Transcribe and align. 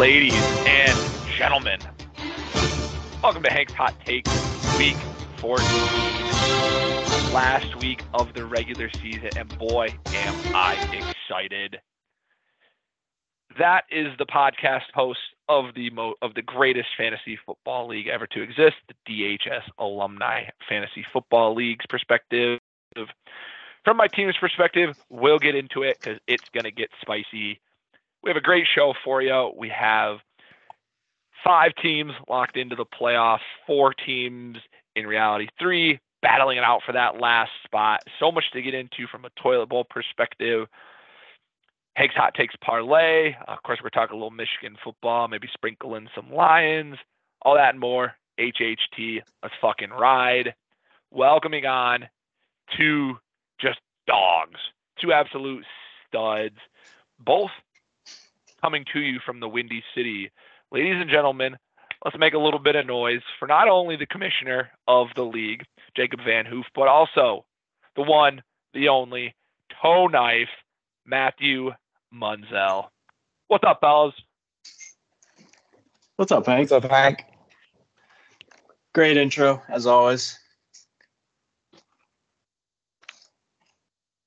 ladies 0.00 0.32
and 0.32 0.98
gentlemen. 1.36 1.78
Welcome 3.22 3.42
to 3.42 3.50
Hank's 3.50 3.74
Hot 3.74 3.94
Takes, 4.06 4.30
week 4.78 4.96
14. 5.36 5.66
Last 7.34 7.76
week 7.82 8.02
of 8.14 8.32
the 8.32 8.46
regular 8.46 8.88
season, 9.02 9.28
and 9.36 9.58
boy, 9.58 9.88
am 10.06 10.34
I 10.54 10.76
excited. 10.90 11.80
That 13.58 13.84
is 13.90 14.06
the 14.16 14.24
podcast 14.24 14.90
host 14.94 15.20
of 15.50 15.74
the 15.74 15.90
mo- 15.90 16.14
of 16.22 16.32
the 16.32 16.40
greatest 16.40 16.88
fantasy 16.96 17.38
football 17.44 17.88
league 17.88 18.08
ever 18.08 18.26
to 18.28 18.40
exist, 18.40 18.76
the 18.88 18.94
DHS 19.06 19.68
Alumni 19.78 20.44
Fantasy 20.66 21.04
Football 21.12 21.54
League's 21.54 21.84
perspective. 21.90 22.58
From 23.84 23.98
my 23.98 24.06
team's 24.06 24.38
perspective, 24.38 24.96
we'll 25.10 25.38
get 25.38 25.54
into 25.54 25.82
it 25.82 25.98
because 26.00 26.18
it's 26.26 26.48
going 26.54 26.64
to 26.64 26.70
get 26.70 26.88
spicy. 27.02 27.60
We 28.22 28.30
have 28.30 28.36
a 28.36 28.42
great 28.42 28.66
show 28.72 28.94
for 29.04 29.22
you. 29.22 29.52
We 29.56 29.70
have 29.70 30.18
five 31.44 31.72
teams 31.82 32.12
locked 32.28 32.56
into 32.56 32.76
the 32.76 32.84
playoffs, 32.84 33.38
four 33.66 33.94
teams 33.94 34.58
in 34.94 35.06
reality, 35.06 35.48
three 35.58 36.00
battling 36.22 36.58
it 36.58 36.64
out 36.64 36.82
for 36.84 36.92
that 36.92 37.18
last 37.18 37.50
spot. 37.64 38.00
So 38.18 38.30
much 38.30 38.44
to 38.52 38.62
get 38.62 38.74
into 38.74 39.06
from 39.10 39.24
a 39.24 39.30
toilet 39.42 39.68
bowl 39.68 39.84
perspective. 39.84 40.66
Hank's 41.96 42.14
Hot 42.14 42.34
Takes 42.34 42.54
Parlay. 42.62 43.34
Uh, 43.34 43.52
of 43.52 43.62
course, 43.62 43.80
we're 43.82 43.90
talking 43.90 44.14
a 44.14 44.16
little 44.16 44.30
Michigan 44.30 44.76
football, 44.82 45.28
maybe 45.28 45.48
sprinkle 45.52 45.94
in 45.96 46.08
some 46.14 46.32
Lions, 46.32 46.96
all 47.42 47.54
that 47.54 47.70
and 47.70 47.80
more. 47.80 48.14
HHT, 48.38 49.20
let's 49.42 49.54
fucking 49.60 49.90
ride. 49.90 50.54
Welcoming 51.10 51.66
on 51.66 52.08
two 52.76 53.18
just 53.60 53.80
dogs, 54.06 54.60
two 55.00 55.12
absolute 55.12 55.64
studs, 56.08 56.56
both 57.18 57.50
coming 58.60 58.84
to 58.92 59.00
you 59.00 59.18
from 59.24 59.40
the 59.40 59.48
Windy 59.48 59.82
City. 59.94 60.30
Ladies 60.72 61.00
and 61.00 61.10
gentlemen, 61.10 61.56
let's 62.04 62.18
make 62.18 62.34
a 62.34 62.38
little 62.38 62.58
bit 62.58 62.76
of 62.76 62.86
noise 62.86 63.22
for 63.38 63.46
not 63.46 63.68
only 63.68 63.96
the 63.96 64.06
commissioner 64.06 64.70
of 64.88 65.08
the 65.16 65.24
league, 65.24 65.64
Jacob 65.96 66.20
Van 66.24 66.46
Hoof, 66.46 66.66
but 66.74 66.88
also 66.88 67.44
the 67.96 68.02
one, 68.02 68.42
the 68.74 68.88
only, 68.88 69.34
toe 69.82 70.06
knife, 70.06 70.48
Matthew 71.06 71.72
Munzel. 72.14 72.88
What's 73.48 73.64
up, 73.64 73.80
fellas? 73.80 74.14
What's 76.16 76.32
up, 76.32 76.46
Hank? 76.46 76.70
What's 76.70 76.84
up, 76.84 76.90
Hank? 76.90 77.24
Great 78.92 79.16
intro, 79.16 79.62
as 79.68 79.86
always. 79.86 80.39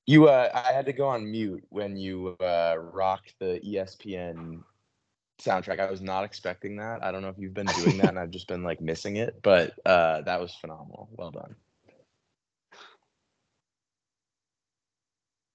You, 0.06 0.28
uh, 0.28 0.50
I 0.54 0.72
had 0.72 0.86
to 0.86 0.92
go 0.92 1.08
on 1.08 1.30
mute 1.30 1.64
when 1.70 1.96
you 1.96 2.36
uh, 2.40 2.76
rocked 2.78 3.34
the 3.38 3.60
ESPN 3.64 4.62
soundtrack. 5.40 5.80
I 5.80 5.90
was 5.90 6.02
not 6.02 6.24
expecting 6.24 6.76
that. 6.76 7.02
I 7.02 7.10
don't 7.10 7.22
know 7.22 7.28
if 7.28 7.38
you've 7.38 7.54
been 7.54 7.66
doing 7.66 7.98
that, 7.98 8.08
and 8.08 8.18
I've 8.18 8.30
just 8.30 8.48
been 8.48 8.62
like 8.62 8.80
missing 8.80 9.16
it, 9.16 9.40
but 9.42 9.72
uh, 9.86 10.22
that 10.22 10.40
was 10.40 10.54
phenomenal. 10.60 11.08
Well 11.12 11.30
done. 11.30 11.56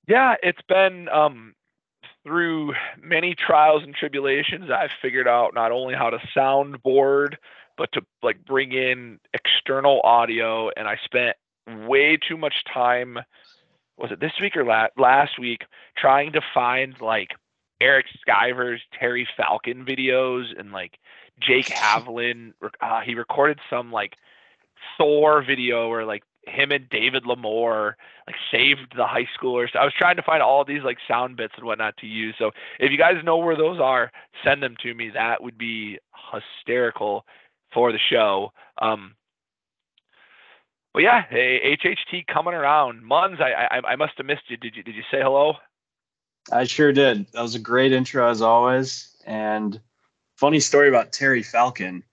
Yeah, 0.08 0.36
it's 0.42 0.62
been 0.68 1.08
um, 1.10 1.54
through 2.24 2.74
many 3.00 3.36
trials 3.36 3.84
and 3.84 3.94
tribulations. 3.94 4.72
I've 4.72 4.90
figured 5.02 5.28
out 5.28 5.54
not 5.54 5.72
only 5.72 5.94
how 5.94 6.10
to 6.10 6.18
soundboard, 6.36 7.36
but 7.78 7.92
to 7.94 8.02
like 8.24 8.44
bring 8.44 8.72
in 8.72 9.20
external 9.34 10.02
audio. 10.04 10.70
And 10.76 10.88
I 10.88 10.98
spent 11.06 11.38
way 11.88 12.18
too 12.18 12.38
much 12.38 12.64
time. 12.72 13.20
Was 14.00 14.12
it 14.12 14.20
this 14.22 14.32
week 14.42 14.56
or 14.56 14.64
la- 14.64 14.88
last 14.98 15.38
week 15.38 15.66
trying 15.98 16.32
to 16.32 16.42
find 16.54 17.00
like 17.02 17.32
Eric 17.82 18.06
Skyver's 18.28 18.82
Terry 18.98 19.28
Falcon 19.38 19.86
videos 19.86 20.46
and 20.58 20.72
like 20.72 20.98
Jake 21.40 21.66
Havlin? 21.70 22.54
Uh, 22.82 23.02
he 23.02 23.16
recorded 23.16 23.60
some 23.70 23.92
like 23.92 24.16
Thor 24.98 25.44
video 25.44 25.90
where 25.90 26.06
like 26.06 26.24
him 26.48 26.72
and 26.72 26.90
David 26.90 27.26
Lamore 27.26 27.94
like 28.26 28.38
saved 28.50 28.94
the 28.96 29.06
high 29.06 29.28
schoolers. 29.38 29.76
I 29.76 29.84
was 29.84 29.94
trying 29.94 30.16
to 30.16 30.24
find 30.24 30.42
all 30.42 30.64
these 30.64 30.84
like 30.84 30.98
sound 31.08 31.36
bits 31.36 31.54
and 31.58 31.66
whatnot 31.66 31.98
to 31.98 32.08
use. 32.08 32.36
So 32.38 32.52
if 32.80 32.92
you 32.92 32.98
guys 32.98 33.24
know 33.24 33.38
where 33.38 33.58
those 33.58 33.80
are, 33.80 34.12
send 34.44 34.64
them 34.64 34.76
to 34.82 34.94
me. 34.94 35.10
That 35.14 35.44
would 35.44 35.58
be 35.58 36.00
hysterical 36.32 37.26
for 37.74 37.92
the 37.92 38.00
show. 38.00 38.54
Um, 38.82 39.16
but 40.94 41.04
yeah, 41.04 41.26
HHT 41.32 42.28
coming 42.28 42.54
around. 42.54 43.04
Muns, 43.04 43.42
I, 43.42 43.68
I 43.72 43.92
I 43.92 43.96
must 43.96 44.14
have 44.18 44.26
missed 44.26 44.50
you. 44.50 44.58
Did 44.58 44.76
you 44.76 44.84
did 44.84 44.96
you 44.96 45.04
say 45.12 45.22
hello? 45.22 45.56
I 46.52 46.64
sure 46.64 46.92
did. 46.92 47.28
That 47.34 47.42
was 47.42 47.56
a 47.56 47.60
great 47.60 47.92
intro 47.92 48.30
as 48.30 48.42
always. 48.42 49.16
And 49.26 49.80
funny 50.38 50.60
story 50.60 50.90
about 50.90 51.12
Terry 51.12 51.44
Falcon. 51.44 52.04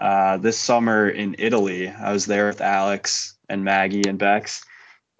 Uh, 0.00 0.36
this 0.38 0.58
summer 0.58 1.08
in 1.08 1.36
Italy, 1.38 1.88
I 1.88 2.12
was 2.12 2.26
there 2.26 2.46
with 2.46 2.60
Alex 2.60 3.36
and 3.48 3.64
Maggie 3.64 4.08
and 4.08 4.18
Bex. 4.18 4.64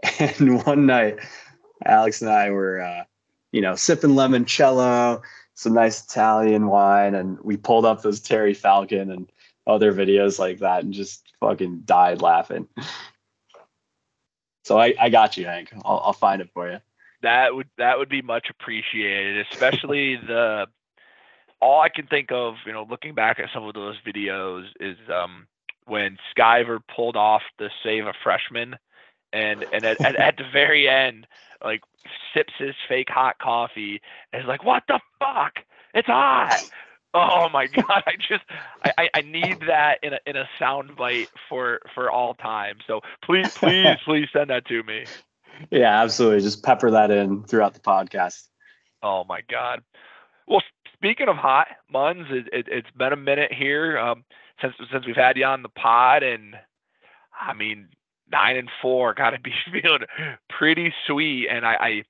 And 0.19 0.62
one 0.66 0.84
night, 0.84 1.19
Alex 1.87 2.21
and 2.21 2.31
I 2.31 2.50
were, 2.50 2.82
uh, 2.82 3.05
you 3.53 3.62
know, 3.62 3.75
sipping 3.75 4.11
limoncello, 4.11 5.22
some 5.55 5.72
nice 5.72 6.05
Italian 6.05 6.66
wine, 6.66 7.15
and 7.15 7.38
we 7.41 7.56
pulled 7.56 7.87
up 7.87 8.03
those 8.03 8.21
Terry 8.21 8.53
Falcon 8.53 9.11
and 9.11 9.32
other 9.66 9.92
videos 9.92 10.38
like 10.38 10.58
that, 10.58 10.84
and 10.84 10.92
just 10.92 11.32
fucking 11.41 11.82
died 11.84 12.22
laughing. 12.22 12.69
So 14.64 14.78
I, 14.78 14.94
I 14.98 15.10
got 15.10 15.36
you, 15.36 15.44
Hank. 15.44 15.72
I'll, 15.84 16.00
I'll 16.04 16.12
find 16.12 16.41
it 16.41 16.50
for 16.54 16.70
you. 16.70 16.78
That 17.22 17.54
would 17.54 17.69
that 17.78 17.98
would 17.98 18.08
be 18.08 18.22
much 18.22 18.48
appreciated, 18.50 19.47
especially 19.50 20.16
the. 20.26 20.66
All 21.60 21.80
I 21.80 21.88
can 21.88 22.06
think 22.06 22.30
of, 22.30 22.56
you 22.66 22.72
know, 22.72 22.86
looking 22.91 23.14
back 23.14 23.38
at 23.38 23.48
some 23.54 23.64
of 23.64 23.72
those 23.72 23.97
videos 24.06 24.66
is 24.80 24.98
um, 25.08 25.47
when 25.86 26.19
Skyver 26.36 26.81
pulled 26.94 27.16
off 27.16 27.42
the 27.58 27.70
save 27.82 28.06
a 28.06 28.12
freshman 28.22 28.76
and 29.32 29.64
and 29.72 29.84
at, 29.84 30.00
at, 30.00 30.16
at, 30.16 30.36
the 30.36 30.44
very 30.52 30.88
end 30.88 31.26
like 31.62 31.82
sips 32.32 32.52
his 32.58 32.75
fake 32.88 33.08
hot 33.10 33.38
coffee 33.38 34.00
and 34.32 34.42
is 34.42 34.48
like 34.48 34.64
what 34.64 34.84
the 34.88 35.00
fuck 35.19 35.54
it's 35.92 36.06
hot 36.06 36.70
oh 37.14 37.48
my 37.48 37.66
god 37.75 38.02
i 38.06 38.14
just 38.16 38.44
i 38.84 39.08
i 39.14 39.20
need 39.22 39.58
that 39.66 39.98
in 40.02 40.12
a 40.12 40.19
in 40.26 40.36
a 40.36 40.48
sound 40.58 40.97
bite 40.97 41.30
for 41.48 41.80
for 41.94 42.10
all 42.10 42.34
time. 42.34 42.78
So 42.86 43.00
please 43.25 43.56
please 43.56 43.97
please 44.04 44.28
send 44.32 44.50
that 44.50 44.66
to 44.66 44.82
me. 44.82 45.06
Yeah 45.70 46.02
absolutely. 46.02 46.41
Just 46.41 46.62
pepper 46.62 46.91
that 46.91 47.10
in 47.10 47.44
throughout 47.44 47.75
the 47.75 47.80
podcast. 47.80 48.48
Oh 49.02 49.25
my 49.25 49.41
god. 49.48 49.82
Well 50.47 50.62
speaking 50.92 51.28
of 51.28 51.36
hot 51.36 51.69
muns 51.92 52.30
it, 52.30 52.48
it, 52.52 52.66
it's 52.69 52.91
been 52.97 53.12
a 53.12 53.16
minute 53.16 53.52
here 53.52 53.98
um 53.98 54.25
since 54.60 54.75
since 54.92 55.06
we've 55.06 55.16
had 55.16 55.36
you 55.36 55.44
on 55.44 55.62
the 55.62 55.69
pod 55.69 56.22
and 56.22 56.54
i 57.38 57.52
mean 57.52 57.88
nine 58.31 58.56
and 58.56 58.70
four 58.81 59.14
got 59.14 59.31
to 59.31 59.41
be 59.41 59.52
feeling 59.72 60.02
pretty 60.48 60.92
sweet. 61.06 61.48
And 61.48 61.66
I, 61.66 61.75
I, 61.75 62.02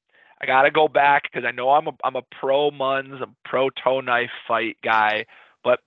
I 0.44 0.46
got 0.46 0.62
to 0.62 0.70
go 0.70 0.88
back 0.88 1.22
because 1.22 1.46
I 1.46 1.52
know 1.52 1.70
I'm 1.70 1.86
a, 1.86 1.92
I'm 2.04 2.16
a 2.16 2.22
pro 2.38 2.70
Muns, 2.70 3.22
I'm 3.22 3.34
pro 3.46 3.70
toe 3.70 4.00
knife 4.00 4.30
fight 4.46 4.76
guy, 4.84 5.24
but 5.62 5.80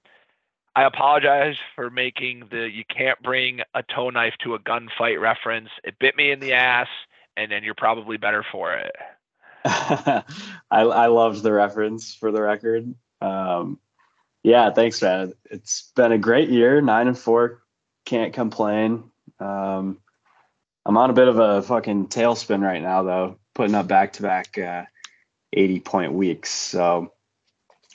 I 0.75 0.83
apologize 0.83 1.57
for 1.75 1.91
making 1.91 2.45
the 2.49 2.67
you 2.67 2.83
can't 2.83 3.21
bring 3.21 3.61
a 3.75 3.83
toe 3.83 4.09
knife 4.09 4.33
to 4.39 4.55
a 4.55 4.59
gunfight 4.59 5.21
reference. 5.21 5.69
It 5.83 5.99
bit 5.99 6.17
me 6.17 6.31
in 6.31 6.39
the 6.39 6.53
ass, 6.53 6.87
and 7.35 7.51
then 7.51 7.63
you're 7.63 7.75
probably 7.75 8.17
better 8.17 8.43
for 8.51 8.73
it. 8.73 8.95
I, 9.63 10.23
I 10.71 11.05
loved 11.05 11.43
the 11.43 11.53
reference 11.53 12.15
for 12.15 12.31
the 12.31 12.41
record. 12.41 12.95
Um, 13.21 13.79
yeah, 14.41 14.71
thanks, 14.71 15.03
man. 15.03 15.33
It's 15.51 15.91
been 15.95 16.13
a 16.13 16.17
great 16.17 16.49
year. 16.49 16.81
Nine 16.81 17.07
and 17.07 17.17
four, 17.17 17.61
can't 18.05 18.33
complain. 18.33 19.03
Um, 19.39 19.99
I'm 20.83 20.97
on 20.97 21.11
a 21.11 21.13
bit 21.13 21.27
of 21.27 21.37
a 21.37 21.61
fucking 21.61 22.07
tailspin 22.07 22.63
right 22.63 22.81
now, 22.81 23.03
though, 23.03 23.39
putting 23.57 23.75
up 23.75 23.87
back 23.87 24.13
to 24.13 24.21
back 24.21 24.55
uh, 24.59 24.83
80 25.51 25.79
point 25.79 26.13
weeks. 26.13 26.51
So 26.51 27.11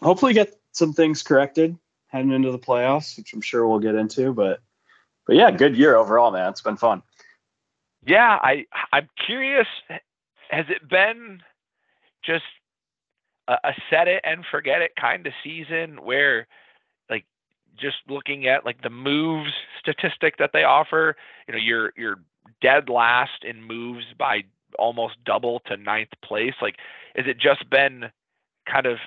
hopefully 0.03 0.35
get 0.35 0.53
some 0.73 0.93
things 0.93 1.23
corrected 1.23 1.79
heading 2.09 2.33
into 2.33 2.51
the 2.51 2.59
playoffs, 2.59 3.17
which 3.17 3.33
I'm 3.33 3.41
sure 3.41 3.67
we'll 3.67 3.79
get 3.79 3.95
into. 3.95 4.35
But 4.35 4.61
but 5.25 5.37
yeah, 5.37 5.53
good 5.53 5.77
year 5.77 5.95
overall, 5.95 6.33
man. 6.33 6.51
It's 6.51 6.61
been 6.61 6.77
fun. 6.77 7.03
Yeah, 8.05 8.39
I 8.43 8.67
I'm 8.93 9.09
curious. 9.25 9.69
Has 10.51 10.67
it 10.69 10.89
been 10.89 11.41
just 12.25 12.45
a, 13.47 13.55
a 13.63 13.73
set 13.89 14.09
it 14.09 14.21
and 14.25 14.45
forget 14.51 14.83
it 14.83 14.97
kind 14.97 15.25
of 15.29 15.33
season 15.45 16.03
where 16.03 16.49
like 17.09 17.25
just 17.81 17.99
looking 18.09 18.49
at 18.49 18.67
like 18.67 18.83
the 18.83 18.91
moves 18.91 19.53
statistic 19.79 20.39
that 20.39 20.51
they 20.53 20.65
offer, 20.65 21.17
you 21.47 21.55
know, 21.55 21.61
you're 21.61 21.93
you're 21.97 22.19
dead 22.61 22.89
last 22.89 23.45
in 23.45 23.63
moves 23.63 24.05
by 24.19 24.43
almost 24.79 25.17
double 25.25 25.61
to 25.67 25.77
ninth 25.77 26.11
place? 26.25 26.55
Like, 26.61 26.77
is 27.15 27.27
it 27.27 27.39
just 27.39 27.69
been 27.69 28.11
kind 28.67 28.87
of 28.87 28.99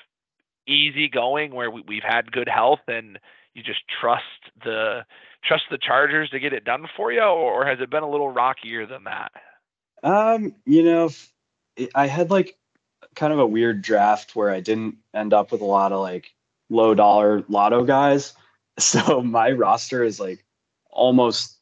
easy 0.67 1.07
going 1.07 1.53
where 1.53 1.69
we, 1.69 1.83
we've 1.87 2.03
had 2.03 2.31
good 2.31 2.49
health 2.49 2.81
and 2.87 3.19
you 3.53 3.63
just 3.63 3.81
trust 3.87 4.23
the 4.63 5.05
trust 5.43 5.65
the 5.69 5.77
Chargers 5.77 6.29
to 6.31 6.39
get 6.39 6.53
it 6.53 6.65
done 6.65 6.87
for 6.97 7.11
you, 7.11 7.21
or 7.21 7.65
has 7.65 7.79
it 7.79 7.89
been 7.89 8.03
a 8.03 8.09
little 8.09 8.29
rockier 8.29 8.85
than 8.85 9.03
that? 9.05 9.31
Um, 10.03 10.55
you 10.65 10.83
know, 10.83 11.09
I 11.93 12.07
had 12.07 12.29
like 12.29 12.57
kind 13.15 13.31
of 13.31 13.39
a 13.39 13.47
weird 13.47 13.81
draft 13.81 14.35
where 14.35 14.49
I 14.49 14.59
didn't 14.59 14.97
end 15.13 15.33
up 15.33 15.51
with 15.51 15.61
a 15.61 15.65
lot 15.65 15.91
of 15.91 16.01
like 16.01 16.33
low 16.69 16.93
dollar 16.93 17.43
lotto 17.47 17.83
guys. 17.83 18.33
So 18.77 19.21
my 19.21 19.51
roster 19.51 20.03
is 20.03 20.19
like 20.19 20.43
almost 20.89 21.55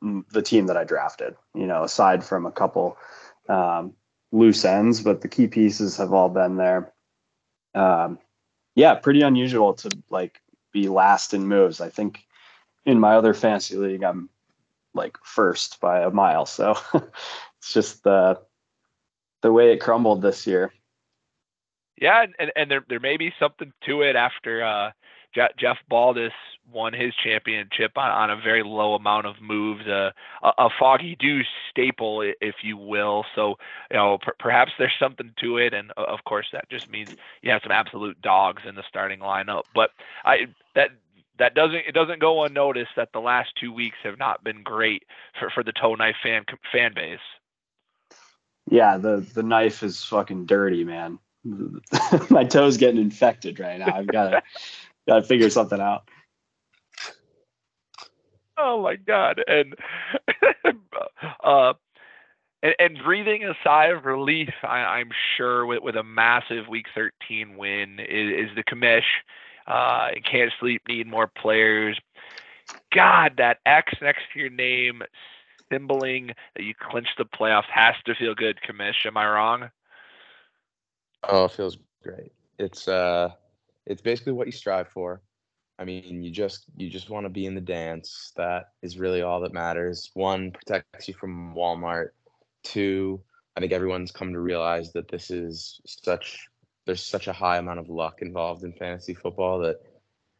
the 0.00 0.42
team 0.42 0.66
that 0.66 0.76
I 0.76 0.84
drafted, 0.84 1.34
you 1.56 1.66
know, 1.66 1.82
aside 1.82 2.22
from 2.22 2.46
a 2.46 2.52
couple 2.52 2.96
um, 3.48 3.94
loose 4.32 4.64
ends, 4.64 5.00
but 5.00 5.20
the 5.20 5.28
key 5.28 5.46
pieces 5.46 5.96
have 5.96 6.12
all 6.12 6.28
been 6.28 6.56
there. 6.56 6.92
Um, 7.74 8.18
yeah, 8.74 8.94
pretty 8.94 9.22
unusual 9.22 9.74
to 9.74 9.90
like 10.10 10.40
be 10.72 10.88
last 10.88 11.34
in 11.34 11.48
moves. 11.48 11.80
I 11.80 11.88
think 11.88 12.26
in 12.84 13.00
my 13.00 13.14
other 13.16 13.34
fantasy 13.34 13.76
league, 13.76 14.02
I'm 14.02 14.28
like 14.94 15.16
first 15.24 15.80
by 15.80 16.00
a 16.02 16.10
mile. 16.10 16.46
So 16.46 16.76
it's 16.94 17.72
just 17.72 18.02
the 18.02 18.40
the 19.42 19.52
way 19.52 19.72
it 19.72 19.80
crumbled 19.80 20.22
this 20.22 20.46
year. 20.46 20.72
Yeah, 22.00 22.26
and, 22.38 22.52
and 22.54 22.70
there 22.70 22.84
there 22.88 23.00
may 23.00 23.16
be 23.16 23.32
something 23.38 23.72
to 23.86 24.02
it 24.02 24.16
after 24.16 24.64
uh, 24.64 24.90
Jeff 25.58 25.78
Baldas 25.90 26.32
won 26.72 26.92
his 26.92 27.12
championship 27.22 27.96
on, 27.96 28.10
on 28.10 28.30
a 28.30 28.36
very 28.36 28.62
low 28.62 28.94
amount 28.94 29.26
of 29.26 29.36
moves, 29.40 29.86
uh, 29.86 30.10
a, 30.42 30.52
a 30.58 30.68
foggy 30.78 31.16
dew 31.16 31.42
staple, 31.70 32.22
if 32.40 32.56
you 32.62 32.76
will. 32.76 33.24
So, 33.34 33.54
you 33.90 33.96
know, 33.96 34.18
per- 34.20 34.34
perhaps 34.38 34.72
there's 34.78 34.92
something 34.98 35.32
to 35.40 35.58
it, 35.58 35.74
and 35.74 35.92
of 35.96 36.24
course 36.24 36.46
that 36.52 36.68
just 36.70 36.88
means 36.88 37.10
you 37.42 37.50
have 37.50 37.62
some 37.62 37.72
absolute 37.72 38.20
dogs 38.20 38.62
in 38.68 38.74
the 38.74 38.82
starting 38.88 39.20
lineup. 39.20 39.62
But 39.74 39.90
I 40.24 40.46
that 40.74 40.90
that 41.38 41.54
doesn't 41.54 41.82
it 41.86 41.92
doesn't 41.92 42.20
go 42.20 42.44
unnoticed 42.44 42.92
that 42.96 43.10
the 43.12 43.20
last 43.20 43.50
two 43.60 43.72
weeks 43.72 43.98
have 44.02 44.18
not 44.18 44.42
been 44.42 44.62
great 44.62 45.04
for, 45.38 45.50
for 45.50 45.62
the 45.62 45.72
toe 45.72 45.94
knife 45.94 46.16
fan 46.22 46.44
fan 46.72 46.92
base. 46.94 47.18
Yeah, 48.70 48.96
the 48.96 49.24
the 49.34 49.42
knife 49.42 49.82
is 49.82 50.04
fucking 50.04 50.46
dirty, 50.46 50.84
man. 50.84 51.18
My 52.30 52.44
toe's 52.44 52.76
getting 52.76 53.00
infected 53.00 53.60
right 53.60 53.78
now. 53.78 53.94
I've 53.94 54.08
got 54.08 54.30
to 54.30 54.42
got 55.06 55.16
to 55.16 55.22
figure 55.22 55.50
something 55.50 55.80
out. 55.80 56.08
Oh 58.58 58.82
my 58.82 58.96
god! 58.96 59.42
And 59.46 59.74
uh, 61.44 61.74
and, 62.62 62.74
and, 62.78 62.98
breathing 63.04 63.44
a 63.44 63.54
sigh 63.62 63.86
of 63.86 64.06
relief, 64.06 64.50
I, 64.62 65.00
am 65.00 65.10
sure 65.36 65.66
with, 65.66 65.82
with 65.82 65.94
a 65.94 66.02
massive 66.02 66.66
Week 66.68 66.86
13 66.94 67.56
win 67.56 68.00
is, 68.00 68.48
is 68.48 68.56
the 68.56 68.64
commish. 68.64 69.02
Uh, 69.66 70.08
can't 70.30 70.52
sleep, 70.58 70.82
need 70.88 71.06
more 71.06 71.26
players. 71.26 71.98
God, 72.94 73.34
that 73.36 73.58
X 73.66 73.92
next 74.00 74.22
to 74.32 74.40
your 74.40 74.50
name, 74.50 75.02
symboling 75.70 76.28
that 76.56 76.62
you 76.62 76.74
clinched 76.74 77.18
the 77.18 77.24
playoffs, 77.24 77.68
has 77.72 77.94
to 78.06 78.14
feel 78.14 78.34
good, 78.34 78.58
commish. 78.66 79.04
Am 79.04 79.16
I 79.16 79.28
wrong? 79.28 79.70
Oh, 81.28 81.44
it 81.44 81.52
feels 81.52 81.78
great. 82.02 82.32
It's 82.58 82.88
uh, 82.88 83.30
it's 83.86 84.02
basically 84.02 84.32
what 84.32 84.46
you 84.46 84.52
strive 84.52 84.88
for. 84.88 85.22
I 85.78 85.84
mean, 85.84 86.22
you 86.22 86.30
just 86.30 86.64
you 86.76 86.88
just 86.88 87.10
want 87.10 87.24
to 87.24 87.30
be 87.30 87.46
in 87.46 87.54
the 87.54 87.60
dance. 87.60 88.32
That 88.36 88.70
is 88.82 88.98
really 88.98 89.22
all 89.22 89.40
that 89.40 89.52
matters. 89.52 90.10
One 90.14 90.50
protects 90.50 91.08
you 91.08 91.14
from 91.14 91.54
Walmart. 91.54 92.10
Two, 92.62 93.20
I 93.56 93.60
think 93.60 93.72
everyone's 93.72 94.10
come 94.10 94.32
to 94.32 94.40
realize 94.40 94.92
that 94.92 95.08
this 95.08 95.30
is 95.30 95.80
such 95.86 96.48
there's 96.86 97.04
such 97.04 97.26
a 97.26 97.32
high 97.32 97.58
amount 97.58 97.80
of 97.80 97.90
luck 97.90 98.22
involved 98.22 98.64
in 98.64 98.72
fantasy 98.72 99.12
football 99.12 99.58
that 99.60 99.80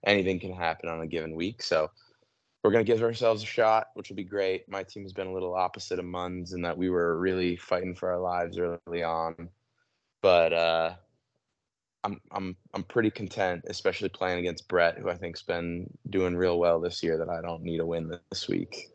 anything 0.07 0.39
can 0.41 0.53
happen 0.53 0.89
on 0.89 1.01
a 1.01 1.07
given 1.07 1.35
week. 1.35 1.63
So 1.63 1.91
we're 2.63 2.73
gonna 2.73 2.85
give 2.85 3.03
ourselves 3.03 3.43
a 3.43 3.47
shot, 3.47 3.89
which 3.95 4.09
will 4.09 4.17
be 4.17 4.25
great. 4.25 4.69
My 4.69 4.83
team 4.83 5.03
has 5.03 5.13
been 5.13 5.27
a 5.27 5.33
little 5.33 5.55
opposite 5.55 5.99
of 5.99 6.05
Mun's 6.05 6.53
in 6.53 6.63
that 6.63 6.79
we 6.79 6.89
were 6.89 7.19
really 7.19 7.57
fighting 7.57 7.95
for 7.95 8.11
our 8.11 8.19
lives 8.19 8.59
early 8.59 9.03
on, 9.03 9.51
but 10.23 10.53
uh, 10.53 10.95
I'm 12.07 12.21
I'm 12.31 12.57
I'm 12.73 12.85
pretty 12.85 13.11
content, 13.11 13.65
especially 13.67 14.09
playing 14.09 14.39
against 14.39 14.69
Brett, 14.69 14.97
who 14.97 15.11
I 15.11 15.17
think's 15.17 15.43
been 15.43 15.91
doing 16.09 16.37
real 16.37 16.59
well 16.59 16.81
this 16.81 17.03
year. 17.03 17.19
That 17.19 17.29
I 17.29 17.43
don't 17.43 17.63
need 17.63 17.81
a 17.81 17.87
win 17.87 18.17
this 18.31 18.49
week. 18.49 18.91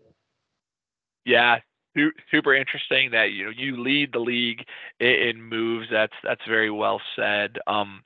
Yeah, 1.26 1.58
super 2.32 2.56
interesting 2.56 3.12
that 3.12 3.32
you 3.32 3.46
know 3.46 3.52
you 3.56 3.84
lead 3.84 4.14
the 4.14 4.20
league 4.20 4.66
in 5.02 5.44
moves. 5.44 5.88
That's 5.92 6.14
that's 6.24 6.42
very 6.48 6.72
well 6.72 7.02
said. 7.18 7.58
Um, 7.68 8.04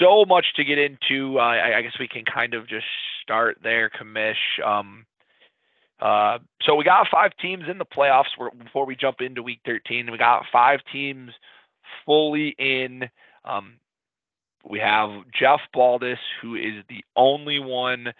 so 0.00 0.24
much 0.26 0.46
to 0.56 0.64
get 0.64 0.78
into. 0.78 1.38
Uh, 1.38 1.42
I, 1.42 1.78
I, 1.78 1.82
guess 1.82 1.98
we 2.00 2.08
can 2.08 2.24
kind 2.24 2.54
of 2.54 2.66
just 2.66 2.86
start 3.22 3.58
there, 3.62 3.90
Commish. 3.90 4.64
Um, 4.64 5.04
uh, 6.00 6.38
so 6.62 6.74
we 6.74 6.84
got 6.84 7.06
five 7.12 7.32
teams 7.38 7.64
in 7.70 7.76
the 7.76 7.84
playoffs 7.84 8.30
before 8.64 8.86
we 8.86 8.96
jump 8.96 9.20
into 9.20 9.42
Week 9.42 9.60
13. 9.66 10.10
We 10.10 10.16
got 10.16 10.46
five 10.50 10.80
teams 10.90 11.32
fully 12.04 12.54
in. 12.58 13.08
Um, 13.44 13.74
we 14.68 14.78
have 14.78 15.10
Jeff 15.32 15.60
Baldas, 15.74 16.18
who 16.42 16.54
is 16.54 16.84
the 16.88 17.04
only 17.16 17.58
one 17.58 18.12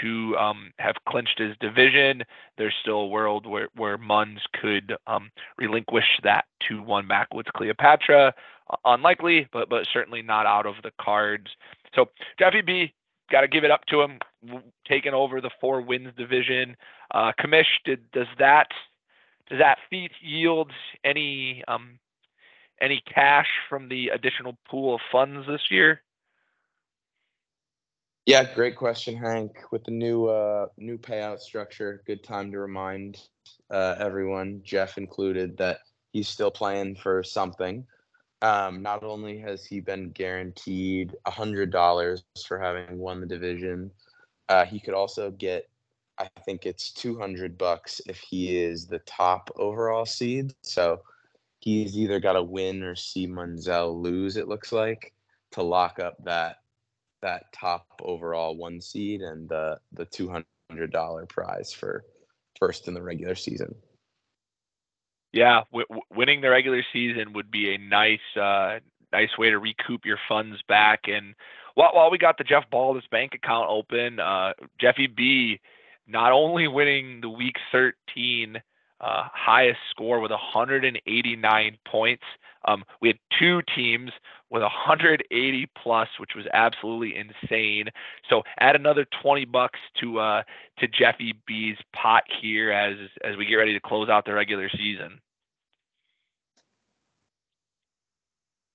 to 0.00 0.36
um, 0.36 0.72
have 0.78 0.96
clinched 1.08 1.38
his 1.38 1.56
division. 1.60 2.22
There's 2.58 2.74
still 2.80 2.98
a 2.98 3.06
world 3.06 3.46
where, 3.46 3.68
where 3.76 3.96
Munns 3.96 4.40
could 4.60 4.96
um, 5.06 5.30
relinquish 5.58 6.20
that 6.24 6.44
to 6.68 6.82
one 6.82 7.06
backwoods 7.06 7.48
Cleopatra. 7.56 8.34
Unlikely, 8.84 9.48
but 9.52 9.68
but 9.68 9.86
certainly 9.92 10.22
not 10.22 10.44
out 10.44 10.66
of 10.66 10.74
the 10.82 10.90
cards. 11.00 11.46
So 11.94 12.06
Jeffy 12.38 12.62
B, 12.62 12.92
got 13.30 13.42
to 13.42 13.48
give 13.48 13.64
it 13.64 13.70
up 13.70 13.84
to 13.86 14.02
him, 14.02 14.18
taking 14.88 15.14
over 15.14 15.40
the 15.40 15.50
four 15.60 15.80
wins 15.80 16.12
division. 16.16 16.76
Uh, 17.12 17.32
Commish, 17.40 17.64
did 17.84 18.10
does 18.12 18.26
that 18.38 18.68
does 19.48 19.60
that 19.60 19.78
feat 19.88 20.10
yield 20.20 20.72
any 21.04 21.62
um, 21.68 21.98
any 22.80 23.02
cash 23.06 23.48
from 23.68 23.88
the 23.88 24.08
additional 24.08 24.56
pool 24.68 24.94
of 24.94 25.00
funds 25.10 25.46
this 25.46 25.70
year? 25.70 26.02
Yeah, 28.26 28.52
great 28.54 28.74
question, 28.74 29.16
Hank. 29.16 29.52
With 29.70 29.84
the 29.84 29.92
new 29.92 30.26
uh, 30.26 30.66
new 30.76 30.98
payout 30.98 31.38
structure, 31.38 32.02
good 32.06 32.24
time 32.24 32.50
to 32.50 32.58
remind 32.58 33.20
uh, 33.70 33.94
everyone, 34.00 34.62
Jeff 34.64 34.98
included, 34.98 35.56
that 35.58 35.78
he's 36.12 36.28
still 36.28 36.50
playing 36.50 36.96
for 36.96 37.22
something. 37.22 37.86
Um, 38.42 38.82
not 38.82 39.04
only 39.04 39.38
has 39.38 39.64
he 39.64 39.80
been 39.80 40.10
guaranteed 40.10 41.14
hundred 41.26 41.70
dollars 41.70 42.24
for 42.46 42.58
having 42.58 42.98
won 42.98 43.20
the 43.20 43.26
division, 43.26 43.92
uh, 44.48 44.64
he 44.64 44.80
could 44.80 44.94
also 44.94 45.30
get, 45.30 45.68
I 46.18 46.28
think 46.44 46.66
it's 46.66 46.90
two 46.90 47.16
hundred 47.16 47.56
bucks 47.56 48.00
if 48.06 48.18
he 48.18 48.58
is 48.58 48.86
the 48.88 48.98
top 49.00 49.50
overall 49.56 50.04
seed. 50.04 50.52
So 50.62 51.00
he's 51.60 51.96
either 51.96 52.20
got 52.20 52.34
to 52.34 52.42
win 52.42 52.82
or 52.82 52.94
see 52.94 53.26
Munzel 53.26 54.00
lose. 54.00 54.36
It 54.36 54.48
looks 54.48 54.72
like 54.72 55.12
to 55.52 55.62
lock 55.62 55.98
up 55.98 56.16
that 56.24 56.56
that 57.22 57.52
top 57.52 57.86
overall 58.02 58.56
one 58.56 58.80
seed 58.80 59.22
and 59.22 59.48
the 59.48 59.78
the 59.92 60.04
two 60.06 60.28
hundred 60.70 60.92
dollar 60.92 61.26
prize 61.26 61.72
for 61.72 62.04
first 62.58 62.88
in 62.88 62.94
the 62.94 63.02
regular 63.02 63.34
season. 63.34 63.74
Yeah, 65.32 65.62
w- 65.72 66.02
winning 66.14 66.40
the 66.40 66.50
regular 66.50 66.82
season 66.92 67.32
would 67.34 67.50
be 67.50 67.74
a 67.74 67.78
nice 67.78 68.20
uh, 68.40 68.78
nice 69.12 69.36
way 69.38 69.50
to 69.50 69.58
recoup 69.58 70.04
your 70.04 70.18
funds 70.28 70.60
back. 70.68 71.00
And 71.08 71.34
while, 71.74 71.90
while 71.92 72.10
we 72.10 72.18
got 72.18 72.38
the 72.38 72.44
Jeff 72.44 72.64
Baldas 72.72 73.08
bank 73.10 73.34
account 73.34 73.68
open, 73.68 74.20
uh, 74.20 74.52
Jeffy 74.80 75.06
B 75.06 75.60
not 76.06 76.32
only 76.32 76.68
winning 76.68 77.20
the 77.20 77.28
Week 77.28 77.56
13 77.72 78.62
uh, 79.00 79.24
highest 79.32 79.80
score 79.90 80.20
with 80.20 80.30
189 80.30 81.78
points. 81.86 82.22
Um, 82.66 82.84
we 83.00 83.08
had 83.08 83.18
two 83.38 83.62
teams 83.74 84.10
with 84.50 84.62
180 84.62 85.70
plus, 85.80 86.08
which 86.18 86.34
was 86.34 86.46
absolutely 86.52 87.14
insane. 87.16 87.86
So 88.28 88.42
add 88.58 88.76
another 88.76 89.06
20 89.22 89.44
bucks 89.46 89.78
to 90.00 90.20
uh, 90.20 90.42
to 90.78 90.88
Jeffy 90.88 91.34
B's 91.46 91.76
pot 91.94 92.24
here 92.40 92.72
as 92.72 92.96
as 93.24 93.36
we 93.36 93.46
get 93.46 93.56
ready 93.56 93.72
to 93.74 93.80
close 93.80 94.08
out 94.08 94.24
the 94.24 94.34
regular 94.34 94.68
season. 94.70 95.20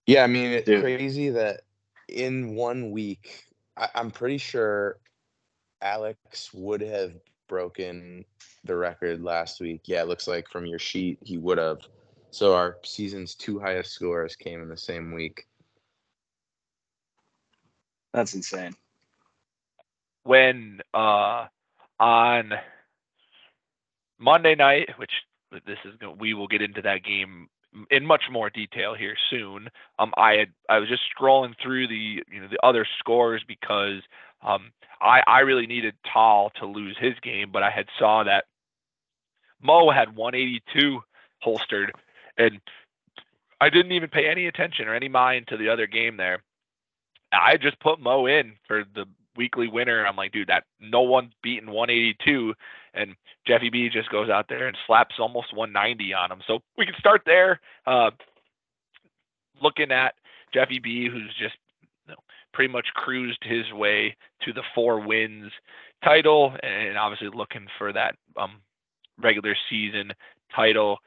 Yeah, 0.08 0.24
I 0.24 0.28
mean 0.28 0.52
it's 0.52 0.66
Dude. 0.66 0.82
crazy 0.82 1.30
that 1.30 1.62
in 2.10 2.56
one 2.56 2.92
week, 2.92 3.46
I, 3.78 3.88
I'm 3.96 4.12
pretty 4.12 4.38
sure 4.38 4.98
Alex 5.82 6.54
would 6.54 6.82
have 6.82 7.14
broken 7.48 8.26
the 8.64 8.76
record 8.76 9.24
last 9.24 9.60
week. 9.60 9.82
Yeah, 9.86 10.02
it 10.02 10.08
looks 10.08 10.28
like 10.28 10.50
from 10.50 10.66
your 10.66 10.80
sheet 10.80 11.20
he 11.24 11.38
would 11.38 11.58
have. 11.58 11.80
So 12.32 12.56
our 12.56 12.78
season's 12.84 13.36
two 13.36 13.60
highest 13.60 13.92
scores 13.92 14.36
came 14.36 14.62
in 14.62 14.70
the 14.70 14.78
same 14.78 15.12
week. 15.14 15.48
That's 18.14 18.34
insane. 18.34 18.74
When 20.24 20.82
uh 20.94 21.48
on 22.00 22.54
Monday 24.20 24.56
night, 24.56 24.90
which 24.98 25.12
this 25.52 25.78
is 25.86 25.94
we 26.18 26.34
will 26.34 26.48
get 26.48 26.62
into 26.62 26.82
that 26.84 27.04
game 27.04 27.50
in 27.90 28.06
much 28.06 28.24
more 28.32 28.50
detail 28.50 28.94
here 28.94 29.16
soon. 29.30 29.70
Um, 30.00 30.14
I 30.18 30.34
had 30.34 30.50
I 30.70 30.80
was 30.80 30.90
just 30.90 31.04
scrolling 31.18 31.56
through 31.62 31.88
the 31.88 32.24
you 32.32 32.42
know 32.42 32.48
the 32.50 32.60
other 32.64 32.86
scores 33.00 33.44
because 33.48 34.02
um, 34.42 34.72
I 35.02 35.22
I 35.28 35.40
really 35.40 35.68
needed 35.68 35.96
Tal 36.12 36.52
to 36.60 36.66
lose 36.66 36.98
his 37.00 37.14
game, 37.22 37.50
but 37.52 37.64
I 37.64 37.70
had 37.70 37.88
saw 37.98 38.24
that 38.24 38.46
Mo 39.62 39.90
had 39.90 40.16
182 40.16 41.02
holstered, 41.40 41.92
and 42.38 42.60
I 43.60 43.70
didn't 43.70 43.92
even 43.92 44.10
pay 44.10 44.30
any 44.30 44.48
attention 44.48 44.88
or 44.88 44.96
any 44.96 45.10
mind 45.10 45.48
to 45.48 45.58
the 45.58 45.70
other 45.70 45.88
game 45.88 46.18
there. 46.18 46.44
I 47.32 47.58
just 47.58 47.80
put 47.80 48.00
Mo 48.00 48.26
in 48.26 48.54
for 48.68 48.84
the 48.96 49.06
weekly 49.36 49.68
winner. 49.68 50.06
I'm 50.06 50.16
like, 50.16 50.32
dude, 50.32 50.50
that 50.50 50.66
no 50.80 51.02
one's 51.02 51.32
beaten 51.42 51.72
182, 51.72 52.54
and 52.94 53.16
Jeffy 53.48 53.70
B 53.70 53.90
just 53.90 54.10
goes 54.10 54.30
out 54.30 54.48
there 54.50 54.68
and 54.68 54.78
slaps 54.86 55.16
almost 55.20 55.56
190 55.56 56.14
on 56.14 56.32
him. 56.32 56.42
So 56.46 56.60
we 56.78 56.86
can 56.86 56.96
start 57.00 57.22
there. 57.26 57.62
Uh, 57.86 58.12
looking 59.62 59.92
at 59.92 60.16
Jeffy 60.54 60.80
B, 60.80 61.08
who's 61.10 61.34
just 61.40 61.56
you 61.82 62.14
know, 62.14 62.20
pretty 62.54 62.72
much 62.72 62.88
cruised 62.94 63.44
his 63.44 63.72
way 63.72 64.16
to 64.44 64.54
the 64.54 64.64
four 64.76 65.00
wins 65.00 65.52
title, 66.04 66.54
and 66.62 66.98
obviously 66.98 67.30
looking 67.34 67.68
for 67.78 67.94
that 67.94 68.16
um, 68.38 68.58
regular 69.22 69.56
season 69.70 70.14
title. 70.54 71.00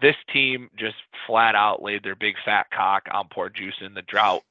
This 0.00 0.16
team 0.32 0.70
just 0.76 0.96
flat 1.26 1.54
out 1.54 1.82
laid 1.82 2.02
their 2.02 2.16
big 2.16 2.36
fat 2.44 2.66
cock 2.70 3.08
on 3.12 3.28
poor 3.30 3.48
Juice 3.48 3.80
in 3.80 3.94
the 3.94 4.02
drought. 4.02 4.42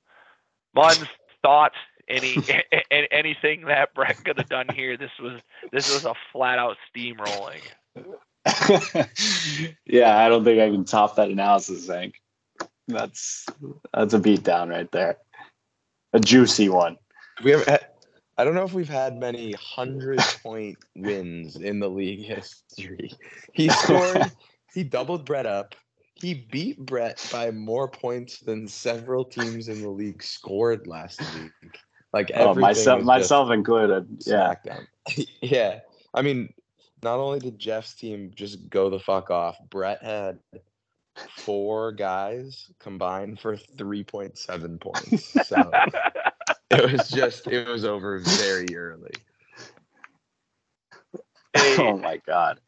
Mun's 0.75 1.07
thoughts? 1.41 1.75
Any 2.07 2.37
anything 3.11 3.65
that 3.65 3.93
Brett 3.93 4.23
could 4.23 4.37
have 4.37 4.49
done 4.49 4.67
here? 4.73 4.97
This 4.97 5.11
was 5.19 5.41
this 5.71 5.93
was 5.93 6.05
a 6.05 6.15
flat 6.31 6.57
out 6.57 6.77
steamrolling. 6.95 7.61
yeah, 9.85 10.17
I 10.17 10.29
don't 10.29 10.43
think 10.43 10.59
I 10.59 10.69
can 10.69 10.85
top 10.85 11.15
that 11.17 11.29
analysis, 11.29 11.87
Hank. 11.87 12.15
That's 12.87 13.45
that's 13.93 14.13
a 14.15 14.19
beatdown 14.19 14.69
right 14.69 14.91
there. 14.91 15.17
A 16.13 16.19
juicy 16.19 16.69
one. 16.69 16.97
We 17.43 17.51
have. 17.51 17.83
I 18.39 18.45
don't 18.45 18.55
know 18.55 18.63
if 18.63 18.71
we've 18.71 18.87
had 18.87 19.17
many 19.17 19.51
hundred 19.51 20.19
point 20.41 20.77
wins 20.95 21.57
in 21.57 21.81
the 21.81 21.89
league 21.89 22.23
history. 22.25 23.11
He 23.51 23.67
scored. 23.67 24.31
he 24.73 24.85
doubled 24.85 25.25
Brett 25.25 25.45
up. 25.45 25.75
He 26.15 26.47
beat 26.49 26.79
Brett 26.79 27.27
by 27.33 27.51
more 27.51 27.89
points 27.89 28.39
than 28.39 28.65
several 28.65 29.25
teams 29.25 29.67
in 29.67 29.81
the 29.81 29.89
league 29.89 30.23
scored 30.23 30.87
last 30.87 31.19
week. 31.35 31.51
Like 32.13 32.31
oh, 32.33 32.53
myself, 32.53 33.03
myself 33.03 33.51
included. 33.51 34.07
Yeah. 34.25 34.55
yeah. 35.41 35.79
I 36.13 36.21
mean, 36.21 36.53
not 37.03 37.19
only 37.19 37.39
did 37.39 37.59
Jeff's 37.59 37.93
team 37.93 38.31
just 38.35 38.69
go 38.69 38.89
the 38.89 38.99
fuck 38.99 39.31
off, 39.31 39.57
Brett 39.69 40.01
had 40.01 40.39
four 41.35 41.91
guys 41.91 42.71
combined 42.79 43.41
for 43.41 43.57
3.7 43.57 44.79
points. 44.79 45.35
So 45.45 45.71
it 46.71 46.91
was 46.91 47.09
just, 47.09 47.47
it 47.47 47.67
was 47.67 47.85
over 47.85 48.19
very 48.19 48.75
early. 48.75 49.11
Hey. 51.55 51.77
Oh 51.79 51.97
my 51.97 52.17
God. 52.27 52.59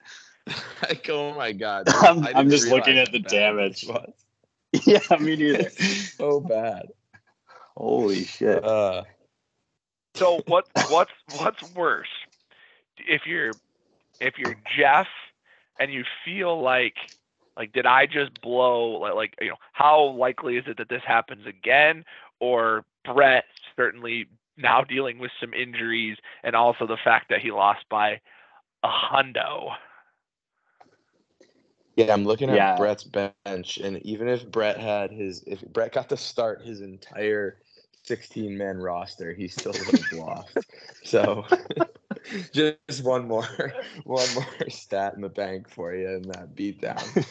like, 0.81 1.07
oh 1.07 1.35
my 1.35 1.51
God. 1.51 1.87
I'm, 1.87 2.25
I'm 2.35 2.49
just 2.49 2.67
looking 2.67 2.97
at 2.97 3.11
the 3.11 3.19
damage. 3.19 3.87
yeah, 4.85 4.99
me 5.19 5.35
neither. 5.35 5.69
so 5.69 6.39
bad. 6.39 6.87
Holy 7.77 8.23
shit. 8.23 8.63
Uh, 8.63 9.03
so 10.15 10.41
what 10.47 10.67
what's 10.89 11.11
what's 11.37 11.63
worse? 11.73 12.09
If 12.97 13.25
you're 13.25 13.53
if 14.19 14.37
you're 14.37 14.55
Jeff 14.77 15.07
and 15.79 15.91
you 15.91 16.03
feel 16.25 16.61
like 16.61 16.95
like 17.57 17.71
did 17.71 17.85
I 17.85 18.05
just 18.05 18.39
blow 18.41 18.99
like, 18.99 19.15
like 19.15 19.35
you 19.41 19.49
know 19.49 19.55
how 19.73 20.09
likely 20.09 20.57
is 20.57 20.65
it 20.67 20.77
that 20.77 20.89
this 20.89 21.03
happens 21.05 21.45
again 21.45 22.05
or 22.39 22.85
Brett 23.05 23.45
certainly 23.75 24.27
now 24.57 24.83
dealing 24.83 25.19
with 25.19 25.31
some 25.39 25.53
injuries 25.53 26.17
and 26.43 26.55
also 26.55 26.85
the 26.85 26.97
fact 27.03 27.29
that 27.29 27.39
he 27.39 27.51
lost 27.51 27.85
by 27.89 28.19
a 28.83 28.89
hundo. 28.89 29.71
Yeah, 31.95 32.13
I'm 32.13 32.25
looking 32.25 32.49
at 32.49 32.55
yeah. 32.55 32.77
Brett's 32.77 33.03
bench, 33.03 33.77
and 33.77 33.97
even 34.03 34.27
if 34.27 34.49
Brett 34.49 34.77
had 34.77 35.11
his, 35.11 35.43
if 35.45 35.61
Brett 35.61 35.93
got 35.93 36.09
to 36.09 36.17
start 36.17 36.61
his 36.61 36.81
entire 36.81 37.57
16 38.03 38.57
man 38.57 38.77
roster, 38.77 39.33
he 39.33 39.47
still 39.47 39.73
would 39.73 39.99
have 39.99 40.13
lost. 40.13 40.57
So 41.03 41.45
just 42.53 43.03
one 43.03 43.27
more 43.27 43.47
one 44.05 44.33
more 44.33 44.69
stat 44.69 45.13
in 45.15 45.21
the 45.21 45.29
bank 45.29 45.69
for 45.69 45.93
you 45.93 46.09
in 46.09 46.23
that 46.23 46.55
beatdown. 46.55 47.25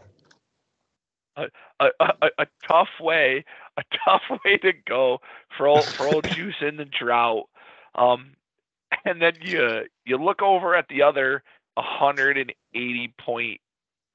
a, 1.36 1.46
a, 1.80 1.88
a, 2.00 2.30
a 2.38 2.46
tough 2.66 2.88
way, 3.00 3.44
a 3.76 3.82
tough 4.04 4.22
way 4.44 4.58
to 4.58 4.72
go 4.86 5.20
for 5.56 5.68
old 5.68 5.84
for 5.84 6.06
old 6.06 6.28
juice 6.34 6.56
in 6.60 6.76
the 6.76 6.84
drought. 6.84 7.48
Um, 7.94 8.32
and 9.04 9.20
then 9.20 9.34
you 9.40 9.84
you 10.04 10.16
look 10.18 10.42
over 10.42 10.74
at 10.74 10.88
the 10.88 11.02
other 11.02 11.42
180 11.74 13.14
point 13.18 13.60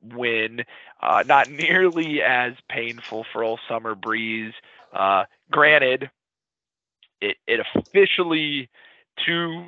win. 0.01 0.63
Uh, 1.01 1.23
not 1.25 1.49
nearly 1.49 2.21
as 2.21 2.53
painful 2.69 3.25
for 3.31 3.43
old 3.43 3.59
Summer 3.67 3.95
Breeze. 3.95 4.53
Uh, 4.93 5.25
granted, 5.51 6.09
it, 7.21 7.37
it 7.47 7.59
officially 7.75 8.69
to 9.25 9.65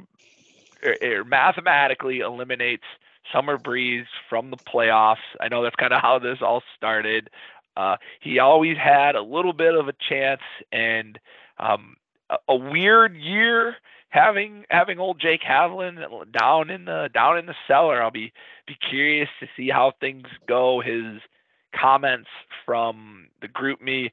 or, 0.84 0.92
er, 0.92 0.98
or 1.02 1.22
er, 1.22 1.26
mathematically 1.26 2.20
eliminates 2.20 2.86
Summer 3.34 3.58
Breeze 3.58 4.08
from 4.30 4.52
the 4.52 4.58
playoffs. 4.58 5.18
I 5.40 5.48
know 5.48 5.64
that's 5.64 5.76
kind 5.76 5.94
of 5.94 6.02
how 6.02 6.20
this 6.20 6.40
all 6.42 6.64
started. 6.76 7.30
Uh, 7.78 7.98
he 8.20 8.40
always 8.40 8.78
had 8.78 9.16
a 9.16 9.22
little 9.22 9.54
bit 9.54 9.76
of 9.76 9.88
a 9.88 9.94
chance, 9.94 10.42
and 10.72 11.20
um, 11.58 11.96
a, 12.30 12.38
a 12.50 12.56
weird 12.56 13.16
year 13.16 13.76
having 14.10 14.66
having 14.70 15.00
old 15.00 15.20
Jake 15.20 15.42
Havlin 15.42 16.32
down 16.32 16.70
in 16.70 16.86
the 16.86 17.10
down 17.14 17.38
in 17.38 17.46
the 17.46 17.56
cellar. 17.68 18.02
I'll 18.02 18.12
be 18.12 18.34
be 18.68 18.76
curious 18.90 19.30
to 19.40 19.48
see 19.56 19.70
how 19.70 19.94
things 20.00 20.28
go. 20.48 20.82
His 20.82 21.22
comments 21.74 22.30
from 22.66 23.28
the 23.42 23.48
GroupMe, 23.48 24.12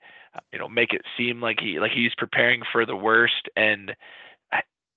you 0.53 0.59
know, 0.59 0.69
make 0.69 0.93
it 0.93 1.03
seem 1.17 1.41
like 1.41 1.61
he 1.61 1.81
like 1.81 1.93
he's 1.93 2.15
preparing 2.15 2.63
for 2.71 2.87
the 2.87 2.97
worst. 2.97 3.49
And 3.57 3.97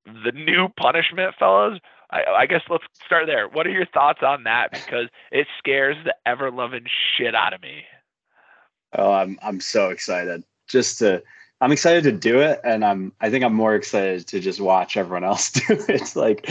the 0.06 0.32
new 0.32 0.70
punishment, 0.70 1.36
fellas. 1.38 1.80
I, 2.12 2.24
I 2.24 2.46
guess 2.46 2.62
let's 2.70 2.84
start 3.06 3.28
there. 3.28 3.48
What 3.48 3.68
are 3.68 3.72
your 3.72 3.86
thoughts 3.86 4.20
on 4.24 4.44
that? 4.44 4.72
Because 4.72 5.08
it 5.32 5.48
scares 5.58 5.96
the 6.04 6.16
ever 6.26 6.52
loving 6.52 6.86
shit 7.16 7.36
out 7.36 7.54
of 7.54 7.62
me. 7.62 7.84
Oh, 8.94 9.12
I'm 9.12 9.38
I'm 9.42 9.60
so 9.60 9.90
excited 9.90 10.44
just 10.68 11.00
to 11.00 11.22
I'm 11.62 11.72
excited 11.72 12.04
to 12.04 12.12
do 12.12 12.40
it, 12.40 12.60
and 12.64 12.84
I'm 12.84 13.14
I 13.22 13.30
think 13.30 13.44
I'm 13.44 13.54
more 13.54 13.76
excited 13.76 14.28
to 14.28 14.40
just 14.40 14.60
watch 14.60 14.98
everyone 14.98 15.24
else 15.24 15.52
do 15.52 15.74
it. 15.74 15.90
It's 15.90 16.16
like 16.16 16.50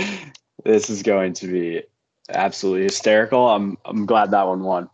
this 0.64 0.90
is 0.90 1.02
going 1.02 1.32
to 1.34 1.48
be 1.48 1.82
absolutely 2.28 2.84
hysterical. 2.84 3.48
I'm 3.48 3.78
I'm 3.84 4.06
glad 4.06 4.30
that 4.30 4.46
one 4.46 4.62
won. 4.62 4.88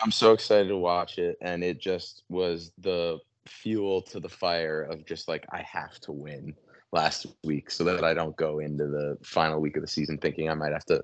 I'm 0.00 0.12
so 0.12 0.32
excited 0.32 0.68
to 0.68 0.76
watch 0.76 1.18
it, 1.18 1.38
and 1.40 1.64
it 1.64 1.80
just 1.80 2.22
was 2.28 2.72
the 2.76 3.18
fuel 3.46 4.02
to 4.02 4.20
the 4.20 4.28
fire 4.28 4.82
of 4.82 5.06
just 5.06 5.28
like 5.28 5.46
I 5.50 5.62
have 5.62 5.98
to 6.00 6.12
win 6.12 6.54
last 6.92 7.26
week 7.44 7.70
so 7.70 7.84
that 7.84 8.04
I 8.04 8.14
don't 8.14 8.36
go 8.36 8.60
into 8.60 8.86
the 8.86 9.18
final 9.22 9.60
week 9.60 9.76
of 9.76 9.82
the 9.82 9.88
season 9.88 10.18
thinking 10.18 10.48
I 10.48 10.54
might 10.54 10.72
have 10.72 10.84
to 10.86 11.02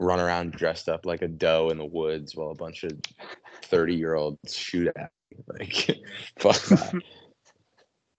run 0.00 0.20
around 0.20 0.52
dressed 0.52 0.88
up 0.88 1.06
like 1.06 1.22
a 1.22 1.28
doe 1.28 1.70
in 1.70 1.78
the 1.78 1.84
woods 1.84 2.34
while 2.34 2.50
a 2.50 2.54
bunch 2.54 2.84
of 2.84 2.92
30 3.62 3.94
year 3.94 4.14
olds 4.14 4.56
shoot 4.56 4.88
at 4.96 5.10
me. 5.30 5.38
like, 5.58 6.00
fuck 6.38 6.60
that. 6.66 7.02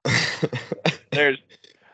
There's, 1.12 1.38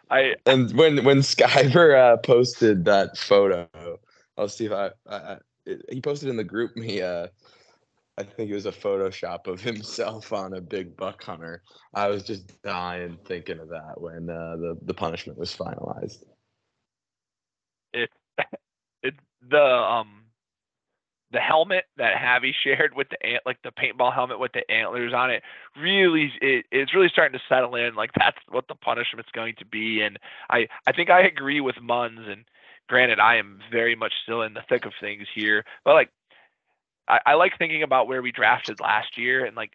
I 0.10 0.36
and 0.46 0.72
when 0.74 1.04
when 1.06 1.20
Skyver 1.20 1.98
uh, 1.98 2.18
posted 2.18 2.86
that 2.86 3.18
photo, 3.18 3.68
I'll 4.38 4.50
see 4.50 4.66
if 4.66 4.72
I, 4.74 4.92
I, 5.08 5.16
I 5.16 5.38
it, 5.66 5.86
he 5.90 6.02
posted 6.02 6.30
in 6.30 6.36
the 6.36 6.44
GroupMe. 6.44 7.02
Uh, 7.02 7.28
I 8.18 8.24
think 8.24 8.52
it 8.52 8.56
was 8.56 8.66
a 8.66 8.72
Photoshop 8.72 9.48
of 9.48 9.62
himself 9.72 10.34
on 10.34 10.54
a 10.54 10.62
big 10.62 10.96
buck 10.98 11.24
hunter. 11.24 11.64
I 11.94 12.08
was 12.08 12.24
just 12.24 12.62
dying 12.62 13.18
thinking 13.26 13.60
of 13.60 13.70
that 13.70 14.00
when 14.00 14.30
uh, 14.30 14.58
the 14.58 14.78
the 14.84 14.94
punishment 14.94 15.38
was 15.38 15.56
finalized. 15.56 16.24
It 17.94 18.10
it 19.04 19.16
the 19.50 19.64
um 19.64 20.22
the 21.32 21.40
helmet 21.40 21.86
that 21.98 22.16
Javi 22.18 22.52
shared 22.62 22.94
with 22.94 23.08
the 23.10 23.26
ant, 23.26 23.44
like 23.46 23.58
the 23.64 23.72
paintball 23.72 24.14
helmet 24.14 24.40
with 24.40 24.52
the 24.52 24.70
antlers 24.70 25.14
on 25.14 25.32
it, 25.32 25.44
really 25.80 26.32
it, 26.42 26.66
it's 26.72 26.94
really 26.94 27.08
starting 27.08 27.38
to 27.38 27.44
settle 27.48 27.76
in. 27.76 27.96
Like 27.96 28.12
that's 28.18 28.38
what 28.50 28.68
the 28.68 28.76
punishment's 28.76 29.32
going 29.32 29.56
to 29.60 29.66
be. 29.66 30.02
And 30.02 30.20
I 30.50 30.68
I 30.88 30.92
think 30.92 31.10
I 31.10 31.22
agree 31.22 31.62
with 31.62 31.82
Munz. 31.82 32.20
And 32.28 32.44
granted, 32.90 33.20
I 33.20 33.38
am 33.38 33.60
very 33.72 33.96
much 33.96 34.12
still 34.24 34.42
in 34.42 34.54
the 34.54 34.64
thick 34.68 34.86
of 34.86 34.92
things 35.00 35.28
here, 35.34 35.64
but 35.86 35.94
like 35.94 36.10
I, 37.12 37.20
I 37.26 37.34
like 37.34 37.58
thinking 37.58 37.84
about 37.84 38.08
where 38.08 38.22
we 38.22 38.32
drafted 38.32 38.80
last 38.80 39.18
year 39.18 39.46
and 39.46 39.56
like 39.56 39.74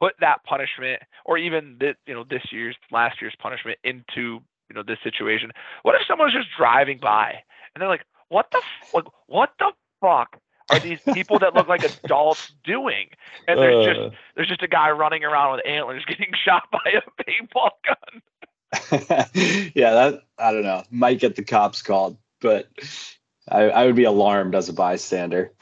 put 0.00 0.14
that 0.20 0.42
punishment 0.44 1.02
or 1.24 1.36
even 1.36 1.76
this 1.78 1.96
you 2.06 2.14
know 2.14 2.24
this 2.28 2.42
year's 2.50 2.76
last 2.90 3.20
year's 3.20 3.34
punishment 3.38 3.78
into 3.84 4.40
you 4.68 4.74
know 4.74 4.82
this 4.82 4.98
situation. 5.04 5.52
What 5.82 5.94
if 5.94 6.02
someone's 6.08 6.32
just 6.32 6.48
driving 6.56 6.98
by 6.98 7.34
and 7.74 7.82
they're 7.82 7.88
like, 7.88 8.04
what 8.28 8.50
the 8.50 8.62
like 8.94 9.04
what 9.26 9.50
the 9.58 9.72
fuck 10.00 10.38
are 10.70 10.78
these 10.80 11.00
people 11.00 11.38
that 11.38 11.54
look 11.54 11.68
like 11.68 11.84
adults 12.04 12.52
doing? 12.64 13.10
And 13.46 13.58
there's 13.58 13.86
uh, 13.86 13.92
just 13.92 14.16
there's 14.34 14.48
just 14.48 14.62
a 14.62 14.68
guy 14.68 14.90
running 14.90 15.24
around 15.24 15.56
with 15.56 15.66
antlers 15.66 16.04
getting 16.08 16.32
shot 16.44 16.64
by 16.72 16.90
a 16.90 17.22
paintball 17.22 17.70
gun. 17.86 18.22
yeah, 19.74 19.92
that 19.92 20.22
I 20.38 20.52
don't 20.52 20.62
know. 20.62 20.84
Might 20.90 21.20
get 21.20 21.36
the 21.36 21.44
cops 21.44 21.82
called, 21.82 22.16
but 22.40 22.68
I, 23.46 23.70
I 23.70 23.86
would 23.86 23.96
be 23.96 24.04
alarmed 24.04 24.54
as 24.54 24.68
a 24.68 24.74
bystander. 24.74 25.52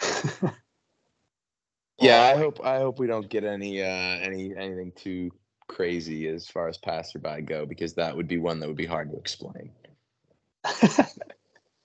Yeah, 1.98 2.20
I 2.22 2.36
hope 2.36 2.60
I 2.64 2.78
hope 2.78 2.98
we 2.98 3.06
don't 3.06 3.28
get 3.28 3.44
any 3.44 3.82
uh 3.82 3.86
any 3.86 4.54
anything 4.56 4.92
too 4.94 5.30
crazy 5.68 6.28
as 6.28 6.48
far 6.48 6.68
as 6.68 6.78
passerby 6.78 7.42
go 7.42 7.66
because 7.66 7.94
that 7.94 8.16
would 8.16 8.28
be 8.28 8.38
one 8.38 8.60
that 8.60 8.68
would 8.68 8.76
be 8.76 8.86
hard 8.86 9.10
to 9.10 9.16
explain. 9.16 9.70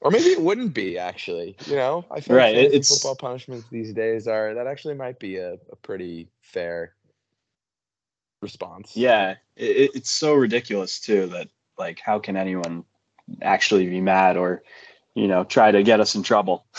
or 0.01 0.11
maybe 0.11 0.29
it 0.29 0.41
wouldn't 0.41 0.73
be 0.73 0.97
actually. 0.97 1.55
You 1.65 1.75
know, 1.75 2.05
I 2.11 2.19
feel 2.19 2.35
Right, 2.35 2.55
like 2.55 2.65
it's- 2.65 2.89
football 2.89 3.15
punishments 3.15 3.65
these 3.71 3.93
days 3.93 4.27
are 4.27 4.53
that 4.55 4.67
actually 4.67 4.95
might 4.95 5.19
be 5.19 5.37
a, 5.37 5.53
a 5.71 5.75
pretty 5.81 6.27
fair 6.41 6.93
response. 8.41 8.97
Yeah, 8.97 9.35
it, 9.55 9.91
it's 9.95 10.11
so 10.11 10.33
ridiculous 10.33 10.99
too 10.99 11.27
that 11.27 11.47
like 11.77 11.99
how 11.99 12.19
can 12.19 12.35
anyone 12.35 12.83
actually 13.41 13.87
be 13.87 14.01
mad 14.01 14.35
or 14.35 14.63
you 15.15 15.27
know 15.27 15.43
try 15.43 15.71
to 15.71 15.83
get 15.83 15.99
us 15.99 16.15
in 16.15 16.23
trouble? 16.23 16.65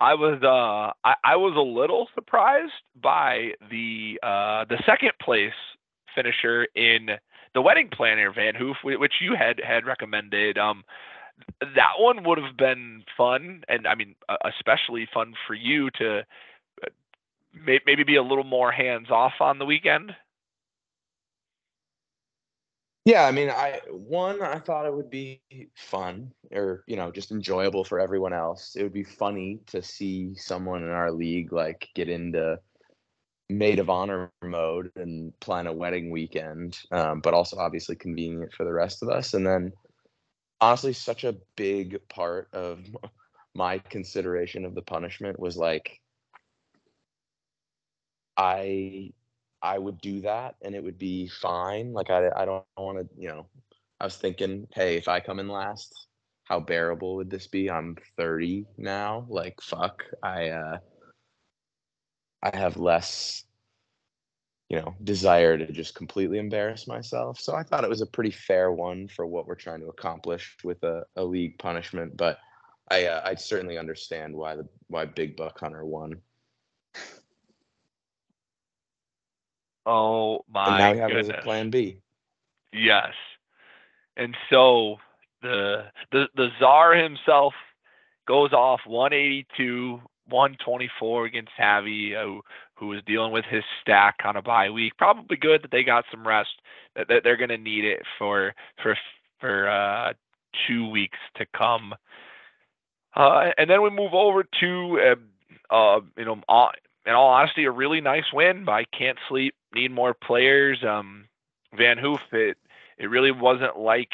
I 0.00 0.14
was 0.14 0.42
uh 0.42 0.92
I, 1.06 1.14
I 1.24 1.36
was 1.36 1.54
a 1.56 1.60
little 1.60 2.08
surprised 2.14 2.72
by 3.00 3.52
the 3.70 4.18
uh 4.22 4.64
the 4.68 4.82
second 4.86 5.12
place 5.22 5.52
finisher 6.14 6.66
in 6.74 7.10
the 7.54 7.62
wedding 7.62 7.88
planner 7.92 8.32
Van 8.32 8.54
Hoof, 8.54 8.76
which 8.84 9.14
you 9.20 9.34
had 9.34 9.60
had 9.64 9.84
recommended. 9.86 10.58
Um, 10.58 10.84
that 11.60 11.98
one 11.98 12.24
would 12.24 12.38
have 12.38 12.56
been 12.56 13.04
fun, 13.16 13.62
and 13.68 13.86
I 13.86 13.94
mean 13.94 14.14
especially 14.44 15.08
fun 15.12 15.34
for 15.46 15.54
you 15.54 15.90
to 15.98 16.20
uh, 16.84 16.88
maybe 17.86 18.04
be 18.04 18.16
a 18.16 18.22
little 18.22 18.44
more 18.44 18.72
hands 18.72 19.10
off 19.10 19.34
on 19.40 19.58
the 19.58 19.66
weekend. 19.66 20.14
Yeah, 23.06 23.24
I 23.26 23.32
mean, 23.32 23.48
I 23.48 23.80
one, 23.90 24.42
I 24.42 24.58
thought 24.58 24.86
it 24.86 24.94
would 24.94 25.10
be 25.10 25.40
fun 25.74 26.32
or 26.52 26.84
you 26.86 26.96
know 26.96 27.10
just 27.10 27.30
enjoyable 27.32 27.84
for 27.84 27.98
everyone 27.98 28.32
else. 28.34 28.76
It 28.76 28.82
would 28.82 28.92
be 28.92 29.04
funny 29.04 29.60
to 29.68 29.82
see 29.82 30.34
someone 30.34 30.82
in 30.82 30.90
our 30.90 31.10
league 31.10 31.52
like 31.52 31.88
get 31.94 32.08
into 32.08 32.58
maid 33.48 33.78
of 33.80 33.90
honor 33.90 34.32
mode 34.42 34.92
and 34.96 35.38
plan 35.40 35.66
a 35.66 35.72
wedding 35.72 36.10
weekend, 36.10 36.78
um, 36.92 37.20
but 37.20 37.34
also 37.34 37.58
obviously 37.58 37.96
convenient 37.96 38.52
for 38.54 38.64
the 38.64 38.72
rest 38.72 39.02
of 39.02 39.08
us. 39.10 39.34
And 39.34 39.46
then, 39.46 39.72
honestly, 40.60 40.92
such 40.92 41.24
a 41.24 41.36
big 41.56 41.98
part 42.08 42.48
of 42.52 42.80
my 43.54 43.78
consideration 43.78 44.64
of 44.64 44.74
the 44.74 44.82
punishment 44.82 45.38
was 45.40 45.56
like, 45.56 46.00
I 48.36 49.12
I 49.62 49.78
would 49.78 50.00
do 50.00 50.20
that 50.22 50.56
and 50.62 50.74
it 50.74 50.82
would 50.82 50.98
be 50.98 51.28
fine. 51.28 51.92
Like 51.92 52.10
I 52.10 52.30
I 52.36 52.44
don't 52.44 52.64
want 52.76 52.98
to, 52.98 53.08
you 53.16 53.28
know, 53.28 53.46
I 54.00 54.04
was 54.04 54.16
thinking, 54.16 54.66
hey, 54.72 54.96
if 54.96 55.08
I 55.08 55.20
come 55.20 55.40
in 55.40 55.48
last, 55.48 56.08
how 56.44 56.60
bearable 56.60 57.16
would 57.16 57.30
this 57.30 57.46
be? 57.46 57.70
I'm 57.70 57.96
30 58.16 58.66
now. 58.78 59.26
Like 59.28 59.60
fuck. 59.62 60.02
I 60.22 60.48
uh 60.50 60.78
I 62.42 62.56
have 62.56 62.76
less 62.76 63.44
you 64.70 64.76
know, 64.76 64.94
desire 65.02 65.58
to 65.58 65.72
just 65.72 65.96
completely 65.96 66.38
embarrass 66.38 66.86
myself. 66.86 67.40
So 67.40 67.56
I 67.56 67.64
thought 67.64 67.82
it 67.82 67.90
was 67.90 68.02
a 68.02 68.06
pretty 68.06 68.30
fair 68.30 68.70
one 68.70 69.08
for 69.08 69.26
what 69.26 69.46
we're 69.46 69.56
trying 69.56 69.80
to 69.80 69.88
accomplish 69.88 70.56
with 70.62 70.80
a, 70.84 71.02
a 71.16 71.24
league 71.24 71.58
punishment, 71.58 72.16
but 72.16 72.38
I 72.88 73.06
uh, 73.06 73.20
I 73.24 73.34
certainly 73.34 73.78
understand 73.78 74.34
why 74.34 74.56
the 74.56 74.68
why 74.88 75.06
Big 75.06 75.36
Buck 75.36 75.58
Hunter 75.58 75.84
won. 75.84 76.14
Oh 79.86 80.44
And 80.64 80.76
my 80.76 80.78
now 80.78 80.90
we 80.92 80.98
have 80.98 81.12
it 81.12 81.18
as 81.18 81.28
goodness! 81.28 81.30
a 81.30 81.34
plan 81.34 81.70
B. 81.70 82.00
Yes. 82.72 83.12
And 84.16 84.36
so 84.50 84.96
the 85.42 85.86
the 86.12 86.26
the 86.34 86.48
czar 86.58 86.94
himself 86.94 87.54
goes 88.26 88.52
off 88.52 88.80
182, 88.86 90.00
124 90.28 91.26
against 91.26 91.52
Javi, 91.58 92.16
uh, 92.16 92.24
who 92.24 92.42
who 92.76 92.88
was 92.88 93.02
dealing 93.06 93.32
with 93.32 93.44
his 93.46 93.64
stack 93.80 94.16
on 94.24 94.36
a 94.36 94.42
bye 94.42 94.70
week. 94.70 94.94
Probably 94.98 95.36
good 95.36 95.62
that 95.62 95.70
they 95.70 95.84
got 95.84 96.04
some 96.10 96.26
rest. 96.26 96.50
That 96.96 97.08
that 97.08 97.24
they're 97.24 97.36
going 97.36 97.50
to 97.50 97.58
need 97.58 97.84
it 97.84 98.02
for 98.18 98.54
for 98.82 98.96
for 99.40 99.68
uh, 99.68 100.12
two 100.66 100.88
weeks 100.90 101.18
to 101.36 101.46
come. 101.56 101.94
Uh, 103.16 103.50
and 103.58 103.68
then 103.68 103.82
we 103.82 103.90
move 103.90 104.14
over 104.14 104.44
to 104.60 105.00
uh, 105.70 105.74
uh, 105.74 106.00
you 106.16 106.24
know, 106.24 106.40
all, 106.48 106.70
in 107.06 107.12
all 107.12 107.28
honesty, 107.28 107.64
a 107.64 107.70
really 107.70 108.00
nice 108.00 108.32
win 108.32 108.64
by 108.64 108.84
Can't 108.96 109.18
Sleep. 109.28 109.54
Need 109.74 109.92
more 109.92 110.14
players. 110.14 110.82
Um, 110.84 111.26
Van 111.76 111.98
Hoof, 111.98 112.20
it 112.32 112.56
it 112.98 113.06
really 113.06 113.30
wasn't 113.30 113.78
like 113.78 114.10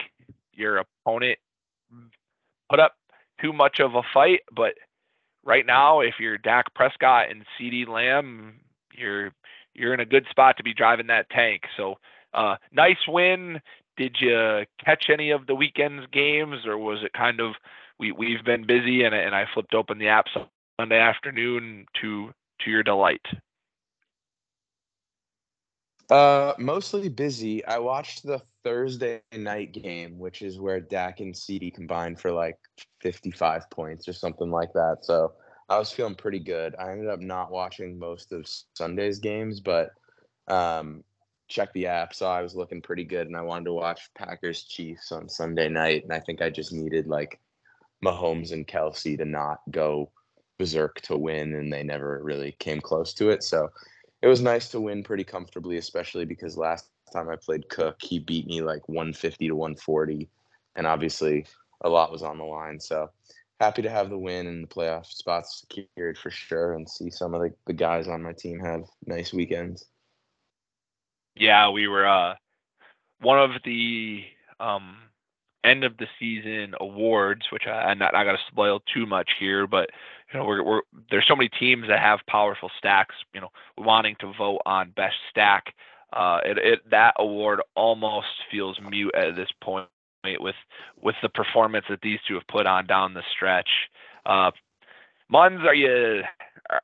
your 0.53 0.79
opponent 0.79 1.39
put 2.69 2.81
up 2.81 2.95
too 3.41 3.53
much 3.53 3.81
of 3.81 3.95
a 3.95 4.03
fight, 4.15 4.41
but 4.55 4.75
right 5.45 5.67
now, 5.67 6.01
if 6.01 6.15
you're 6.19 6.39
Dak 6.39 6.75
Prescott 6.75 7.31
and 7.31 7.45
CeeDee 7.59 7.89
Lamb, 7.89 8.61
you're 8.93 9.33
you're 9.75 9.95
in 9.95 10.01
a 10.01 10.07
good 10.07 10.27
spot 10.31 10.57
to 10.57 10.63
be 10.63 10.75
driving 10.75 11.09
that 11.09 11.29
tank. 11.31 11.63
So, 11.77 11.97
uh, 12.33 12.57
nice 12.73 13.07
win. 13.07 13.61
Did 13.97 14.17
you 14.21 14.65
catch 14.85 15.07
any 15.11 15.31
of 15.31 15.47
the 15.47 15.55
weekend's 15.55 16.07
games, 16.13 16.67
or 16.67 16.77
was 16.79 17.03
it 17.03 17.13
kind 17.13 17.41
of 17.41 17.55
we 17.99 18.13
we've 18.13 18.45
been 18.45 18.67
busy 18.67 19.05
and 19.05 19.15
and 19.15 19.35
I 19.35 19.47
flipped 19.53 19.75
open 19.75 19.99
the 19.99 20.09
app 20.09 20.27
Sunday 20.81 20.99
afternoon 20.99 21.87
to 22.01 22.33
to 22.61 22.71
your 22.71 22.83
delight? 22.83 23.23
Uh, 26.09 26.55
mostly 26.59 27.09
busy. 27.09 27.65
I 27.65 27.79
watched 27.79 28.25
the 28.25 28.41
Thursday 28.63 29.23
night 29.37 29.73
game, 29.73 30.19
which 30.19 30.43
is 30.43 30.61
where 30.61 30.81
Dak 30.81 31.21
and 31.21 31.35
CeeDee 31.35 31.75
combined 31.75 32.21
for 32.21 32.31
like 32.31 32.59
55 33.01 33.69
points 33.71 34.09
or 34.09 34.13
something 34.13 34.51
like 34.51 34.73
that. 34.75 34.99
So 35.03 35.33
I 35.69 35.79
was 35.79 35.91
feeling 35.91 36.15
pretty 36.15 36.39
good. 36.39 36.77
I 36.79 36.93
ended 36.93 37.09
up 37.09 37.21
not 37.21 37.51
watching 37.51 37.99
most 37.99 38.33
of 38.33 38.47
Sunday's 38.75 39.19
games, 39.19 39.61
but 39.61 39.91
um, 40.47 41.03
checked 41.49 41.75
the 41.75 41.87
app, 41.87 42.15
so 42.15 42.27
I 42.27 42.43
was 42.43 42.55
looking 42.55 42.83
pretty 42.83 43.05
good, 43.05 43.27
and 43.27 43.37
I 43.37 43.43
wanted 43.43 43.67
to 43.67 43.73
watch 43.73 44.11
Packers 44.17 44.63
Chiefs 44.65 45.13
on 45.13 45.29
Sunday 45.29 45.69
night, 45.69 46.05
and 46.05 46.13
I 46.13 46.21
think 46.21 46.43
I 46.43 46.51
just 46.51 46.73
needed 46.73 47.07
like 47.07 47.41
Mahomes 48.05 48.53
and 48.53 48.67
Kelce 48.67 49.17
to 49.19 49.25
not 49.25 49.59
go 49.71 50.11
berserk 50.59 51.01
to 51.03 51.17
win, 51.17 51.55
and 51.55 51.73
they 51.73 51.83
never 51.83 52.21
really 52.23 52.53
came 52.59 52.81
close 52.81 53.13
to 53.15 53.31
it. 53.31 53.43
So 53.43 53.69
it 54.23 54.29
was 54.29 54.41
nice 54.41 54.69
to 54.71 54.81
win 54.81 55.03
pretty 55.03 55.25
comfortably, 55.25 55.77
especially 55.77 56.25
because 56.25 56.57
last 56.57 56.89
time 57.13 57.29
I 57.29 57.37
played 57.37 57.69
Cook, 57.69 57.97
he 58.01 58.19
beat 58.19 58.47
me 58.47 58.63
like 58.63 58.89
150 58.89 59.49
to 59.49 59.55
140, 59.55 60.29
and 60.77 60.87
obviously 60.87 61.47
a 61.83 61.89
lot 61.89 62.13
was 62.13 62.23
on 62.23 62.39
the 62.39 62.45
line. 62.45 62.81
So 62.81 63.11
happy 63.61 63.83
to 63.83 63.91
have 63.91 64.11
the 64.11 64.19
win 64.19 64.47
and 64.47 64.65
the 64.65 64.69
playoff 64.69 65.07
spots 65.07 65.65
secured 65.69 66.19
for 66.19 66.31
sure, 66.31 66.75
and 66.75 66.89
see 66.89 67.11
some 67.11 67.35
of 67.35 67.43
the, 67.43 67.53
the 67.67 67.73
guys 67.73 68.09
on 68.09 68.23
my 68.23 68.33
team 68.33 68.59
have 68.61 68.85
nice 69.07 69.33
weekends. 69.33 69.85
Yeah, 71.35 71.69
we 71.71 71.87
were 71.87 72.07
uh, 72.07 72.35
one 73.21 73.39
of 73.39 73.51
the 73.65 74.25
um, 74.59 74.97
end 75.65 75.85
of 75.85 75.97
the 75.99 76.07
season 76.19 76.75
awards, 76.81 77.43
which 77.51 77.67
I, 77.67 77.93
not 77.95 78.13
going 78.13 78.37
to 78.37 78.43
spoil 78.51 78.81
too 78.95 79.05
much 79.05 79.31
here, 79.39 79.67
but 79.67 79.91
you 80.33 80.41
know, 80.41 80.47
we're, 80.47 80.63
we're 80.63 80.81
there's 81.11 81.27
so 81.29 81.37
many 81.37 81.49
teams 81.49 81.87
that 81.89 82.01
have 82.01 82.21
powerful 82.29 82.71
stacks. 82.79 83.15
You 83.35 83.41
know, 83.41 83.51
wanting 83.79 84.17
to 84.21 84.33
vote 84.37 84.61
on 84.67 84.91
best 84.91 85.17
stack, 85.31 85.75
uh, 86.13 86.41
it, 86.45 86.59
it 86.59 86.91
that 86.91 87.15
award 87.19 87.61
almost 87.75 88.27
feels 88.51 88.79
mute 88.81 89.15
at 89.15 89.37
this 89.37 89.51
point 89.63 89.89
with 90.41 90.57
with 91.01 91.15
the 91.23 91.29
performance 91.29 91.87
that 91.89 92.01
these 92.03 92.19
two 92.27 92.35
have 92.35 92.47
put 92.49 92.67
on 92.67 92.87
down 92.87 93.15
the 93.15 93.23
stretch. 93.35 93.69
Uh, 94.25 94.51
Muns, 95.33 95.65
are 95.65 95.75
you 95.75 96.23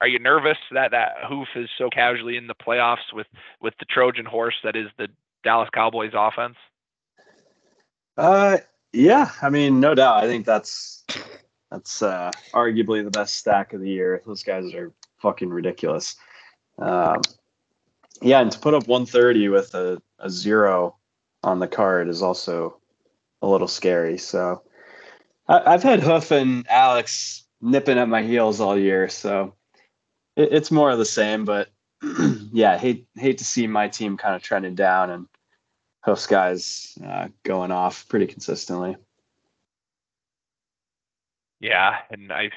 are 0.00 0.09
you 0.09 0.18
nervous 0.18 0.59
that 0.72 0.90
that 0.92 1.16
hoof 1.28 1.48
is 1.57 1.68
so 1.76 1.90
casually 1.90 2.37
in 2.37 2.46
the 2.46 2.55
playoffs 2.55 3.12
with 3.12 3.26
with 3.61 3.74
the 3.78 3.87
Trojan 3.87 4.26
horse 4.26 4.55
that 4.64 4.76
is 4.76 4.88
the 4.98 5.09
Dallas 5.44 5.68
Cowboys 5.72 6.12
offense? 6.14 6.57
Uh, 8.16 8.59
yeah. 8.92 9.31
I 9.40 9.48
mean, 9.48 9.81
no 9.81 9.94
doubt. 9.94 10.22
I 10.22 10.26
think 10.26 10.46
that's 10.46 11.05
that's 11.73 12.03
uh, 12.03 12.31
arguably 12.53 13.03
the 13.03 13.11
best 13.11 13.37
stack 13.37 13.73
of 13.73 13.81
the 13.81 13.89
year. 13.89 14.23
Those 14.27 14.43
guys 14.43 14.75
are 14.75 14.93
fucking 15.21 15.49
ridiculous. 15.49 16.17
Um, 16.79 17.23
yeah, 18.21 18.41
and 18.41 18.53
to 18.53 18.59
put 18.59 18.75
up 18.75 18.87
130 18.87 19.49
with 19.49 19.75
a, 19.75 20.01
a 20.19 20.29
zero 20.29 20.97
on 21.43 21.61
the 21.61 21.67
card 21.67 22.09
is 22.09 22.21
also 22.21 22.79
a 23.41 23.49
little 23.49 23.69
scary. 23.69 24.19
So 24.19 24.63
I, 25.49 25.73
I've 25.75 25.83
had 25.83 26.01
Hoof 26.01 26.31
and 26.31 26.67
Alex 26.69 27.45
nipping 27.63 27.99
at 27.99 28.09
my 28.09 28.23
heels 28.23 28.61
all 28.61 28.79
year, 28.79 29.09
so 29.09 29.55
it, 30.37 30.53
it's 30.53 30.71
more 30.71 30.91
of 30.91 30.99
the 30.99 31.07
same. 31.07 31.47
But 31.47 31.71
yeah, 32.53 32.77
hate 32.77 33.07
hate 33.17 33.39
to 33.39 33.45
see 33.45 33.67
my 33.67 33.89
team 33.89 34.19
kind 34.19 34.37
of 34.37 34.43
trending 34.43 34.75
down 34.75 35.09
and 35.11 35.27
Hoof's 36.05 36.27
guys 36.27 36.99
uh, 37.05 37.29
going 37.45 37.71
off 37.71 38.07
pretty 38.09 38.27
consistently. 38.27 38.97
Yeah, 41.62 41.98
and 42.11 42.33
I, 42.33 42.51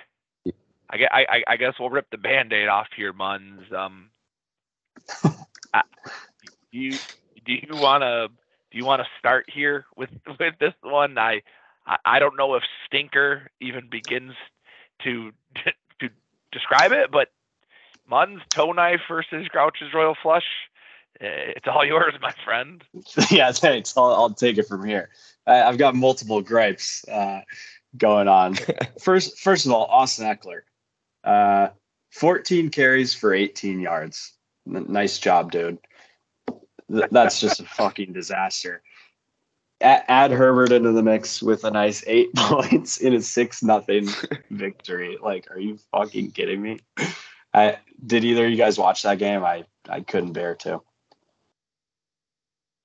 I, 0.89 0.97
I, 1.11 1.43
I- 1.47 1.57
guess 1.57 1.75
we'll 1.79 1.91
rip 1.91 2.09
the 2.11 2.17
band-aid 2.17 2.67
off 2.67 2.87
here, 2.97 3.13
Muns. 3.13 3.71
Um, 3.71 4.09
I- 5.73 5.83
do 6.73 6.79
you 6.79 6.91
do 7.45 7.53
you 7.53 7.75
want 7.77 8.01
to 8.03 8.29
do 8.71 8.77
you 8.77 8.85
want 8.85 9.01
to 9.01 9.07
start 9.19 9.45
here 9.47 9.85
with 9.95 10.09
with 10.39 10.55
this 10.59 10.73
one? 10.81 11.17
I, 11.17 11.41
I 12.03 12.19
don't 12.19 12.35
know 12.37 12.55
if 12.55 12.63
stinker 12.87 13.51
even 13.61 13.87
begins 13.89 14.33
to 15.03 15.31
to 15.99 16.09
describe 16.51 16.91
it, 16.91 17.11
but 17.11 17.29
Munz 18.09 18.41
toe 18.49 18.71
knife 18.71 19.01
versus 19.07 19.47
Grouch's 19.49 19.93
Royal 19.93 20.15
Flush. 20.21 20.45
Eh, 21.21 21.53
It's 21.55 21.67
all 21.67 21.85
yours, 21.85 22.13
my 22.21 22.33
friend. 22.43 22.83
yeah, 23.31 23.51
thanks. 23.51 23.95
I'll, 23.97 24.13
I'll 24.13 24.33
take 24.33 24.57
it 24.57 24.67
from 24.67 24.85
here. 24.85 25.09
I, 25.47 25.63
I've 25.63 25.77
got 25.77 25.95
multiple 25.95 26.41
gripes 26.41 27.07
uh, 27.07 27.41
going 27.97 28.27
on. 28.27 28.55
first, 29.01 29.39
first 29.39 29.65
of 29.65 29.71
all, 29.71 29.85
Austin 29.85 30.25
Ekeler, 30.25 30.61
uh, 31.23 31.69
14 32.11 32.69
carries 32.69 33.13
for 33.13 33.33
18 33.33 33.79
yards. 33.79 34.33
N- 34.67 34.85
nice 34.89 35.19
job, 35.19 35.51
dude. 35.51 35.77
Th- 36.91 37.09
that's 37.11 37.39
just 37.39 37.59
a 37.59 37.63
fucking 37.77 38.13
disaster. 38.13 38.81
A- 39.81 40.09
add 40.09 40.31
Herbert 40.31 40.71
into 40.71 40.91
the 40.91 41.03
mix 41.03 41.41
with 41.41 41.63
a 41.63 41.71
nice 41.71 42.03
eight 42.07 42.33
points 42.35 42.97
in 42.97 43.13
a 43.13 43.21
six 43.21 43.61
nothing 43.63 44.07
victory. 44.49 45.17
Like, 45.21 45.49
are 45.51 45.59
you 45.59 45.77
fucking 45.91 46.31
kidding 46.31 46.61
me? 46.61 46.79
I 47.53 47.77
did 48.05 48.23
either 48.23 48.45
of 48.45 48.51
you 48.51 48.57
guys 48.57 48.77
watch 48.77 49.03
that 49.03 49.17
game? 49.17 49.43
I 49.43 49.65
I 49.87 50.01
couldn't 50.01 50.33
bear 50.33 50.55
to. 50.55 50.81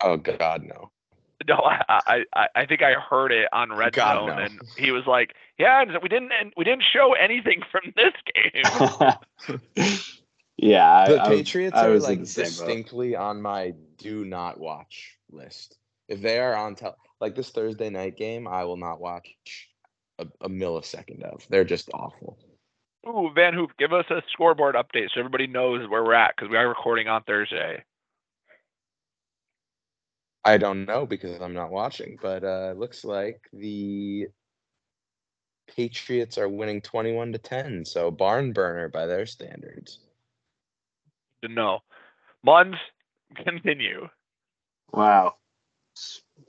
Oh 0.01 0.17
God, 0.17 0.63
no. 0.63 0.91
No, 1.49 1.55
I, 1.57 1.83
I, 1.89 2.25
I- 2.35 2.49
I 2.55 2.67
think 2.67 2.83
I 2.83 2.93
heard 2.93 3.33
it 3.33 3.49
on 3.53 3.73
Red 3.73 3.95
God, 3.95 4.17
Zone, 4.19 4.27
no. 4.27 4.37
and 4.43 4.61
he 4.77 4.91
was 4.91 5.07
like, 5.07 5.35
"Yeah, 5.59 5.85
we 6.03 6.09
didn't, 6.09 6.31
we 6.57 6.65
didn't 6.65 6.85
show 6.93 7.15
anything 7.15 7.63
from 7.71 7.93
this 7.97 8.13
game." 8.35 9.59
yeah, 10.59 10.93
I, 10.93 11.09
The 11.09 11.23
I- 11.23 11.29
Patriots 11.29 11.77
I 11.77 11.87
are 11.87 11.91
was 11.91 12.05
in 12.05 12.11
like 12.11 12.19
the 12.19 12.25
boat. 12.25 12.45
distinctly 12.45 13.17
on 13.17 13.41
my 13.41 13.75
do 13.99 14.25
not 14.25 14.59
watch 14.61 15.17
list. 15.31 15.77
If 16.09 16.21
they 16.21 16.39
are 16.41 16.55
on 16.55 16.75
tel- 16.75 16.97
like 17.21 17.35
this 17.35 17.51
Thursday 17.51 17.89
night 17.91 18.17
game, 18.17 18.47
I 18.49 18.65
will 18.65 18.77
not 18.77 19.01
watch 19.01 19.29
a, 20.19 20.27
a 20.41 20.49
millisecond 20.49 21.23
of. 21.23 21.47
They're 21.49 21.65
just 21.65 21.89
awful. 21.95 22.39
Ooh, 23.09 23.31
Van 23.35 23.55
Hoop, 23.55 23.71
give 23.79 23.93
us 23.95 24.05
a 24.11 24.23
scoreboard 24.33 24.75
update 24.75 25.09
so 25.15 25.21
everybody 25.21 25.47
knows 25.47 25.89
where 25.89 26.05
we're 26.05 26.13
at 26.15 26.35
because 26.37 26.51
we 26.51 26.57
are 26.59 26.69
recording 26.69 27.09
on 27.09 27.23
Thursday. 27.23 27.83
I 30.45 30.57
don't 30.57 30.87
know 30.87 31.05
because 31.07 31.41
I'm 31.41 31.55
not 31.55 31.71
watching, 31.71 32.19
but 32.21 32.45
uh 32.45 32.75
looks 32.77 33.05
like 33.05 33.41
the 33.53 34.29
Patriots 35.77 36.37
are 36.39 36.49
winning 36.49 36.81
21 36.81 37.33
to 37.33 37.39
10, 37.39 37.85
so 37.85 38.11
barn 38.11 38.53
burner 38.53 38.89
by 38.89 39.07
their 39.07 39.25
standards. 39.27 40.01
No. 41.43 41.49
know, 41.49 41.79
Munz, 42.43 42.77
continue. 43.37 44.09
Wow. 44.93 45.37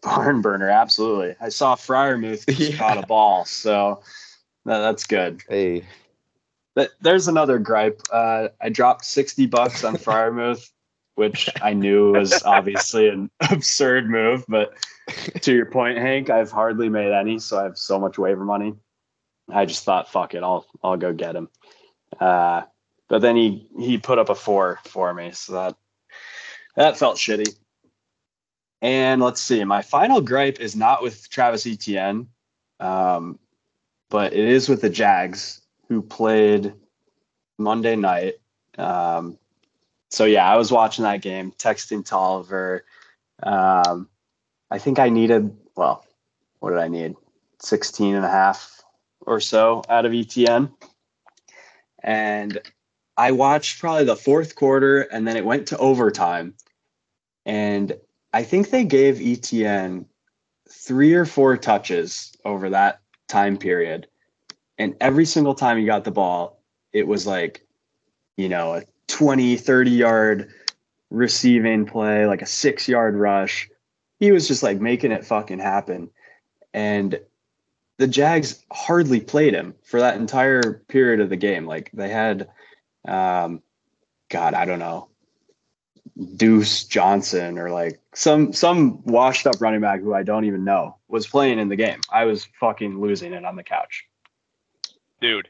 Barn 0.02 0.42
burner, 0.42 0.70
absolutely. 0.70 1.36
I 1.40 1.50
saw 1.50 1.76
Freiermuth 1.76 2.48
just 2.48 2.60
Yeah. 2.72 2.78
caught 2.78 3.04
a 3.04 3.06
ball, 3.06 3.46
so 3.46 4.02
that, 4.66 4.80
that's 4.80 5.06
good. 5.06 5.44
Hey, 5.48 5.86
But 6.74 6.92
there's 7.02 7.28
another 7.28 7.60
gripe. 7.60 8.02
Uh, 8.12 8.48
I 8.60 8.70
dropped 8.70 9.06
60 9.06 9.46
bucks 9.46 9.84
on 9.84 9.96
Freiermuth, 9.98 10.72
which 11.16 11.50
I 11.62 11.74
knew 11.74 12.14
was 12.14 12.44
obviously 12.44 13.10
an 13.10 13.30
absurd 13.50 14.10
move. 14.10 14.46
But 14.48 14.74
to 15.42 15.54
your 15.54 15.66
point, 15.66 15.98
Hank, 15.98 16.30
I've 16.30 16.52
hardly 16.52 16.90
made 16.90 17.12
any, 17.12 17.40
so 17.40 17.60
I 17.60 17.64
have 17.64 17.78
so 17.78 18.00
much 18.00 18.18
waiver 18.18 18.46
money. 18.46 18.74
I 19.50 19.66
just 19.66 19.84
thought, 19.84 20.12
fuck 20.12 20.34
it, 20.34 20.44
I'll 20.44 20.66
I'll 20.84 20.98
go 20.98 21.14
get 21.14 21.36
him. 21.36 21.50
Uh, 22.20 22.64
but 23.08 23.22
then 23.22 23.36
he 23.36 23.68
he 23.78 23.98
put 23.98 24.20
up 24.20 24.30
a 24.30 24.36
four 24.36 24.80
for 24.86 25.14
me, 25.14 25.32
so 25.32 25.54
that 25.54 25.76
that 26.76 26.98
felt 26.98 27.18
shitty. 27.18 27.56
And 28.82 29.22
let's 29.22 29.42
see, 29.42 29.64
my 29.64 29.82
final 29.82 30.22
gripe 30.22 30.60
is 30.60 30.76
not 30.76 31.04
with 31.04 31.30
Travis 31.30 31.68
Etienne, 31.68 32.28
um, 32.80 33.38
but 34.10 34.34
it 34.34 34.48
is 34.48 34.68
with 34.68 34.82
the 34.82 34.90
Jags 34.90 35.62
who 35.88 36.02
played 36.02 36.74
Monday 37.58 37.96
night. 37.96 38.36
Um, 38.78 39.38
so 40.12 40.26
yeah, 40.26 40.52
I 40.52 40.58
was 40.58 40.72
watching 40.72 41.04
that 41.04 41.22
game, 41.22 41.54
texting 41.54 42.06
Tolliver. 42.06 42.84
Um, 43.42 44.10
I 44.70 44.78
think 44.78 45.00
I 45.00 45.10
needed, 45.10 45.56
well, 45.76 46.06
what 46.60 46.72
did 46.72 46.80
I 46.80 46.90
need? 46.90 47.16
16 47.62 48.16
and 48.16 48.26
a 48.26 48.30
half 48.30 48.82
or 49.22 49.40
so 49.40 49.82
out 49.88 50.06
of 50.06 50.12
ETN. 50.12 50.72
And 52.04 52.60
I 53.18 53.32
watched 53.32 53.80
probably 53.80 54.04
the 54.04 54.16
fourth 54.18 54.56
quarter 54.56 55.02
and 55.02 55.26
then 55.26 55.38
it 55.38 55.46
went 55.46 55.68
to 55.68 55.78
overtime. 55.78 56.56
And 57.46 57.94
I 58.34 58.44
think 58.44 58.70
they 58.70 58.84
gave 58.84 59.16
ETN 59.16 60.06
three 60.70 61.14
or 61.14 61.26
four 61.26 61.56
touches 61.56 62.36
over 62.44 62.70
that 62.70 63.00
time 63.30 63.58
period. 63.58 64.08
And 64.78 64.96
every 65.00 65.26
single 65.26 65.56
time 65.56 65.78
he 65.78 65.86
got 65.86 66.04
the 66.04 66.12
ball, 66.12 66.62
it 66.92 67.08
was 67.08 67.26
like, 67.26 67.66
you 68.36 68.50
know, 68.50 68.76
a 68.76 68.84
20, 69.22 69.56
30 69.56 69.92
yard 69.92 70.52
receiving 71.12 71.86
play, 71.86 72.26
like 72.26 72.42
a 72.42 72.48
six 72.48 72.88
yard 72.88 73.16
rush. 73.16 73.70
He 74.20 74.32
was 74.32 74.48
just 74.48 74.64
like 74.64 74.82
making 74.82 75.12
it 75.12 75.24
fucking 75.24 75.60
happen. 75.60 76.10
And 76.74 77.20
the 78.00 78.08
Jags 78.08 78.66
hardly 78.72 79.22
played 79.22 79.54
him 79.54 79.76
for 79.84 80.00
that 80.00 80.18
entire 80.18 80.82
period 80.88 81.20
of 81.20 81.30
the 81.30 81.36
game. 81.36 81.68
Like 81.68 81.92
they 81.94 82.10
had, 82.10 82.50
um, 83.08 83.62
God, 84.30 84.56
I 84.56 84.66
don't 84.66 84.80
know, 84.80 85.10
Deuce 86.36 86.86
Johnson 86.86 87.60
or 87.60 87.70
like 87.70 88.02
some 88.16 88.54
some 88.54 89.04
washed 89.04 89.46
up 89.46 89.62
running 89.62 89.82
back 89.82 90.02
who 90.02 90.16
I 90.16 90.24
don't 90.24 90.46
even 90.46 90.64
know 90.64 90.98
was 91.10 91.28
playing 91.28 91.60
in 91.60 91.70
the 91.70 91.76
game. 91.76 92.02
I 92.12 92.26
was 92.26 92.48
fucking 92.60 93.00
losing 93.00 93.34
it 93.34 93.46
on 93.46 93.56
the 93.56 93.64
couch. 93.64 94.04
dude, 95.22 95.48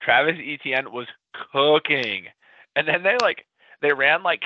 Travis 0.00 0.36
Etienne 0.40 0.92
was 0.92 1.08
cooking, 1.52 2.26
and 2.80 2.88
then 2.88 3.02
they 3.02 3.16
like 3.20 3.46
they 3.82 3.92
ran 3.92 4.22
like 4.22 4.42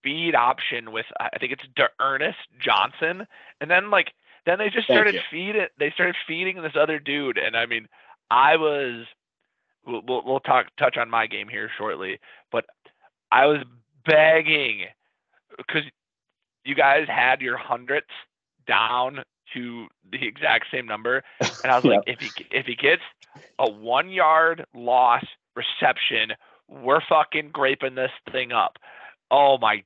speed 0.00 0.34
option 0.34 0.92
with 0.92 1.06
I 1.18 1.38
think 1.38 1.52
it's 1.52 1.62
Ernest 2.00 2.38
Johnson, 2.60 3.26
and 3.60 3.70
then 3.70 3.90
like 3.90 4.12
then 4.44 4.58
they 4.58 4.70
just 4.70 4.86
started 4.86 5.20
feeding 5.30 5.66
they 5.78 5.90
started 5.90 6.16
feeding 6.26 6.62
this 6.62 6.76
other 6.78 6.98
dude, 6.98 7.38
and 7.38 7.56
I 7.56 7.66
mean 7.66 7.88
I 8.30 8.56
was 8.56 9.06
we'll 9.86 10.02
we'll, 10.06 10.22
we'll 10.24 10.40
talk 10.40 10.66
touch 10.78 10.96
on 10.96 11.10
my 11.10 11.26
game 11.26 11.48
here 11.48 11.70
shortly, 11.76 12.18
but 12.50 12.64
I 13.30 13.46
was 13.46 13.58
begging 14.04 14.86
because 15.56 15.82
you 16.64 16.74
guys 16.74 17.06
had 17.08 17.40
your 17.40 17.56
hundredths 17.56 18.08
down 18.66 19.24
to 19.54 19.86
the 20.10 20.26
exact 20.26 20.66
same 20.72 20.86
number, 20.86 21.22
and 21.40 21.72
I 21.72 21.76
was 21.76 21.84
like, 21.84 22.02
if 22.06 22.20
he 22.20 22.30
if 22.50 22.66
he 22.66 22.74
gets 22.74 23.02
a 23.58 23.70
one 23.70 24.08
yard 24.08 24.64
loss 24.74 25.24
reception, 25.54 26.32
we're 26.68 27.00
fucking 27.08 27.50
graping 27.52 27.94
this 27.94 28.10
thing 28.32 28.52
up. 28.52 28.78
Oh 29.30 29.58
my. 29.58 29.82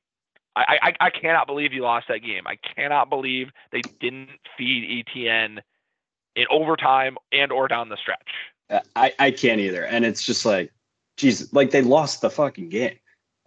I, 0.53 0.77
I, 0.81 0.93
I 1.05 1.09
cannot 1.09 1.47
believe 1.47 1.71
you 1.71 1.83
lost 1.83 2.07
that 2.09 2.19
game. 2.19 2.45
I 2.45 2.57
cannot 2.57 3.09
believe 3.09 3.51
they 3.71 3.81
didn't 4.01 4.31
feed 4.57 5.05
ETN 5.05 5.59
in 6.35 6.45
overtime 6.49 7.17
and 7.31 7.53
or 7.53 7.69
down 7.69 7.87
the 7.87 7.95
stretch. 7.95 8.81
I, 8.95 9.13
I 9.17 9.31
can't 9.31 9.61
either. 9.61 9.85
And 9.85 10.03
it's 10.03 10.25
just 10.25 10.45
like, 10.45 10.73
geez, 11.15 11.53
like 11.53 11.71
they 11.71 11.81
lost 11.81 12.21
the 12.21 12.29
fucking 12.29 12.67
game 12.67 12.97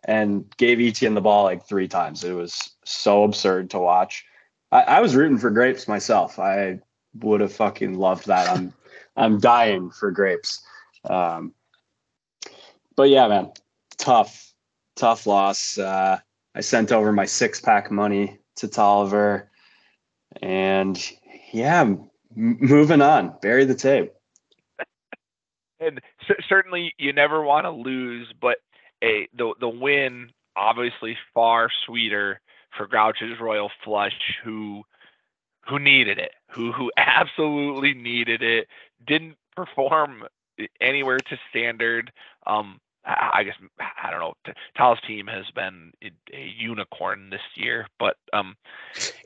and 0.05 0.45
gave 0.57 0.79
ETN 0.79 1.15
the 1.15 1.21
ball 1.21 1.45
like 1.45 1.67
three 1.67 1.89
times. 1.89 2.25
It 2.25 2.33
was 2.33 2.71
so 2.85 3.25
absurd 3.25 3.71
to 3.71 3.79
watch. 3.79 4.25
I, 4.73 4.83
I 4.83 5.01
was 5.01 5.15
rooting 5.15 5.39
for 5.39 5.51
grapes 5.51 5.89
myself. 5.89 6.39
I 6.39 6.81
would 7.21 7.41
have 7.41 7.53
fucking 7.53 7.95
loved 7.95 8.27
that. 8.27 8.49
I'm 8.49 8.73
I'm 9.17 9.39
dying 9.39 9.91
for 9.91 10.11
grapes. 10.11 10.63
Um, 11.05 11.55
but 12.97 13.05
yeah, 13.05 13.29
man, 13.29 13.53
tough, 13.97 14.53
tough 14.97 15.27
loss. 15.27 15.79
Uh, 15.79 16.19
I 16.55 16.61
sent 16.61 16.93
over 16.93 17.13
my 17.13 17.25
six 17.25 17.61
pack 17.61 17.91
money 17.91 18.39
to 18.57 18.69
Tolliver, 18.69 19.51
and 20.41 21.01
yeah, 21.53 21.81
m- 21.81 22.11
moving 22.35 23.03
on. 23.03 23.35
Bury 23.43 23.65
the 23.65 23.75
tape. 23.75 24.13
and 25.81 26.01
c- 26.27 26.35
certainly 26.49 26.95
you 26.99 27.13
never 27.13 27.43
want 27.43 27.65
to 27.65 27.71
lose, 27.71 28.33
but 28.41 28.59
a 29.03 29.29
the 29.37 29.55
the 29.61 29.69
win 29.69 30.31
obviously 30.57 31.17
far 31.33 31.69
sweeter 31.85 32.41
for 32.77 32.87
Grouch's 32.87 33.41
Royal 33.41 33.71
Flush, 33.83 34.39
who 34.45 34.85
who 35.69 35.79
needed 35.79 36.19
it, 36.19 36.33
who 36.51 36.73
who 36.73 36.91
absolutely 36.97 37.95
needed 37.95 38.43
it, 38.43 38.69
didn't 39.07 39.37
perform 39.57 40.25
anywhere 40.81 41.19
to 41.19 41.39
standard. 41.51 42.13
Um, 42.47 42.81
I 43.07 43.45
guess 43.45 43.57
I 44.03 44.11
don't 44.11 44.21
know. 44.21 44.35
Tal's 44.77 44.99
team 45.07 45.27
has 45.27 45.45
been 45.55 45.93
a 46.03 46.53
unicorn 46.59 47.31
this 47.31 47.43
year, 47.55 47.87
but 47.99 48.17
um, 48.33 48.57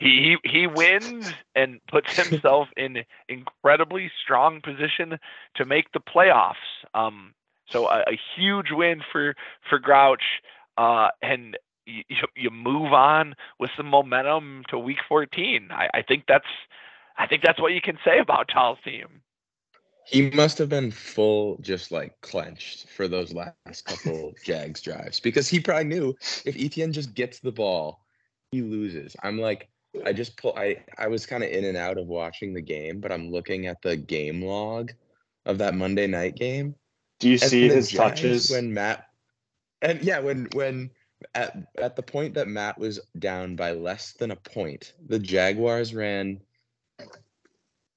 he 0.00 0.36
he 0.44 0.50
he 0.50 0.66
wins 0.66 1.26
and 1.54 1.80
puts 1.90 2.10
himself 2.16 2.68
in 2.76 3.04
incredibly 3.28 4.10
strong 4.22 4.60
position 4.60 5.18
to 5.56 5.64
make 5.64 5.92
the 5.92 6.00
playoffs. 6.00 6.54
Um, 6.94 7.34
so 7.70 7.86
a, 7.86 8.00
a 8.00 8.18
huge 8.36 8.68
win 8.72 9.02
for 9.12 9.34
for 9.68 9.78
Grouch, 9.78 10.24
uh, 10.76 11.08
and 11.22 11.56
you, 11.86 12.04
you 12.36 12.50
move 12.50 12.92
on 12.92 13.34
with 13.58 13.70
some 13.76 13.86
momentum 13.86 14.62
to 14.68 14.78
Week 14.78 14.98
14. 15.08 15.68
I, 15.70 15.88
I 15.94 16.02
think 16.02 16.24
that's 16.28 16.46
I 17.16 17.26
think 17.26 17.42
that's 17.42 17.60
what 17.60 17.72
you 17.72 17.80
can 17.80 17.98
say 18.04 18.18
about 18.18 18.48
Tal's 18.52 18.78
team. 18.84 19.22
He 20.10 20.30
must 20.30 20.58
have 20.58 20.70
been 20.70 20.90
full, 20.90 21.58
just 21.60 21.92
like 21.92 22.20
clenched 22.22 22.88
for 22.90 23.08
those 23.08 23.32
last 23.34 23.84
couple 23.84 24.16
Jags 24.44 24.80
drives 24.82 25.20
because 25.20 25.48
he 25.48 25.60
probably 25.60 25.84
knew 25.84 26.14
if 26.44 26.56
Etienne 26.56 26.92
just 26.92 27.14
gets 27.14 27.40
the 27.40 27.52
ball, 27.52 28.04
he 28.50 28.62
loses. 28.62 29.16
I'm 29.22 29.38
like, 29.38 29.68
I 30.04 30.12
just 30.12 30.36
pull. 30.36 30.54
I 30.56 30.84
I 30.98 31.08
was 31.08 31.26
kind 31.26 31.42
of 31.44 31.50
in 31.50 31.64
and 31.64 31.76
out 31.76 31.98
of 31.98 32.06
watching 32.06 32.54
the 32.54 32.62
game, 32.62 33.00
but 33.00 33.12
I'm 33.12 33.30
looking 33.30 33.66
at 33.66 33.82
the 33.82 33.96
game 33.96 34.42
log 34.42 34.92
of 35.46 35.58
that 35.58 35.74
Monday 35.74 36.06
night 36.06 36.36
game. 36.36 36.74
Do 37.20 37.28
you 37.28 37.38
And 37.40 37.50
see 37.50 37.68
his 37.68 37.92
touches? 37.92 38.50
when 38.50 38.72
Matt? 38.72 39.06
And 39.82 40.02
yeah, 40.02 40.20
when 40.20 40.48
when 40.54 40.90
at 41.34 41.56
at 41.78 41.96
the 41.96 42.02
point 42.02 42.34
that 42.34 42.48
Matt 42.48 42.78
was 42.78 43.00
down 43.18 43.56
by 43.56 43.72
less 43.72 44.12
than 44.14 44.30
a 44.30 44.36
point, 44.36 44.94
the 45.06 45.18
Jaguars 45.18 45.94
ran 45.94 46.40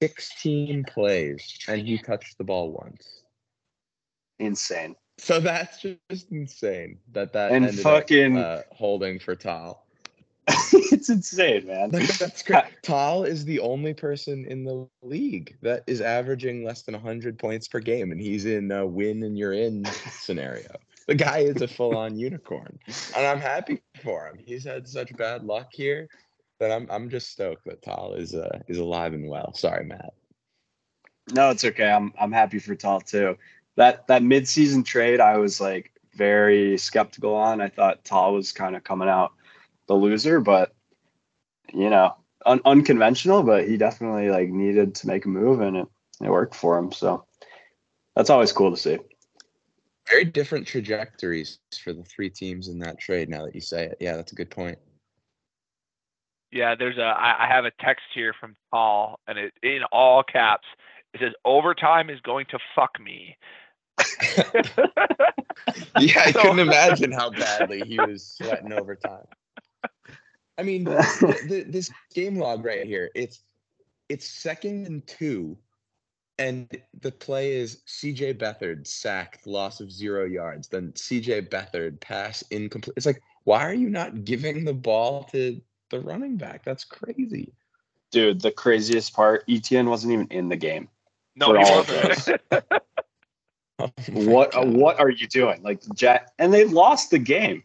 16 0.02 0.82
plays 0.84 1.58
and 1.68 1.80
he 1.86 1.96
touched 1.96 2.36
the 2.36 2.42
ball 2.42 2.72
once. 2.72 3.22
Insane. 4.40 4.96
So 5.18 5.38
that's 5.38 5.80
just 5.80 6.32
insane 6.32 6.98
that 7.12 7.32
that 7.34 7.52
And 7.52 7.72
fucking- 7.78 8.36
up, 8.36 8.66
uh, 8.70 8.74
holding 8.74 9.20
for 9.20 9.36
Tal. 9.36 9.86
it's 10.72 11.08
insane, 11.08 11.68
man. 11.68 11.90
Like 11.90 12.08
that's 12.18 12.42
great. 12.48 12.64
Tal 12.82 13.22
is 13.22 13.44
the 13.44 13.60
only 13.60 13.94
person 13.94 14.44
in 14.46 14.64
the 14.64 14.88
league 15.02 15.56
that 15.62 15.84
is 15.86 16.00
averaging 16.00 16.64
less 16.64 16.82
than 16.82 16.94
100 16.94 17.38
points 17.38 17.68
per 17.68 17.78
game, 17.78 18.10
and 18.10 18.20
he's 18.20 18.44
in 18.44 18.72
a 18.72 18.84
win 18.84 19.22
and 19.22 19.38
you're 19.38 19.52
in 19.52 19.84
scenario. 20.10 20.74
The 21.06 21.14
guy 21.14 21.38
is 21.38 21.62
a 21.62 21.68
full-on 21.68 22.18
unicorn, 22.18 22.76
and 23.16 23.24
I'm 23.24 23.38
happy 23.38 23.80
for 24.02 24.26
him. 24.26 24.38
He's 24.44 24.64
had 24.64 24.88
such 24.88 25.16
bad 25.16 25.44
luck 25.44 25.68
here 25.72 26.08
that 26.62 26.70
I'm 26.70 26.86
I'm 26.90 27.10
just 27.10 27.30
stoked 27.30 27.64
that 27.64 27.82
Tal 27.82 28.14
is 28.14 28.34
uh, 28.34 28.60
is 28.68 28.78
alive 28.78 29.12
and 29.14 29.28
well. 29.28 29.52
Sorry, 29.52 29.84
Matt. 29.84 30.14
No, 31.32 31.50
it's 31.50 31.64
okay. 31.64 31.90
I'm 31.90 32.12
I'm 32.18 32.30
happy 32.30 32.60
for 32.60 32.76
Tal 32.76 33.00
too. 33.00 33.36
That 33.76 34.06
that 34.06 34.22
midseason 34.22 34.84
trade, 34.84 35.18
I 35.18 35.38
was 35.38 35.60
like 35.60 35.92
very 36.14 36.78
skeptical 36.78 37.34
on. 37.34 37.60
I 37.60 37.68
thought 37.68 38.04
Tal 38.04 38.32
was 38.34 38.52
kind 38.52 38.76
of 38.76 38.84
coming 38.84 39.08
out 39.08 39.32
the 39.88 39.94
loser, 39.94 40.40
but 40.40 40.72
you 41.74 41.90
know, 41.90 42.14
un- 42.46 42.60
unconventional. 42.64 43.42
But 43.42 43.66
he 43.66 43.76
definitely 43.76 44.30
like 44.30 44.48
needed 44.48 44.94
to 44.96 45.08
make 45.08 45.24
a 45.24 45.28
move, 45.28 45.60
and 45.60 45.76
it 45.76 45.88
it 46.20 46.30
worked 46.30 46.54
for 46.54 46.78
him. 46.78 46.92
So 46.92 47.24
that's 48.14 48.30
always 48.30 48.52
cool 48.52 48.70
to 48.70 48.76
see. 48.76 48.98
Very 50.08 50.26
different 50.26 50.68
trajectories 50.68 51.58
for 51.82 51.92
the 51.92 52.04
three 52.04 52.30
teams 52.30 52.68
in 52.68 52.78
that 52.80 53.00
trade. 53.00 53.28
Now 53.28 53.46
that 53.46 53.54
you 53.54 53.60
say 53.60 53.86
it, 53.86 53.96
yeah, 53.98 54.14
that's 54.14 54.30
a 54.30 54.36
good 54.36 54.50
point. 54.50 54.78
Yeah, 56.52 56.74
there's 56.74 56.98
a. 56.98 57.02
I, 57.04 57.44
I 57.44 57.48
have 57.48 57.64
a 57.64 57.70
text 57.80 58.04
here 58.14 58.34
from 58.38 58.54
Paul, 58.70 59.18
and 59.26 59.38
it 59.38 59.52
in 59.62 59.82
all 59.90 60.22
caps. 60.22 60.66
It 61.14 61.20
says 61.20 61.32
overtime 61.44 62.10
is 62.10 62.20
going 62.20 62.46
to 62.50 62.58
fuck 62.74 62.98
me. 63.00 63.36
Yeah, 66.00 66.22
I 66.26 66.32
So- 66.32 66.42
couldn't 66.42 66.60
imagine 66.60 67.12
how 67.12 67.30
badly 67.30 67.82
he 67.86 67.98
was 68.00 68.26
sweating 68.26 68.72
overtime. 68.72 69.26
I 70.58 70.62
mean, 70.62 70.86
th- 70.86 70.98
th- 71.48 71.66
this 71.68 71.90
game 72.14 72.36
log 72.38 72.64
right 72.64 72.84
here, 72.86 73.10
it's 73.14 73.40
it's 74.08 74.26
second 74.26 74.86
and 74.86 75.06
two, 75.06 75.56
and 76.38 76.68
the 77.00 77.12
play 77.12 77.52
is 77.52 77.82
CJ 77.86 78.38
Beathard 78.38 78.86
sacked, 78.86 79.46
loss 79.46 79.80
of 79.80 79.92
zero 79.92 80.24
yards. 80.24 80.68
Then 80.68 80.92
CJ 80.92 81.48
Beathard 81.50 82.00
pass 82.00 82.42
incomplete. 82.50 82.94
It's 82.96 83.06
like, 83.06 83.22
why 83.44 83.62
are 83.64 83.74
you 83.74 83.88
not 83.90 84.24
giving 84.24 84.64
the 84.64 84.74
ball 84.74 85.24
to 85.32 85.60
the 85.92 86.00
running 86.00 86.36
back? 86.36 86.64
That's 86.64 86.84
crazy. 86.84 87.52
Dude, 88.10 88.40
the 88.40 88.50
craziest 88.50 89.14
part, 89.14 89.44
Etienne 89.48 89.88
wasn't 89.88 90.12
even 90.12 90.26
in 90.30 90.48
the 90.48 90.56
game. 90.56 90.88
No, 91.36 91.46
For 91.46 91.58
he 91.58 91.64
all 91.64 91.84
wasn't. 91.84 92.40
Oh 93.78 93.90
my 94.12 94.24
What 94.24 94.54
uh, 94.54 94.64
what 94.64 95.00
are 95.00 95.08
you 95.08 95.26
doing? 95.26 95.62
Like 95.62 95.82
Jack 95.94 96.30
and 96.38 96.52
they 96.52 96.64
lost 96.64 97.10
the 97.10 97.18
game. 97.18 97.64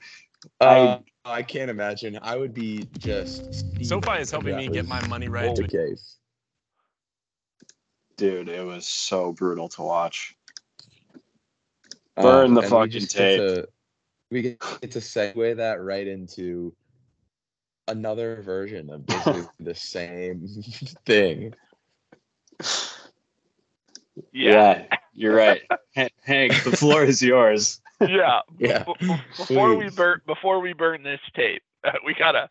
Uh, 0.59 0.99
I 1.25 1.43
can't 1.43 1.69
imagine. 1.69 2.17
I 2.21 2.37
would 2.37 2.53
be 2.53 2.87
just. 2.97 3.53
SoFi 3.85 4.21
is 4.21 4.29
if 4.29 4.31
helping 4.31 4.55
me 4.55 4.67
get 4.69 4.87
my 4.87 5.05
money 5.07 5.27
right. 5.27 5.53
The 5.55 5.67
case. 5.67 6.15
Dude, 8.15 8.49
it 8.49 8.65
was 8.65 8.87
so 8.87 9.33
brutal 9.33 9.67
to 9.69 9.81
watch. 9.83 10.35
Um, 12.15 12.23
Burn 12.23 12.53
the 12.53 12.61
and 12.61 12.71
we 12.71 12.77
fucking 12.77 12.91
just 12.91 13.15
get 13.15 13.37
tape. 13.37 13.39
to- 13.39 13.69
we 14.29 14.41
get 14.41 14.59
to 14.91 14.99
segue 14.99 15.55
that 15.57 15.81
right 15.81 16.07
into 16.07 16.73
another 17.87 18.41
version 18.41 18.89
of 18.89 19.05
basically 19.05 19.45
the 19.59 19.75
same 19.75 20.47
thing. 21.05 21.53
yeah, 24.31 24.85
you're 25.13 25.35
right. 25.35 25.61
Hank, 25.95 26.63
the 26.63 26.75
floor 26.75 27.03
is 27.03 27.21
yours. 27.21 27.81
yeah. 28.01 28.41
Yeah, 28.59 28.83
B- 28.83 28.93
b- 28.99 29.15
before 29.37 29.75
we 29.75 29.89
burn 29.89 30.21
before 30.27 30.59
we 30.59 30.73
burn 30.73 31.03
this 31.03 31.19
tape, 31.35 31.63
uh, 31.83 31.93
we 32.05 32.13
gotta 32.13 32.49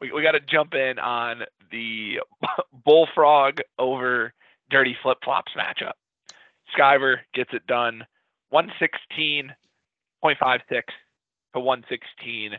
we, 0.00 0.10
we 0.12 0.22
gotta 0.22 0.40
jump 0.40 0.74
in 0.74 0.98
on 0.98 1.42
the 1.70 2.20
bullfrog 2.84 3.60
over 3.78 4.32
dirty 4.70 4.96
flip 5.02 5.18
flops 5.22 5.52
matchup. 5.56 5.92
Skyver 6.76 7.18
gets 7.32 7.50
it 7.52 7.66
done, 7.66 8.04
one 8.50 8.72
sixteen 8.80 9.54
point 10.20 10.38
five 10.38 10.60
six 10.68 10.92
to 11.54 11.60
one 11.60 11.84
sixteen 11.88 12.58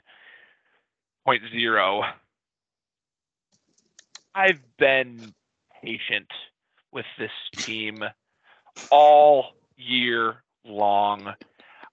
point 1.29 1.43
zero. 1.51 2.01
I've 4.33 4.61
been 4.79 5.31
patient 5.83 6.25
with 6.91 7.05
this 7.19 7.29
team 7.55 8.03
all 8.89 9.51
year 9.77 10.37
long. 10.65 11.35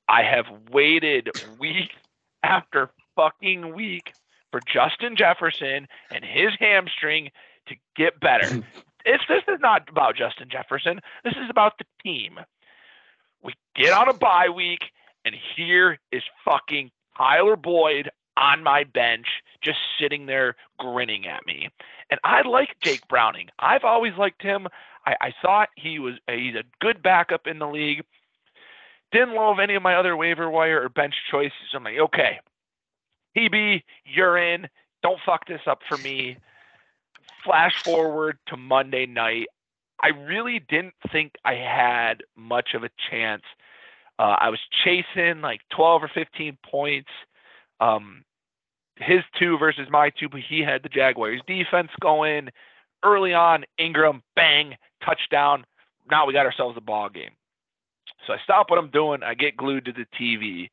I 0.09 0.23
have 0.23 0.47
waited 0.71 1.29
week 1.59 1.91
after 2.43 2.89
fucking 3.15 3.75
week 3.75 4.15
for 4.51 4.63
Justin 4.67 5.17
Jefferson 5.17 5.87
and 6.11 6.25
his 6.25 6.53
hamstring 6.59 7.29
to 7.69 7.75
get 7.95 8.19
better. 8.19 8.65
It's 9.09 9.23
this 9.29 9.45
is 9.47 9.61
not 9.61 9.89
about 9.89 10.17
Justin 10.17 10.49
Jefferson. 10.51 10.99
This 11.23 11.35
is 11.35 11.49
about 11.49 11.79
the 11.79 11.85
team. 12.03 12.41
We 13.41 13.55
get 13.77 13.93
on 13.93 14.09
a 14.09 14.13
bye 14.13 14.49
week, 14.49 14.81
and 15.25 15.33
here 15.55 16.01
is 16.11 16.25
fucking 16.45 16.91
Tyler 17.17 17.55
Boyd 17.55 18.11
on 18.37 18.63
my 18.63 18.85
bench, 18.85 19.27
just 19.63 19.79
sitting 19.99 20.27
there 20.27 20.57
grinning 20.79 21.27
at 21.27 21.47
me. 21.47 21.71
And 22.11 22.21
I 22.25 22.43
like 22.43 22.77
Jake 22.83 23.07
Browning. 23.09 23.49
I've 23.59 23.85
always 23.85 24.13
liked 24.19 24.43
him. 24.43 24.69
I, 25.05 25.17
I 25.21 25.35
thought 25.43 25.71
he 25.77 25.99
was 25.99 26.15
he's 26.29 26.55
a 26.55 26.65
good 26.81 27.03
backup 27.03 27.47
in 27.47 27.59
the 27.59 27.69
league. 27.69 28.05
Didn't 29.13 29.35
love 29.35 29.59
any 29.59 29.75
of 29.75 29.83
my 29.83 29.95
other 29.95 30.17
waiver 30.17 30.51
wire 30.51 30.83
or 30.83 30.89
bench 30.89 31.15
choices. 31.31 31.53
I'm 31.73 31.85
like, 31.85 31.99
okay, 31.99 32.41
TB, 33.37 33.83
you're 34.05 34.37
in. 34.37 34.69
Don't 35.03 35.21
fuck 35.25 35.47
this 35.47 35.61
up 35.67 35.81
for 35.89 35.97
me. 35.99 36.39
Flash 37.45 37.83
forward 37.83 38.39
to 38.49 38.57
Monday 38.57 39.07
night. 39.07 39.47
I 40.03 40.09
really 40.09 40.61
didn't 40.69 40.95
think 41.13 41.35
I 41.45 41.55
had 41.55 42.23
much 42.37 42.75
of 42.75 42.83
a 42.83 42.91
chance. 43.11 43.43
Uh, 44.19 44.37
I 44.39 44.51
was 44.51 44.61
chasing 44.85 45.41
like 45.41 45.61
12 45.75 46.05
or 46.05 46.11
15 46.13 46.59
points. 46.69 47.11
Um, 47.81 48.25
his 48.97 49.21
two 49.39 49.59
versus 49.59 49.89
my 49.91 50.11
two, 50.11 50.29
but 50.29 50.41
he 50.41 50.61
had 50.61 50.83
the 50.83 50.89
Jaguars 50.89 51.41
defense 51.47 51.91
going 52.01 52.49
early 53.05 53.35
on. 53.35 53.65
Ingram, 53.79 54.23
bang, 54.35 54.77
touchdown. 55.05 55.65
Now 56.11 56.27
we 56.27 56.33
got 56.33 56.47
ourselves 56.47 56.77
a 56.77 56.81
ball 56.81 57.09
game. 57.09 57.33
So 58.27 58.33
I 58.33 58.39
stop 58.43 58.71
what 58.71 58.79
I'm 58.79 58.91
doing. 58.91 59.23
I 59.23 59.35
get 59.35 59.57
glued 59.57 59.85
to 59.85 59.93
the 59.93 60.07
TV. 60.19 60.71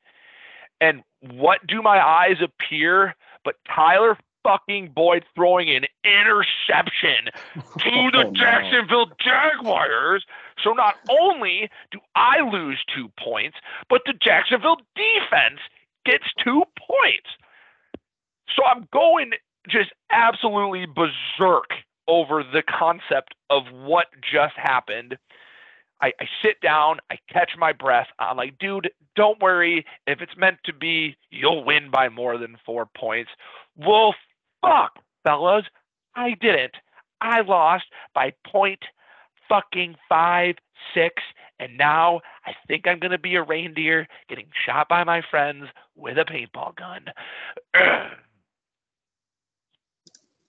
And 0.81 1.03
what 1.31 1.65
do 1.67 1.81
my 1.81 1.99
eyes 2.05 2.37
appear 2.41 3.15
but 3.43 3.55
Tyler 3.67 4.17
fucking 4.43 4.89
Boyd 4.95 5.25
throwing 5.35 5.69
an 5.69 5.85
interception 6.05 7.25
to 7.55 8.09
the 8.11 8.23
Oh, 8.25 8.31
no. 8.31 8.31
Jacksonville 8.31 9.11
Jaguars. 9.19 10.25
So 10.63 10.71
not 10.71 10.95
only 11.09 11.69
do 11.91 11.99
I 12.15 12.39
lose 12.41 12.79
two 12.95 13.09
points, 13.19 13.57
but 13.89 14.01
the 14.05 14.13
Jacksonville 14.13 14.77
defense 14.95 15.59
gets 16.05 16.25
two 16.43 16.63
points. 16.77 17.29
So 18.55 18.63
I'm 18.65 18.87
going 18.91 19.31
just 19.69 19.91
absolutely 20.11 20.85
berserk 20.85 21.71
over 22.07 22.43
the 22.43 22.63
concept 22.63 23.33
of 23.49 23.63
what 23.71 24.07
just 24.21 24.55
happened. 24.55 25.17
I, 26.01 26.11
I 26.19 26.25
sit 26.41 26.59
down, 26.61 26.99
I 27.09 27.17
catch 27.31 27.51
my 27.57 27.71
breath. 27.71 28.07
I'm 28.19 28.35
like, 28.35 28.57
dude, 28.59 28.91
don't 29.15 29.41
worry. 29.41 29.85
If 30.05 30.21
it's 30.21 30.35
meant 30.35 30.57
to 30.65 30.73
be, 30.73 31.15
you'll 31.29 31.63
win 31.63 31.89
by 31.89 32.09
more 32.09 32.37
than 32.37 32.57
four 32.65 32.87
points. 32.97 33.31
Well, 33.77 34.13
fuck, 34.61 34.99
fellas. 35.23 35.65
I 36.15 36.35
didn't. 36.41 36.75
I 37.21 37.41
lost 37.41 37.85
by 38.13 38.33
point 38.45 38.83
fucking 39.53 39.95
five, 40.09 40.55
six, 40.95 41.21
and 41.59 41.77
now 41.77 42.21
I 42.45 42.53
think 42.67 42.87
I'm 42.87 42.97
gonna 42.97 43.19
be 43.19 43.35
a 43.35 43.43
reindeer 43.43 44.07
getting 44.27 44.47
shot 44.65 44.89
by 44.89 45.03
my 45.03 45.21
friends 45.29 45.65
with 45.95 46.17
a 46.17 46.25
paintball 46.25 46.75
gun. 46.75 47.05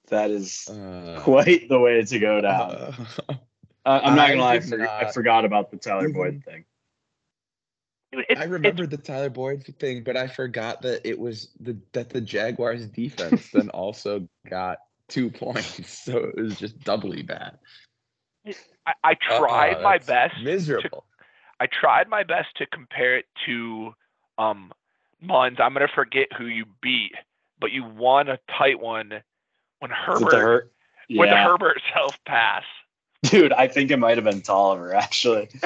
That 0.08 0.30
is 0.30 0.68
Uh, 0.68 1.18
quite 1.22 1.68
the 1.68 1.78
way 1.78 2.02
to 2.04 2.18
go 2.18 2.40
down. 2.42 2.70
uh, 2.72 2.92
Uh, 3.86 4.00
I'm 4.04 4.14
not 4.14 4.28
gonna 4.28 4.40
lie, 4.40 4.54
I, 4.54 4.58
did 4.58 4.68
for, 4.68 4.88
I 4.88 5.10
forgot 5.12 5.44
about 5.44 5.70
the 5.70 5.76
Tyler 5.78 6.02
even- 6.08 6.12
Boyd 6.14 6.42
thing. 6.44 6.64
Dude, 8.12 8.24
it's, 8.28 8.40
I 8.40 8.44
remembered 8.44 8.90
the 8.90 8.96
Tyler 8.98 9.30
Boyd 9.30 9.64
thing, 9.78 10.04
but 10.04 10.16
I 10.16 10.26
forgot 10.28 10.82
that 10.82 11.06
it 11.08 11.18
was 11.18 11.48
the 11.58 11.76
that 11.92 12.10
the 12.10 12.20
Jaguars 12.20 12.86
defense 12.86 13.50
then 13.50 13.68
also 13.74 14.28
got 14.48 14.78
two 15.08 15.30
points, 15.30 16.02
so 16.04 16.18
it 16.18 16.36
was 16.36 16.58
just 16.58 16.78
doubly 16.80 17.22
bad. 17.22 17.58
It's, 18.44 18.62
I, 18.86 18.92
I 19.04 19.14
tried 19.14 19.76
Uh-uh, 19.76 19.82
my 19.82 19.98
best. 19.98 20.36
to- 20.36 20.42
Miserable. 20.44 21.04
I 21.60 21.66
tried 21.66 22.08
my 22.08 22.22
best 22.24 22.48
to 22.56 22.66
compare 22.66 23.16
it 23.16 23.26
to 23.46 23.94
um 24.38 24.72
Muns. 25.22 25.58
I'm 25.60 25.72
gonna 25.72 25.88
forget 25.94 26.28
who 26.36 26.46
you 26.46 26.66
beat, 26.82 27.12
but 27.60 27.70
you 27.72 27.84
won 27.84 28.28
a 28.28 28.38
tight 28.58 28.80
one 28.80 29.22
when 29.78 29.90
Herbert 29.90 30.20
With 30.24 30.30
the 30.32 30.38
hurt, 30.38 30.72
with 31.10 31.28
the 31.30 31.34
yeah, 31.36 31.44
Herbert 31.44 31.80
self 31.94 32.18
pass. 32.24 32.64
dude. 33.22 33.52
I 33.52 33.68
think 33.68 33.90
it 33.90 33.98
might 33.98 34.16
have 34.18 34.24
been 34.24 34.42
Tolliver 34.42 34.94
actually. 34.94 35.48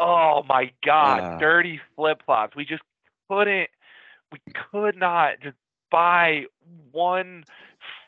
Oh 0.00 0.42
my 0.48 0.72
god, 0.84 1.20
Ah. 1.20 1.38
dirty 1.38 1.80
flip 1.94 2.20
flops. 2.26 2.56
We 2.56 2.64
just 2.64 2.82
couldn't 3.30 3.70
we 4.32 4.40
could 4.72 4.96
not 4.96 5.34
just 5.40 5.56
buy 5.90 6.46
one 6.90 7.44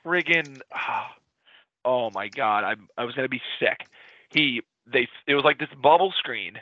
friggin' 0.04 0.60
oh 0.74 1.06
Oh 1.84 2.10
my 2.10 2.28
god, 2.28 2.64
I 2.64 2.74
I 3.00 3.04
was 3.04 3.14
gonna 3.14 3.28
be 3.28 3.42
sick. 3.58 3.86
He 4.30 4.62
they 4.86 5.08
it 5.26 5.34
was 5.34 5.44
like 5.44 5.58
this 5.58 5.68
bubble 5.80 6.12
screen 6.12 6.58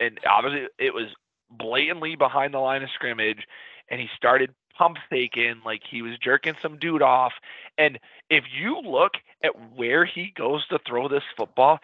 and 0.00 0.18
obviously 0.28 0.68
it 0.78 0.94
was 0.94 1.06
blatantly 1.50 2.16
behind 2.16 2.54
the 2.54 2.58
line 2.58 2.82
of 2.82 2.90
scrimmage 2.90 3.46
and 3.88 4.00
he 4.00 4.08
started 4.16 4.54
pump 4.76 4.96
faking 5.10 5.60
like 5.64 5.82
he 5.88 6.02
was 6.02 6.16
jerking 6.18 6.54
some 6.62 6.78
dude 6.78 7.02
off. 7.02 7.32
And 7.76 7.98
if 8.30 8.44
you 8.52 8.80
look 8.80 9.14
at 9.42 9.52
where 9.74 10.04
he 10.04 10.32
goes 10.36 10.66
to 10.68 10.78
throw 10.86 11.08
this 11.08 11.24
football, 11.36 11.80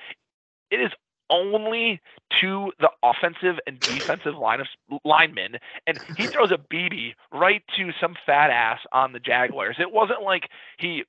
it 0.70 0.80
is 0.80 0.92
only 1.30 2.00
to 2.40 2.70
the 2.78 2.90
offensive 3.02 3.58
and 3.66 3.82
defensive 3.84 4.34
line 4.34 4.60
of 4.60 4.66
linemen, 5.04 5.56
and 5.86 5.98
he 6.16 6.26
throws 6.32 6.52
a 6.52 6.58
BB 6.58 7.14
right 7.32 7.62
to 7.76 7.90
some 8.00 8.14
fat 8.26 8.50
ass 8.50 8.80
on 8.92 9.12
the 9.12 9.20
Jaguars. 9.20 9.76
It 9.78 9.90
wasn't 9.90 10.22
like 10.22 10.50
he 10.78 11.04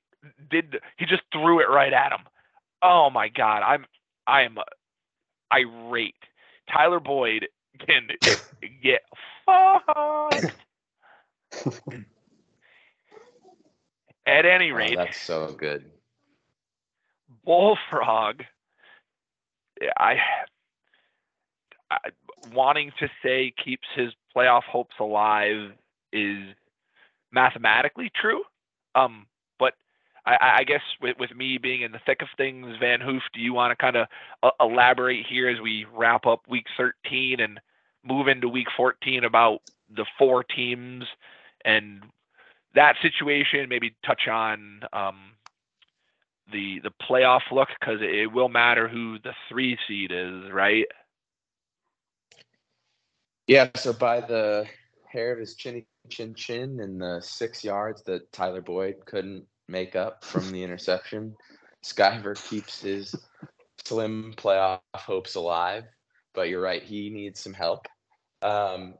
did; 0.50 0.76
he 0.96 1.06
just 1.06 1.22
threw 1.32 1.60
it 1.60 1.68
right 1.70 1.92
at 1.92 2.12
him. 2.12 2.20
Oh 2.82 3.10
my 3.10 3.28
God, 3.28 3.62
I'm 3.62 3.86
I 4.26 4.42
am 4.42 4.58
irate. 5.52 6.14
Tyler 6.70 7.00
Boyd 7.00 7.48
can 7.86 8.08
get 8.82 9.02
fucked. 9.46 10.52
At 14.26 14.44
any 14.46 14.72
Oh, 14.72 14.76
rate, 14.76 14.96
that's 14.96 15.18
so 15.18 15.52
good. 15.52 15.84
Bullfrog. 17.44 18.42
I, 19.98 20.16
I 21.90 21.98
wanting 22.52 22.92
to 22.98 23.08
say 23.22 23.52
keeps 23.62 23.86
his 23.94 24.12
playoff 24.36 24.64
hopes 24.64 24.94
alive 25.00 25.72
is 26.12 26.54
mathematically 27.32 28.10
true. 28.20 28.42
Um, 28.94 29.26
I, 30.26 30.56
I 30.58 30.64
guess 30.64 30.82
with, 31.00 31.16
with 31.18 31.34
me 31.34 31.58
being 31.58 31.82
in 31.82 31.92
the 31.92 32.00
thick 32.04 32.20
of 32.20 32.28
things, 32.36 32.76
Van 32.80 33.00
Hoof, 33.00 33.22
do 33.32 33.40
you 33.40 33.54
want 33.54 33.70
to 33.70 33.76
kind 33.76 33.96
of 33.96 34.08
uh, 34.42 34.50
elaborate 34.60 35.24
here 35.26 35.48
as 35.48 35.60
we 35.60 35.86
wrap 35.94 36.26
up 36.26 36.40
Week 36.48 36.66
13 36.76 37.40
and 37.40 37.60
move 38.04 38.28
into 38.28 38.48
Week 38.48 38.66
14 38.76 39.24
about 39.24 39.60
the 39.94 40.04
four 40.18 40.42
teams 40.42 41.04
and 41.64 42.02
that 42.74 42.96
situation? 43.00 43.68
Maybe 43.68 43.94
touch 44.04 44.26
on 44.28 44.80
um, 44.92 45.32
the 46.52 46.80
the 46.80 46.92
playoff 47.08 47.42
look 47.52 47.68
because 47.78 48.00
it 48.00 48.32
will 48.32 48.48
matter 48.48 48.88
who 48.88 49.18
the 49.20 49.32
three 49.48 49.78
seed 49.86 50.10
is, 50.12 50.50
right? 50.52 50.86
Yeah, 53.46 53.70
so 53.76 53.92
by 53.92 54.20
the 54.20 54.66
hair 55.08 55.32
of 55.32 55.38
his 55.38 55.54
chinny 55.54 55.86
chin 56.08 56.34
chin 56.34 56.80
and 56.80 57.00
the 57.00 57.20
six 57.20 57.62
yards 57.62 58.02
that 58.04 58.32
Tyler 58.32 58.60
Boyd 58.60 58.96
couldn't 59.06 59.44
make 59.68 59.96
up 59.96 60.24
from 60.24 60.50
the 60.52 60.62
interception, 60.62 61.34
Skyver 61.84 62.36
keeps 62.48 62.80
his 62.80 63.14
slim 63.84 64.34
playoff 64.36 64.80
hopes 64.94 65.34
alive. 65.34 65.84
But 66.34 66.48
you're 66.48 66.60
right, 66.60 66.82
he 66.82 67.10
needs 67.10 67.40
some 67.40 67.54
help. 67.54 67.86
Um, 68.42 68.94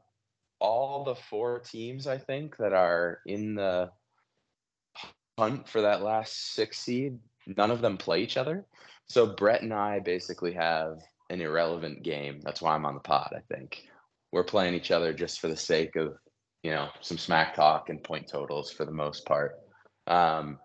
all 0.59 1.03
the 1.03 1.15
four 1.15 1.59
teams, 1.59 2.07
I 2.07 2.17
think, 2.17 2.57
that 2.57 2.73
are 2.73 3.19
in 3.25 3.55
the 3.55 3.91
hunt 5.37 5.67
for 5.69 5.81
that 5.81 6.01
last 6.01 6.53
six 6.53 6.79
seed, 6.79 7.19
none 7.57 7.69
of 7.69 7.81
them 7.81 7.97
play 7.97 8.21
each 8.21 8.37
other. 8.37 8.65
So 9.07 9.27
Brett 9.27 9.61
and 9.61 9.73
I 9.73 9.99
basically 9.99 10.53
have 10.53 10.97
an 11.29 11.41
irrelevant 11.41 12.03
game. 12.03 12.39
That's 12.41 12.61
why 12.61 12.73
I'm 12.73 12.85
on 12.85 12.95
the 12.95 12.99
pod, 13.01 13.33
I 13.35 13.41
think 13.53 13.87
we're 14.31 14.43
playing 14.43 14.73
each 14.73 14.91
other 14.91 15.13
just 15.13 15.39
for 15.39 15.47
the 15.47 15.57
sake 15.57 15.95
of 15.95 16.17
you 16.63 16.71
know 16.71 16.89
some 17.01 17.17
smack 17.17 17.55
talk 17.55 17.89
and 17.89 18.03
point 18.03 18.27
totals 18.27 18.71
for 18.71 18.85
the 18.85 18.91
most 18.91 19.25
part 19.25 19.59
um, 20.07 20.59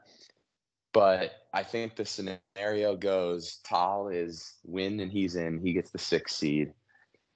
but 0.93 1.33
i 1.53 1.63
think 1.63 1.97
the 1.97 2.05
scenario 2.05 2.97
goes 2.97 3.61
tal 3.65 4.09
is 4.09 4.55
win 4.65 5.01
and 5.01 5.13
he's 5.13 5.37
in 5.37 5.59
he 5.61 5.73
gets 5.73 5.91
the 5.91 5.99
sixth 5.99 6.37
seed. 6.37 6.73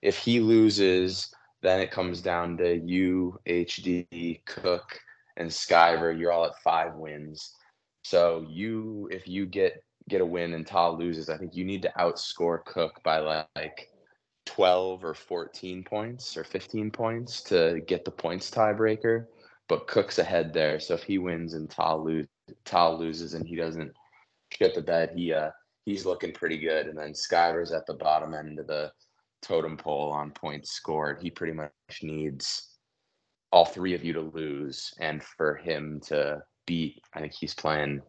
If 0.03 0.19
he 0.19 0.41
loses 0.41 1.35
then 1.63 1.81
it 1.81 1.91
comes 1.91 2.21
down 2.21 2.59
to 2.59 2.77
you 2.77 3.39
hd 3.47 4.45
cook 4.45 5.01
and 5.37 5.51
skyver. 5.51 6.19
You're 6.19 6.33
all 6.33 6.47
at 6.47 6.63
five 6.63 6.95
wins. 6.95 7.55
So 8.03 8.47
you 8.49 9.09
if 9.11 9.27
you 9.27 9.47
get 9.47 9.83
get 10.09 10.21
a 10.21 10.27
win 10.27 10.55
and 10.55 10.67
tal 10.67 10.97
loses 10.97 11.29
i 11.29 11.37
think 11.37 11.57
you 11.57 11.65
need 11.65 11.83
to 11.83 11.93
outscore 11.99 12.65
cook 12.65 13.03
by 13.03 13.19
like 13.19 13.91
12 14.47 15.05
or 15.05 15.13
14 15.15 15.85
points 15.85 16.37
or 16.37 16.45
15 16.45 16.91
points 16.91 17.43
to 17.43 17.81
get 17.87 18.05
the 18.05 18.11
points 18.11 18.51
tiebreaker, 18.51 19.27
but 19.69 19.87
Cook's 19.87 20.19
ahead 20.19 20.53
there. 20.53 20.79
So 20.81 20.95
if 20.95 21.03
he 21.03 21.19
wins 21.19 21.55
and 21.55 21.69
Tal, 21.69 22.07
Tal 22.65 22.99
loses 22.99 23.35
and 23.35 23.47
he 23.47 23.57
doesn't 23.57 23.93
get 24.59 24.75
the 24.75 24.83
bed, 24.83 25.13
he 25.15 25.33
uh 25.33 25.51
he's 25.85 26.07
looking 26.07 26.33
pretty 26.33 26.59
good. 26.59 26.87
And 26.87 26.99
then 26.99 27.13
Skyver's 27.13 27.73
at 27.73 27.87
the 27.87 27.95
bottom 27.95 28.35
end 28.35 28.59
of 28.59 28.67
the 28.67 28.93
totem 29.43 29.77
pole 29.77 30.11
on 30.11 30.33
points 30.33 30.73
scored. 30.73 31.21
He 31.21 31.31
pretty 31.31 31.53
much 31.53 31.71
needs 32.03 32.77
all 33.53 33.65
three 33.65 33.95
of 33.95 34.05
you 34.05 34.13
to 34.13 34.21
lose 34.21 34.93
and 34.99 35.23
for 35.23 35.55
him 35.55 36.01
to 36.07 36.43
beat. 36.67 37.01
I 37.15 37.21
think 37.21 37.33
he's 37.33 37.55
playing 37.55 38.03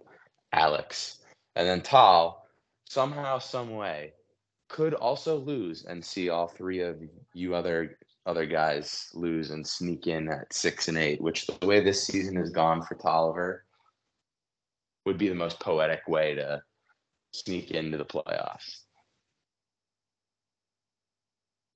Alex. 0.51 1.19
And 1.55 1.67
then 1.67 1.81
Tal, 1.81 2.45
somehow, 2.89 3.39
some 3.39 3.75
way, 3.75 4.13
could 4.69 4.93
also 4.93 5.37
lose 5.37 5.85
and 5.85 6.03
see 6.03 6.29
all 6.29 6.47
three 6.47 6.81
of 6.81 7.01
you 7.33 7.55
other 7.55 7.97
other 8.27 8.45
guys 8.45 9.09
lose 9.13 9.51
and 9.51 9.65
sneak 9.65 10.05
in 10.05 10.29
at 10.29 10.53
six 10.53 10.89
and 10.89 10.97
eight, 10.97 11.21
which 11.21 11.47
the 11.47 11.65
way 11.65 11.83
this 11.83 12.05
season 12.05 12.35
has 12.35 12.49
gone 12.49 12.83
for 12.83 12.95
Tolliver 12.95 13.63
would 15.05 15.17
be 15.17 15.29
the 15.29 15.35
most 15.35 15.59
poetic 15.59 16.01
way 16.07 16.35
to 16.35 16.61
sneak 17.31 17.71
into 17.71 17.97
the 17.97 18.05
playoffs. 18.05 18.81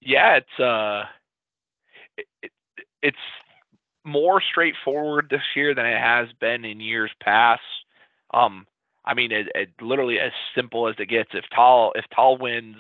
Yeah, 0.02 0.38
it's 0.38 0.60
uh, 0.60 1.04
it, 2.18 2.28
it, 2.44 2.52
it's 3.02 3.18
more 4.04 4.42
straightforward 4.42 5.28
this 5.30 5.42
year 5.56 5.74
than 5.74 5.86
it 5.86 6.00
has 6.00 6.28
been 6.40 6.66
in 6.66 6.80
years 6.80 7.12
past. 7.22 7.62
Um, 8.34 8.66
I 9.06 9.14
mean, 9.14 9.32
it, 9.32 9.48
it 9.56 9.70
literally 9.80 10.20
as 10.20 10.32
simple 10.56 10.88
as 10.88 10.96
it 11.00 11.08
gets. 11.08 11.30
If 11.34 11.46
Tal 11.56 11.94
if 11.96 12.06
Tal 12.14 12.38
wins, 12.38 12.78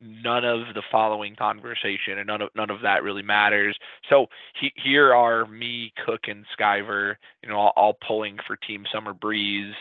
none 0.00 0.44
of 0.44 0.74
the 0.74 0.82
following 0.90 1.34
conversation 1.36 2.18
and 2.18 2.26
none 2.26 2.42
of 2.42 2.50
none 2.54 2.70
of 2.70 2.82
that 2.82 3.02
really 3.02 3.22
matters. 3.22 3.76
So 4.10 4.26
he, 4.60 4.72
here 4.76 5.14
are 5.14 5.46
me, 5.46 5.92
Cook, 6.04 6.22
and 6.28 6.44
Skyver, 6.58 7.16
you 7.42 7.48
know, 7.48 7.56
all, 7.56 7.72
all 7.76 7.96
pulling 8.06 8.38
for 8.46 8.56
Team 8.56 8.84
Summer 8.92 9.14
Breeze, 9.14 9.74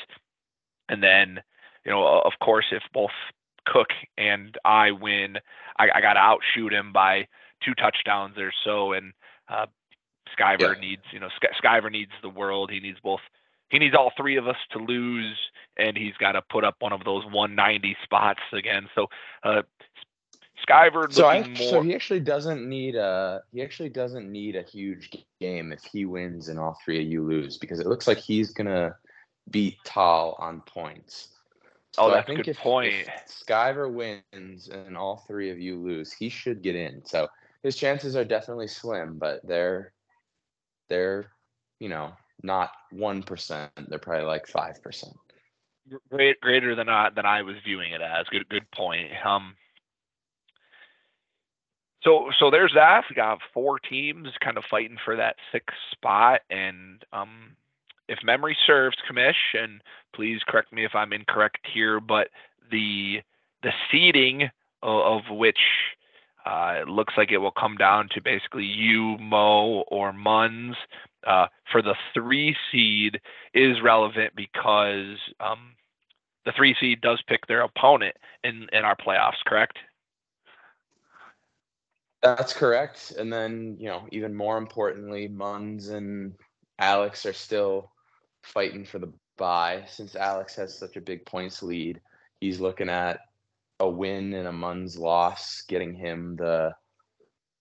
and 0.90 1.02
then 1.04 1.40
you 1.86 1.92
know, 1.92 2.22
of 2.24 2.34
course, 2.42 2.66
if 2.72 2.84
both 2.94 3.12
Cook 3.66 3.90
and 4.18 4.58
I 4.66 4.92
win, 4.92 5.38
I, 5.78 5.90
I 5.96 6.02
got 6.02 6.14
to 6.14 6.20
outshoot 6.20 6.74
him 6.74 6.94
by 6.94 7.28
two 7.64 7.74
touchdowns 7.76 8.38
or 8.38 8.52
so, 8.64 8.94
and 8.94 9.14
uh, 9.50 9.66
Skyver 10.38 10.76
Yeah. 10.76 10.82
needs 10.82 11.04
you 11.12 11.20
know 11.20 11.30
Sky, 11.36 11.50
Skyver 11.64 11.92
needs 11.92 12.12
the 12.22 12.30
world. 12.30 12.72
He 12.72 12.80
needs 12.80 13.00
both. 13.04 13.22
He 13.74 13.80
needs 13.80 13.96
all 13.96 14.12
three 14.16 14.38
of 14.38 14.48
us 14.48 14.56
to 14.74 14.78
lose, 14.78 15.36
and 15.78 15.98
he's 15.98 16.14
got 16.20 16.34
to 16.34 16.44
put 16.44 16.64
up 16.64 16.76
one 16.78 16.94
of 16.94 17.04
those 17.04 17.26
190 17.26 17.98
spots 18.04 18.42
again. 18.54 18.88
So, 18.94 19.08
uh, 19.44 19.64
Skyver 20.70 21.12
So 21.12 21.26
I 21.26 21.52
so 21.56 21.82
he 21.82 21.96
actually 21.96 22.20
doesn't 22.20 22.70
need 22.70 22.96
a 22.96 23.42
he 23.52 23.64
actually 23.64 23.90
doesn't 23.90 24.32
need 24.32 24.56
a 24.56 24.62
huge 24.62 25.10
game 25.42 25.72
if 25.72 25.84
he 25.92 26.06
wins 26.06 26.50
and 26.50 26.60
all 26.60 26.78
three 26.86 27.02
of 27.02 27.08
you 27.08 27.24
lose 27.24 27.58
because 27.58 27.80
it 27.80 27.88
looks 27.88 28.08
like 28.08 28.20
he's 28.20 28.54
gonna 28.54 28.96
beat 29.50 29.78
Tal 29.84 30.36
on 30.38 30.62
points. 30.62 31.30
Oh, 31.98 32.10
So 32.10 32.12
I 32.12 32.16
that's 32.18 32.26
a 32.26 32.28
think 32.28 32.46
good 32.46 32.52
if, 32.52 32.58
point. 32.60 32.94
if 32.94 33.10
Skyver 33.28 33.92
wins 33.92 34.70
and 34.70 34.96
all 34.96 35.26
three 35.28 35.50
of 35.50 35.60
you 35.60 35.82
lose, 35.82 36.14
he 36.14 36.30
should 36.30 36.62
get 36.62 36.76
in. 36.76 37.04
So 37.06 37.28
his 37.64 37.76
chances 37.76 38.16
are 38.16 38.24
definitely 38.24 38.68
slim, 38.68 39.18
but 39.18 39.42
they're 39.48 39.94
they're 40.90 41.32
you 41.80 41.90
know 41.90 42.14
not 42.44 42.72
one 42.92 43.24
percent. 43.24 43.72
They're 43.90 44.00
probably 44.00 44.26
like 44.26 44.48
five 44.48 44.82
percent. 44.84 45.16
great, 46.10 46.40
greater 46.42 46.76
than 46.76 46.90
I 46.90 47.10
than 47.16 47.26
I 47.26 47.42
was 47.42 47.56
viewing 47.66 47.92
it 47.92 48.02
as. 48.02 48.28
Good, 48.30 48.48
good 48.50 48.70
point. 48.72 49.10
Um, 49.26 49.56
so 52.04 52.30
so 52.38 52.52
there's 52.52 52.74
that. 52.76 53.04
We 53.10 53.16
got 53.16 53.40
four 53.54 53.80
teams 53.80 54.30
kind 54.44 54.58
of 54.58 54.64
fighting 54.70 54.98
for 55.04 55.16
that 55.16 55.36
sixth 55.52 55.78
spot, 55.92 56.42
and 56.50 57.04
um, 57.14 57.56
if 58.08 58.20
memory 58.24 58.58
serves, 58.66 58.98
Commish, 59.10 59.34
and 59.54 59.82
please 60.14 60.42
correct 60.48 60.74
me 60.74 60.86
if 60.86 60.94
I'm 60.94 61.14
incorrect 61.14 61.66
here, 61.74 62.00
but 62.00 62.30
the 62.72 63.22
the 63.62 63.72
seeding 63.92 64.50
of, 64.82 65.24
of 65.30 65.38
which 65.38 65.60
uh, 66.46 66.80
it 66.82 66.90
looks 66.90 67.14
like 67.16 67.32
it 67.32 67.38
will 67.38 67.52
come 67.52 67.78
down 67.78 68.10
to 68.14 68.22
basically 68.22 68.66
you, 68.66 69.18
Mo, 69.20 69.84
or 69.88 70.12
Muns. 70.12 70.76
Uh, 71.26 71.48
for 71.72 71.82
the 71.82 71.96
three 72.14 72.56
seed 72.72 73.20
is 73.54 73.82
relevant 73.82 74.34
because 74.36 75.18
um, 75.40 75.76
the 76.46 76.52
three 76.52 76.76
seed 76.80 77.02
does 77.02 77.22
pick 77.28 77.46
their 77.48 77.62
opponent 77.62 78.16
in, 78.44 78.68
in 78.74 78.84
our 78.84 78.96
playoffs, 78.96 79.44
correct? 79.46 79.78
That's 82.22 82.54
correct. 82.54 83.12
And 83.18 83.32
then, 83.32 83.76
you 83.80 83.88
know, 83.88 84.08
even 84.12 84.34
more 84.34 84.58
importantly, 84.58 85.28
Muns 85.28 85.90
and 85.90 86.34
Alex 86.80 87.26
are 87.26 87.34
still 87.34 87.92
fighting 88.42 88.86
for 88.86 89.00
the 89.00 89.12
bye. 89.38 89.84
Since 89.88 90.16
Alex 90.16 90.56
has 90.56 90.78
such 90.78 90.96
a 90.96 91.02
big 91.02 91.26
points 91.26 91.62
lead, 91.62 92.00
he's 92.40 92.60
looking 92.60 92.90
at 92.90 93.20
a 93.80 93.90
win 93.90 94.34
and 94.34 94.48
a 94.48 94.52
Muns 94.52 94.98
loss, 94.98 95.64
getting 95.68 95.94
him 95.94 96.36
the 96.38 96.74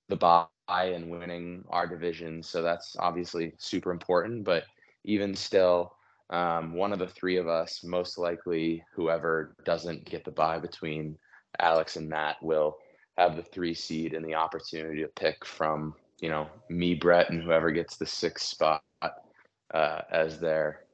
the 0.08 0.16
bye 0.16 0.46
and 0.68 1.10
winning 1.10 1.64
our 1.68 1.86
division. 1.86 2.42
So 2.42 2.62
that's 2.62 2.96
obviously 2.98 3.52
super 3.58 3.90
important. 3.90 4.44
But 4.44 4.64
even 5.04 5.34
still, 5.34 5.94
um, 6.30 6.74
one 6.74 6.92
of 6.92 6.98
the 6.98 7.08
three 7.08 7.36
of 7.36 7.48
us, 7.48 7.82
most 7.84 8.18
likely 8.18 8.84
whoever 8.94 9.54
doesn't 9.64 10.04
get 10.04 10.24
the 10.24 10.30
bye 10.30 10.58
between 10.58 11.18
Alex 11.58 11.96
and 11.96 12.08
Matt, 12.08 12.42
will 12.42 12.78
have 13.18 13.36
the 13.36 13.42
three 13.42 13.74
seed 13.74 14.14
and 14.14 14.24
the 14.24 14.34
opportunity 14.34 15.02
to 15.02 15.08
pick 15.08 15.44
from 15.44 15.94
you 16.20 16.30
know 16.30 16.48
me, 16.70 16.94
Brett, 16.94 17.30
and 17.30 17.42
whoever 17.42 17.70
gets 17.70 17.96
the 17.96 18.06
sixth 18.06 18.46
spot 18.46 18.82
uh, 19.02 20.00
as 20.10 20.38
their 20.38 20.84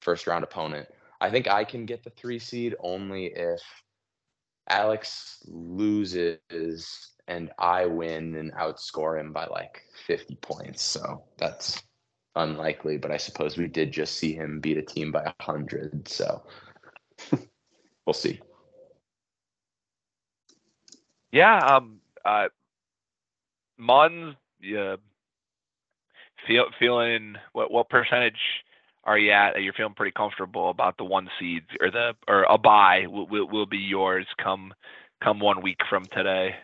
first 0.00 0.26
round 0.26 0.44
opponent. 0.44 0.88
I 1.20 1.30
think 1.30 1.48
I 1.48 1.64
can 1.64 1.84
get 1.84 2.04
the 2.04 2.10
three 2.10 2.38
seed 2.38 2.76
only 2.80 3.26
if 3.26 3.60
Alex 4.68 5.42
loses 5.48 6.38
and 7.28 7.50
I 7.58 7.86
win 7.86 8.34
and 8.34 8.52
outscore 8.54 9.20
him 9.20 9.32
by 9.32 9.46
like 9.46 9.82
50 10.06 10.36
points. 10.36 10.82
So 10.82 11.24
that's 11.38 11.82
unlikely, 12.34 12.96
but 12.98 13.10
I 13.10 13.16
suppose 13.18 13.56
we 13.56 13.68
did 13.68 13.92
just 13.92 14.16
see 14.16 14.34
him 14.34 14.60
beat 14.60 14.78
a 14.78 14.82
team 14.82 15.12
by 15.12 15.24
100. 15.40 16.08
So 16.08 16.42
we'll 18.06 18.14
see. 18.14 18.40
Yeah. 21.30 21.58
Um, 21.58 22.00
uh, 22.24 22.48
Muns, 23.78 24.34
yeah, 24.60 24.96
feel, 26.46 26.64
feeling 26.78 27.36
what, 27.52 27.70
what 27.70 27.88
percentage 27.88 28.40
are 29.04 29.18
you 29.18 29.30
at? 29.30 29.60
You're 29.62 29.72
feeling 29.72 29.94
pretty 29.94 30.12
comfortable 30.12 30.70
about 30.70 30.96
the 30.96 31.04
one 31.04 31.28
seeds 31.38 31.66
or 31.80 31.90
the 31.90 32.12
or 32.26 32.44
a 32.44 32.58
bye 32.58 33.06
will, 33.08 33.26
will, 33.26 33.48
will 33.48 33.66
be 33.66 33.78
yours 33.78 34.26
come 34.42 34.74
come 35.22 35.40
one 35.40 35.62
week 35.62 35.78
from 35.88 36.04
today. 36.06 36.56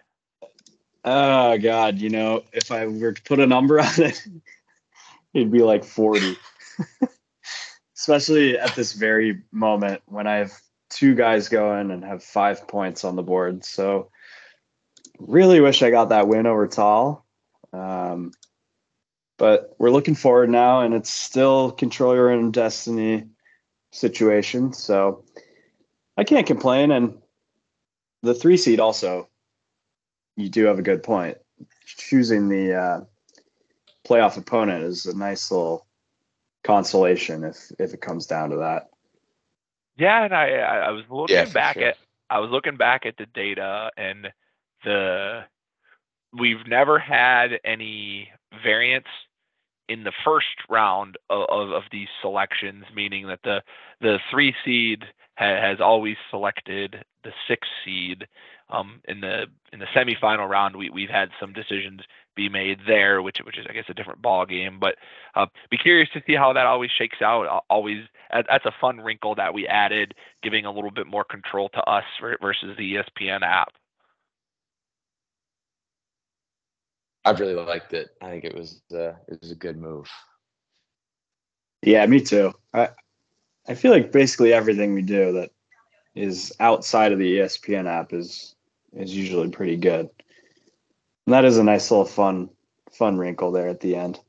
Oh 1.04 1.58
God, 1.58 1.98
you 1.98 2.08
know, 2.08 2.42
if 2.52 2.72
I 2.72 2.86
were 2.86 3.12
to 3.12 3.22
put 3.22 3.40
a 3.40 3.46
number 3.46 3.78
on 3.80 4.02
it, 4.02 4.26
it'd 5.34 5.52
be 5.52 5.62
like 5.62 5.84
40. 5.84 6.36
Especially 7.96 8.58
at 8.58 8.74
this 8.74 8.92
very 8.92 9.42
moment 9.52 10.02
when 10.06 10.26
I 10.26 10.36
have 10.36 10.52
two 10.90 11.14
guys 11.14 11.48
going 11.48 11.90
and 11.90 12.04
have 12.04 12.22
five 12.22 12.66
points 12.68 13.04
on 13.04 13.16
the 13.16 13.22
board. 13.22 13.64
So 13.64 14.10
really 15.18 15.60
wish 15.60 15.82
I 15.82 15.90
got 15.90 16.10
that 16.10 16.28
win 16.28 16.46
over 16.46 16.66
Tal. 16.66 17.24
Um, 17.72 18.32
but 19.36 19.74
we're 19.78 19.90
looking 19.90 20.14
forward 20.14 20.48
now, 20.50 20.80
and 20.80 20.94
it's 20.94 21.10
still 21.10 21.72
control 21.72 22.14
your 22.14 22.30
own 22.30 22.50
destiny 22.52 23.24
situation. 23.90 24.72
So 24.72 25.24
I 26.16 26.24
can't 26.24 26.46
complain. 26.46 26.90
And 26.90 27.18
the 28.22 28.34
three 28.34 28.56
seed 28.56 28.80
also, 28.80 29.28
you 30.36 30.48
do 30.48 30.64
have 30.64 30.78
a 30.78 30.82
good 30.82 31.02
point. 31.02 31.38
Choosing 31.86 32.48
the 32.48 32.74
uh, 32.74 33.00
playoff 34.06 34.36
opponent 34.36 34.84
is 34.84 35.06
a 35.06 35.16
nice 35.16 35.50
little 35.50 35.86
consolation 36.64 37.44
if 37.44 37.70
if 37.78 37.94
it 37.94 38.00
comes 38.00 38.26
down 38.26 38.50
to 38.50 38.56
that. 38.56 38.88
Yeah, 39.96 40.24
and 40.24 40.34
I 40.34 40.48
I 40.48 40.90
was 40.90 41.04
looking 41.10 41.36
Yeah, 41.36 41.44
back 41.46 41.74
sure. 41.74 41.88
at 41.88 41.96
I 42.30 42.38
was 42.40 42.50
looking 42.50 42.76
back 42.76 43.06
at 43.06 43.16
the 43.16 43.26
data 43.26 43.90
and 43.96 44.32
the 44.84 45.44
we've 46.38 46.66
never 46.66 46.98
had 46.98 47.60
any 47.64 48.30
variance 48.62 49.06
in 49.88 50.02
the 50.02 50.12
first 50.24 50.46
round 50.68 51.16
of, 51.30 51.46
of, 51.50 51.70
of 51.70 51.82
these 51.92 52.08
selections, 52.20 52.84
meaning 52.94 53.26
that 53.28 53.40
the 53.44 53.62
the 54.00 54.18
three 54.30 54.54
seed 54.64 55.04
ha, 55.36 55.44
has 55.44 55.80
always 55.80 56.16
selected 56.30 57.04
the 57.22 57.32
six 57.46 57.68
seed. 57.84 58.26
Um, 58.70 59.00
in 59.06 59.20
the 59.20 59.46
in 59.72 59.78
the 59.78 59.86
semifinal 59.86 60.48
round, 60.48 60.76
we 60.76 60.88
we've 60.90 61.10
had 61.10 61.28
some 61.38 61.52
decisions 61.52 62.00
be 62.34 62.48
made 62.48 62.80
there, 62.86 63.22
which 63.22 63.38
which 63.44 63.58
is 63.58 63.66
I 63.68 63.72
guess 63.72 63.84
a 63.88 63.94
different 63.94 64.22
ball 64.22 64.46
game. 64.46 64.78
But 64.80 64.96
uh, 65.34 65.46
be 65.70 65.76
curious 65.76 66.08
to 66.14 66.22
see 66.26 66.34
how 66.34 66.52
that 66.52 66.66
always 66.66 66.90
shakes 66.90 67.20
out. 67.22 67.64
Always 67.68 68.04
that's 68.32 68.64
a 68.64 68.72
fun 68.80 69.00
wrinkle 69.00 69.34
that 69.34 69.54
we 69.54 69.66
added, 69.66 70.14
giving 70.42 70.64
a 70.64 70.72
little 70.72 70.90
bit 70.90 71.06
more 71.06 71.24
control 71.24 71.68
to 71.70 71.82
us 71.82 72.04
versus 72.20 72.76
the 72.76 72.94
ESPN 72.94 73.42
app. 73.42 73.72
I 77.24 77.30
really 77.32 77.54
liked 77.54 77.94
it. 77.94 78.10
I 78.20 78.30
think 78.30 78.44
it 78.44 78.54
was 78.54 78.82
uh, 78.92 79.12
it 79.28 79.40
was 79.40 79.50
a 79.50 79.56
good 79.56 79.76
move. 79.76 80.08
Yeah, 81.82 82.04
me 82.06 82.20
too. 82.20 82.52
I 82.72 82.90
I 83.68 83.74
feel 83.74 83.92
like 83.92 84.12
basically 84.12 84.52
everything 84.52 84.94
we 84.94 85.02
do 85.02 85.32
that 85.32 85.50
is 86.14 86.52
outside 86.60 87.12
of 87.12 87.18
the 87.18 87.38
ESPN 87.38 87.86
app 87.86 88.12
is 88.12 88.54
is 88.92 89.14
usually 89.14 89.50
pretty 89.50 89.76
good. 89.76 90.08
And 91.26 91.32
that 91.32 91.44
is 91.44 91.58
a 91.58 91.64
nice 91.64 91.90
little 91.90 92.04
fun 92.04 92.50
fun 92.92 93.18
wrinkle 93.18 93.52
there 93.52 93.68
at 93.68 93.80
the 93.80 93.96
end. 93.96 94.20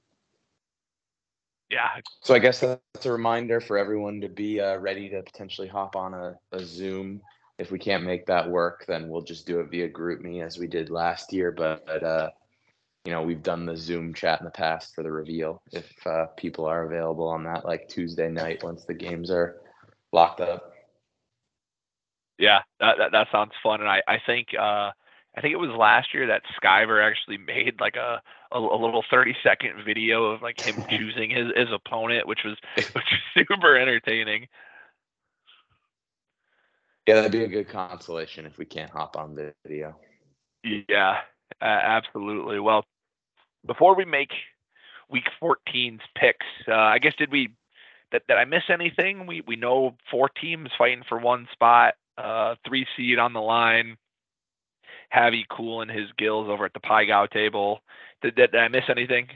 Yeah, 1.70 1.90
So 2.22 2.36
I 2.36 2.40
guess 2.40 2.60
that's 2.60 3.06
a 3.06 3.12
reminder 3.12 3.60
for 3.60 3.78
everyone 3.78 4.22
to 4.22 4.30
be 4.30 4.62
uh, 4.62 4.78
ready 4.78 5.10
to 5.10 5.24
potentially 5.24 5.68
hop 5.68 5.96
on 5.96 6.14
a, 6.14 6.36
a 6.52 6.64
Zoom. 6.64 7.22
If 7.58 7.72
we 7.72 7.80
can't 7.80 8.04
make 8.04 8.28
that 8.28 8.50
work, 8.50 8.86
then 8.88 9.10
we'll 9.10 9.24
just 9.24 9.48
do 9.48 9.60
it 9.60 9.72
via 9.72 9.90
GroupMe 9.90 10.46
as 10.46 10.60
we 10.60 10.68
did 10.68 10.90
last 10.90 11.34
year. 11.34 11.52
But, 11.52 11.86
but 11.86 12.04
uh, 12.04 12.30
you 13.04 13.12
know, 13.12 13.24
we've 13.24 13.42
done 13.42 13.66
the 13.66 13.76
Zoom 13.76 14.14
chat 14.14 14.40
in 14.42 14.46
the 14.46 14.52
past 14.52 14.94
for 14.94 15.04
the 15.04 15.12
reveal. 15.12 15.62
If 15.72 15.92
uh, 16.06 16.28
people 16.38 16.66
are 16.66 16.86
available 16.86 17.28
on 17.28 17.44
that, 17.46 17.66
like 17.66 17.88
Tuesday 17.88 18.30
night, 18.30 18.64
once 18.64 18.86
the 18.86 18.94
games 18.94 19.32
are 19.32 19.62
locked 20.12 20.42
up. 20.42 20.75
Yeah, 22.38 22.60
that, 22.80 22.98
that 22.98 23.12
that 23.12 23.28
sounds 23.32 23.54
fun, 23.64 23.82
and 23.82 23.90
I 23.90 24.02
I 24.08 24.20
think 24.26 24.50
uh 24.58 24.92
I 25.38 25.42
think 25.42 25.54
it 25.54 25.58
was 25.60 25.72
last 25.72 26.14
year 26.14 26.28
that 26.28 26.44
Skyver 26.62 27.04
actually 27.04 27.38
made 27.46 27.80
like 27.80 27.96
a 27.96 28.22
a, 28.52 28.60
a 28.60 28.80
little 28.80 29.04
thirty 29.10 29.36
second 29.44 29.84
video 29.86 30.26
of 30.26 30.42
like 30.42 30.60
him 30.60 30.84
choosing 30.90 31.30
his 31.30 31.48
his 31.56 31.70
opponent, 31.74 32.28
which 32.28 32.42
was 32.44 32.58
which 32.76 32.94
was 32.94 33.04
super 33.34 33.78
entertaining. 33.78 34.48
Yeah, 37.08 37.16
that'd 37.16 37.32
be 37.32 37.44
a 37.44 37.48
good 37.48 37.70
consolation 37.70 38.48
if 38.48 38.58
we 38.58 38.66
can't 38.66 38.90
hop 38.90 39.16
on 39.16 39.36
the 39.36 39.54
video. 39.64 39.96
Yeah, 40.64 41.20
uh, 41.62 41.66
absolutely. 41.66 42.60
Well, 42.60 42.84
before 43.64 43.96
we 43.96 44.06
make 44.06 44.32
week 45.08 45.26
14's 45.40 46.02
picks, 46.16 46.48
uh, 46.68 46.74
I 46.74 46.98
guess 46.98 47.14
did 47.16 47.32
we 47.32 47.50
that 48.12 48.24
did 48.28 48.38
I 48.38 48.46
miss 48.46 48.64
anything? 48.70 49.28
We 49.28 49.42
we 49.46 49.56
know 49.56 49.96
four 50.10 50.30
teams 50.30 50.70
fighting 50.78 51.04
for 51.08 51.20
one 51.20 51.48
spot, 51.52 51.94
uh, 52.18 52.56
three 52.68 52.86
seed 52.96 53.20
on 53.20 53.34
the 53.34 53.42
line. 53.42 53.98
Javi 55.14 55.44
cooling 55.50 55.90
his 55.90 56.10
gills 56.18 56.50
over 56.50 56.66
at 56.66 56.74
the 56.74 56.80
pai 56.80 57.06
gow 57.06 57.26
table. 57.26 57.80
Did, 58.22 58.36
did, 58.36 58.52
did 58.52 58.62
I 58.62 58.68
miss 58.68 58.84
anything? 58.90 59.28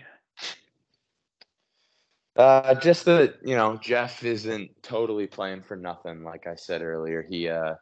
Uh, 2.36 2.74
just 2.76 3.06
that 3.06 3.36
you 3.44 3.56
know 3.56 3.78
Jeff 3.82 4.24
isn't 4.24 4.72
totally 4.82 5.28
playing 5.28 5.62
for 5.62 5.76
nothing. 5.76 6.24
Like 6.24 6.48
I 6.48 6.56
said 6.56 6.82
earlier, 6.82 7.22
he 7.22 7.50
uh, 7.50 7.76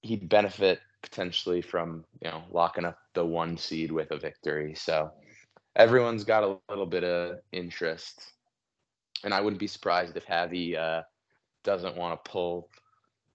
he'd 0.00 0.28
benefit 0.28 0.80
potentially 1.02 1.60
from 1.60 2.04
you 2.22 2.30
know 2.30 2.44
locking 2.50 2.84
up 2.84 2.98
the 3.14 3.24
one 3.24 3.56
seed 3.58 3.92
with 3.92 4.10
a 4.10 4.18
victory. 4.18 4.74
So 4.74 5.10
everyone's 5.76 6.24
got 6.24 6.44
a 6.44 6.56
little 6.70 6.86
bit 6.86 7.04
of 7.04 7.40
interest, 7.52 8.32
and 9.22 9.34
I 9.34 9.40
wouldn't 9.40 9.60
be 9.60 9.66
surprised 9.66 10.16
if 10.16 10.26
Javi 10.26 10.76
uh, 10.76 11.02
doesn't 11.62 11.96
want 11.96 12.24
to 12.24 12.30
pull 12.30 12.70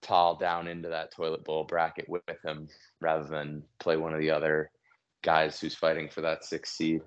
Tal 0.04 0.36
down 0.36 0.68
into 0.68 0.88
that 0.90 1.12
toilet 1.12 1.44
bowl 1.44 1.64
bracket 1.64 2.08
with 2.08 2.22
him 2.44 2.68
rather 3.00 3.24
than 3.24 3.64
play 3.80 3.96
one 3.96 4.12
of 4.12 4.20
the 4.20 4.30
other 4.30 4.70
guys 5.22 5.58
who's 5.58 5.74
fighting 5.74 6.08
for 6.08 6.20
that 6.20 6.44
sixth 6.44 6.74
seed. 6.74 7.00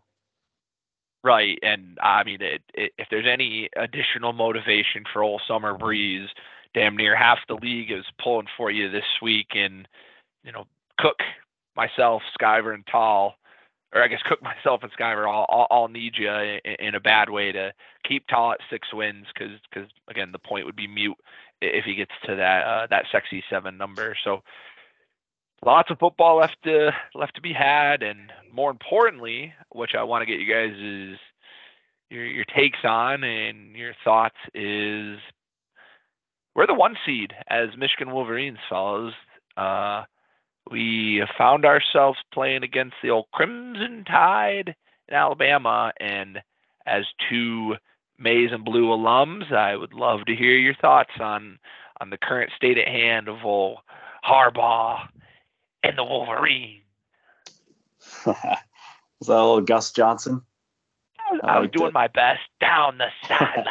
Right, 1.24 1.58
and 1.62 1.98
I 2.02 2.24
mean, 2.24 2.42
it, 2.42 2.62
it, 2.74 2.92
if 2.98 3.08
there's 3.10 3.28
any 3.32 3.70
additional 3.76 4.34
motivation 4.34 5.04
for 5.12 5.24
old 5.24 5.42
Summer 5.48 5.78
Breeze 5.78 6.30
damn 6.74 6.98
near 6.98 7.16
half 7.16 7.40
the 7.48 7.56
league 7.56 7.92
is 7.92 8.06
pulling 8.22 8.48
for 8.56 8.72
you 8.72 8.90
this 8.90 9.06
week, 9.22 9.48
and 9.54 9.88
you 10.44 10.52
know 10.52 10.66
Cook, 11.00 11.18
myself, 11.76 12.22
Skyver, 12.40 12.74
and 12.74 12.86
Tal, 12.88 13.36
or 13.94 14.04
I 14.04 14.08
guess 14.08 14.22
Cook, 14.28 14.42
myself, 14.44 14.84
and 14.84 14.92
Skyver 14.94 15.28
all, 15.28 15.46
all, 15.50 15.68
all 15.70 15.88
need 15.88 16.14
you 16.18 16.32
in, 16.32 16.60
in, 16.80 16.96
a 16.96 17.00
bad 17.00 17.30
way 17.30 17.52
to 17.52 17.74
keep 18.08 18.26
Tal 18.28 18.54
at 18.54 18.60
six 18.70 18.94
wins 18.94 19.26
because 19.34 19.60
because 19.70 19.90
again 20.10 20.32
the 20.32 20.40
point 20.40 20.66
would 20.66 20.76
be 20.76 20.88
mute 20.88 21.18
if 21.62 21.86
he 21.86 21.96
gets 21.96 22.12
to 22.26 22.36
that 22.36 22.64
uh, 22.64 22.88
that 22.90 23.06
sexy 23.12 23.44
seven 23.50 23.78
number. 23.78 24.16
So 24.24 24.44
lots 25.66 25.90
of 25.92 26.00
football 26.00 26.38
left 26.38 26.58
to 26.64 26.92
left 27.16 27.36
to 27.36 27.42
be 27.42 27.54
had, 27.54 28.04
and 28.04 28.32
more 28.52 28.72
importantly, 28.72 29.54
which 29.72 29.96
I 29.96 30.04
want 30.04 30.22
to 30.22 30.26
get 30.26 30.40
you 30.40 30.52
guys 30.52 30.76
is 30.78 31.20
your 32.10 32.26
your 32.26 32.46
takes 32.46 32.80
on 32.84 33.24
and 33.24 33.76
your 33.76 33.94
thoughts 34.04 34.38
is 34.54 35.20
we're 36.56 36.68
the 36.68 36.74
one 36.74 36.98
seed 37.06 37.34
as 37.48 37.70
Michigan 37.78 38.12
Wolverines 38.12 38.58
follows. 38.70 39.14
Uh, 39.56 40.04
we 40.70 41.24
found 41.38 41.66
ourselves 41.66 42.18
playing 42.34 42.64
against 42.64 42.96
the 43.02 43.12
old 43.12 43.28
Crimson 43.32 44.04
Tide 44.06 44.76
in 45.08 45.16
Alabama, 45.16 45.94
and 46.00 46.40
as 46.86 47.06
two 47.30 47.76
maize 48.20 48.52
and 48.52 48.66
blue 48.66 48.88
alums, 48.88 49.52
I 49.52 49.76
would 49.76 49.94
love 49.94 50.26
to 50.26 50.36
hear 50.36 50.58
your 50.58 50.76
thoughts 50.76 51.14
on 51.20 51.60
on 52.00 52.10
the 52.10 52.18
current 52.18 52.52
state 52.56 52.78
at 52.78 52.88
hand 52.88 53.28
of 53.28 53.44
old 53.44 53.80
Harbaugh 54.24 55.08
and 55.84 55.98
the 55.98 56.04
Wolverine. 56.04 56.82
Is 58.26 58.26
that 58.26 58.62
a 59.22 59.34
little 59.34 59.62
Gus 59.62 59.92
Johnson? 59.92 60.42
I 61.20 61.32
was, 61.32 61.42
I 61.44 61.60
was 61.60 61.70
doing 61.72 61.94
my 61.94 62.08
best 62.08 62.42
down 62.62 63.00
the 63.00 63.08
sideline. 63.28 63.66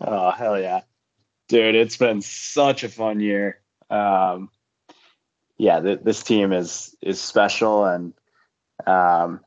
oh 0.00 0.30
hell 0.30 0.58
yeah, 0.58 0.82
dude! 1.48 1.74
It's 1.74 1.96
been 1.96 2.22
such 2.22 2.82
a 2.82 2.88
fun 2.88 3.20
year. 3.20 3.60
Um, 3.90 4.50
yeah, 5.58 5.80
th- 5.80 6.00
this 6.02 6.22
team 6.22 6.52
is 6.52 6.96
is 7.00 7.20
special, 7.20 7.84
and 7.84 8.14
um, 8.86 9.40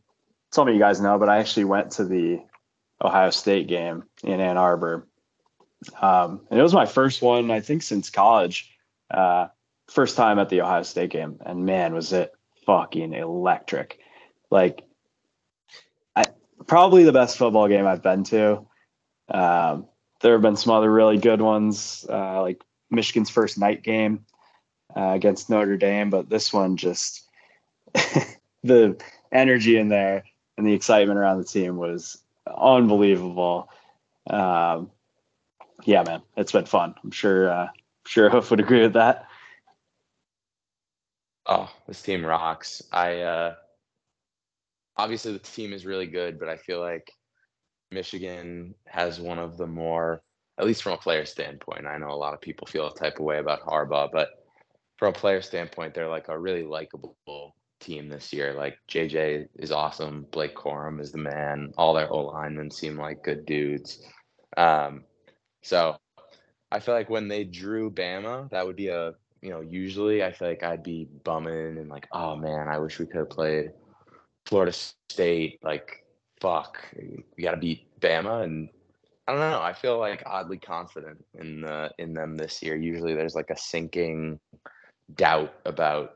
some 0.51 0.67
of 0.67 0.73
you 0.73 0.79
guys 0.79 1.01
know, 1.01 1.17
but 1.17 1.29
I 1.29 1.39
actually 1.39 1.65
went 1.65 1.91
to 1.93 2.05
the 2.05 2.41
Ohio 3.03 3.29
State 3.29 3.67
game 3.67 4.03
in 4.23 4.39
Ann 4.39 4.57
Arbor, 4.57 5.07
um, 6.01 6.41
and 6.49 6.59
it 6.59 6.63
was 6.63 6.73
my 6.73 6.85
first 6.85 7.21
one 7.21 7.51
I 7.51 7.59
think 7.59 7.83
since 7.83 8.09
college. 8.09 8.71
Uh, 9.11 9.47
first 9.87 10.17
time 10.17 10.39
at 10.39 10.49
the 10.49 10.61
Ohio 10.61 10.83
State 10.83 11.11
game, 11.11 11.39
and 11.45 11.65
man, 11.65 11.93
was 11.93 12.11
it 12.13 12.33
fucking 12.65 13.13
electric! 13.13 13.99
Like, 14.49 14.83
I 16.15 16.25
probably 16.65 17.03
the 17.03 17.11
best 17.11 17.37
football 17.37 17.67
game 17.67 17.85
I've 17.85 18.03
been 18.03 18.23
to. 18.25 18.67
Um, 19.29 19.87
there 20.21 20.33
have 20.33 20.41
been 20.41 20.55
some 20.55 20.73
other 20.73 20.91
really 20.91 21.17
good 21.17 21.41
ones, 21.41 22.05
uh, 22.09 22.41
like 22.41 22.63
Michigan's 22.89 23.29
first 23.29 23.57
night 23.57 23.83
game 23.83 24.25
uh, 24.95 25.11
against 25.11 25.49
Notre 25.49 25.77
Dame, 25.77 26.09
but 26.09 26.29
this 26.29 26.51
one 26.51 26.77
just 26.77 27.27
the 28.63 28.99
energy 29.31 29.77
in 29.77 29.89
there 29.89 30.23
and 30.57 30.65
the 30.65 30.73
excitement 30.73 31.19
around 31.19 31.37
the 31.37 31.43
team 31.43 31.77
was 31.77 32.23
unbelievable. 32.55 33.69
Um, 34.29 34.91
yeah, 35.85 36.03
man, 36.03 36.21
it's 36.35 36.51
been 36.51 36.65
fun. 36.65 36.95
I'm 37.03 37.11
sure. 37.11 37.49
Uh, 37.49 37.67
sure, 38.05 38.29
Hoof 38.29 38.49
would 38.51 38.59
agree 38.59 38.81
with 38.81 38.93
that. 38.93 39.27
Oh, 41.45 41.71
this 41.87 42.01
team 42.01 42.25
rocks. 42.25 42.81
I 42.91 43.21
uh, 43.21 43.55
obviously 44.97 45.33
the 45.33 45.39
team 45.39 45.73
is 45.73 45.85
really 45.85 46.07
good, 46.07 46.39
but 46.39 46.49
I 46.49 46.57
feel 46.57 46.81
like 46.81 47.11
Michigan 47.91 48.75
has 48.85 49.19
one 49.19 49.39
of 49.39 49.57
the 49.57 49.67
more, 49.67 50.21
at 50.57 50.65
least 50.65 50.83
from 50.83 50.93
a 50.93 50.97
player 50.97 51.25
standpoint. 51.25 51.85
I 51.85 51.97
know 51.97 52.11
a 52.11 52.17
lot 52.17 52.33
of 52.33 52.41
people 52.41 52.67
feel 52.67 52.87
a 52.87 52.93
type 52.93 53.19
of 53.19 53.25
way 53.25 53.39
about 53.39 53.61
Harbaugh, 53.61 54.09
but 54.11 54.29
from 54.97 55.09
a 55.09 55.17
player 55.17 55.41
standpoint, 55.41 55.93
they're 55.93 56.09
like 56.09 56.27
a 56.27 56.37
really 56.37 56.63
likable 56.63 57.15
team 57.79 58.09
this 58.09 58.33
year. 58.33 58.53
Like 58.53 58.77
JJ 58.89 59.47
is 59.55 59.71
awesome. 59.71 60.25
Blake 60.31 60.55
Corum 60.55 60.99
is 60.99 61.11
the 61.11 61.17
man. 61.17 61.71
All 61.77 61.93
their 61.93 62.11
O 62.11 62.25
linemen 62.25 62.71
seem 62.71 62.97
like 62.97 63.23
good 63.23 63.45
dudes. 63.45 64.03
Um, 64.55 65.03
so 65.61 65.97
I 66.71 66.79
feel 66.79 66.95
like 66.95 67.09
when 67.09 67.27
they 67.27 67.43
drew 67.43 67.91
Bama, 67.91 68.49
that 68.49 68.65
would 68.65 68.75
be 68.75 68.87
a 68.87 69.13
you 69.41 69.49
know 69.49 69.61
usually 69.61 70.23
I 70.23 70.31
feel 70.31 70.47
like 70.47 70.63
I'd 70.63 70.83
be 70.83 71.07
bumming 71.23 71.77
and 71.77 71.89
like 71.89 72.07
oh 72.11 72.35
man, 72.35 72.67
I 72.67 72.79
wish 72.79 72.99
we 72.99 73.05
could 73.05 73.17
have 73.17 73.29
played 73.29 73.71
Florida 74.45 74.73
State. 75.09 75.59
Like 75.63 76.03
fuck, 76.39 76.79
we 77.37 77.43
got 77.43 77.51
to 77.51 77.57
beat 77.57 77.87
Bama 77.99 78.43
and. 78.43 78.69
I 79.29 79.33
don't 79.33 79.41
know. 79.41 79.61
I 79.61 79.73
feel 79.73 79.99
like 79.99 80.23
oddly 80.25 80.57
confident 80.57 81.17
in 81.37 81.59
the 81.59 81.91
in 81.97 82.13
them 82.13 82.37
this 82.37 82.63
year. 82.63 82.77
Usually, 82.77 83.13
there's 83.13 83.35
like 83.35 83.49
a 83.49 83.57
sinking 83.57 84.39
doubt 85.15 85.53
about 85.65 86.13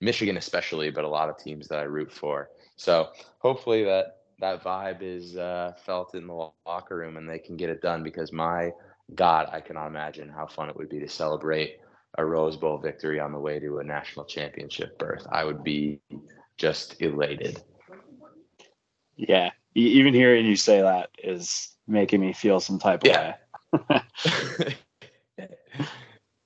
Michigan, 0.00 0.36
especially, 0.36 0.90
but 0.90 1.04
a 1.04 1.08
lot 1.08 1.28
of 1.28 1.38
teams 1.38 1.68
that 1.68 1.78
I 1.78 1.82
root 1.82 2.12
for. 2.12 2.50
So 2.76 3.08
hopefully 3.38 3.84
that 3.84 4.16
that 4.40 4.64
vibe 4.64 5.02
is 5.02 5.36
uh, 5.36 5.74
felt 5.84 6.14
in 6.14 6.26
the 6.26 6.50
locker 6.66 6.96
room 6.96 7.18
and 7.18 7.28
they 7.28 7.38
can 7.38 7.56
get 7.56 7.68
it 7.68 7.82
done 7.82 8.02
because 8.02 8.32
my 8.32 8.70
God, 9.14 9.48
I 9.52 9.60
cannot 9.60 9.88
imagine 9.88 10.30
how 10.30 10.46
fun 10.46 10.70
it 10.70 10.76
would 10.76 10.88
be 10.88 10.98
to 11.00 11.08
celebrate 11.08 11.78
a 12.16 12.24
Rose 12.24 12.56
Bowl 12.56 12.78
victory 12.78 13.20
on 13.20 13.32
the 13.32 13.38
way 13.38 13.58
to 13.58 13.78
a 13.78 13.84
national 13.84 14.24
championship 14.24 14.98
berth. 14.98 15.26
I 15.30 15.44
would 15.44 15.62
be 15.62 16.00
just 16.56 17.00
elated. 17.02 17.62
Yeah, 19.16 19.50
even 19.74 20.14
hearing 20.14 20.46
you 20.46 20.56
say 20.56 20.80
that 20.80 21.10
is 21.22 21.76
making 21.86 22.20
me 22.20 22.32
feel 22.32 22.60
some 22.60 22.78
type 22.78 23.04
of 23.04 23.10
yeah. 23.10 23.34
way. 23.90 24.76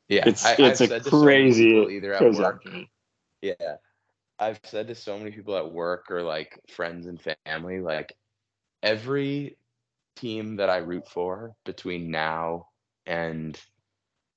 Yeah, 0.08 0.28
it's 0.28 0.44
I, 0.44 0.56
it's 0.58 0.80
I've 0.80 0.90
a 0.90 1.00
crazy 1.00 1.70
either 1.70 2.14
at 2.14 2.34
work. 2.34 2.64
Yeah, 3.44 3.76
I've 4.38 4.58
said 4.64 4.88
to 4.88 4.94
so 4.94 5.18
many 5.18 5.30
people 5.30 5.54
at 5.54 5.70
work 5.70 6.10
or 6.10 6.22
like 6.22 6.58
friends 6.70 7.06
and 7.06 7.20
family, 7.44 7.80
like 7.80 8.16
every 8.82 9.58
team 10.16 10.56
that 10.56 10.70
I 10.70 10.78
root 10.78 11.06
for 11.06 11.54
between 11.66 12.10
now 12.10 12.68
and 13.04 13.60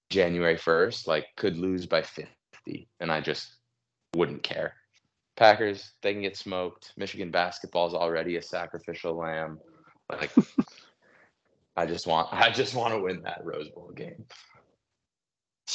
January 0.09 0.57
first, 0.57 1.07
like 1.07 1.27
could 1.37 1.57
lose 1.57 1.85
by 1.85 2.01
fifty, 2.01 2.89
and 2.99 3.09
I 3.09 3.21
just 3.21 3.55
wouldn't 4.13 4.43
care. 4.43 4.73
Packers, 5.37 5.93
they 6.01 6.11
can 6.11 6.23
get 6.23 6.35
smoked. 6.35 6.91
Michigan 6.97 7.31
basketball 7.31 7.87
is 7.87 7.93
already 7.93 8.35
a 8.35 8.41
sacrificial 8.41 9.15
lamb. 9.15 9.57
Like, 10.11 10.31
I 11.77 11.85
just 11.85 12.07
want, 12.07 12.27
I 12.33 12.49
just 12.49 12.75
want 12.75 12.93
to 12.93 12.99
win 12.99 13.21
that 13.21 13.39
Rose 13.45 13.69
Bowl 13.69 13.93
game. 13.95 14.25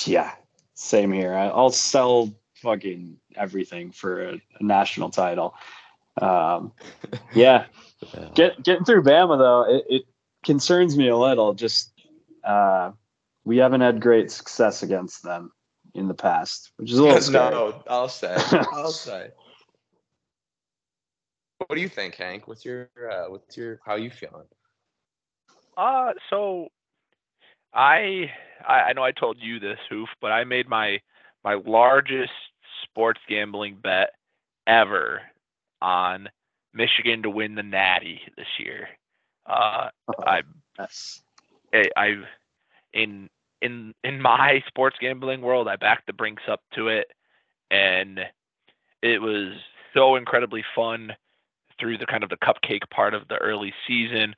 Yeah, 0.05 0.35
same 0.75 1.13
here. 1.13 1.33
I'll 1.35 1.71
sell 1.71 2.31
fucking 2.63 3.17
everything 3.37 3.91
for 3.91 4.23
a, 4.23 4.35
a 4.35 4.63
national 4.63 5.11
title. 5.11 5.55
Um, 6.21 6.73
yeah. 7.35 7.67
Get, 8.35 8.63
getting 8.63 8.85
through 8.85 9.03
Bama 9.03 9.39
though, 9.39 9.75
it, 9.75 9.85
it 9.89 10.03
concerns 10.45 10.97
me 10.97 11.09
a 11.09 11.17
little. 11.17 11.55
Just 11.55 11.93
uh, 12.45 12.93
we 13.45 13.59
haven't 13.59 13.81
had 13.81 14.01
great 14.01 14.31
success 14.31 14.83
against 14.83 15.23
them 15.23 15.53
in 15.95 16.09
the 16.09 16.15
past, 16.15 16.73
which 16.77 16.91
is 16.91 16.99
a 16.99 17.03
little 17.03 17.21
scary. 17.21 17.51
No, 17.51 17.83
I'll 17.89 18.09
say. 18.09 18.37
I'll 18.73 18.91
say. 18.91 19.31
What 21.59 21.77
do 21.77 21.81
you 21.81 21.89
think, 21.89 22.17
Hank? 22.17 22.49
What's 22.49 22.65
your 22.65 22.89
uh, 23.11 23.31
what's 23.31 23.57
your 23.57 23.81
how 23.85 23.97
you 23.97 24.11
feeling? 24.11 24.47
Uh 25.77 26.13
so 26.29 26.69
I 27.73 28.31
I 28.67 28.93
know 28.93 29.03
I 29.03 29.13
told 29.13 29.39
you 29.41 29.59
this, 29.61 29.79
Hoof, 29.89 30.09
but 30.21 30.33
I 30.33 30.45
made 30.45 30.69
my 30.69 31.01
my 31.45 31.55
largest 31.55 32.33
sports 32.93 33.21
gambling 33.29 33.79
bet 33.83 34.11
ever 34.67 35.23
on 35.81 36.29
Michigan 36.75 37.23
to 37.23 37.31
win 37.31 37.55
the 37.55 37.63
Natty 37.63 38.21
this 38.37 38.47
year. 38.59 38.89
Uh, 39.47 39.89
I, 40.25 40.43
I, 41.97 42.15
in 42.93 43.29
in 43.61 43.95
in 44.05 44.21
my 44.21 44.63
sports 44.69 44.97
gambling 45.01 45.41
world, 45.41 45.69
I 45.69 45.77
backed 45.77 46.07
the 46.07 46.13
Brinks 46.13 46.43
up 46.49 46.61
to 46.75 46.89
it, 46.89 47.09
and 47.71 48.21
it 49.03 49.21
was 49.21 49.55
so 49.95 50.17
incredibly 50.17 50.65
fun 50.75 51.13
through 51.79 51.99
the 51.99 52.07
kind 52.07 52.23
of 52.23 52.31
the 52.31 52.37
cupcake 52.37 52.89
part 52.91 53.15
of 53.15 53.27
the 53.29 53.37
early 53.37 53.73
season 53.87 54.35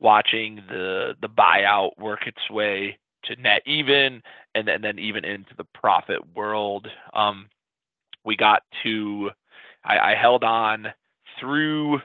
watching 0.00 0.56
the 0.68 1.14
the 1.20 1.28
buyout 1.28 1.92
work 1.98 2.26
its 2.26 2.50
way 2.50 2.98
to 3.24 3.40
net 3.40 3.62
even 3.66 4.20
and 4.54 4.66
then, 4.66 4.76
and 4.76 4.84
then 4.84 4.98
even 4.98 5.24
into 5.24 5.54
the 5.56 5.64
profit 5.74 6.20
world. 6.34 6.88
Um, 7.14 7.48
we 8.24 8.36
got 8.36 8.62
to 8.82 9.30
I, 9.84 10.12
I 10.12 10.14
held 10.14 10.44
on 10.44 10.88
through 11.38 12.00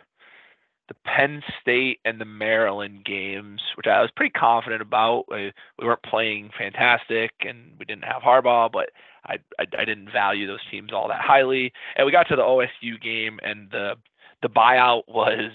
the 0.88 0.95
Penn 1.05 1.43
State 1.61 1.99
and 2.05 2.20
the 2.20 2.26
Maryland 2.26 3.03
games, 3.03 3.61
which 3.76 3.88
I 3.88 4.01
was 4.01 4.11
pretty 4.15 4.32
confident 4.32 4.82
about. 4.82 5.26
We, 5.30 5.51
we 5.80 5.86
weren't 5.86 6.03
playing 6.03 6.51
fantastic, 6.57 7.32
and 7.41 7.74
we 7.78 7.86
didn't 7.86 8.05
have 8.05 8.22
Harbaugh, 8.22 8.72
but 8.72 8.89
I, 9.26 9.36
I, 9.59 9.65
I 9.78 9.86
didn't 9.86 10.11
value 10.11 10.47
those 10.47 10.65
teams 10.72 10.93
all 10.93 11.09
that 11.09 11.22
highly. 11.22 11.74
And 11.95 12.05
we 12.05 12.11
got 12.11 12.28
to 12.30 12.36
the 12.36 12.41
OSU 12.41 13.01
game, 13.01 13.39
and 13.43 13.70
the 13.70 13.95
the 14.41 14.49
buyout 14.49 15.03
was 15.07 15.51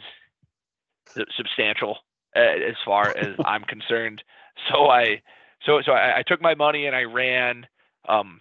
substantial 1.36 1.98
uh, 2.36 2.40
as 2.40 2.74
far 2.84 3.16
as 3.16 3.36
I'm 3.44 3.62
concerned. 3.62 4.22
So 4.70 4.88
I 4.88 5.22
so 5.64 5.80
so 5.82 5.92
I, 5.92 6.18
I, 6.18 6.22
took 6.26 6.42
my 6.42 6.54
money 6.54 6.86
and 6.86 6.96
I 6.96 7.04
ran. 7.04 7.66
Um, 8.08 8.40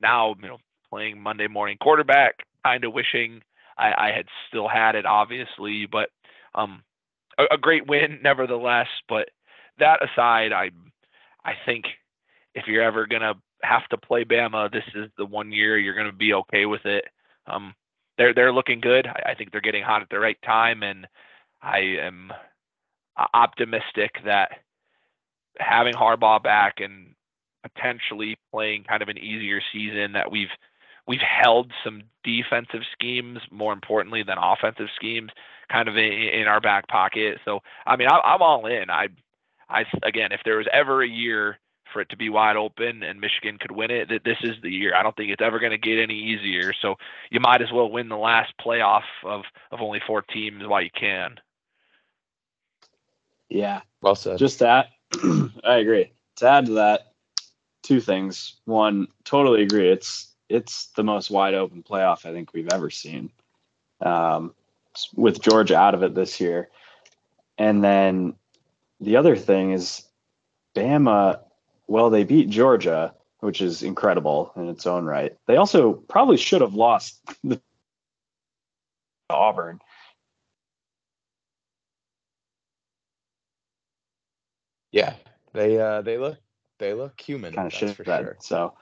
now 0.00 0.34
you 0.40 0.48
know 0.48 0.58
playing 0.92 1.20
Monday 1.20 1.48
morning 1.48 1.78
quarterback, 1.80 2.44
kind 2.64 2.84
of 2.84 2.92
wishing 2.92 3.40
I, 3.78 4.08
I, 4.08 4.12
had 4.12 4.26
still 4.48 4.68
had 4.68 4.94
it, 4.94 5.06
obviously, 5.06 5.86
but 5.86 6.10
um, 6.54 6.82
a, 7.38 7.54
a 7.54 7.58
great 7.58 7.86
win 7.86 8.20
nevertheless. 8.22 8.88
But 9.08 9.30
that 9.78 10.00
aside, 10.02 10.52
I 10.52 10.70
I 11.44 11.54
think 11.64 11.86
if 12.54 12.66
you're 12.66 12.82
ever 12.82 13.06
gonna 13.06 13.34
have 13.62 13.88
to 13.88 13.96
play 13.96 14.24
Bama, 14.24 14.70
this 14.70 14.84
is 14.94 15.08
the 15.16 15.24
one 15.24 15.50
year 15.50 15.78
you're 15.78 15.96
gonna 15.96 16.12
be 16.12 16.34
okay 16.34 16.66
with 16.66 16.84
it. 16.84 17.06
Um, 17.46 17.74
they're 18.18 18.34
they're 18.34 18.52
looking 18.52 18.80
good. 18.80 19.06
I, 19.06 19.30
I 19.30 19.34
think 19.34 19.50
they're 19.50 19.60
getting 19.62 19.82
hot 19.82 20.02
at 20.02 20.10
the 20.10 20.20
right 20.20 20.38
time, 20.44 20.82
and 20.82 21.06
I 21.62 21.78
am 22.00 22.32
optimistic 23.34 24.12
that 24.24 24.50
having 25.58 25.94
Harbaugh 25.94 26.42
back 26.42 26.80
and 26.80 27.14
potentially 27.62 28.36
playing 28.50 28.84
kind 28.84 29.02
of 29.02 29.08
an 29.08 29.18
easier 29.18 29.60
season 29.72 30.12
that 30.12 30.30
we've 30.30 30.48
we've 31.06 31.20
held 31.20 31.72
some 31.84 32.02
defensive 32.24 32.82
schemes 32.92 33.40
more 33.50 33.72
importantly 33.72 34.22
than 34.22 34.38
offensive 34.38 34.88
schemes 34.94 35.30
kind 35.70 35.88
of 35.88 35.96
in, 35.96 36.12
in 36.12 36.46
our 36.46 36.60
back 36.60 36.88
pocket. 36.88 37.38
So 37.44 37.60
I 37.86 37.96
mean 37.96 38.08
I, 38.08 38.34
am 38.34 38.42
all 38.42 38.66
in. 38.66 38.90
I 38.90 39.08
I 39.68 39.84
again 40.02 40.32
if 40.32 40.40
there 40.44 40.58
was 40.58 40.68
ever 40.72 41.02
a 41.02 41.08
year 41.08 41.58
for 41.92 42.00
it 42.00 42.08
to 42.08 42.16
be 42.16 42.28
wide 42.28 42.56
open 42.56 43.02
and 43.02 43.20
Michigan 43.20 43.58
could 43.58 43.70
win 43.70 43.90
it, 43.90 44.08
that 44.08 44.24
this 44.24 44.38
is 44.42 44.56
the 44.62 44.70
year. 44.70 44.94
I 44.94 45.02
don't 45.02 45.14
think 45.14 45.30
it's 45.30 45.42
ever 45.42 45.58
going 45.58 45.72
to 45.72 45.78
get 45.78 45.98
any 45.98 46.14
easier. 46.14 46.72
So 46.80 46.94
you 47.30 47.38
might 47.38 47.60
as 47.60 47.70
well 47.70 47.90
win 47.90 48.08
the 48.08 48.16
last 48.16 48.54
playoff 48.64 49.02
of 49.24 49.42
of 49.70 49.80
only 49.80 50.00
four 50.06 50.22
teams 50.22 50.66
while 50.66 50.82
you 50.82 50.90
can. 50.98 51.36
Yeah. 53.48 53.80
Well 54.00 54.14
said. 54.14 54.38
Just 54.38 54.58
that. 54.60 54.88
I 55.64 55.76
agree. 55.76 56.12
To 56.36 56.48
add 56.48 56.66
to 56.66 56.72
that, 56.72 57.12
two 57.82 58.00
things. 58.00 58.56
One, 58.64 59.08
totally 59.24 59.62
agree. 59.62 59.90
It's 59.90 60.31
it's 60.52 60.86
the 60.88 61.02
most 61.02 61.30
wide 61.30 61.54
open 61.54 61.82
playoff 61.82 62.26
I 62.26 62.32
think 62.32 62.52
we've 62.52 62.72
ever 62.72 62.90
seen. 62.90 63.30
Um, 64.00 64.54
with 65.14 65.40
Georgia 65.40 65.76
out 65.76 65.94
of 65.94 66.02
it 66.02 66.14
this 66.14 66.40
year. 66.40 66.68
And 67.56 67.82
then 67.82 68.34
the 69.00 69.16
other 69.16 69.36
thing 69.36 69.72
is 69.72 70.04
Bama, 70.74 71.40
well, 71.86 72.10
they 72.10 72.24
beat 72.24 72.50
Georgia, 72.50 73.14
which 73.40 73.62
is 73.62 73.82
incredible 73.82 74.52
in 74.56 74.68
its 74.68 74.86
own 74.86 75.04
right. 75.04 75.36
They 75.46 75.56
also 75.56 75.94
probably 75.94 76.36
should 76.36 76.60
have 76.60 76.74
lost 76.74 77.20
the 77.44 77.60
Auburn. 79.30 79.80
Yeah, 84.90 85.14
they 85.54 85.80
uh, 85.80 86.02
they 86.02 86.18
look 86.18 86.36
they 86.78 86.92
look 86.92 87.18
human. 87.18 87.54
Kind 87.54 87.66
of 87.66 87.72
shit 87.72 87.96
for 87.96 88.04
sure. 88.04 88.36
So 88.40 88.74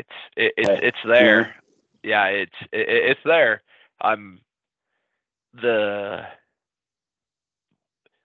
it's 0.00 0.08
it, 0.36 0.52
it's 0.56 0.80
it's 0.82 0.98
there. 1.06 1.54
Yeah, 2.02 2.26
yeah 2.30 2.42
it's 2.42 2.56
it, 2.72 2.88
it's 2.88 3.20
there. 3.24 3.62
I'm 4.00 4.40
the 5.54 6.22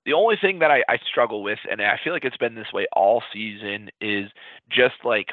the 0.05 0.13
only 0.13 0.37
thing 0.39 0.59
that 0.59 0.71
I, 0.71 0.83
I 0.87 0.97
struggle 1.09 1.41
with, 1.41 1.59
and 1.69 1.81
I 1.81 1.99
feel 2.03 2.13
like 2.13 2.25
it's 2.25 2.37
been 2.37 2.55
this 2.55 2.71
way 2.71 2.85
all 2.93 3.23
season, 3.33 3.89
is 3.99 4.29
just 4.69 4.95
like 5.03 5.29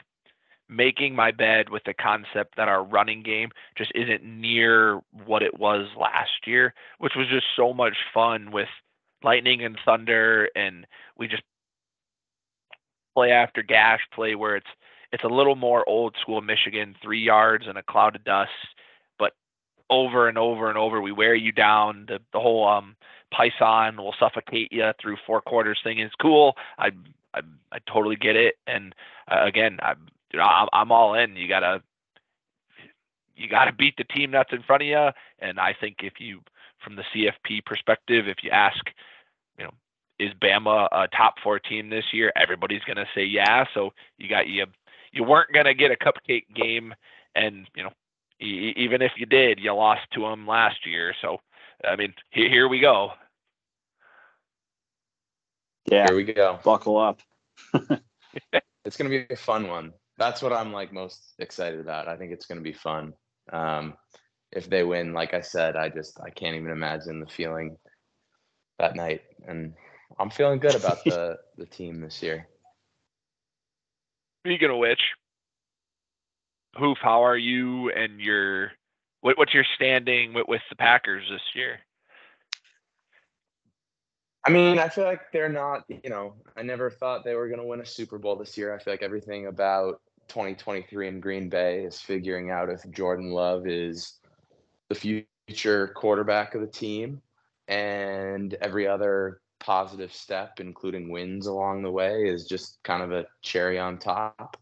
making 0.69 1.15
my 1.15 1.31
bed 1.31 1.69
with 1.69 1.85
the 1.85 1.93
concept 1.93 2.57
that 2.57 2.69
our 2.69 2.83
running 2.83 3.23
game 3.23 3.51
just 3.77 3.93
isn't 3.95 4.25
near 4.25 5.01
what 5.27 5.43
it 5.43 5.59
was 5.59 5.89
last 6.01 6.47
year, 6.47 6.73
which 6.99 7.13
was 7.15 7.29
just 7.29 7.45
so 7.55 7.75
much 7.75 7.97
fun 8.15 8.51
with 8.51 8.69
lightning 9.23 9.63
and 9.63 9.79
thunder 9.85 10.49
and 10.57 10.87
we 11.17 11.29
just 11.29 11.43
play 13.15 13.31
after 13.31 13.63
gash 13.63 14.01
play 14.15 14.35
where 14.35 14.57
it's 14.57 14.67
it's 15.13 15.25
a 15.25 15.29
little 15.29 15.57
more 15.57 15.89
old 15.89 16.17
school 16.21 16.41
Michigan, 16.41 16.95
three 17.03 17.21
yards 17.21 17.67
and 17.67 17.77
a 17.79 17.83
cloud 17.83 18.17
of 18.17 18.25
dust, 18.25 18.51
but 19.19 19.33
over 19.91 20.29
and 20.29 20.39
over 20.39 20.69
and 20.69 20.79
over 20.79 21.01
we 21.01 21.13
wear 21.13 21.35
you 21.35 21.53
down. 21.53 22.07
The 22.09 22.21
the 22.33 22.41
whole 22.41 22.67
um 22.67 22.97
Python 23.33 23.97
will 23.97 24.15
suffocate 24.19 24.73
you 24.73 24.93
through 25.01 25.17
four 25.27 25.41
quarters 25.41 25.81
thing 25.83 25.99
is 25.99 26.13
cool. 26.21 26.57
I 26.79 26.93
I, 27.35 27.41
I 27.73 27.79
totally 27.91 28.17
get 28.17 28.37
it, 28.37 28.57
and 28.67 28.95
uh, 29.31 29.45
again, 29.45 29.79
I'm, 29.83 30.07
you 30.33 30.39
know, 30.39 30.45
I'm, 30.45 30.69
I'm 30.73 30.93
all 30.93 31.15
in. 31.15 31.37
You 31.37 31.49
gotta 31.49 31.83
you 33.37 33.49
gotta 33.49 33.73
beat 33.73 33.97
the 33.97 34.05
team 34.05 34.31
that's 34.31 34.53
in 34.53 34.63
front 34.63 34.83
of 34.83 34.89
you. 34.89 35.09
And 35.39 35.59
I 35.59 35.75
think 35.79 35.99
if 36.03 36.15
you, 36.21 36.41
from 36.85 36.97
the 36.97 37.05
CFP 37.15 37.65
perspective, 37.65 38.29
if 38.29 38.39
you 38.43 38.51
ask, 38.51 38.85
you 39.59 39.65
know, 39.65 39.73
is 40.19 40.33
Bama 40.35 40.89
a 40.93 41.09
top 41.09 41.35
four 41.43 41.59
team 41.59 41.91
this 41.91 42.05
year? 42.13 42.33
Everybody's 42.37 42.85
gonna 42.87 43.07
say 43.15 43.25
yeah. 43.25 43.65
So 43.75 43.93
you 44.19 44.29
got 44.29 44.47
you 44.47 44.67
you 45.13 45.25
weren't 45.25 45.53
gonna 45.53 45.75
get 45.75 45.91
a 45.91 45.97
cupcake 45.97 46.47
game, 46.55 46.95
and 47.35 47.69
you 47.77 47.83
know 47.83 47.91
even 48.41 49.03
if 49.03 49.13
you 49.17 49.27
did, 49.27 49.61
you 49.61 49.73
lost 49.73 50.03
to 50.13 50.23
them 50.23 50.47
last 50.47 50.85
year. 50.85 51.15
So 51.21 51.39
I 51.85 51.97
mean, 51.97 52.13
here, 52.31 52.49
here 52.49 52.69
we 52.69 52.81
go. 52.81 53.13
Yeah, 55.91 56.07
here 56.07 56.17
we 56.17 56.25
go. 56.25 56.59
Buckle 56.65 56.99
up. 56.99 57.21
it's 58.85 58.97
gonna 58.97 59.11
be 59.11 59.27
a 59.31 59.37
fun 59.37 59.69
one 59.69 59.93
that's 60.19 60.43
what 60.43 60.53
I'm 60.53 60.73
like 60.73 60.93
most 60.93 61.35
excited 61.39 61.81
about. 61.81 62.09
I 62.09 62.17
think 62.17 62.33
it's 62.33 62.47
going 62.47 62.59
to 62.59 62.65
be 62.65 62.73
fun. 62.73 63.13
Um, 63.53 63.95
if 64.53 64.69
they 64.69 64.85
win, 64.85 65.13
like 65.13 65.35
I 65.35 65.41
said, 65.41 65.77
I 65.77 65.89
just 65.89 66.21
I 66.21 66.31
can't 66.31 66.57
even 66.57 66.71
imagine 66.71 67.21
the 67.21 67.27
feeling 67.27 67.77
that 68.79 68.95
night, 68.95 69.23
and 69.49 69.75
I'm 70.19 70.31
feeling 70.31 70.59
good 70.59 70.75
about 70.75 71.03
the 71.05 71.39
the 71.57 71.67
team 71.67 72.01
this 72.01 72.23
year. 72.23 72.49
Speaking 74.45 74.71
of 74.71 74.79
which, 74.79 75.01
Hoof, 76.77 76.99
how 77.01 77.25
are 77.25 77.37
you 77.37 77.91
and 77.91 78.21
your 78.21 78.73
what, 79.21 79.39
what's 79.39 79.55
your 79.55 79.65
standing 79.77 80.35
with, 80.35 80.49
with 80.49 80.63
the 80.69 80.77
Packers 80.77 81.25
this 81.31 81.43
year? 81.55 81.79
I 84.45 84.51
mean, 84.51 84.81
I 84.81 84.89
feel 84.89 85.05
like 85.05 85.31
they're 85.33 85.49
not, 85.49 85.85
you 85.89 86.11
know, 86.11 86.35
I 86.57 86.63
never 86.63 86.91
thought 86.91 87.25
they 87.25 87.37
were 87.37 87.47
going 87.47 87.61
to 87.61 87.67
win 87.67 87.81
a 87.81 87.87
Super 87.87 88.19
Bowl 88.19 88.35
this 88.35 88.59
year. 88.59 88.75
I 88.75 88.79
feel 88.79 88.93
like 88.93 89.03
everything 89.03 89.47
about 89.47 90.01
2023 90.27 91.07
in 91.07 91.21
Green 91.21 91.49
Bay 91.49 91.85
is 91.85 92.01
figuring 92.01 92.51
out 92.51 92.69
if 92.69 92.89
Jordan 92.91 93.31
Love 93.31 93.69
is 93.69 94.15
the 94.89 94.97
future 94.97 95.89
quarterback 95.95 96.57
of 96.57 96.61
the 96.61 96.67
team. 96.67 97.23
And 97.69 98.55
every 98.55 98.89
other 98.89 99.41
positive 99.63 100.13
step, 100.13 100.61
including 100.61 101.11
wins 101.11 101.47
along 101.47 101.83
the 101.83 101.91
way, 101.91 102.29
is 102.29 102.47
just 102.47 102.79
kind 102.83 103.03
of 103.03 103.13
a 103.13 103.27
cherry 103.43 103.79
on 103.79 103.99
top. 103.99 104.57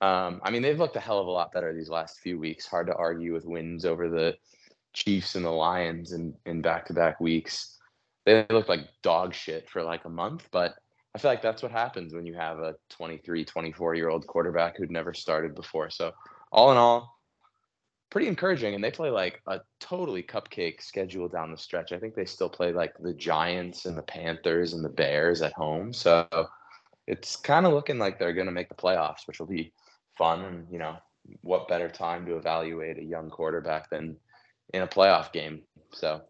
Um, 0.00 0.40
I 0.42 0.50
mean, 0.50 0.62
they've 0.62 0.78
looked 0.78 0.96
a 0.96 1.00
hell 1.00 1.18
of 1.18 1.26
a 1.26 1.30
lot 1.30 1.52
better 1.52 1.74
these 1.74 1.90
last 1.90 2.20
few 2.20 2.38
weeks. 2.38 2.66
Hard 2.66 2.86
to 2.86 2.94
argue 2.94 3.34
with 3.34 3.44
wins 3.44 3.84
over 3.84 4.08
the 4.08 4.36
Chiefs 4.94 5.34
and 5.34 5.44
the 5.44 5.50
Lions 5.50 6.12
in, 6.12 6.34
in 6.46 6.62
back-to-back 6.62 7.20
weeks 7.20 7.76
they 8.26 8.46
looked 8.50 8.68
like 8.68 8.88
dog 9.02 9.34
shit 9.34 9.68
for 9.68 9.82
like 9.82 10.04
a 10.04 10.08
month, 10.08 10.48
but 10.52 10.74
I 11.14 11.18
feel 11.18 11.30
like 11.30 11.42
that's 11.42 11.62
what 11.62 11.72
happens 11.72 12.14
when 12.14 12.26
you 12.26 12.34
have 12.34 12.58
a 12.58 12.74
23, 12.90 13.44
24 13.44 13.94
year 13.94 14.08
old 14.08 14.26
quarterback 14.26 14.76
who'd 14.76 14.90
never 14.90 15.14
started 15.14 15.54
before. 15.54 15.90
So, 15.90 16.12
all 16.52 16.70
in 16.70 16.76
all, 16.78 17.19
pretty 18.10 18.28
encouraging. 18.28 18.74
And 18.74 18.82
they 18.82 18.90
play 18.90 19.10
like 19.10 19.40
a 19.46 19.60
totally 19.78 20.22
cupcake 20.22 20.82
schedule 20.82 21.28
down 21.28 21.50
the 21.50 21.56
stretch. 21.56 21.92
I 21.92 21.98
think 21.98 22.14
they 22.14 22.24
still 22.24 22.48
play 22.48 22.72
like 22.72 22.92
the 22.98 23.14
Giants 23.14 23.86
and 23.86 23.96
the 23.96 24.02
Panthers 24.02 24.72
and 24.72 24.84
the 24.84 24.88
Bears 24.88 25.42
at 25.42 25.52
home. 25.52 25.92
So, 25.92 26.26
it's 27.06 27.34
kind 27.34 27.66
of 27.66 27.72
looking 27.72 27.98
like 27.98 28.18
they're 28.18 28.32
going 28.32 28.46
to 28.46 28.52
make 28.52 28.68
the 28.68 28.74
playoffs, 28.74 29.26
which 29.26 29.40
will 29.40 29.46
be 29.46 29.72
fun. 30.16 30.44
And, 30.44 30.66
you 30.70 30.78
know, 30.78 30.96
what 31.40 31.68
better 31.68 31.88
time 31.88 32.24
to 32.26 32.36
evaluate 32.36 32.98
a 32.98 33.04
young 33.04 33.30
quarterback 33.30 33.90
than 33.90 34.16
in 34.72 34.82
a 34.82 34.86
playoff 34.86 35.32
game? 35.32 35.62
So, 35.92 36.22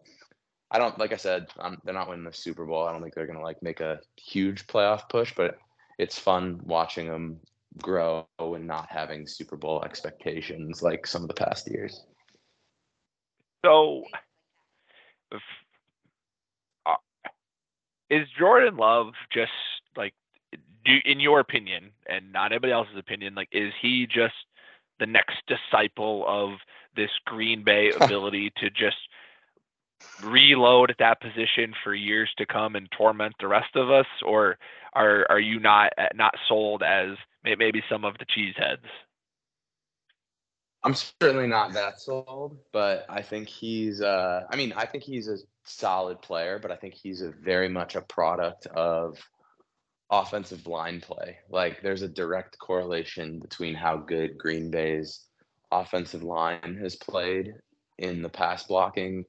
I 0.71 0.79
don't 0.79 0.97
like 0.97 1.11
I 1.11 1.17
said, 1.17 1.47
I'm, 1.59 1.77
they're 1.83 1.93
not 1.93 2.07
winning 2.07 2.23
the 2.23 2.33
Super 2.33 2.65
Bowl. 2.65 2.87
I 2.87 2.93
don't 2.93 3.01
think 3.01 3.13
they're 3.13 3.27
gonna 3.27 3.41
like 3.41 3.61
make 3.61 3.81
a 3.81 3.99
huge 4.15 4.67
playoff 4.67 5.09
push, 5.09 5.33
but 5.35 5.57
it's 5.99 6.17
fun 6.17 6.61
watching 6.63 7.07
them 7.07 7.41
grow 7.79 8.25
and 8.39 8.67
not 8.67 8.87
having 8.89 9.27
Super 9.27 9.55
Bowl 9.55 9.83
expectations 9.83 10.81
like 10.81 11.07
some 11.07 11.21
of 11.21 11.27
the 11.27 11.33
past 11.33 11.69
years. 11.69 12.05
So, 13.65 14.03
if, 15.31 15.41
uh, 16.85 16.95
is 18.09 18.27
Jordan 18.37 18.77
Love 18.77 19.13
just 19.31 19.51
like, 19.95 20.13
do 20.83 20.97
in 21.05 21.19
your 21.19 21.39
opinion, 21.39 21.91
and 22.07 22.33
not 22.33 22.51
anybody 22.51 22.73
else's 22.73 22.97
opinion, 22.97 23.35
like, 23.35 23.49
is 23.51 23.71
he 23.81 24.07
just 24.07 24.33
the 24.99 25.05
next 25.05 25.37
disciple 25.47 26.25
of 26.27 26.57
this 26.95 27.11
Green 27.25 27.63
Bay 27.63 27.91
ability 28.01 28.51
to 28.57 28.69
just 28.69 28.97
reload 30.23 30.91
at 30.91 30.97
that 30.99 31.21
position 31.21 31.73
for 31.83 31.93
years 31.93 32.29
to 32.37 32.45
come 32.45 32.75
and 32.75 32.89
torment 32.91 33.35
the 33.39 33.47
rest 33.47 33.75
of 33.75 33.89
us, 33.89 34.05
or 34.25 34.57
are 34.93 35.25
are 35.29 35.39
you 35.39 35.59
not 35.59 35.93
not 36.15 36.35
sold 36.47 36.83
as 36.83 37.17
maybe 37.43 37.83
some 37.89 38.05
of 38.05 38.15
the 38.17 38.25
cheeseheads? 38.25 38.87
I'm 40.83 40.95
certainly 40.95 41.47
not 41.47 41.73
that 41.73 41.99
sold, 41.99 42.57
but 42.71 43.05
I 43.07 43.21
think 43.21 43.47
he's. 43.47 44.01
Uh, 44.01 44.41
I 44.49 44.55
mean, 44.55 44.73
I 44.75 44.85
think 44.85 45.03
he's 45.03 45.27
a 45.27 45.37
solid 45.63 46.21
player, 46.21 46.59
but 46.59 46.71
I 46.71 46.75
think 46.75 46.95
he's 46.95 47.21
a 47.21 47.31
very 47.31 47.69
much 47.69 47.95
a 47.95 48.01
product 48.01 48.65
of 48.67 49.17
offensive 50.09 50.67
line 50.67 50.99
play. 50.99 51.37
Like 51.49 51.81
there's 51.81 52.01
a 52.01 52.07
direct 52.07 52.57
correlation 52.59 53.39
between 53.39 53.75
how 53.75 53.97
good 53.97 54.37
Green 54.37 54.71
Bay's 54.71 55.27
offensive 55.71 56.23
line 56.23 56.77
has 56.81 56.95
played 56.95 57.53
in 57.97 58.21
the 58.21 58.29
pass 58.29 58.63
blocking 58.63 59.23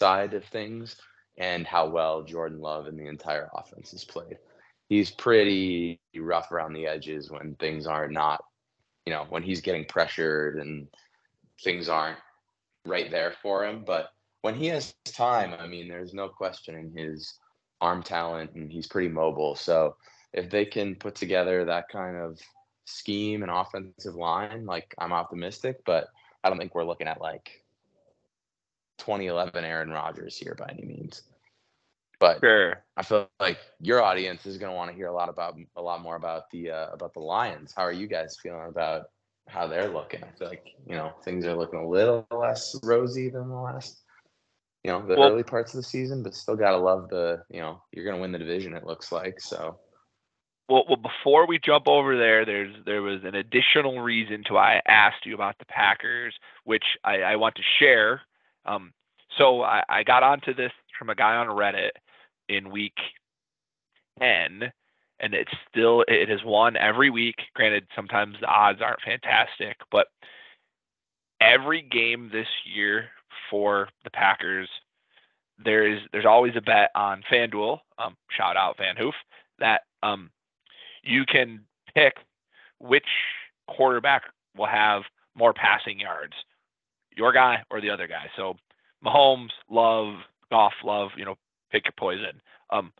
side 0.00 0.34
of 0.34 0.44
things 0.46 0.96
and 1.38 1.66
how 1.66 1.88
well 1.88 2.22
Jordan 2.22 2.60
Love 2.60 2.86
and 2.86 2.98
the 2.98 3.06
entire 3.06 3.48
offense 3.54 3.92
has 3.92 4.04
played. 4.04 4.38
He's 4.88 5.10
pretty 5.10 6.00
rough 6.16 6.50
around 6.50 6.72
the 6.72 6.86
edges 6.86 7.30
when 7.30 7.54
things 7.60 7.86
are 7.86 8.08
not, 8.08 8.42
you 9.06 9.12
know, 9.12 9.26
when 9.28 9.42
he's 9.42 9.60
getting 9.60 9.84
pressured 9.84 10.56
and 10.56 10.88
things 11.62 11.88
aren't 11.88 12.18
right 12.84 13.10
there 13.10 13.34
for 13.42 13.64
him. 13.64 13.84
But 13.86 14.08
when 14.42 14.54
he 14.54 14.66
has 14.66 14.94
time, 15.04 15.54
I 15.58 15.66
mean, 15.68 15.88
there's 15.88 16.14
no 16.14 16.28
questioning 16.28 16.92
his 16.96 17.38
arm 17.80 18.02
talent 18.02 18.52
and 18.54 18.72
he's 18.72 18.86
pretty 18.86 19.08
mobile. 19.08 19.54
So 19.54 19.96
if 20.32 20.50
they 20.50 20.64
can 20.64 20.94
put 20.96 21.14
together 21.14 21.64
that 21.64 21.88
kind 21.88 22.16
of 22.16 22.38
scheme 22.86 23.42
and 23.42 23.50
offensive 23.50 24.14
line, 24.14 24.66
like 24.66 24.94
I'm 24.98 25.12
optimistic, 25.12 25.76
but 25.84 26.08
I 26.42 26.48
don't 26.48 26.58
think 26.58 26.74
we're 26.74 26.84
looking 26.84 27.06
at 27.06 27.20
like 27.20 27.64
2011 29.00 29.64
Aaron 29.64 29.90
Rodgers 29.90 30.36
here 30.36 30.54
by 30.54 30.66
any 30.70 30.84
means. 30.84 31.22
But 32.20 32.40
Sure. 32.40 32.84
I 32.96 33.02
feel 33.02 33.28
like 33.40 33.58
your 33.80 34.02
audience 34.02 34.44
is 34.44 34.58
going 34.58 34.70
to 34.70 34.76
want 34.76 34.90
to 34.90 34.96
hear 34.96 35.06
a 35.06 35.12
lot 35.12 35.30
about 35.30 35.56
a 35.76 35.82
lot 35.82 36.02
more 36.02 36.16
about 36.16 36.50
the 36.50 36.70
uh, 36.70 36.86
about 36.92 37.14
the 37.14 37.20
Lions. 37.20 37.72
How 37.74 37.82
are 37.82 37.92
you 37.92 38.06
guys 38.06 38.36
feeling 38.42 38.68
about 38.68 39.06
how 39.48 39.66
they're 39.66 39.88
looking? 39.88 40.22
I 40.22 40.30
feel 40.38 40.48
like 40.48 40.66
you 40.86 40.94
know 40.96 41.12
things 41.24 41.46
are 41.46 41.56
looking 41.56 41.80
a 41.80 41.88
little 41.88 42.26
less 42.30 42.78
rosy 42.82 43.30
than 43.30 43.48
the 43.48 43.54
last, 43.54 44.02
you 44.84 44.92
know, 44.92 45.00
the 45.06 45.16
Well- 45.16 45.32
early 45.32 45.42
parts 45.44 45.72
of 45.72 45.78
the 45.78 45.82
season, 45.82 46.22
but 46.22 46.34
still 46.34 46.56
gotta 46.56 46.76
love 46.76 47.08
the 47.08 47.42
you 47.48 47.60
know 47.60 47.82
you're 47.90 48.04
going 48.04 48.16
to 48.16 48.20
win 48.22 48.32
the 48.32 48.38
division. 48.38 48.74
It 48.74 48.84
looks 48.84 49.10
like 49.10 49.40
so. 49.40 49.78
Well, 50.68 50.84
well, 50.86 50.98
before 50.98 51.46
we 51.48 51.58
jump 51.58 51.88
over 51.88 52.16
there, 52.18 52.44
there's 52.44 52.76
there 52.84 53.02
was 53.02 53.24
an 53.24 53.34
additional 53.34 54.00
reason 54.00 54.44
to 54.44 54.54
why 54.54 54.76
I 54.76 54.82
asked 54.86 55.24
you 55.24 55.34
about 55.34 55.58
the 55.58 55.64
Packers, 55.64 56.34
which 56.64 56.84
I, 57.02 57.22
I 57.22 57.36
want 57.36 57.54
to 57.56 57.62
share. 57.78 58.20
Um, 58.66 58.92
so 59.38 59.62
I, 59.62 59.82
I 59.88 60.02
got 60.02 60.22
onto 60.22 60.54
this 60.54 60.72
from 60.98 61.10
a 61.10 61.14
guy 61.14 61.36
on 61.36 61.46
Reddit 61.46 61.90
in 62.48 62.70
week 62.70 62.96
ten, 64.18 64.72
and 65.20 65.34
it's 65.34 65.52
still 65.68 66.04
it 66.08 66.28
has 66.28 66.40
won 66.44 66.76
every 66.76 67.10
week. 67.10 67.36
Granted, 67.54 67.86
sometimes 67.94 68.36
the 68.40 68.46
odds 68.46 68.80
aren't 68.82 69.02
fantastic, 69.02 69.76
but 69.90 70.06
every 71.40 71.82
game 71.82 72.28
this 72.32 72.48
year 72.64 73.08
for 73.50 73.88
the 74.04 74.10
Packers, 74.10 74.68
there 75.62 75.86
is 75.86 76.00
there's 76.12 76.26
always 76.26 76.54
a 76.56 76.60
bet 76.60 76.90
on 76.94 77.22
FanDuel. 77.30 77.78
Um, 77.98 78.16
shout 78.36 78.56
out 78.56 78.76
Van 78.78 78.96
Hoof 78.96 79.14
that 79.58 79.82
um, 80.02 80.30
you 81.02 81.24
can 81.24 81.60
pick 81.94 82.14
which 82.78 83.06
quarterback 83.68 84.22
will 84.56 84.66
have 84.66 85.02
more 85.36 85.52
passing 85.52 86.00
yards, 86.00 86.32
your 87.16 87.32
guy 87.32 87.62
or 87.70 87.80
the 87.80 87.90
other 87.90 88.06
guy. 88.06 88.30
So 88.36 88.56
Mahomes, 89.04 89.50
Love, 89.70 90.14
Goff, 90.50 90.74
Love, 90.84 91.10
you 91.16 91.24
know, 91.24 91.36
pick 91.70 91.84
your 91.86 91.92
poison. 91.96 92.40
Um, 92.70 92.92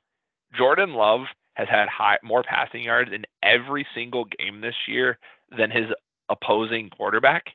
Jordan 0.56 0.94
Love 0.94 1.22
has 1.54 1.68
had 1.68 1.88
high 1.88 2.18
more 2.22 2.42
passing 2.42 2.82
yards 2.82 3.12
in 3.12 3.24
every 3.42 3.86
single 3.94 4.24
game 4.24 4.60
this 4.60 4.74
year 4.88 5.18
than 5.56 5.70
his 5.70 5.86
opposing 6.28 6.90
quarterback. 6.90 7.46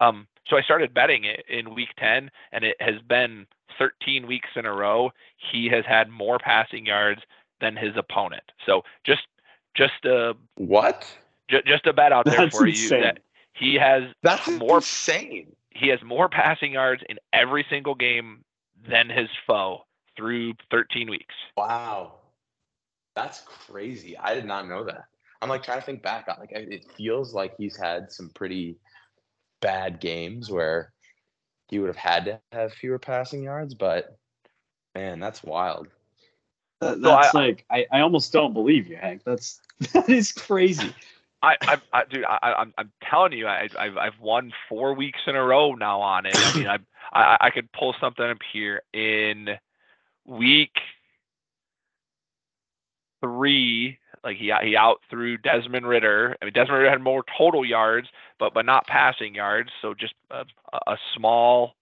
Um, 0.00 0.26
so 0.46 0.56
I 0.56 0.62
started 0.62 0.94
betting 0.94 1.24
it 1.24 1.44
in 1.48 1.74
week 1.74 1.88
10, 1.98 2.30
and 2.52 2.64
it 2.64 2.76
has 2.80 3.00
been 3.08 3.46
13 3.78 4.26
weeks 4.26 4.48
in 4.56 4.64
a 4.64 4.72
row. 4.72 5.10
He 5.52 5.68
has 5.68 5.84
had 5.86 6.08
more 6.08 6.38
passing 6.38 6.86
yards 6.86 7.20
than 7.60 7.76
his 7.76 7.96
opponent. 7.96 8.44
So 8.64 8.82
just 9.04 9.22
just 9.76 10.04
a 10.04 10.34
What? 10.56 11.06
ju- 11.48 11.62
just 11.66 11.86
a 11.86 11.92
bet 11.92 12.12
out 12.12 12.24
there 12.24 12.36
That's 12.36 12.56
for 12.56 12.66
you 12.66 12.88
that 12.90 13.20
he 13.52 13.74
has 13.74 14.04
That's 14.22 14.48
More- 14.48 14.76
insane. 14.76 15.54
He 15.70 15.88
has 15.88 16.00
more 16.02 16.28
passing 16.28 16.72
yards 16.72 17.02
in 17.08 17.18
every 17.32 17.64
single 17.70 17.94
game 17.94 18.44
than 18.88 19.08
his 19.08 19.28
foe 19.46 19.82
through 20.16 20.54
13 20.70 21.08
weeks. 21.10 21.34
Wow, 21.56 22.14
that's 23.14 23.40
crazy. 23.46 24.16
I 24.16 24.34
did 24.34 24.44
not 24.44 24.68
know 24.68 24.84
that. 24.84 25.04
I'm 25.40 25.48
like 25.48 25.62
trying 25.62 25.78
to 25.78 25.84
think 25.86 26.02
back. 26.02 26.26
Like 26.28 26.50
it 26.52 26.84
feels 26.96 27.32
like 27.34 27.54
he's 27.56 27.76
had 27.76 28.10
some 28.10 28.30
pretty 28.34 28.76
bad 29.60 30.00
games 30.00 30.50
where 30.50 30.92
he 31.68 31.78
would 31.78 31.88
have 31.88 31.96
had 31.96 32.24
to 32.24 32.40
have 32.52 32.72
fewer 32.72 32.98
passing 32.98 33.42
yards, 33.42 33.74
but 33.74 34.16
man, 34.94 35.20
that's 35.20 35.42
wild. 35.44 35.88
That- 36.80 36.94
So 36.94 37.00
that's 37.00 37.34
I- 37.34 37.38
like 37.38 37.64
I, 37.70 37.86
I 37.92 38.00
almost 38.00 38.32
don't 38.32 38.52
believe 38.54 38.86
you, 38.88 38.96
Hank. 38.96 39.22
That's 39.24 39.60
that 39.92 40.08
is 40.08 40.32
crazy. 40.32 40.92
I, 41.42 41.54
I, 41.66 41.76
I 41.92 42.04
dude, 42.10 42.24
I, 42.24 42.38
I'm, 42.58 42.74
I'm 42.78 42.92
telling 43.08 43.32
you, 43.32 43.46
I, 43.46 43.68
I've, 43.78 43.96
I've 43.96 44.20
won 44.20 44.52
four 44.68 44.94
weeks 44.94 45.20
in 45.26 45.36
a 45.36 45.42
row 45.42 45.74
now 45.74 46.00
on 46.00 46.26
it. 46.26 46.42
I 46.42 46.50
mean, 46.50 46.66
I, 46.66 46.78
I, 47.12 47.36
I 47.40 47.50
could 47.50 47.70
pull 47.72 47.94
something 48.00 48.24
up 48.24 48.38
here 48.52 48.82
in 48.92 49.50
week 50.26 50.72
three. 53.22 53.98
Like 54.24 54.36
he, 54.36 54.52
he 54.62 54.76
out 54.76 55.00
threw 55.08 55.38
Desmond 55.38 55.86
Ridder. 55.86 56.36
I 56.42 56.44
mean, 56.44 56.52
Desmond 56.52 56.78
Ridder 56.80 56.90
had 56.90 57.00
more 57.00 57.24
total 57.36 57.64
yards, 57.64 58.08
but, 58.38 58.52
but 58.52 58.66
not 58.66 58.86
passing 58.86 59.34
yards. 59.34 59.70
So 59.80 59.94
just 59.94 60.14
a, 60.30 60.44
a 60.86 60.96
small, 61.16 61.74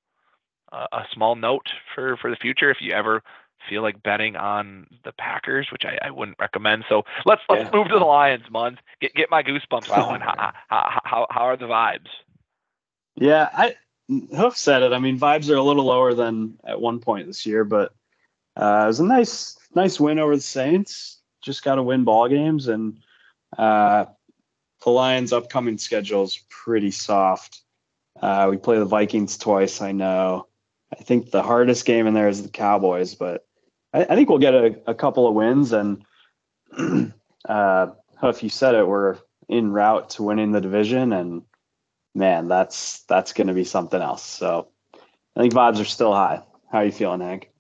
a 0.71 1.05
small 1.15 1.35
note 1.35 1.67
for, 1.95 2.17
for 2.19 2.29
the 2.29 2.37
future. 2.37 2.71
If 2.71 2.79
you 2.81 2.93
ever 2.93 3.23
feel 3.69 3.83
like 3.83 4.03
betting 4.03 4.37
on 4.37 4.87
the 5.05 5.13
Packers, 5.13 5.69
which 5.73 5.83
I, 5.85 5.99
I 6.07 6.11
wouldn't 6.11 6.39
recommend. 6.39 6.85
So 6.89 7.03
let's 7.25 7.43
let's 7.49 7.65
Yeah. 7.65 7.71
move 7.79 7.89
to 7.89 7.99
the 7.99 8.05
Lions, 8.05 8.45
Muns. 8.53 8.79
Get 9.01 9.15
get 9.15 9.31
my 9.31 9.43
goosebumps 9.43 9.89
going. 9.95 10.21
how, 10.21 10.53
how, 10.69 11.01
how, 11.05 11.27
how 11.31 11.43
are 11.43 11.57
the 11.57 11.67
vibes? 11.67 12.09
Yeah, 13.17 13.49
I 13.53 13.75
Hoof 14.09 14.57
said 14.57 14.83
it. 14.83 14.93
I 14.93 14.99
mean, 14.99 15.19
vibes 15.19 15.51
are 15.51 15.57
a 15.57 15.63
little 15.63 15.85
lower 15.85 16.15
than 16.15 16.59
at 16.65 16.81
one 16.81 17.01
point 17.01 17.27
this 17.27 17.45
year, 17.47 17.65
but 17.65 17.93
uh, 18.57 18.83
it 18.85 18.87
was 18.87 19.01
a 19.01 19.05
nice 19.05 19.59
nice 19.75 19.99
win 19.99 20.19
over 20.19 20.37
the 20.37 20.43
Saints. 20.43 21.21
Just 21.43 21.65
got 21.65 21.77
to 21.77 21.83
win 21.83 22.05
ball 22.05 22.29
games, 22.29 22.69
and 22.69 22.99
uh, 23.57 24.07
the 24.85 24.91
Lions' 24.91 25.33
upcoming 25.33 25.79
schedule 25.79 26.23
is 26.25 26.41
pretty 26.49 26.91
soft. 26.91 27.63
Uh, 28.21 28.49
we 28.51 28.57
play 28.57 28.79
the 28.79 28.85
Vikings 28.85 29.37
twice. 29.39 29.81
I 29.81 29.93
know. 29.93 30.47
I 30.93 30.97
think 31.03 31.31
the 31.31 31.43
hardest 31.43 31.85
game 31.85 32.07
in 32.07 32.15
there 32.15 32.29
is 32.29 32.43
the 32.43 32.49
Cowboys, 32.49 33.15
but 33.15 33.45
I, 33.93 34.03
I 34.05 34.17
think 34.17 34.29
we'll 34.29 34.39
get 34.39 34.55
a, 34.55 34.77
a 34.87 34.95
couple 34.95 35.27
of 35.27 35.35
wins. 35.35 35.73
And 35.73 36.05
uh, 37.49 37.89
Hoof, 38.21 38.43
you 38.43 38.49
said 38.49 38.75
it. 38.75 38.87
We're 38.87 39.19
in 39.49 39.73
route 39.73 40.11
to 40.11 40.23
winning 40.23 40.53
the 40.53 40.61
division, 40.61 41.13
and 41.13 41.43
man, 42.15 42.49
that's 42.49 43.03
that's 43.03 43.33
going 43.33 43.47
to 43.47 43.55
be 43.55 43.65
something 43.65 44.01
else. 44.01 44.25
So 44.25 44.69
I 45.37 45.41
think 45.41 45.53
vibes 45.53 45.81
are 45.81 45.85
still 45.85 46.13
high. 46.13 46.43
How 46.71 46.79
are 46.79 46.85
you 46.85 46.93
feeling, 46.93 47.21
Hank? 47.21 47.51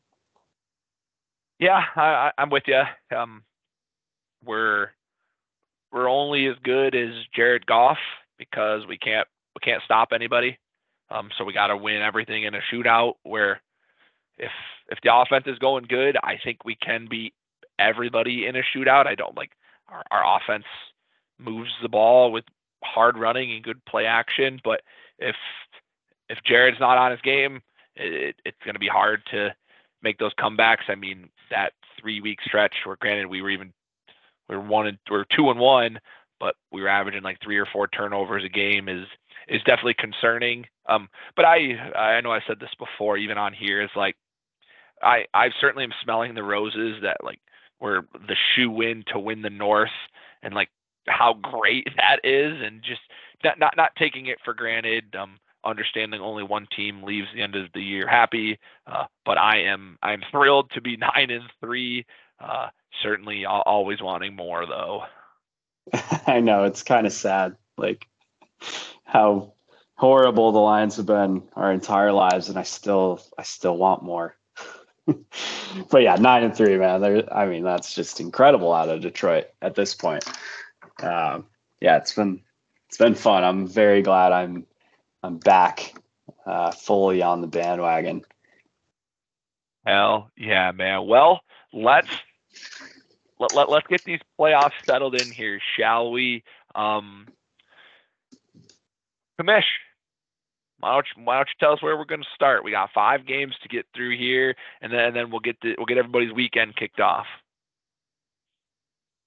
Yeah, 1.58 1.82
I, 1.94 2.32
I'm 2.36 2.50
with 2.50 2.64
you. 2.66 2.82
Um, 3.16 3.44
we're 4.44 4.90
we're 5.92 6.08
only 6.08 6.46
as 6.46 6.56
good 6.62 6.94
as 6.94 7.14
Jared 7.34 7.66
Goff 7.66 7.98
because 8.38 8.86
we 8.86 8.98
can't 8.98 9.26
we 9.54 9.60
can't 9.60 9.82
stop 9.84 10.08
anybody. 10.12 10.58
Um, 11.08 11.30
so 11.38 11.44
we 11.44 11.52
got 11.52 11.68
to 11.68 11.76
win 11.76 12.02
everything 12.02 12.44
in 12.44 12.54
a 12.54 12.60
shootout. 12.72 13.14
Where 13.22 13.62
if 14.38 14.50
if 14.88 14.98
the 15.02 15.14
offense 15.14 15.44
is 15.46 15.58
going 15.58 15.84
good, 15.88 16.16
I 16.22 16.38
think 16.42 16.64
we 16.64 16.76
can 16.76 17.06
beat 17.08 17.34
everybody 17.78 18.46
in 18.46 18.56
a 18.56 18.62
shootout. 18.62 19.06
I 19.06 19.14
don't 19.14 19.36
like 19.36 19.52
our, 19.88 20.02
our 20.10 20.38
offense 20.38 20.64
moves 21.38 21.70
the 21.82 21.88
ball 21.88 22.32
with 22.32 22.44
hard 22.84 23.16
running 23.18 23.52
and 23.52 23.64
good 23.64 23.84
play 23.84 24.06
action, 24.06 24.60
but 24.64 24.82
if 25.18 25.36
if 26.28 26.38
Jared's 26.44 26.80
not 26.80 26.98
on 26.98 27.12
his 27.12 27.20
game, 27.20 27.62
it, 27.94 28.36
it's 28.44 28.58
going 28.64 28.74
to 28.74 28.80
be 28.80 28.88
hard 28.88 29.22
to 29.30 29.54
make 30.02 30.18
those 30.18 30.34
comebacks. 30.34 30.88
I 30.88 30.94
mean, 30.94 31.30
that 31.50 31.72
three 32.00 32.20
week 32.20 32.38
stretch 32.44 32.74
where 32.84 32.96
granted 33.00 33.26
we 33.26 33.42
were 33.42 33.50
even 33.50 33.72
we 34.48 34.56
were 34.56 34.62
one 34.62 34.86
and 34.86 34.98
we 35.10 35.16
are 35.16 35.26
two 35.36 35.50
and 35.50 35.58
one, 35.58 35.98
but 36.40 36.54
we 36.72 36.82
were 36.82 36.88
averaging 36.88 37.22
like 37.22 37.38
three 37.42 37.58
or 37.58 37.66
four 37.66 37.88
turnovers 37.88 38.44
a 38.44 38.48
game 38.48 38.88
is 38.88 39.06
is 39.48 39.62
definitely 39.62 39.94
concerning. 39.94 40.66
Um, 40.88 41.08
but 41.34 41.44
I 41.44 41.74
I 41.96 42.20
know 42.20 42.32
I 42.32 42.40
said 42.46 42.60
this 42.60 42.74
before, 42.78 43.16
even 43.16 43.38
on 43.38 43.52
here, 43.52 43.82
is 43.82 43.90
like 43.96 44.16
I 45.02 45.26
I 45.34 45.50
certainly 45.60 45.84
am 45.84 45.92
smelling 46.02 46.34
the 46.34 46.42
roses 46.42 47.02
that 47.02 47.22
like 47.22 47.40
we're 47.80 48.02
the 48.12 48.36
shoe 48.54 48.80
in 48.80 49.04
to 49.12 49.18
win 49.18 49.42
the 49.42 49.50
North 49.50 49.90
and 50.42 50.54
like 50.54 50.70
how 51.06 51.34
great 51.34 51.88
that 51.96 52.20
is 52.24 52.60
and 52.62 52.82
just 52.82 53.00
not 53.44 53.58
not, 53.58 53.74
not 53.76 53.96
taking 53.96 54.26
it 54.26 54.38
for 54.44 54.54
granted. 54.54 55.14
Um, 55.14 55.38
understanding 55.64 56.20
only 56.20 56.44
one 56.44 56.66
team 56.74 57.02
leaves 57.02 57.26
the 57.34 57.42
end 57.42 57.56
of 57.56 57.66
the 57.74 57.82
year 57.82 58.06
happy. 58.06 58.58
Uh, 58.86 59.04
but 59.24 59.36
I 59.36 59.62
am 59.62 59.98
I 60.02 60.12
am 60.12 60.22
thrilled 60.30 60.70
to 60.72 60.80
be 60.80 60.96
nine 61.14 61.30
and 61.30 61.44
three. 61.60 62.06
Uh, 62.40 62.68
certainly, 63.02 63.44
always 63.44 64.02
wanting 64.02 64.36
more 64.36 64.66
though. 64.66 65.04
I 66.26 66.40
know 66.40 66.64
it's 66.64 66.82
kind 66.82 67.06
of 67.06 67.12
sad, 67.12 67.56
like 67.76 68.06
how 69.04 69.52
horrible 69.96 70.52
the 70.52 70.58
Lions 70.58 70.96
have 70.96 71.06
been 71.06 71.42
our 71.54 71.72
entire 71.72 72.12
lives, 72.12 72.48
and 72.48 72.58
I 72.58 72.62
still 72.62 73.20
I 73.38 73.42
still 73.42 73.76
want 73.76 74.02
more. 74.02 74.36
but 75.90 76.02
yeah, 76.02 76.16
nine 76.16 76.42
and 76.42 76.54
three, 76.54 76.76
man. 76.76 77.00
There, 77.00 77.34
I 77.34 77.46
mean, 77.46 77.62
that's 77.62 77.94
just 77.94 78.20
incredible 78.20 78.72
out 78.72 78.88
of 78.88 79.00
Detroit 79.00 79.46
at 79.62 79.74
this 79.74 79.94
point. 79.94 80.24
Um, 81.02 81.46
yeah, 81.80 81.96
it's 81.98 82.12
been 82.12 82.40
it's 82.88 82.96
been 82.96 83.14
fun. 83.14 83.44
I'm 83.44 83.66
very 83.66 84.02
glad 84.02 84.32
I'm 84.32 84.66
I'm 85.22 85.38
back 85.38 85.94
uh, 86.44 86.70
fully 86.72 87.22
on 87.22 87.40
the 87.40 87.46
bandwagon. 87.46 88.22
Hell 89.86 90.30
yeah, 90.36 90.72
man. 90.72 91.06
Well, 91.06 91.40
let's 91.72 92.08
let, 93.38 93.54
let, 93.54 93.70
let's 93.70 93.86
get 93.86 94.02
these 94.04 94.20
playoffs 94.38 94.72
settled 94.84 95.14
in 95.14 95.30
here, 95.30 95.60
shall 95.76 96.10
we? 96.10 96.42
Um, 96.74 97.26
Commish, 99.40 99.64
why 100.80 100.94
don't 100.94 101.06
you, 101.16 101.24
why 101.24 101.36
don't 101.36 101.48
you 101.48 101.54
tell 101.58 101.72
us 101.72 101.82
where 101.82 101.96
we're 101.96 102.04
going 102.04 102.22
to 102.22 102.28
start? 102.34 102.64
We 102.64 102.70
got 102.70 102.90
five 102.94 103.26
games 103.26 103.54
to 103.62 103.68
get 103.68 103.86
through 103.94 104.16
here, 104.18 104.54
and 104.80 104.92
then 104.92 105.00
and 105.00 105.16
then 105.16 105.30
we'll 105.30 105.40
get 105.40 105.56
the, 105.62 105.74
we'll 105.76 105.86
get 105.86 105.98
everybody's 105.98 106.32
weekend 106.32 106.76
kicked 106.76 107.00
off. 107.00 107.26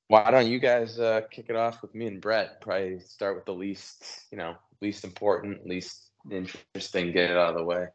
Why 0.08 0.32
don't 0.32 0.48
you 0.48 0.60
guys 0.60 1.00
uh, 1.00 1.22
kick 1.30 1.46
it 1.50 1.56
off 1.56 1.82
with 1.82 1.94
me 1.94 2.08
and 2.08 2.20
Brett? 2.20 2.62
Probably 2.62 3.00
start 3.00 3.36
with 3.36 3.46
the 3.46 3.54
least, 3.54 4.26
you 4.32 4.38
know, 4.38 4.56
least 4.82 5.04
important, 5.04 5.68
least 5.68 6.10
interesting. 6.32 7.12
Get 7.12 7.32
it 7.32 7.38
out 7.38 7.52
of 7.52 7.58
the 7.58 7.64
way. 7.64 7.88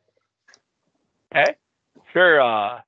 Okay, 1.35 1.55
sure. 2.13 2.41
Uh, 2.41 2.81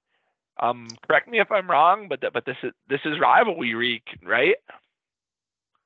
um, 0.60 0.86
correct 1.06 1.28
me 1.28 1.40
if 1.40 1.50
I'm 1.50 1.68
wrong, 1.68 2.06
but 2.08 2.20
th- 2.20 2.32
but 2.32 2.44
this 2.44 2.56
is 2.62 2.72
this 2.88 3.00
is 3.04 3.18
rivalry 3.20 3.74
week, 3.74 4.06
right? 4.24 4.56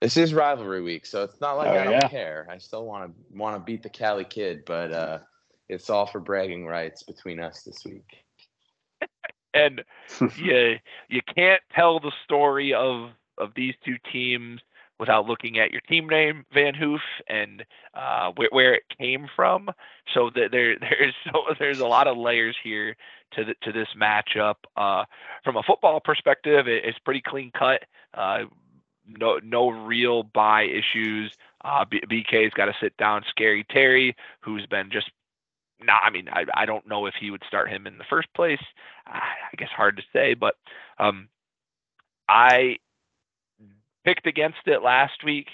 This 0.01 0.17
is 0.17 0.33
rivalry 0.33 0.81
week, 0.83 1.05
so 1.05 1.23
it's 1.25 1.41
not 1.41 1.59
like 1.59 1.69
Oh, 1.69 1.79
I 1.79 1.85
don't 1.85 1.93
yeah. 1.93 2.09
care. 2.09 2.47
I 2.51 2.59
still 2.59 2.87
want 2.87 3.13
to 3.13 3.39
want 3.39 3.57
to 3.57 3.61
beat 3.61 3.83
the 3.83 3.91
Cali 3.91 4.25
kid, 4.25 4.65
but 4.65 4.93
uh, 4.93 5.19
it's 5.69 5.91
all 5.91 6.07
for 6.07 6.21
bragging 6.21 6.67
rights 6.67 7.03
between 7.03 7.39
us 7.41 7.63
this 7.63 7.85
week. 7.85 8.25
And 9.53 9.83
you 10.37 10.77
you 11.09 11.21
can't 11.35 11.61
tell 11.75 11.99
the 11.99 12.13
story 12.25 12.73
of 12.73 13.11
of 13.37 13.51
these 13.57 13.75
two 13.85 13.97
teams 14.13 14.61
without 15.01 15.27
looking 15.27 15.59
at 15.59 15.73
your 15.73 15.81
team 15.81 16.09
name, 16.09 16.45
Van 16.55 16.75
Hoof, 16.75 17.01
and 17.27 17.65
uh, 17.95 18.31
where, 18.37 18.49
where 18.53 18.75
it 18.75 18.85
came 18.97 19.27
from. 19.35 19.69
So 20.15 20.31
that 20.37 20.53
there 20.53 20.79
there's 20.81 21.15
so 21.25 21.43
there's 21.59 21.81
a 21.81 21.87
lot 21.89 22.07
of 22.07 22.17
layers 22.17 22.57
here 22.63 22.95
to 23.33 23.45
the, 23.45 23.55
to 23.63 23.73
this 23.73 23.89
matchup. 24.01 24.55
Uh, 24.77 25.05
from 25.43 25.57
a 25.57 25.63
football 25.65 25.99
perspective, 25.99 26.69
it, 26.69 26.85
it's 26.85 26.99
pretty 27.01 27.23
clean 27.23 27.51
cut. 27.59 27.83
Uh, 28.15 28.45
no 29.19 29.39
no 29.43 29.69
real 29.71 30.23
bye 30.23 30.65
issues. 30.65 31.33
Uh, 31.65 31.85
BK's 31.85 32.55
got 32.55 32.67
to 32.67 32.75
sit 32.81 32.97
down 32.97 33.23
Scary 33.29 33.65
Terry, 33.71 34.17
who's 34.41 34.67
been 34.67 34.91
just 34.91 35.11
nah, 35.83 35.99
I 36.03 36.11
mean, 36.11 36.29
I, 36.31 36.45
I 36.55 36.67
don't 36.67 36.87
know 36.87 37.07
if 37.07 37.15
he 37.19 37.31
would 37.31 37.43
start 37.47 37.71
him 37.71 37.87
in 37.87 37.99
the 37.99 38.05
first 38.09 38.29
place. 38.35 38.61
I, 39.07 39.19
I 39.53 39.57
guess 39.57 39.69
hard 39.75 39.97
to 39.97 40.03
say, 40.13 40.35
but 40.35 40.55
um, 40.99 41.29
I 42.29 42.77
picked 44.05 44.27
against 44.27 44.67
it 44.67 44.83
last 44.83 45.25
week 45.25 45.49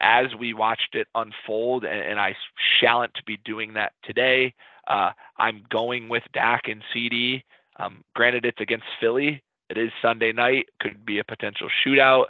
as 0.00 0.26
we 0.38 0.54
watched 0.54 0.94
it 0.94 1.08
unfold, 1.14 1.84
and, 1.84 2.00
and 2.00 2.18
I 2.18 2.34
shallant 2.80 3.14
to 3.14 3.22
be 3.24 3.38
doing 3.44 3.74
that 3.74 3.92
today. 4.02 4.54
Uh, 4.86 5.10
I'm 5.38 5.64
going 5.70 6.08
with 6.08 6.22
Dak 6.32 6.68
and 6.68 6.82
CeeDee. 6.94 7.42
Um, 7.78 8.04
granted, 8.14 8.44
it's 8.44 8.60
against 8.60 8.86
Philly. 9.00 9.42
It 9.70 9.78
is 9.78 9.90
Sunday 10.02 10.32
night. 10.32 10.66
Could 10.80 11.04
be 11.04 11.18
a 11.18 11.24
potential 11.24 11.68
shootout. 11.84 12.26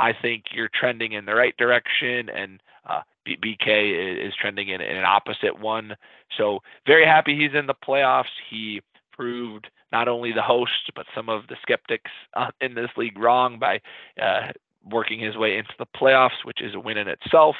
I 0.00 0.14
think 0.14 0.44
you're 0.52 0.70
trending 0.72 1.12
in 1.12 1.26
the 1.26 1.34
right 1.34 1.54
direction, 1.58 2.30
and 2.30 2.62
uh, 2.88 3.02
BK 3.26 4.26
is, 4.26 4.32
trending 4.40 4.68
in, 4.68 4.80
in 4.80 4.96
an 4.96 5.04
opposite 5.04 5.60
one. 5.60 5.94
So 6.38 6.60
very 6.86 7.04
happy 7.04 7.36
he's 7.36 7.54
in 7.54 7.66
the 7.66 7.74
playoffs. 7.74 8.32
He 8.48 8.80
proved 9.12 9.68
not 9.92 10.08
only 10.08 10.32
the 10.32 10.42
host 10.42 10.90
but 10.94 11.04
some 11.14 11.28
of 11.28 11.46
the 11.48 11.56
skeptics 11.60 12.10
uh, 12.34 12.50
in 12.62 12.74
this 12.74 12.88
league 12.96 13.18
wrong 13.18 13.58
by 13.58 13.80
uh, 14.20 14.52
working 14.90 15.20
his 15.20 15.36
way 15.36 15.58
into 15.58 15.74
the 15.78 15.86
playoffs, 15.86 16.44
which 16.44 16.62
is 16.62 16.74
a 16.74 16.80
win 16.80 16.96
in 16.96 17.06
itself. 17.06 17.56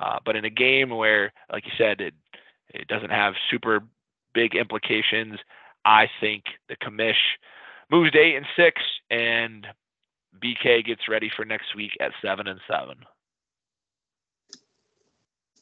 Uh, 0.00 0.18
but 0.24 0.34
in 0.34 0.46
a 0.46 0.50
game 0.50 0.88
where, 0.88 1.30
like 1.52 1.66
you 1.66 1.72
said, 1.76 2.00
it 2.00 2.14
it 2.70 2.88
doesn't 2.88 3.10
have 3.10 3.34
super 3.50 3.80
big 4.32 4.54
implications, 4.54 5.38
I 5.84 6.08
think 6.20 6.44
the 6.70 6.76
commish 6.76 7.36
moves 7.90 8.12
to 8.12 8.18
eight 8.18 8.36
and 8.36 8.46
six, 8.56 8.80
and 9.10 9.66
BK 10.40 10.84
gets 10.84 11.08
ready 11.08 11.30
for 11.34 11.44
next 11.44 11.74
week 11.74 11.96
at 12.00 12.12
seven 12.22 12.46
and 12.46 12.60
seven. 12.68 12.98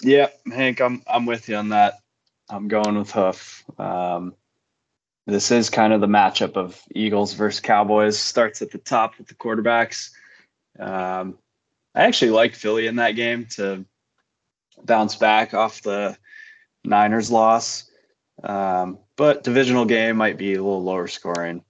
Yeah, 0.02 0.28
Hank, 0.50 0.80
I'm 0.80 1.02
I'm 1.06 1.26
with 1.26 1.48
you 1.48 1.56
on 1.56 1.70
that. 1.70 1.94
I'm 2.48 2.68
going 2.68 2.98
with 2.98 3.10
Hoof. 3.12 3.64
Um, 3.78 4.34
this 5.26 5.50
is 5.50 5.70
kind 5.70 5.92
of 5.92 6.00
the 6.00 6.06
matchup 6.06 6.56
of 6.56 6.80
Eagles 6.94 7.34
versus 7.34 7.60
Cowboys. 7.60 8.18
Starts 8.18 8.62
at 8.62 8.70
the 8.70 8.78
top 8.78 9.18
with 9.18 9.28
the 9.28 9.34
quarterbacks. 9.34 10.10
Um, 10.78 11.38
I 11.94 12.04
actually 12.04 12.30
like 12.30 12.54
Philly 12.54 12.86
in 12.86 12.96
that 12.96 13.12
game 13.12 13.46
to 13.56 13.84
bounce 14.82 15.16
back 15.16 15.54
off 15.54 15.82
the 15.82 16.16
Niners 16.84 17.30
loss. 17.30 17.90
Um, 18.42 18.98
but 19.16 19.44
divisional 19.44 19.84
game 19.84 20.16
might 20.16 20.38
be 20.38 20.54
a 20.54 20.62
little 20.62 20.82
lower 20.82 21.08
scoring. 21.08 21.62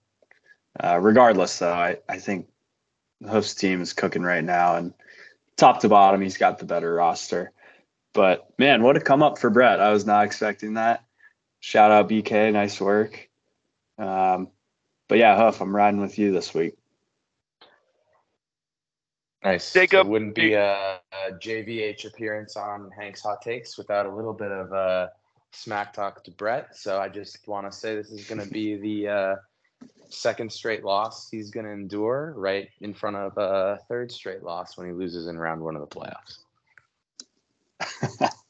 Uh, 0.78 0.98
regardless, 1.01 1.59
though, 1.59 1.72
I, 1.72 1.98
I 2.09 2.18
think 2.18 2.46
Hoof's 3.29 3.55
team 3.55 3.81
is 3.81 3.93
cooking 3.93 4.23
right 4.23 4.45
now, 4.45 4.77
and 4.77 4.95
top 5.57 5.81
to 5.81 5.89
bottom, 5.89 6.21
he's 6.21 6.39
got 6.39 6.59
the 6.59 6.64
better 6.64 6.93
roster. 6.93 7.53
But 8.12 8.49
man, 8.59 8.83
what 8.83 8.97
a 8.97 9.01
come 9.01 9.23
up 9.23 9.39
for 9.39 9.51
Brett. 9.51 9.81
I 9.81 9.93
was 9.93 10.07
not 10.07 10.25
expecting 10.25 10.75
that. 10.75 11.05
Shout 11.61 11.91
out 11.91 12.09
BK, 12.09 12.53
nice 12.53 12.81
work. 12.81 13.29
Um, 13.99 14.49
but 15.09 15.18
yeah, 15.18 15.37
Hoof, 15.37 15.61
I'm 15.61 15.77
riding 15.77 16.01
with 16.01 16.18
you 16.18 16.33
this 16.33 16.55
week. 16.55 16.77
Nice. 19.45 19.73
Jacob, 19.73 20.07
it 20.07 20.11
wouldn't 20.11 20.35
be 20.35 20.53
a, 20.53 20.75
a 20.75 21.33
JVH 21.33 22.07
appearance 22.07 22.57
on 22.57 22.91
Hank's 22.99 23.23
Hot 23.23 23.41
Takes 23.41 23.79
without 23.79 24.07
a 24.07 24.14
little 24.14 24.35
bit 24.35 24.51
of 24.51 24.73
uh, 24.73 25.09
smack 25.53 25.93
talk 25.93 26.23
to 26.25 26.31
Brett. 26.31 26.77
So 26.77 27.01
I 27.01 27.09
just 27.09 27.47
want 27.49 27.71
to 27.71 27.77
say 27.77 27.97
this 27.97 28.11
is 28.11 28.27
going 28.27 28.41
to 28.41 28.51
be 28.51 28.77
the 29.05 29.09
uh, 29.09 29.37
second 30.11 30.53
straight 30.53 30.85
loss 30.85 31.31
he's 31.31 31.51
going 31.51 31.67
to 31.67 31.73
endure, 31.73 32.35
right 32.37 32.69
in 32.81 32.93
front 32.95 33.17
of 33.17 33.37
a 33.37 33.79
third 33.89 34.11
straight 34.13 34.43
loss 34.43 34.77
when 34.77 34.87
he 34.87 34.93
loses 34.93 35.29
in 35.29 35.39
round 35.39 35.61
one 35.61 35.77
of 35.77 35.81
the 35.81 35.87
playoffs. 35.87 36.39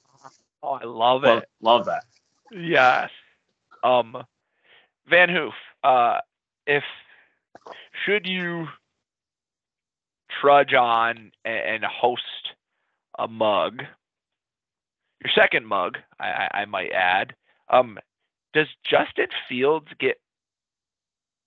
Oh, 0.62 0.72
I 0.72 0.84
love 0.84 1.22
love, 1.22 1.38
it. 1.42 1.48
love 1.60 1.86
that. 1.86 2.04
Yes. 2.50 3.10
Um, 3.82 4.16
Van 5.08 5.28
Hoof, 5.28 5.54
uh, 5.82 6.18
if 6.66 6.84
should 8.04 8.26
you 8.26 8.66
trudge 10.40 10.74
on 10.74 11.32
and, 11.44 11.82
and 11.82 11.84
host 11.84 12.22
a 13.18 13.26
mug, 13.26 13.82
your 15.24 15.32
second 15.34 15.66
mug, 15.66 15.98
I, 16.18 16.26
I, 16.26 16.48
I 16.60 16.64
might 16.66 16.92
add, 16.92 17.34
um, 17.68 17.98
does 18.52 18.68
Justin 18.84 19.28
Fields 19.48 19.88
get 19.98 20.18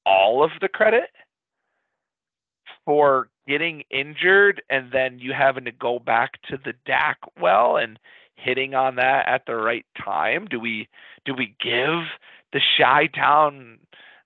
all 0.05 0.43
of 0.43 0.51
the 0.61 0.69
credit 0.69 1.09
for 2.85 3.29
getting 3.47 3.83
injured 3.89 4.61
and 4.69 4.91
then 4.91 5.19
you 5.19 5.33
having 5.33 5.65
to 5.65 5.71
go 5.71 5.99
back 5.99 6.41
to 6.43 6.57
the 6.57 6.73
Dak 6.85 7.17
well 7.39 7.77
and 7.77 7.99
hitting 8.35 8.73
on 8.73 8.95
that 8.95 9.27
at 9.27 9.45
the 9.45 9.55
right 9.55 9.85
time? 10.03 10.47
Do 10.49 10.59
we 10.59 10.87
do 11.25 11.33
we 11.33 11.55
give 11.61 12.07
the 12.51 12.61
Chi-Town 12.77 13.79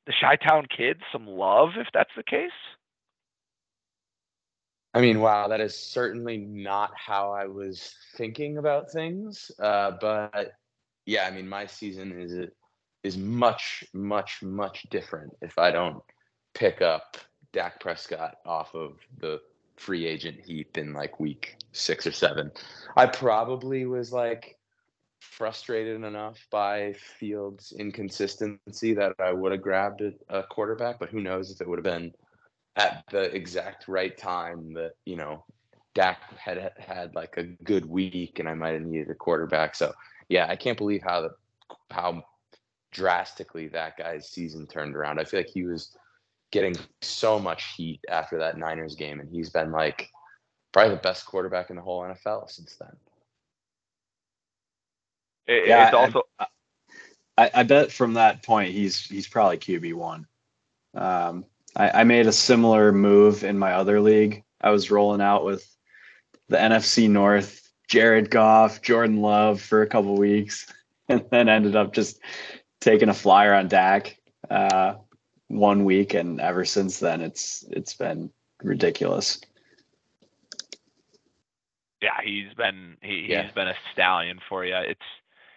the 0.06 0.14
Chi-Town 0.20 0.68
kids 0.76 1.02
some 1.12 1.28
love 1.28 1.72
if 1.78 1.88
that's 1.94 2.12
the 2.16 2.24
case? 2.24 2.52
I 4.94 5.02
mean, 5.02 5.20
wow, 5.20 5.48
that 5.48 5.62
is 5.62 5.78
certainly 5.78 6.38
not 6.38 6.92
how 6.96 7.32
I 7.32 7.46
was 7.46 7.94
thinking 8.16 8.58
about 8.58 8.90
things. 8.90 9.52
Uh, 9.60 9.92
but 10.02 10.54
yeah, 11.06 11.26
I 11.26 11.32
mean, 11.32 11.48
my 11.48 11.68
season 11.68 12.20
is 12.20 12.34
is 13.04 13.18
much, 13.18 13.84
much, 13.94 14.42
much 14.42 14.88
different 14.90 15.36
if 15.42 15.58
I 15.58 15.72
don't 15.72 16.02
pick 16.54 16.82
up 16.82 17.18
Dak 17.54 17.80
Prescott 17.80 18.38
off 18.46 18.76
of 18.76 18.98
the 19.20 19.40
free 19.76 20.06
agent 20.06 20.40
heap 20.44 20.78
in 20.78 20.94
like 20.94 21.20
week 21.20 21.58
six 21.72 22.06
or 22.08 22.12
seven. 22.12 22.52
I 22.96 23.06
probably 23.06 23.86
was 23.86 24.12
like 24.12 24.58
frustrated 25.20 26.04
enough 26.04 26.46
by 26.52 26.94
Fields' 26.94 27.74
inconsistency 27.78 28.94
that 28.94 29.14
I 29.20 29.32
would 29.32 29.52
have 29.52 29.62
grabbed 29.62 30.02
a, 30.30 30.44
quarterback, 30.44 31.00
but 31.00 31.10
who 31.10 31.22
knows 31.22 31.52
if 31.52 31.62
it 31.62 31.68
would 31.68 31.78
have 31.78 31.84
been 31.84 32.14
at 32.76 33.04
the 33.12 33.36
exact 33.36 33.88
right 33.88 34.16
time 34.18 34.74
that 34.74 34.94
you 35.06 35.16
know 35.16 35.44
Dak 35.96 36.22
had 36.38 36.74
had 36.78 37.16
like 37.16 37.38
a 37.38 37.44
good 37.44 37.86
week 37.86 38.40
and 38.40 38.48
I 38.48 38.54
might 38.54 38.74
have 38.74 38.84
needed 38.84 39.10
a 39.10 39.16
quarterback. 39.16 39.76
So 39.76 39.94
yeah, 40.30 40.48
I 40.50 40.56
can't 40.56 40.78
believe 40.78 41.02
how 41.04 41.22
the 41.22 41.30
how 41.92 42.24
drastically 42.92 43.68
that 43.70 43.98
guy's 43.98 44.30
season 44.30 44.68
turned 44.68 44.96
around. 44.96 45.20
I 45.20 45.24
feel 45.24 45.40
like 45.40 45.50
he 45.54 45.64
was 45.64 45.96
getting 46.52 46.76
so 47.02 47.40
much 47.40 47.74
heat 47.76 48.00
after 48.10 48.38
that 48.40 48.58
Niners 48.58 48.96
game, 48.96 49.20
and 49.20 49.30
he's 49.30 49.50
been 49.50 49.72
like 49.72 50.10
probably 50.72 50.96
the 50.96 51.02
best 51.02 51.26
quarterback 51.26 51.70
in 51.70 51.76
the 51.76 51.82
whole 51.82 52.02
NFL 52.02 52.50
since 52.50 52.76
then. 52.80 52.96
It, 55.48 55.68
Yeah, 55.68 55.88
it's 55.88 55.94
I- 55.96 55.98
also 55.98 56.22
I, 57.38 57.52
I 57.54 57.64
bet 57.64 57.92
from 57.92 58.16
that 58.16 58.44
point 58.44 58.72
he's 58.72 59.06
he's 59.06 59.28
probably 59.28 59.58
QB 59.58 59.94
one. 59.94 60.28
Um, 60.96 61.46
I, 61.76 62.02
I 62.02 62.04
made 62.04 62.28
a 62.28 62.32
similar 62.34 62.92
move 62.92 63.44
in 63.44 63.60
my 63.60 63.74
other 63.74 64.02
league. 64.02 64.44
I 64.62 64.72
was 64.72 64.90
rolling 64.90 65.22
out 65.22 65.46
with 65.46 65.68
the 66.50 66.58
NFC 66.58 67.10
North, 67.10 67.70
Jared 67.88 68.32
Goff, 68.32 68.82
Jordan 68.82 69.22
Love 69.22 69.62
for 69.62 69.82
a 69.84 69.88
couple 69.88 70.16
weeks, 70.18 70.66
and 71.10 71.24
then 71.30 71.50
ended 71.50 71.76
up 71.76 71.94
just 71.94 72.20
taking 72.80 73.10
a 73.10 73.14
flyer 73.14 73.54
on 73.54 73.68
Dak 73.68 74.18
uh, 74.50 74.96
one 75.48 75.86
week, 75.86 76.14
and 76.14 76.40
ever 76.40 76.66
since 76.66 77.00
then 77.00 77.22
it's 77.22 77.66
it's 77.70 77.94
been 77.94 78.30
ridiculous. 78.64 79.40
Yeah, 82.02 82.20
he's 82.24 82.54
been 82.54 82.98
he, 83.02 83.28
Yeah. 83.30 83.44
he's 83.44 83.54
been 83.54 83.68
a 83.68 83.76
stallion 83.94 84.40
for 84.48 84.66
you. 84.66 84.76
It's 84.76 85.02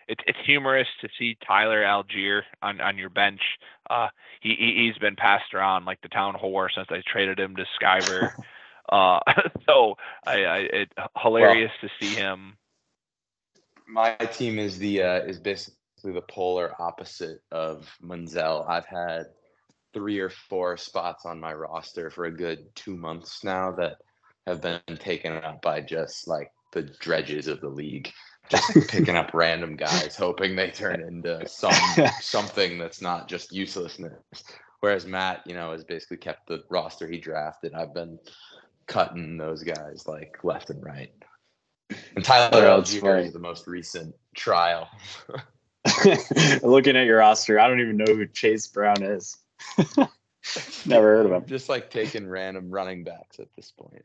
it's 0.08 0.22
it's 0.26 0.38
humorous 0.44 0.88
to 1.00 1.08
see 1.18 1.36
Tyler 1.46 1.82
Allgeier 1.82 2.42
on 2.62 2.80
on 2.80 2.98
your 2.98 3.10
bench. 3.10 3.40
Uh, 3.88 4.08
he, 4.40 4.54
he 4.54 4.86
he's 4.86 4.98
been 4.98 5.16
passed 5.16 5.54
around 5.54 5.84
like 5.84 6.00
the 6.00 6.08
town 6.08 6.34
whore 6.34 6.68
since 6.74 6.88
I 6.90 7.02
traded 7.06 7.38
him 7.38 7.56
to 7.56 7.66
Skyver. 7.80 8.32
uh, 8.88 9.20
so 9.66 9.96
I, 10.26 10.44
I 10.44 10.58
it 10.58 10.92
hilarious 11.16 11.72
to 11.80 11.88
see 12.00 12.14
him. 12.14 12.56
My 13.86 14.14
team 14.14 14.58
is 14.58 14.78
the 14.78 15.02
uh, 15.02 15.20
is 15.20 15.38
basically 15.38 15.79
the 16.02 16.22
polar 16.22 16.74
opposite 16.80 17.42
of 17.50 17.88
Munzel. 18.02 18.68
I've 18.68 18.86
had 18.86 19.26
three 19.92 20.18
or 20.18 20.30
four 20.30 20.76
spots 20.76 21.26
on 21.26 21.40
my 21.40 21.52
roster 21.52 22.10
for 22.10 22.26
a 22.26 22.36
good 22.36 22.74
two 22.74 22.96
months 22.96 23.42
now 23.44 23.72
that 23.72 23.96
have 24.46 24.60
been 24.60 24.80
taken 24.98 25.32
up 25.36 25.62
by 25.62 25.80
just 25.80 26.28
like 26.28 26.50
the 26.72 26.82
dredges 27.00 27.48
of 27.48 27.60
the 27.60 27.68
league, 27.68 28.10
just 28.48 28.88
picking 28.88 29.16
up 29.16 29.30
random 29.34 29.76
guys, 29.76 30.16
hoping 30.16 30.54
they 30.56 30.70
turn 30.70 31.00
into 31.00 31.42
some 31.48 31.72
something 32.20 32.78
that's 32.78 33.02
not 33.02 33.28
just 33.28 33.52
uselessness. 33.52 34.14
Whereas 34.80 35.06
Matt, 35.06 35.42
you 35.46 35.54
know, 35.54 35.72
has 35.72 35.84
basically 35.84 36.16
kept 36.16 36.48
the 36.48 36.62
roster 36.70 37.06
he 37.06 37.18
drafted. 37.18 37.74
I've 37.74 37.92
been 37.92 38.18
cutting 38.86 39.36
those 39.36 39.62
guys 39.62 40.04
like 40.06 40.42
left 40.42 40.70
and 40.70 40.82
right. 40.82 41.12
And 42.16 42.24
Tyler 42.24 42.62
Allgeier 42.62 43.24
is 43.24 43.32
the 43.32 43.38
most 43.38 43.66
recent 43.66 44.14
trial. 44.34 44.88
Looking 46.62 46.96
at 46.96 47.06
your 47.06 47.18
roster, 47.18 47.58
I 47.58 47.68
don't 47.68 47.80
even 47.80 47.96
know 47.96 48.14
who 48.14 48.26
Chase 48.26 48.66
Brown 48.66 49.02
is. 49.02 49.36
Never 50.86 51.16
heard 51.16 51.26
of 51.26 51.32
him. 51.32 51.46
Just 51.46 51.68
like 51.68 51.90
taking 51.90 52.28
random 52.28 52.70
running 52.70 53.04
backs 53.04 53.38
at 53.38 53.48
this 53.56 53.72
point. 53.72 54.04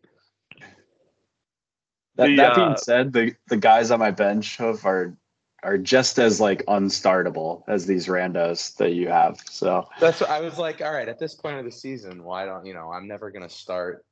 That, 2.16 2.28
The, 2.28 2.36
that 2.38 2.56
being 2.56 2.68
uh, 2.70 2.76
said, 2.76 3.14
the 3.14 3.36
the 3.48 3.58
guys 3.58 3.92
on 3.92 4.00
my 4.00 4.12
bench 4.12 4.58
have 4.58 4.86
are 4.86 5.18
are 5.64 5.78
just 5.78 6.20
as 6.20 6.40
like 6.40 6.64
unstartable 6.68 7.64
as 7.68 7.86
these 7.86 8.08
randos 8.08 8.76
that 8.78 8.94
you 8.94 9.10
have. 9.10 9.42
So 9.50 9.88
That's 10.00 10.22
what 10.22 10.30
I 10.30 10.40
was 10.40 10.58
like, 10.58 10.82
all 10.82 10.94
right, 10.94 11.10
at 11.10 11.20
this 11.20 11.34
point 11.34 11.58
of 11.58 11.66
the 11.66 11.72
season, 11.72 12.24
why 12.24 12.46
don't 12.46 12.66
you 12.66 12.74
know, 12.74 12.92
I'm 12.92 13.08
never 13.08 13.32
gonna 13.32 13.50
start 13.50 14.06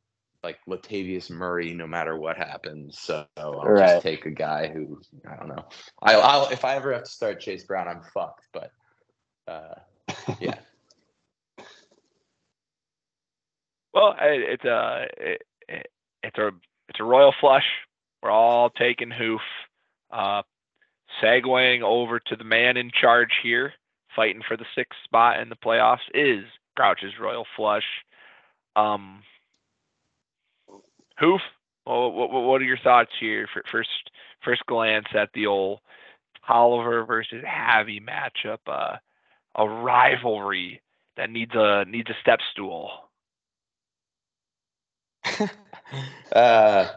like 0.44 0.60
Latavius 0.68 1.30
Murray 1.30 1.74
no 1.74 1.88
matter 1.88 2.18
what 2.18 2.38
happens. 2.38 3.00
So 3.00 3.26
I'll 3.38 3.62
Right. 3.62 3.94
just 3.94 4.04
take 4.04 4.26
a 4.26 4.32
guy 4.32 4.68
who 4.68 5.02
I 5.30 5.36
don't 5.38 5.50
know. 5.50 5.66
I 6.02 6.16
I'll 6.16 6.48
if 6.50 6.66
I 6.66 6.76
ever 6.76 6.94
have 6.94 7.04
to 7.04 7.10
start 7.12 7.42
Chase 7.42 7.64
Brown, 7.66 7.88
I'm 7.88 8.04
fucked. 8.14 8.48
But 8.54 8.72
uh 9.48 9.76
yeah. 10.42 10.56
Well, 13.94 14.16
it, 14.20 14.42
it's 14.50 14.66
a 14.66 15.08
it, 15.18 15.42
it, 15.70 15.88
it's 16.24 16.38
a 16.38 16.50
it's 16.90 17.00
a 17.00 17.04
royal 17.04 17.34
flush. 17.40 17.66
We're 18.22 18.32
all 18.32 18.70
taking 18.70 19.12
hoof. 19.12 19.42
Uh, 20.12 20.44
segueing 21.24 21.82
over 21.82 22.20
to 22.20 22.36
the 22.36 22.44
man 22.44 22.78
in 22.78 22.92
charge 22.92 23.32
here, 23.44 23.74
fighting 24.16 24.42
for 24.48 24.58
the 24.58 24.66
sixth 24.76 25.00
spot 25.04 25.40
in 25.40 25.50
the 25.50 25.56
playoffs, 25.56 26.00
is 26.14 26.46
Grouch's 26.76 27.20
royal 27.20 27.46
flush. 27.56 27.86
Um, 28.76 29.24
hoof. 31.18 31.42
Well, 31.86 32.12
what, 32.12 32.32
what 32.32 32.62
are 32.62 32.66
your 32.66 32.78
thoughts 32.78 33.12
here? 33.20 33.48
For 33.54 33.64
first 33.72 33.90
first 34.44 34.66
glance 34.66 35.08
at 35.14 35.30
the 35.34 35.48
old 35.48 35.80
Oliver 36.48 37.06
versus 37.06 37.44
Javi 37.44 38.02
matchup, 38.02 38.60
uh, 38.68 38.98
a 39.56 39.68
rivalry 39.68 40.82
that 41.18 41.30
needs 41.30 41.52
a 41.56 41.86
needs 41.86 42.10
a 42.10 42.16
step 42.22 42.40
stool. 42.52 42.90
uh, 46.36 46.88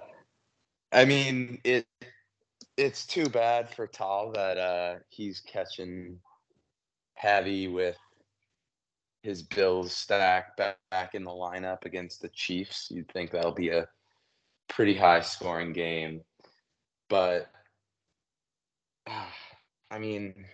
I 0.92 1.04
mean, 1.04 1.60
it 1.64 1.86
it's 2.76 3.06
too 3.06 3.28
bad 3.28 3.74
for 3.74 3.86
Tal 3.86 4.32
that 4.32 4.58
uh, 4.58 4.94
he's 5.08 5.40
catching 5.40 6.18
heavy 7.14 7.68
with 7.68 7.96
his 9.22 9.42
Bills 9.42 9.92
stack 9.92 10.56
back, 10.56 10.78
back 10.90 11.14
in 11.14 11.24
the 11.24 11.30
lineup 11.30 11.84
against 11.84 12.20
the 12.20 12.28
Chiefs. 12.28 12.88
You'd 12.90 13.10
think 13.10 13.30
that'll 13.30 13.52
be 13.52 13.70
a 13.70 13.88
pretty 14.68 14.94
high 14.94 15.20
scoring 15.20 15.72
game, 15.72 16.22
but 17.08 17.50
I 19.90 19.98
mean, 19.98 20.46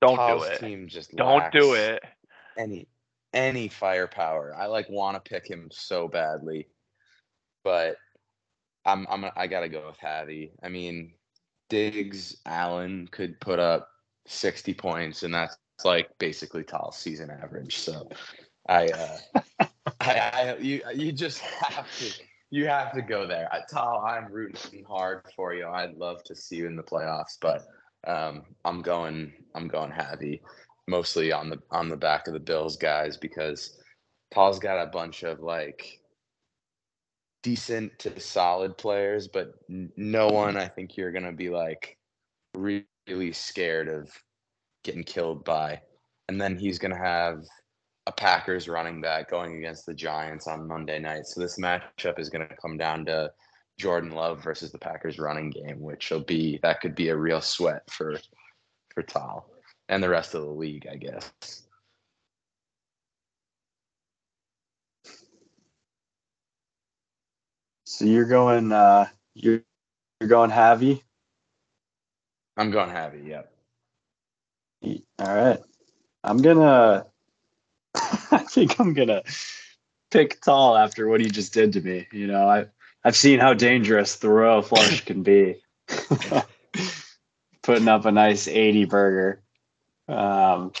Don't 0.00 0.16
do 0.38 0.44
it. 0.44 0.58
team 0.60 0.88
just 0.88 1.14
Don't 1.16 1.50
do 1.52 1.74
it. 1.74 2.02
any 2.58 2.88
any 3.32 3.68
firepower. 3.68 4.54
I 4.56 4.66
like 4.66 4.88
want 4.88 5.22
to 5.22 5.28
pick 5.28 5.48
him 5.48 5.68
so 5.70 6.08
badly, 6.08 6.68
but 7.64 7.96
I'm 8.84 9.06
I'm 9.10 9.26
I 9.36 9.46
gotta 9.46 9.68
go 9.68 9.86
with 9.86 9.98
Javi. 9.98 10.50
I 10.62 10.68
mean, 10.68 11.12
Diggs 11.68 12.36
Allen 12.46 13.08
could 13.10 13.38
put 13.40 13.58
up 13.58 13.88
60 14.26 14.74
points, 14.74 15.22
and 15.22 15.34
that's 15.34 15.56
like 15.84 16.08
basically 16.18 16.64
Tal's 16.64 16.96
season 16.96 17.30
average. 17.30 17.78
So 17.78 18.08
I 18.68 18.86
uh, 18.86 19.40
I, 20.06 20.30
I 20.32 20.56
you 20.58 20.82
you 20.94 21.12
just 21.12 21.40
have 21.40 21.86
to 21.98 22.12
you 22.50 22.66
have 22.68 22.92
to 22.92 23.02
go 23.02 23.26
there. 23.26 23.48
I, 23.52 23.60
Tal, 23.68 24.04
I'm 24.06 24.32
rooting 24.32 24.84
hard 24.84 25.22
for 25.34 25.54
you. 25.54 25.66
I'd 25.66 25.96
love 25.96 26.22
to 26.24 26.34
see 26.34 26.56
you 26.56 26.66
in 26.66 26.76
the 26.76 26.82
playoffs, 26.82 27.36
but 27.40 27.66
um, 28.06 28.42
I'm 28.64 28.82
going 28.82 29.32
I'm 29.54 29.68
going 29.68 29.90
heavy, 29.90 30.42
mostly 30.86 31.32
on 31.32 31.50
the 31.50 31.58
on 31.70 31.88
the 31.88 31.96
back 31.96 32.28
of 32.28 32.34
the 32.34 32.40
Bills 32.40 32.76
guys 32.76 33.16
because 33.16 33.78
Paul's 34.30 34.58
got 34.58 34.82
a 34.82 34.90
bunch 34.90 35.22
of 35.22 35.40
like 35.40 36.00
decent 37.42 37.98
to 38.00 38.18
solid 38.20 38.76
players, 38.76 39.28
but 39.28 39.54
no 39.68 40.28
one 40.28 40.56
I 40.56 40.68
think 40.68 40.96
you're 40.96 41.12
gonna 41.12 41.32
be 41.32 41.48
like 41.48 41.96
really 42.56 43.32
scared 43.32 43.88
of 43.88 44.10
getting 44.84 45.04
killed 45.04 45.44
by. 45.44 45.80
And 46.28 46.40
then 46.40 46.56
he's 46.56 46.78
gonna 46.78 46.98
have 46.98 47.44
a 48.06 48.12
Packers 48.12 48.68
running 48.68 49.00
back 49.00 49.30
going 49.30 49.56
against 49.56 49.86
the 49.86 49.94
Giants 49.94 50.46
on 50.46 50.68
Monday 50.68 50.98
night. 50.98 51.26
So 51.26 51.40
this 51.40 51.58
matchup 51.58 52.18
is 52.18 52.30
gonna 52.30 52.48
come 52.60 52.76
down 52.76 53.04
to 53.06 53.32
Jordan 53.78 54.10
Love 54.12 54.42
versus 54.42 54.72
the 54.72 54.78
Packers 54.78 55.18
running 55.18 55.50
game, 55.50 55.80
which 55.80 56.10
will 56.10 56.20
be 56.20 56.58
that 56.62 56.80
could 56.80 56.94
be 56.94 57.08
a 57.08 57.16
real 57.16 57.40
sweat 57.40 57.82
for 57.90 58.18
for 58.94 59.02
Tal 59.02 59.50
and 59.88 60.02
the 60.02 60.08
rest 60.08 60.34
of 60.34 60.42
the 60.42 60.50
league, 60.50 60.86
I 60.90 60.96
guess. 60.96 61.66
so 67.86 68.04
you're 68.04 68.26
going 68.26 68.72
uh 68.72 69.06
you're 69.34 69.62
you're 70.20 70.28
going 70.28 70.50
Javi. 70.50 71.00
I'm 72.58 72.70
going 72.70 72.90
heavy, 72.90 73.20
yep. 73.20 73.52
All 75.18 75.34
right. 75.34 75.58
I'm 76.24 76.38
gonna 76.38 77.06
I 78.30 78.38
think 78.38 78.78
I'm 78.80 78.94
gonna 78.94 79.22
pick 80.10 80.40
Tal 80.40 80.76
after 80.76 81.08
what 81.08 81.20
he 81.20 81.28
just 81.28 81.52
did 81.52 81.72
to 81.74 81.80
me. 81.80 82.06
You 82.12 82.26
know, 82.26 82.48
I 82.48 82.66
I've 83.04 83.16
seen 83.16 83.38
how 83.38 83.54
dangerous 83.54 84.16
the 84.16 84.28
Royal 84.28 84.62
Flush 84.62 85.04
can 85.04 85.22
be. 85.22 85.56
Putting 87.62 87.88
up 87.88 88.04
a 88.04 88.12
nice 88.12 88.48
80 88.48 88.84
burger. 88.86 89.42
Um 90.08 90.72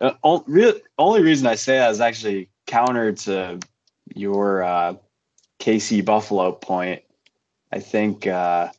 uh, 0.00 0.12
only 0.22 1.22
reason 1.22 1.46
I 1.46 1.54
say 1.54 1.78
that 1.78 1.90
is 1.90 2.00
actually 2.00 2.50
counter 2.66 3.12
to 3.12 3.58
your 4.14 4.62
uh, 4.62 4.94
KC 5.58 6.04
Buffalo 6.04 6.52
point. 6.52 7.02
I 7.72 7.80
think 7.80 8.26
uh, 8.26 8.70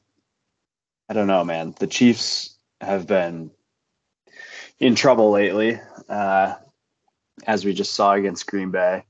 I 1.09 1.13
don't 1.13 1.27
know, 1.27 1.43
man. 1.43 1.73
The 1.79 1.87
Chiefs 1.87 2.55
have 2.81 3.07
been 3.07 3.51
in 4.79 4.95
trouble 4.95 5.31
lately, 5.31 5.79
uh, 6.07 6.55
as 7.45 7.65
we 7.65 7.73
just 7.73 7.93
saw 7.93 8.13
against 8.13 8.47
Green 8.47 8.71
Bay, 8.71 9.03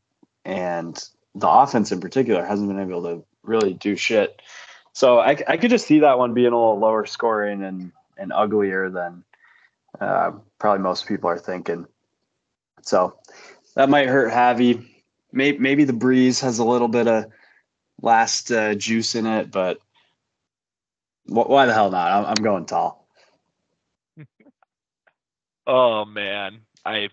and 0.45 1.01
the 1.35 1.49
offense 1.49 1.91
in 1.91 1.99
particular 1.99 2.43
hasn't 2.43 2.67
been 2.67 2.79
able 2.79 3.03
to 3.03 3.23
really 3.43 3.73
do 3.73 3.95
shit. 3.95 4.41
So 4.93 5.19
I, 5.19 5.37
I 5.47 5.57
could 5.57 5.69
just 5.69 5.87
see 5.87 5.99
that 5.99 6.17
one 6.17 6.33
being 6.33 6.47
a 6.47 6.57
little 6.57 6.79
lower 6.79 7.05
scoring 7.05 7.63
and 7.63 7.91
and 8.17 8.33
uglier 8.33 8.89
than 8.89 9.23
uh, 10.01 10.31
probably 10.59 10.81
most 10.81 11.07
people 11.07 11.29
are 11.29 11.37
thinking. 11.37 11.85
So 12.81 13.19
that 13.75 13.89
might 13.89 14.07
hurt 14.07 14.31
Javi. 14.31 14.85
Maybe, 15.31 15.57
maybe 15.59 15.83
the 15.83 15.93
breeze 15.93 16.39
has 16.41 16.57
a 16.57 16.65
little 16.65 16.87
bit 16.87 17.07
of 17.07 17.25
last 18.01 18.51
uh, 18.51 18.75
juice 18.75 19.13
in 19.15 19.25
it, 19.25 19.51
but 19.51 19.79
wh- 21.25 21.49
why 21.49 21.65
the 21.65 21.73
hell 21.73 21.91
not? 21.91 22.11
I'm, 22.11 22.25
I'm 22.25 22.43
going 22.43 22.65
Tal. 22.65 23.05
Oh 25.69 26.05
man, 26.05 26.61
I, 26.85 27.09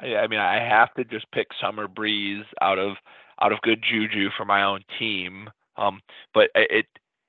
I, 0.00 0.16
I 0.16 0.26
mean, 0.28 0.40
I 0.40 0.60
have 0.60 0.92
to 0.94 1.04
just 1.04 1.30
pick 1.32 1.48
Summer 1.60 1.88
Breeze 1.88 2.44
out 2.60 2.78
of 2.78 2.96
out 3.42 3.52
of 3.52 3.60
good 3.62 3.82
juju 3.82 4.30
for 4.36 4.44
my 4.44 4.62
own 4.62 4.80
team. 4.98 5.50
Um, 5.76 6.00
but 6.32 6.50
it 6.54 6.86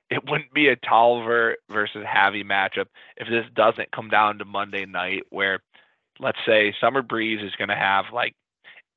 it 0.09 0.29
wouldn't 0.29 0.53
be 0.53 0.67
a 0.67 0.75
Tolliver 0.75 1.57
versus 1.69 2.05
Javi 2.05 2.45
matchup 2.45 2.85
if 3.17 3.27
this 3.27 3.45
doesn't 3.55 3.91
come 3.91 4.09
down 4.09 4.37
to 4.37 4.45
Monday 4.45 4.85
night, 4.85 5.23
where 5.29 5.59
let's 6.19 6.37
say 6.45 6.73
Summer 6.79 7.01
Breeze 7.01 7.41
is 7.43 7.55
going 7.57 7.69
to 7.69 7.75
have 7.75 8.05
like 8.13 8.35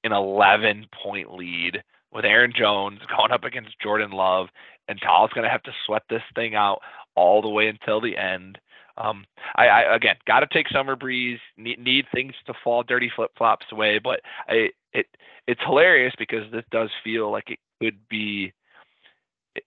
an 0.05 0.13
11 0.13 0.87
point 1.03 1.33
lead 1.33 1.83
with 2.13 2.25
Aaron 2.25 2.53
Jones 2.57 3.01
going 3.17 3.33
up 3.33 3.45
against 3.45 3.81
Jordan 3.81 4.11
Love, 4.11 4.49
and 4.89 5.01
Tal's 5.01 5.31
going 5.33 5.45
to 5.45 5.51
have 5.51 5.63
to 5.65 5.73
sweat 5.87 6.03
this 6.09 6.23
thing 6.35 6.55
out 6.55 6.81
all 7.15 7.43
the 7.43 7.49
way 7.49 7.69
until 7.69 8.01
the 8.01 8.17
end. 8.17 8.59
Um, 8.99 9.25
I, 9.57 9.69
I 9.69 9.97
again 9.97 10.17
got 10.27 10.41
to 10.41 10.47
take 10.53 10.69
Summer 10.69 10.97
Breeze. 10.97 11.39
Need, 11.57 11.79
need 11.79 12.05
things 12.13 12.35
to 12.47 12.55
fall 12.63 12.83
dirty 12.83 13.11
flip 13.15 13.31
flops 13.39 13.67
away, 13.73 13.99
but 13.99 14.21
I 14.49 14.71
it 14.93 15.07
it's 15.47 15.61
hilarious 15.65 16.15
because 16.19 16.51
this 16.53 16.65
does 16.71 16.91
feel 17.03 17.31
like 17.31 17.51
it 17.51 17.59
could 17.81 17.99
be 18.09 18.53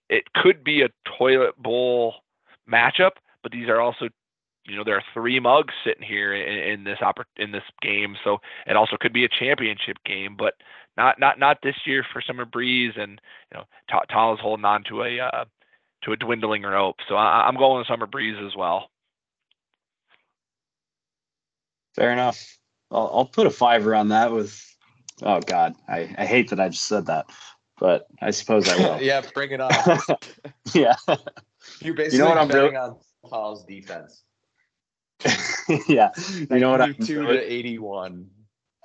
it 0.08 0.24
could 0.34 0.62
be 0.62 0.82
a 0.82 0.88
toilet 1.18 1.56
bowl 1.56 2.14
matchup, 2.70 3.12
but 3.42 3.52
these 3.52 3.68
are 3.68 3.80
also 3.80 4.08
you 4.66 4.76
know 4.76 4.84
there 4.84 4.96
are 4.96 5.04
three 5.14 5.40
mugs 5.40 5.74
sitting 5.84 6.06
here 6.06 6.34
in, 6.34 6.58
in 6.58 6.84
this 6.84 6.98
oppor- 7.00 7.24
in 7.36 7.52
this 7.52 7.64
game, 7.80 8.16
so 8.22 8.38
it 8.66 8.76
also 8.76 8.96
could 9.00 9.12
be 9.12 9.24
a 9.24 9.28
championship 9.28 9.96
game, 10.04 10.36
but 10.36 10.54
not 10.96 11.18
not 11.18 11.38
not 11.38 11.58
this 11.62 11.76
year 11.86 12.04
for 12.12 12.22
Summer 12.22 12.44
Breeze, 12.44 12.92
and 12.96 13.20
you 13.50 13.58
know 13.58 13.64
Tal 14.10 14.34
is 14.34 14.40
holding 14.40 14.64
on 14.64 14.84
to 14.84 15.02
a 15.02 15.18
uh, 15.20 15.44
to 16.04 16.12
a 16.12 16.16
dwindling 16.16 16.62
rope, 16.62 16.96
so 17.08 17.16
I, 17.16 17.46
I'm 17.46 17.56
going 17.56 17.78
with 17.78 17.88
Summer 17.88 18.06
Breeze 18.06 18.36
as 18.44 18.56
well. 18.56 18.88
Fair 21.94 22.10
enough. 22.10 22.58
I'll, 22.90 23.10
I'll 23.12 23.26
put 23.26 23.46
a 23.46 23.50
fiver 23.50 23.94
on 23.94 24.08
that 24.08 24.32
with. 24.32 24.60
Oh 25.22 25.40
God, 25.40 25.74
I, 25.88 26.14
I 26.18 26.26
hate 26.26 26.50
that 26.50 26.60
I 26.60 26.68
just 26.68 26.84
said 26.84 27.06
that, 27.06 27.26
but 27.78 28.06
I 28.20 28.30
suppose 28.30 28.68
I 28.68 28.76
will. 28.76 29.00
yeah, 29.02 29.22
bring 29.34 29.52
it 29.52 29.60
on. 29.60 29.70
yeah. 30.74 30.96
You're 31.80 31.94
basically 31.94 32.18
you 32.18 32.24
know 32.24 32.30
what 32.30 32.38
I'm 32.38 32.48
betting 32.48 32.76
on 32.76 32.96
Paul's 33.24 33.64
defense. 33.64 34.22
yeah. 35.88 36.10
You 36.50 36.58
know 36.58 36.70
what 36.70 36.80
I'm 36.80 36.94
two 36.94 37.22
to 37.26 37.52
eighty-one. 37.52 38.28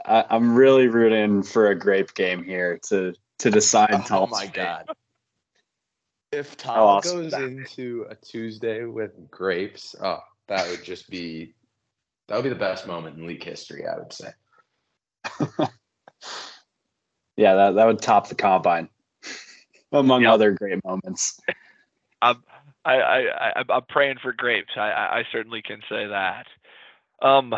I, 0.05 0.25
am 0.29 0.55
really 0.55 0.87
rooting 0.87 1.43
for 1.43 1.67
a 1.67 1.75
grape 1.75 2.13
game 2.13 2.43
here 2.43 2.79
to 2.89 3.13
to 3.39 3.49
decide. 3.49 4.05
Oh 4.11 4.27
my 4.27 4.47
god! 4.47 4.85
If 6.31 6.53
oh, 6.65 7.01
Tom 7.01 7.01
goes 7.01 7.33
into 7.33 8.05
a 8.09 8.15
Tuesday 8.15 8.83
with 8.85 9.29
grapes, 9.31 9.95
oh, 10.01 10.19
that 10.47 10.69
would 10.69 10.83
just 10.83 11.09
be 11.09 11.55
that 12.27 12.35
would 12.35 12.43
be 12.43 12.49
the 12.49 12.55
best 12.55 12.87
moment 12.87 13.17
in 13.17 13.25
league 13.27 13.43
history, 13.43 13.85
I 13.87 13.97
would 13.97 14.13
say. 14.13 14.29
yeah, 17.37 17.55
that, 17.55 17.75
that 17.75 17.85
would 17.85 18.01
top 18.01 18.29
the 18.29 18.35
combine, 18.35 18.89
among 19.91 20.23
yep. 20.23 20.31
other 20.31 20.51
great 20.51 20.83
moments. 20.83 21.39
I'm 22.21 22.43
I, 22.85 22.95
I, 22.95 23.59
I 23.59 23.63
I'm 23.69 23.83
praying 23.89 24.17
for 24.21 24.31
grapes. 24.31 24.71
I, 24.77 24.89
I 24.89 25.23
certainly 25.31 25.61
can 25.61 25.81
say 25.89 26.07
that. 26.07 26.47
Um, 27.21 27.53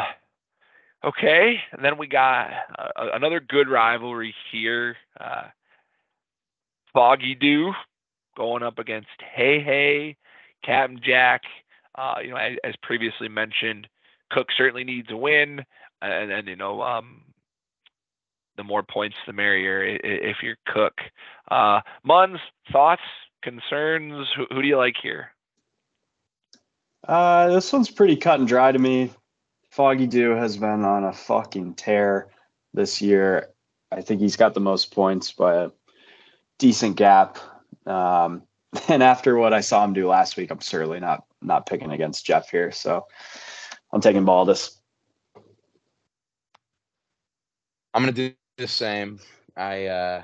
okay, 1.03 1.61
and 1.71 1.85
then 1.85 1.97
we 1.97 2.07
got 2.07 2.49
uh, 2.77 3.09
another 3.13 3.39
good 3.39 3.69
rivalry 3.69 4.33
here. 4.51 4.97
Uh, 5.19 5.43
Foggy 6.93 7.35
Dew 7.35 7.73
going 8.35 8.63
up 8.63 8.79
against 8.79 9.09
Hey 9.19 9.61
Hey, 9.61 10.17
Captain 10.63 10.99
Jack. 11.03 11.43
Uh, 11.95 12.15
you 12.23 12.29
know, 12.31 12.37
as, 12.37 12.57
as 12.63 12.75
previously 12.81 13.27
mentioned, 13.27 13.87
Cook 14.31 14.47
certainly 14.57 14.83
needs 14.83 15.09
a 15.11 15.17
win, 15.17 15.63
and, 16.01 16.31
and 16.31 16.47
you 16.47 16.55
know, 16.55 16.81
um, 16.81 17.21
the 18.57 18.63
more 18.63 18.83
points, 18.83 19.15
the 19.25 19.33
merrier. 19.33 19.97
If 20.03 20.37
you're 20.43 20.57
Cook, 20.65 20.93
uh, 21.49 21.81
Muns, 22.05 22.39
thoughts, 22.71 23.01
concerns? 23.41 24.27
Who, 24.35 24.45
who 24.51 24.61
do 24.61 24.67
you 24.67 24.77
like 24.77 24.95
here? 25.01 25.31
Uh, 27.07 27.47
this 27.49 27.71
one's 27.71 27.89
pretty 27.89 28.15
cut 28.15 28.39
and 28.39 28.47
dry 28.47 28.71
to 28.71 28.79
me. 28.79 29.11
Foggy 29.69 30.07
Dew 30.07 30.31
has 30.31 30.57
been 30.57 30.83
on 30.83 31.03
a 31.03 31.13
fucking 31.13 31.75
tear 31.75 32.27
this 32.73 33.01
year. 33.01 33.49
I 33.91 34.01
think 34.01 34.21
he's 34.21 34.35
got 34.35 34.53
the 34.53 34.59
most 34.59 34.93
points 34.93 35.31
by 35.31 35.55
a 35.55 35.69
decent 36.57 36.97
gap. 36.97 37.37
Um, 37.85 38.43
and 38.87 39.01
after 39.01 39.37
what 39.37 39.53
I 39.53 39.61
saw 39.61 39.83
him 39.83 39.93
do 39.93 40.07
last 40.07 40.37
week, 40.37 40.51
I'm 40.51 40.61
certainly 40.61 40.99
not 40.99 41.25
not 41.41 41.65
picking 41.65 41.91
against 41.91 42.25
Jeff 42.25 42.49
here. 42.49 42.71
So 42.71 43.07
I'm 43.91 44.01
taking 44.01 44.25
Baldus. 44.25 44.75
I'm 47.93 48.01
gonna 48.03 48.11
do 48.11 48.31
the 48.57 48.67
same. 48.67 49.19
I 49.57 49.87
uh, 49.87 50.23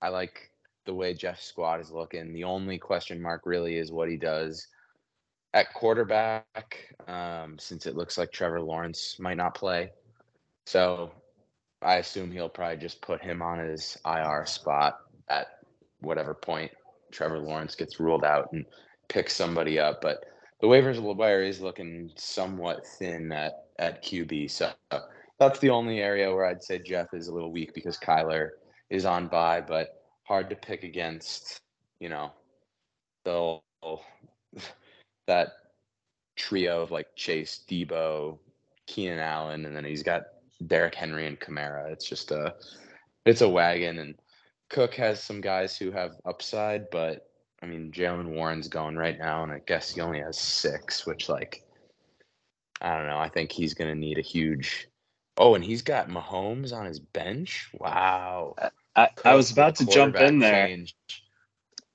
I 0.00 0.08
like 0.08 0.50
the 0.86 0.94
way 0.94 1.14
Jeff's 1.14 1.44
squad 1.44 1.80
is 1.80 1.90
looking. 1.90 2.32
The 2.32 2.44
only 2.44 2.78
question 2.78 3.20
mark 3.20 3.42
really 3.44 3.76
is 3.76 3.92
what 3.92 4.08
he 4.08 4.16
does 4.16 4.66
at 5.52 5.72
quarterback, 5.74 6.94
um, 7.06 7.58
since 7.58 7.86
it 7.86 7.96
looks 7.96 8.18
like 8.18 8.32
Trevor 8.32 8.60
Lawrence 8.60 9.18
might 9.18 9.36
not 9.36 9.54
play. 9.54 9.90
So 10.64 11.12
I 11.82 11.96
assume 11.96 12.30
he'll 12.30 12.48
probably 12.48 12.78
just 12.78 13.00
put 13.02 13.22
him 13.22 13.42
on 13.42 13.58
his 13.58 13.96
IR 14.06 14.44
spot 14.46 14.98
at 15.28 15.58
whatever 16.00 16.34
point 16.34 16.70
Trevor 17.10 17.38
Lawrence 17.38 17.74
gets 17.74 18.00
ruled 18.00 18.24
out 18.24 18.52
and 18.52 18.64
pick 19.08 19.30
somebody 19.30 19.78
up. 19.78 20.00
But 20.00 20.24
the 20.60 20.66
waivers 20.66 21.00
wire 21.00 21.42
is 21.42 21.60
looking 21.60 22.10
somewhat 22.16 22.86
thin 22.98 23.30
at 23.32 23.64
at 23.78 24.02
QB. 24.02 24.50
So 24.50 24.72
uh, 24.90 25.00
that's 25.38 25.58
the 25.58 25.70
only 25.70 26.00
area 26.00 26.32
where 26.32 26.46
I'd 26.46 26.62
say 26.62 26.78
Jeff 26.78 27.12
is 27.12 27.28
a 27.28 27.34
little 27.34 27.52
weak 27.52 27.74
because 27.74 27.98
Kyler 27.98 28.50
is 28.88 29.04
on 29.04 29.28
bye, 29.28 29.60
but 29.60 30.02
hard 30.22 30.48
to 30.50 30.56
pick 30.56 30.82
against, 30.82 31.60
you 32.00 32.08
know, 32.08 32.32
the 33.24 33.58
that 35.26 35.48
trio 36.36 36.82
of 36.82 36.90
like 36.90 37.08
Chase, 37.16 37.64
Deebo, 37.68 38.38
Keenan 38.86 39.18
Allen, 39.18 39.66
and 39.66 39.76
then 39.76 39.84
he's 39.84 40.02
got 40.02 40.22
Derrick 40.66 40.94
Henry 40.94 41.26
and 41.26 41.38
Kamara. 41.38 41.90
It's 41.90 42.08
just 42.08 42.30
a 42.30 42.54
it's 43.26 43.42
a 43.42 43.48
wagon 43.48 43.98
and 43.98 44.14
Cook 44.68 44.94
has 44.94 45.22
some 45.22 45.40
guys 45.40 45.76
who 45.76 45.92
have 45.92 46.16
upside, 46.24 46.90
but 46.90 47.28
I 47.62 47.66
mean, 47.66 47.90
Jaylen 47.90 48.28
Warren's 48.28 48.68
going 48.68 48.96
right 48.96 49.18
now, 49.18 49.42
and 49.42 49.52
I 49.52 49.60
guess 49.66 49.94
he 49.94 50.00
only 50.00 50.20
has 50.20 50.38
six, 50.38 51.06
which 51.06 51.28
like 51.28 51.64
I 52.80 52.96
don't 52.96 53.06
know. 53.06 53.18
I 53.18 53.28
think 53.28 53.52
he's 53.52 53.74
gonna 53.74 53.94
need 53.94 54.18
a 54.18 54.22
huge. 54.22 54.88
Oh, 55.38 55.54
and 55.54 55.64
he's 55.64 55.82
got 55.82 56.08
Mahomes 56.08 56.72
on 56.72 56.86
his 56.86 56.98
bench. 56.98 57.68
Wow. 57.78 58.54
I, 58.94 59.10
I 59.24 59.34
was 59.34 59.50
about 59.50 59.76
to 59.76 59.86
jump 59.86 60.16
in 60.16 60.38
there. 60.38 60.66
Change. 60.66 60.96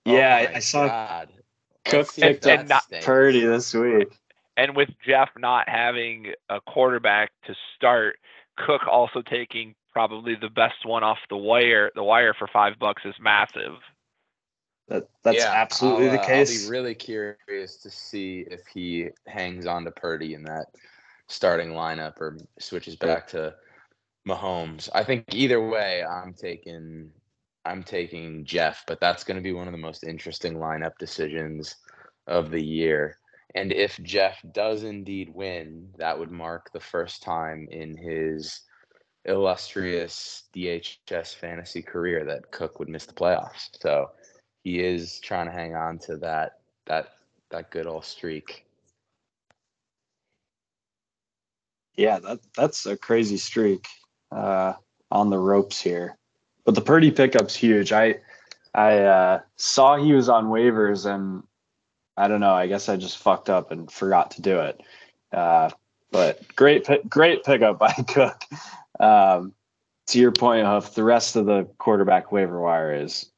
Yeah, 0.05 0.45
oh 0.47 0.53
I, 0.53 0.55
I 0.55 0.59
saw 0.59 0.87
God. 0.87 1.29
Cook 1.85 2.15
picked 2.15 2.45
up 2.45 2.67
not, 2.67 2.83
Purdy 3.01 3.41
this 3.41 3.73
week. 3.73 4.19
And 4.57 4.75
with 4.75 4.89
Jeff 5.05 5.29
not 5.37 5.67
having 5.67 6.33
a 6.49 6.61
quarterback 6.61 7.31
to 7.45 7.55
start, 7.75 8.17
Cook 8.57 8.87
also 8.87 9.21
taking 9.23 9.73
probably 9.91 10.35
the 10.35 10.49
best 10.49 10.85
one 10.85 11.03
off 11.03 11.17
the 11.29 11.37
wire. 11.37 11.91
The 11.95 12.03
wire 12.03 12.35
for 12.37 12.47
five 12.47 12.77
bucks 12.79 13.01
is 13.05 13.15
massive. 13.19 13.77
That 14.91 15.07
that's 15.23 15.37
yeah, 15.37 15.53
absolutely 15.53 16.09
the 16.09 16.17
case. 16.17 16.49
Uh, 16.49 16.63
I'll 16.63 16.67
be 16.67 16.69
really 16.69 16.95
curious 16.95 17.77
to 17.77 17.89
see 17.89 18.45
if 18.51 18.67
he 18.67 19.07
hangs 19.25 19.65
on 19.65 19.85
to 19.85 19.91
Purdy 19.91 20.33
in 20.33 20.43
that 20.43 20.65
starting 21.27 21.69
lineup 21.69 22.19
or 22.19 22.37
switches 22.59 22.97
back 22.97 23.25
to 23.29 23.55
Mahomes. 24.27 24.89
I 24.93 25.05
think 25.05 25.33
either 25.33 25.65
way, 25.65 26.03
I'm 26.03 26.33
taking 26.33 27.09
I'm 27.63 27.83
taking 27.83 28.43
Jeff, 28.43 28.83
but 28.85 28.99
that's 28.99 29.23
going 29.23 29.37
to 29.37 29.43
be 29.43 29.53
one 29.53 29.67
of 29.67 29.71
the 29.71 29.77
most 29.77 30.03
interesting 30.03 30.55
lineup 30.55 30.97
decisions 30.99 31.77
of 32.27 32.51
the 32.51 32.61
year. 32.61 33.17
And 33.55 33.71
if 33.71 33.97
Jeff 34.03 34.41
does 34.51 34.83
indeed 34.83 35.29
win, 35.33 35.87
that 35.97 36.19
would 36.19 36.31
mark 36.31 36.69
the 36.73 36.81
first 36.81 37.23
time 37.23 37.65
in 37.71 37.95
his 37.95 38.61
illustrious 39.23 40.49
DHS 40.53 41.35
fantasy 41.35 41.81
career 41.81 42.25
that 42.25 42.51
Cook 42.51 42.79
would 42.79 42.89
miss 42.89 43.05
the 43.05 43.13
playoffs. 43.13 43.69
So 43.79 44.09
he 44.63 44.79
is 44.79 45.19
trying 45.19 45.47
to 45.47 45.51
hang 45.51 45.75
on 45.75 45.97
to 45.99 46.17
that 46.17 46.59
that 46.85 47.13
that 47.49 47.71
good 47.71 47.87
old 47.87 48.05
streak. 48.05 48.65
Yeah, 51.95 52.19
that 52.19 52.39
that's 52.55 52.85
a 52.85 52.97
crazy 52.97 53.37
streak 53.37 53.87
uh, 54.31 54.73
on 55.11 55.29
the 55.29 55.39
ropes 55.39 55.81
here. 55.81 56.17
But 56.65 56.75
the 56.75 56.81
Purdy 56.81 57.11
pickup's 57.11 57.55
huge. 57.55 57.91
I 57.91 58.19
I 58.73 58.99
uh, 58.99 59.39
saw 59.57 59.97
he 59.97 60.13
was 60.13 60.29
on 60.29 60.47
waivers, 60.47 61.05
and 61.05 61.43
I 62.17 62.27
don't 62.27 62.39
know. 62.39 62.53
I 62.53 62.67
guess 62.67 62.87
I 62.87 62.95
just 62.95 63.17
fucked 63.17 63.49
up 63.49 63.71
and 63.71 63.91
forgot 63.91 64.31
to 64.31 64.41
do 64.41 64.59
it. 64.59 64.81
Uh, 65.31 65.69
but 66.11 66.43
great, 66.55 66.87
great 67.09 67.43
pickup 67.43 67.79
by 67.79 67.91
Cook. 68.07 68.43
Um, 68.99 69.53
to 70.07 70.19
your 70.19 70.31
point, 70.31 70.65
of 70.65 70.93
the 70.93 71.03
rest 71.03 71.35
of 71.35 71.45
the 71.45 71.63
quarterback 71.77 72.31
waiver 72.31 72.59
wire 72.59 72.93
is 72.93 73.31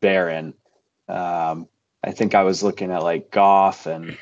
barren. 0.00 0.54
Um, 1.12 1.68
I 2.02 2.10
think 2.12 2.34
I 2.34 2.42
was 2.42 2.62
looking 2.62 2.90
at 2.90 3.02
like 3.02 3.30
Goff 3.30 3.86
and 3.86 4.16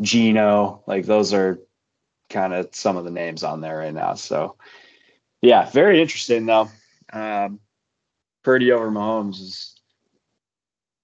Geno. 0.00 0.82
Like 0.86 1.04
those 1.04 1.34
are 1.34 1.58
kind 2.30 2.54
of 2.54 2.68
some 2.72 2.96
of 2.96 3.04
the 3.04 3.10
names 3.10 3.42
on 3.42 3.60
there 3.60 3.78
right 3.78 3.92
now. 3.92 4.14
So, 4.14 4.56
yeah, 5.42 5.68
very 5.70 6.00
interesting 6.00 6.46
though. 6.46 6.68
Um, 7.12 7.58
Purdy 8.44 8.72
over 8.72 8.90
Mahomes 8.90 9.40
is 9.40 9.80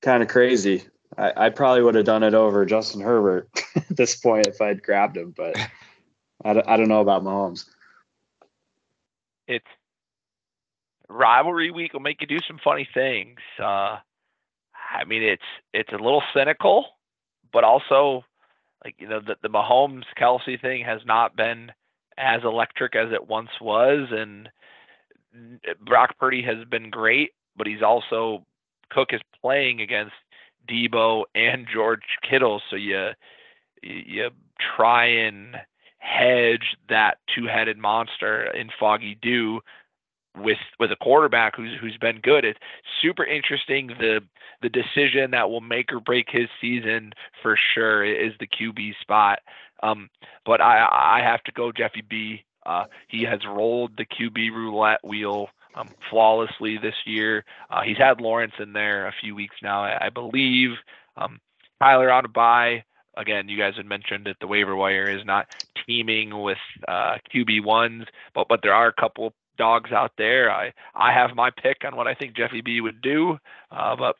kind 0.02 0.22
of 0.22 0.28
crazy. 0.28 0.84
I, 1.18 1.32
I 1.36 1.50
probably 1.50 1.82
would 1.82 1.96
have 1.96 2.04
done 2.04 2.22
it 2.22 2.34
over 2.34 2.64
Justin 2.64 3.00
Herbert 3.00 3.48
at 3.76 3.96
this 3.96 4.16
point 4.16 4.46
if 4.46 4.60
I'd 4.60 4.82
grabbed 4.82 5.16
him, 5.16 5.34
but 5.36 5.56
I 6.44 6.52
don't, 6.52 6.68
I 6.68 6.76
don't 6.76 6.88
know 6.88 7.00
about 7.00 7.24
Mahomes. 7.24 7.66
It's 9.48 9.66
rivalry 11.08 11.70
week 11.70 11.92
will 11.92 12.00
make 12.00 12.20
you 12.20 12.26
do 12.26 12.40
some 12.46 12.58
funny 12.62 12.88
things. 12.92 13.38
Uh, 13.62 13.98
I 14.90 15.04
mean, 15.04 15.22
it's 15.22 15.42
it's 15.72 15.92
a 15.92 16.02
little 16.02 16.22
cynical, 16.34 16.86
but 17.52 17.64
also 17.64 18.24
like 18.84 18.94
you 18.98 19.08
know 19.08 19.20
the 19.20 19.36
the 19.42 19.48
Mahomes 19.48 20.04
Kelce 20.20 20.60
thing 20.60 20.84
has 20.84 21.00
not 21.04 21.36
been 21.36 21.72
as 22.18 22.42
electric 22.44 22.96
as 22.96 23.12
it 23.12 23.28
once 23.28 23.50
was, 23.60 24.08
and 24.10 24.48
Brock 25.84 26.16
Purdy 26.18 26.42
has 26.42 26.64
been 26.70 26.90
great, 26.90 27.30
but 27.56 27.66
he's 27.66 27.82
also 27.82 28.44
Cook 28.90 29.08
is 29.12 29.20
playing 29.40 29.80
against 29.80 30.14
Deebo 30.68 31.24
and 31.34 31.66
George 31.72 32.04
Kittle, 32.28 32.62
so 32.70 32.76
you 32.76 33.10
you 33.82 34.30
try 34.76 35.06
and 35.06 35.56
hedge 35.98 36.76
that 36.88 37.18
two-headed 37.34 37.78
monster 37.78 38.44
in 38.52 38.70
Foggy 38.78 39.18
Dew 39.20 39.60
with 40.36 40.58
with 40.78 40.92
a 40.92 40.96
quarterback 40.96 41.56
who's 41.56 41.76
who's 41.80 41.96
been 41.98 42.20
good. 42.20 42.44
It's 42.44 42.58
super 43.02 43.24
interesting. 43.24 43.88
The 43.88 44.20
the 44.62 44.68
decision 44.68 45.30
that 45.32 45.50
will 45.50 45.60
make 45.60 45.92
or 45.92 46.00
break 46.00 46.26
his 46.30 46.48
season 46.60 47.12
for 47.42 47.58
sure 47.74 48.04
is 48.04 48.32
the 48.38 48.46
QB 48.46 48.94
spot. 49.00 49.40
Um, 49.82 50.08
but 50.44 50.60
I 50.60 50.86
I 50.90 51.20
have 51.22 51.42
to 51.44 51.52
go 51.52 51.72
Jeffy 51.72 52.02
B. 52.08 52.44
Uh, 52.64 52.84
he 53.08 53.22
has 53.22 53.40
rolled 53.46 53.92
the 53.96 54.06
QB 54.06 54.50
roulette 54.50 55.04
wheel 55.04 55.48
um, 55.76 55.88
flawlessly 56.10 56.78
this 56.78 56.94
year. 57.04 57.44
Uh, 57.70 57.82
he's 57.82 57.98
had 57.98 58.20
Lawrence 58.20 58.54
in 58.58 58.72
there 58.72 59.06
a 59.06 59.14
few 59.20 59.34
weeks 59.34 59.56
now, 59.62 59.84
I, 59.84 60.06
I 60.06 60.10
believe. 60.10 60.70
Um, 61.16 61.38
Kyler 61.80 62.12
on 62.12 62.24
a 62.24 62.28
bye. 62.28 62.82
Again, 63.16 63.48
you 63.48 63.56
guys 63.56 63.74
had 63.76 63.86
mentioned 63.86 64.26
that 64.26 64.36
the 64.40 64.46
waiver 64.46 64.74
wire 64.74 65.08
is 65.08 65.24
not 65.24 65.46
teeming 65.86 66.42
with 66.42 66.58
uh, 66.88 67.16
QB 67.32 67.64
ones, 67.64 68.04
but 68.34 68.48
but 68.48 68.60
there 68.62 68.74
are 68.74 68.88
a 68.88 69.00
couple 69.00 69.32
dogs 69.56 69.92
out 69.92 70.12
there. 70.18 70.50
I 70.50 70.72
I 70.94 71.12
have 71.12 71.34
my 71.34 71.50
pick 71.50 71.84
on 71.84 71.96
what 71.96 72.06
I 72.06 72.14
think 72.14 72.36
Jeffy 72.36 72.60
B 72.60 72.80
would 72.80 73.00
do, 73.00 73.38
uh, 73.70 73.96
but 73.96 74.16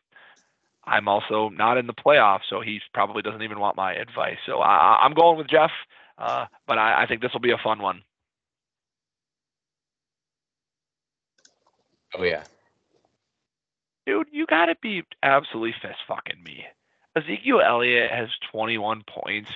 I'm 0.84 1.08
also 1.08 1.48
not 1.48 1.78
in 1.78 1.86
the 1.86 1.94
playoffs, 1.94 2.48
so 2.48 2.60
he 2.60 2.80
probably 2.94 3.22
doesn't 3.22 3.42
even 3.42 3.58
want 3.58 3.76
my 3.76 3.94
advice. 3.94 4.38
So 4.46 4.60
I, 4.60 5.04
am 5.04 5.14
going 5.14 5.36
with 5.36 5.48
Jeff, 5.48 5.72
uh, 6.18 6.46
but 6.66 6.78
I, 6.78 7.02
I 7.02 7.06
think 7.06 7.22
this 7.22 7.32
will 7.32 7.40
be 7.40 7.50
a 7.50 7.58
fun 7.58 7.80
one. 7.80 8.02
Oh 12.16 12.22
yeah, 12.22 12.44
dude, 14.06 14.28
you 14.30 14.46
got 14.46 14.66
to 14.66 14.76
be 14.80 15.02
absolutely 15.22 15.74
fist 15.82 15.98
fucking 16.08 16.42
me. 16.42 16.64
Ezekiel 17.16 17.60
Elliott 17.60 18.10
has 18.10 18.28
21 18.52 19.02
points. 19.08 19.50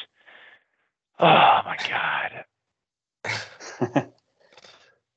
Oh 1.18 1.60
my 1.64 1.76
god. 1.88 2.44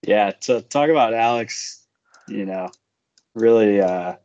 yeah, 0.04 0.32
to 0.42 0.62
talk 0.62 0.90
about 0.90 1.14
Alex, 1.14 1.86
you 2.28 2.46
know, 2.46 2.70
really 3.36 3.82
uh, 3.82 4.16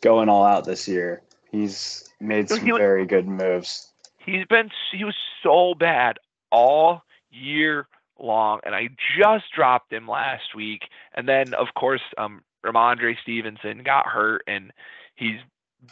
going 0.00 0.28
all 0.28 0.44
out 0.44 0.64
this 0.64 0.88
year. 0.88 1.22
He's 1.50 2.08
made 2.20 2.48
some 2.48 2.66
was, 2.66 2.78
very 2.78 3.06
good 3.06 3.28
moves. 3.28 3.92
He's 4.18 4.46
been 4.46 4.70
he 4.92 5.04
was 5.04 5.16
so 5.42 5.74
bad 5.74 6.18
all 6.50 7.02
year 7.30 7.88
long, 8.18 8.60
and 8.64 8.74
I 8.74 8.88
just 9.18 9.44
dropped 9.54 9.92
him 9.92 10.08
last 10.08 10.54
week. 10.54 10.88
And 11.14 11.28
then, 11.28 11.54
of 11.54 11.68
course, 11.76 12.02
um, 12.16 12.42
Rhamondre 12.64 13.16
Stevenson 13.20 13.82
got 13.82 14.06
hurt, 14.06 14.42
and 14.46 14.72
he's 15.16 15.40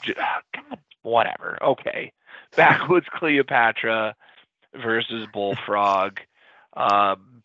just, 0.02 0.18
God, 0.18 0.78
whatever. 1.02 1.58
Okay, 1.62 2.12
backwoods 2.56 3.06
Cleopatra 3.12 4.14
versus 4.74 5.26
Bullfrog. 5.32 6.20
Um, 6.72 7.39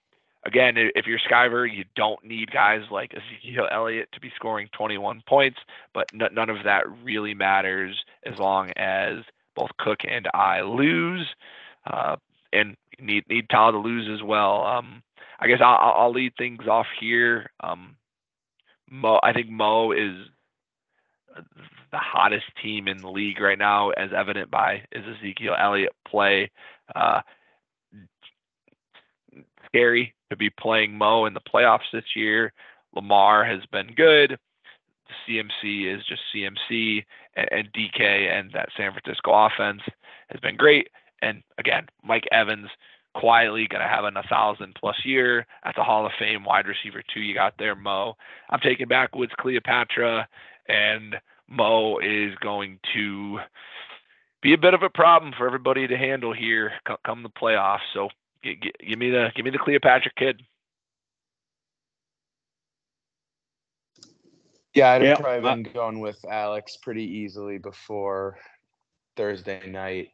again, 0.45 0.76
if 0.77 1.05
you're 1.07 1.19
Skyver, 1.19 1.67
you 1.72 1.85
don't 1.95 2.23
need 2.23 2.51
guys 2.51 2.81
like 2.91 3.13
Ezekiel 3.13 3.67
Elliott 3.72 4.09
to 4.13 4.19
be 4.19 4.31
scoring 4.35 4.69
21 4.77 5.23
points, 5.27 5.57
but 5.93 6.07
n- 6.13 6.34
none 6.34 6.49
of 6.49 6.63
that 6.63 6.84
really 7.03 7.34
matters 7.34 7.95
as 8.26 8.38
long 8.39 8.72
as 8.77 9.19
both 9.55 9.72
Cook 9.80 9.99
and 10.09 10.27
I 10.34 10.61
lose. 10.61 11.27
Uh, 11.85 12.15
and 12.53 12.76
need 12.99 13.23
need 13.30 13.49
Tyler 13.49 13.73
to 13.73 13.77
lose 13.80 14.07
as 14.13 14.23
well. 14.23 14.63
Um, 14.65 15.03
I 15.39 15.47
guess 15.47 15.59
I'll, 15.61 15.93
I'll 15.95 16.13
lead 16.13 16.34
things 16.38 16.67
off 16.67 16.88
here. 16.99 17.51
Um, 17.59 17.97
Mo, 18.89 19.19
I 19.23 19.34
think 19.34 19.49
Mo 19.49 19.91
is 19.91 20.15
the 21.91 21.97
hottest 21.97 22.45
team 22.61 22.88
in 22.88 22.97
the 22.97 23.09
league 23.09 23.41
right 23.41 23.57
now, 23.57 23.89
as 23.91 24.11
evident 24.15 24.49
by 24.49 24.84
Ezekiel 24.93 25.55
Elliott 25.59 25.93
play. 26.07 26.51
Uh, 26.95 27.22
scary 29.65 30.13
to 30.29 30.35
be 30.35 30.49
playing 30.49 30.97
Mo 30.97 31.25
in 31.25 31.33
the 31.33 31.41
playoffs 31.41 31.91
this 31.91 32.15
year. 32.15 32.53
Lamar 32.95 33.43
has 33.45 33.61
been 33.71 33.93
good. 33.95 34.37
CMC 35.27 35.95
is 35.95 36.03
just 36.05 36.21
CMC, 36.33 37.03
and, 37.35 37.47
and 37.51 37.73
DK 37.73 38.01
and 38.01 38.51
that 38.53 38.69
San 38.75 38.91
Francisco 38.91 39.31
offense 39.33 39.81
has 40.29 40.39
been 40.41 40.55
great. 40.55 40.89
And 41.21 41.43
again, 41.57 41.87
Mike 42.03 42.27
Evans 42.31 42.69
quietly 43.15 43.67
going 43.69 43.81
to 43.81 43.87
have 43.87 44.03
an 44.03 44.15
1,000 44.15 44.75
plus 44.75 44.97
year. 45.05 45.45
That's 45.63 45.77
a 45.77 45.83
Hall 45.83 46.05
of 46.05 46.11
Fame 46.19 46.43
wide 46.43 46.67
receiver, 46.67 47.01
too. 47.13 47.21
You 47.21 47.33
got 47.33 47.53
there, 47.57 47.75
Mo. 47.75 48.15
I'm 48.49 48.59
taking 48.59 48.87
backwoods 48.87 49.31
Cleopatra, 49.39 50.27
and 50.67 51.15
Mo 51.47 51.99
is 51.99 52.35
going 52.41 52.79
to 52.93 53.39
be 54.41 54.53
a 54.53 54.57
bit 54.57 54.73
of 54.73 54.83
a 54.83 54.89
problem 54.89 55.33
for 55.37 55.47
everybody 55.47 55.87
to 55.87 55.97
handle 55.97 56.33
here 56.33 56.73
come 57.05 57.23
the 57.23 57.29
playoffs. 57.29 57.79
So 57.93 58.09
give, 58.45 58.73
give 58.88 58.99
me 58.99 59.09
the 59.09 59.31
give 59.35 59.45
me 59.45 59.51
the 59.51 59.57
Cleopatra 59.57 60.11
kid. 60.17 60.41
Yeah, 64.73 64.91
I'd 64.91 65.01
have 65.03 65.19
probably 65.19 65.41
been 65.41 65.73
going 65.73 65.99
with 66.01 66.23
Alex 66.30 66.77
pretty 66.77 67.03
easily 67.03 67.57
before 67.57 68.38
Thursday 69.15 69.65
night 69.69 70.09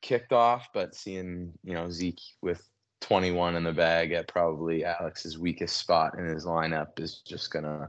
kicked 0.00 0.32
off, 0.32 0.68
but 0.72 0.94
seeing 0.94 1.52
you 1.62 1.74
know 1.74 1.90
Zeke 1.90 2.20
with 2.40 2.66
21 3.02 3.56
in 3.56 3.64
the 3.64 3.72
bag 3.72 4.12
at 4.12 4.28
probably 4.28 4.84
Alex's 4.84 5.38
weakest 5.38 5.76
spot 5.76 6.18
in 6.18 6.24
his 6.24 6.46
lineup 6.46 6.98
is 6.98 7.22
just 7.26 7.52
gonna 7.52 7.88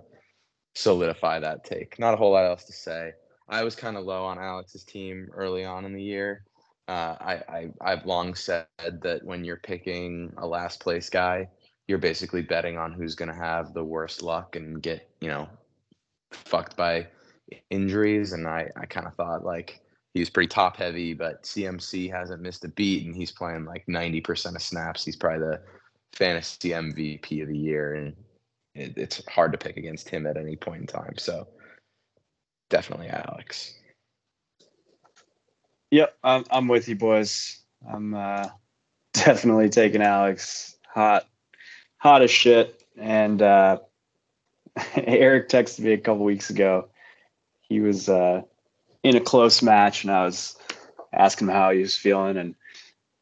solidify 0.76 1.40
that 1.40 1.64
take. 1.64 1.98
Not 2.00 2.14
a 2.14 2.18
whole 2.18 2.32
lot 2.32 2.46
else 2.46 2.66
to 2.66 2.74
say. 2.74 3.14
I 3.50 3.64
was 3.64 3.76
kind 3.76 3.98
of 3.98 4.06
low 4.06 4.24
on 4.26 4.40
Alex's 4.40 4.84
team 4.84 5.28
early 5.34 5.66
on 5.66 5.86
in 5.86 5.94
the 5.94 6.04
year. 6.04 6.46
Uh, 6.92 7.16
I, 7.22 7.70
I 7.80 7.90
have 7.92 8.06
long 8.06 8.36
said 8.36 8.66
that 8.78 9.24
when 9.24 9.46
you're 9.46 9.56
picking 9.56 10.34
a 10.36 10.46
last 10.46 10.82
place 10.82 11.10
guy, 11.10 11.48
you're 11.88 11.98
basically 11.98 12.42
betting 12.42 12.78
on 12.78 12.92
who's 12.92 13.16
going 13.16 13.32
to 13.32 13.36
have 13.36 13.74
the 13.74 13.84
worst 13.84 14.22
luck 14.22 14.58
and 14.58 14.84
get 14.84 15.10
you 15.22 15.30
know 15.30 15.48
fucked 16.32 16.76
by 16.76 17.08
injuries. 17.70 18.34
And 18.34 18.46
I 18.46 18.70
I 18.76 18.88
kind 18.88 19.08
of 19.08 19.16
thought 19.16 19.46
like 19.46 19.80
he 20.14 20.20
was 20.20 20.30
pretty 20.30 20.50
top 20.50 20.76
heavy, 20.76 21.14
but 21.14 21.44
CMC 21.44 22.12
hasn't 22.12 22.42
missed 22.42 22.66
a 22.66 22.68
beat 22.68 23.06
and 23.06 23.16
he's 23.16 23.32
playing 23.32 23.64
like 23.64 23.86
90% 23.86 24.56
of 24.58 24.62
snaps. 24.62 25.06
He's 25.06 25.16
probably 25.16 25.48
the 25.48 25.62
fantasy 26.12 26.72
MVP 26.72 27.42
of 27.42 27.48
the 27.48 27.58
year. 27.58 27.94
And 27.94 28.14
it, 28.76 28.98
it's 28.98 29.26
hard 29.30 29.54
to 29.54 29.58
pick 29.58 29.78
against 29.78 30.10
him 30.10 30.26
at 30.26 30.36
any 30.36 30.58
point 30.58 30.82
in 30.82 30.88
time. 30.88 31.18
So 31.18 31.48
definitely 32.70 33.08
Alex. 33.08 33.76
Yep, 35.92 36.18
I'm, 36.24 36.46
I'm 36.50 36.68
with 36.70 36.88
you, 36.88 36.96
boys. 36.96 37.60
I'm 37.88 38.14
uh, 38.14 38.48
definitely 39.14 39.70
taking 39.70 40.02
Alex 40.02 40.78
hot, 40.94 41.28
hot 41.98 42.22
as 42.22 42.32
shit. 42.32 42.84
And 42.98 43.42
uh, 43.42 43.80
Eric 44.96 45.50
texted 45.50 45.82
me 45.82 45.92
a 45.92 45.98
couple 45.98 46.24
weeks 46.24 46.50
ago. 46.50 46.88
He 47.62 47.80
was 47.82 48.10
uh, 48.10 48.42
in 49.04 49.16
a 49.16 49.22
close 49.22 49.62
match, 49.62 50.04
and 50.04 50.12
I 50.12 50.26
was 50.26 50.58
asking 51.14 51.48
him 51.48 51.54
how 51.54 51.72
he 51.72 51.80
was 51.80 51.96
feeling, 51.96 52.38
and 52.38 52.56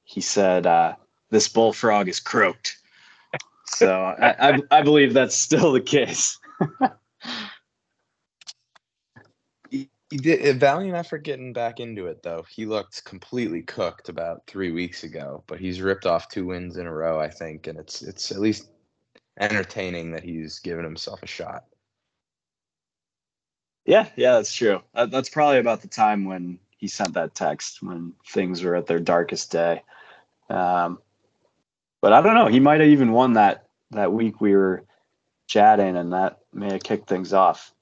he 0.04 0.22
said, 0.22 0.66
uh, 0.66 0.96
"This 1.30 1.48
bullfrog 1.48 2.08
is 2.08 2.20
croaked." 2.20 2.78
So 3.66 3.94
I, 3.94 4.54
I, 4.54 4.60
I 4.72 4.82
believe 4.82 5.14
that's 5.14 5.36
still 5.36 5.72
the 5.72 5.82
case. 5.82 6.40
he, 10.11 10.18
did 10.18 10.60
valiant 10.60 10.95
effort 10.95 11.23
getting 11.23 11.53
back 11.53 11.80
into 11.80 12.07
it 12.07 12.23
though. 12.23 12.45
He 12.49 12.65
looked 12.65 13.06
completely 13.06 13.61
cooked 13.64 14.10
about 14.10 14.48
three 14.48 14.72
weeks 14.72 15.03
ago, 15.03 15.44
but 15.48 15.60
he's 15.60 15.81
ripped 15.81 16.06
off 16.06 16.30
two 16.30 16.45
wins 16.48 16.77
in 16.77 16.88
a 16.88 16.94
row, 16.94 17.19
I 17.19 17.30
think, 17.30 17.68
and 17.68 17.80
it's 17.80 18.02
it's 18.02 18.31
at 18.31 18.40
least 18.40 18.69
entertaining 19.40 20.11
that 20.11 20.23
he's 20.23 20.60
given 20.60 20.84
himself 20.86 21.23
a 21.23 21.27
shot. 21.27 21.65
Yeah, 23.86 24.07
yeah, 24.15 24.34
that's 24.34 24.53
true. 24.53 24.81
that's 24.94 25.30
probably 25.30 25.60
about 25.60 25.81
the 25.81 25.88
time 25.90 26.26
when 26.26 26.60
he 26.77 26.88
sent 26.88 27.14
that 27.15 27.36
text 27.36 27.84
when 27.84 28.14
things 28.27 28.64
were 28.64 28.76
at 28.76 28.88
their 28.88 28.99
darkest 28.99 29.52
day. 29.52 29.84
Um, 30.49 30.99
But 32.02 32.14
I 32.14 32.22
don't 32.22 32.36
know. 32.36 32.48
He 32.48 32.60
might 32.60 32.80
have 32.81 32.90
even 32.90 33.11
won 33.11 33.34
that 33.34 33.68
that 33.91 34.14
week 34.14 34.40
we 34.41 34.56
were 34.56 34.86
chatting, 35.48 35.98
and 35.98 36.14
that 36.14 36.40
may 36.53 36.72
have 36.73 36.84
kicked 36.84 37.10
things 37.10 37.34
off. 37.34 37.73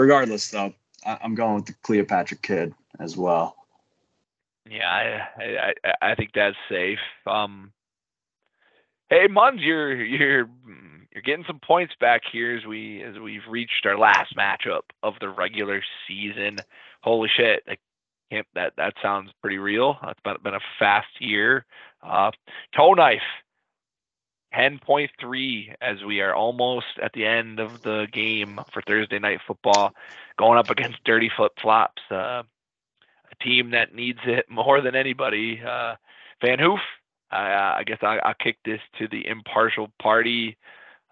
Regardless, 0.00 0.50
though, 0.50 0.72
I, 1.04 1.18
am 1.22 1.34
going 1.34 1.56
with 1.56 1.66
the 1.66 1.74
Cleopatra 1.82 2.38
Kid 2.38 2.74
as 2.98 3.18
well. 3.18 3.54
Yeah, 4.66 4.88
I 5.36 5.72
I, 5.84 5.94
I 6.00 6.14
think 6.14 6.30
that's 6.34 6.56
safe. 6.70 7.00
Um, 7.26 7.70
hey, 9.10 9.28
Muns, 9.28 9.58
you're 9.58 9.94
you're 10.02 10.48
you're 11.12 11.22
getting 11.22 11.44
some 11.46 11.60
points 11.60 11.92
back 12.00 12.22
here 12.32 12.56
as 12.56 12.64
we 12.64 13.02
as 13.02 13.18
we've 13.18 13.46
reached 13.46 13.84
our 13.84 13.98
last 13.98 14.34
matchup 14.34 14.84
of 15.02 15.14
the 15.20 15.28
regular 15.28 15.82
season. 16.08 16.56
Holy 17.02 17.28
shit! 17.28 17.62
That 18.54 18.72
that 18.78 18.94
sounds 19.02 19.32
pretty 19.42 19.58
real. 19.58 19.98
It's 20.04 20.20
been, 20.24 20.36
been 20.42 20.54
a 20.54 20.60
fast 20.78 21.20
year. 21.20 21.66
Uh, 22.02 22.30
toe 22.74 22.94
knife 22.94 23.20
10.3 24.54 25.74
as 25.80 26.02
we 26.02 26.20
are 26.20 26.34
almost 26.34 26.86
at 27.02 27.12
the 27.12 27.24
end 27.24 27.60
of 27.60 27.82
the 27.82 28.06
game 28.12 28.60
for 28.72 28.82
Thursday 28.82 29.18
night 29.18 29.40
football, 29.46 29.94
going 30.38 30.58
up 30.58 30.70
against 30.70 31.04
Dirty 31.04 31.30
Flip 31.34 31.52
Flops, 31.60 32.02
uh, 32.10 32.42
a 32.44 33.44
team 33.44 33.70
that 33.70 33.94
needs 33.94 34.20
it 34.24 34.46
more 34.50 34.80
than 34.80 34.94
anybody. 34.94 35.60
Uh, 35.64 35.94
Van 36.42 36.58
Hoof, 36.58 36.80
I, 37.30 37.78
I 37.78 37.84
guess 37.84 37.98
I, 38.02 38.14
will 38.14 38.34
kick 38.38 38.58
this 38.64 38.80
to 38.98 39.08
the 39.08 39.26
impartial 39.26 39.88
party. 40.00 40.56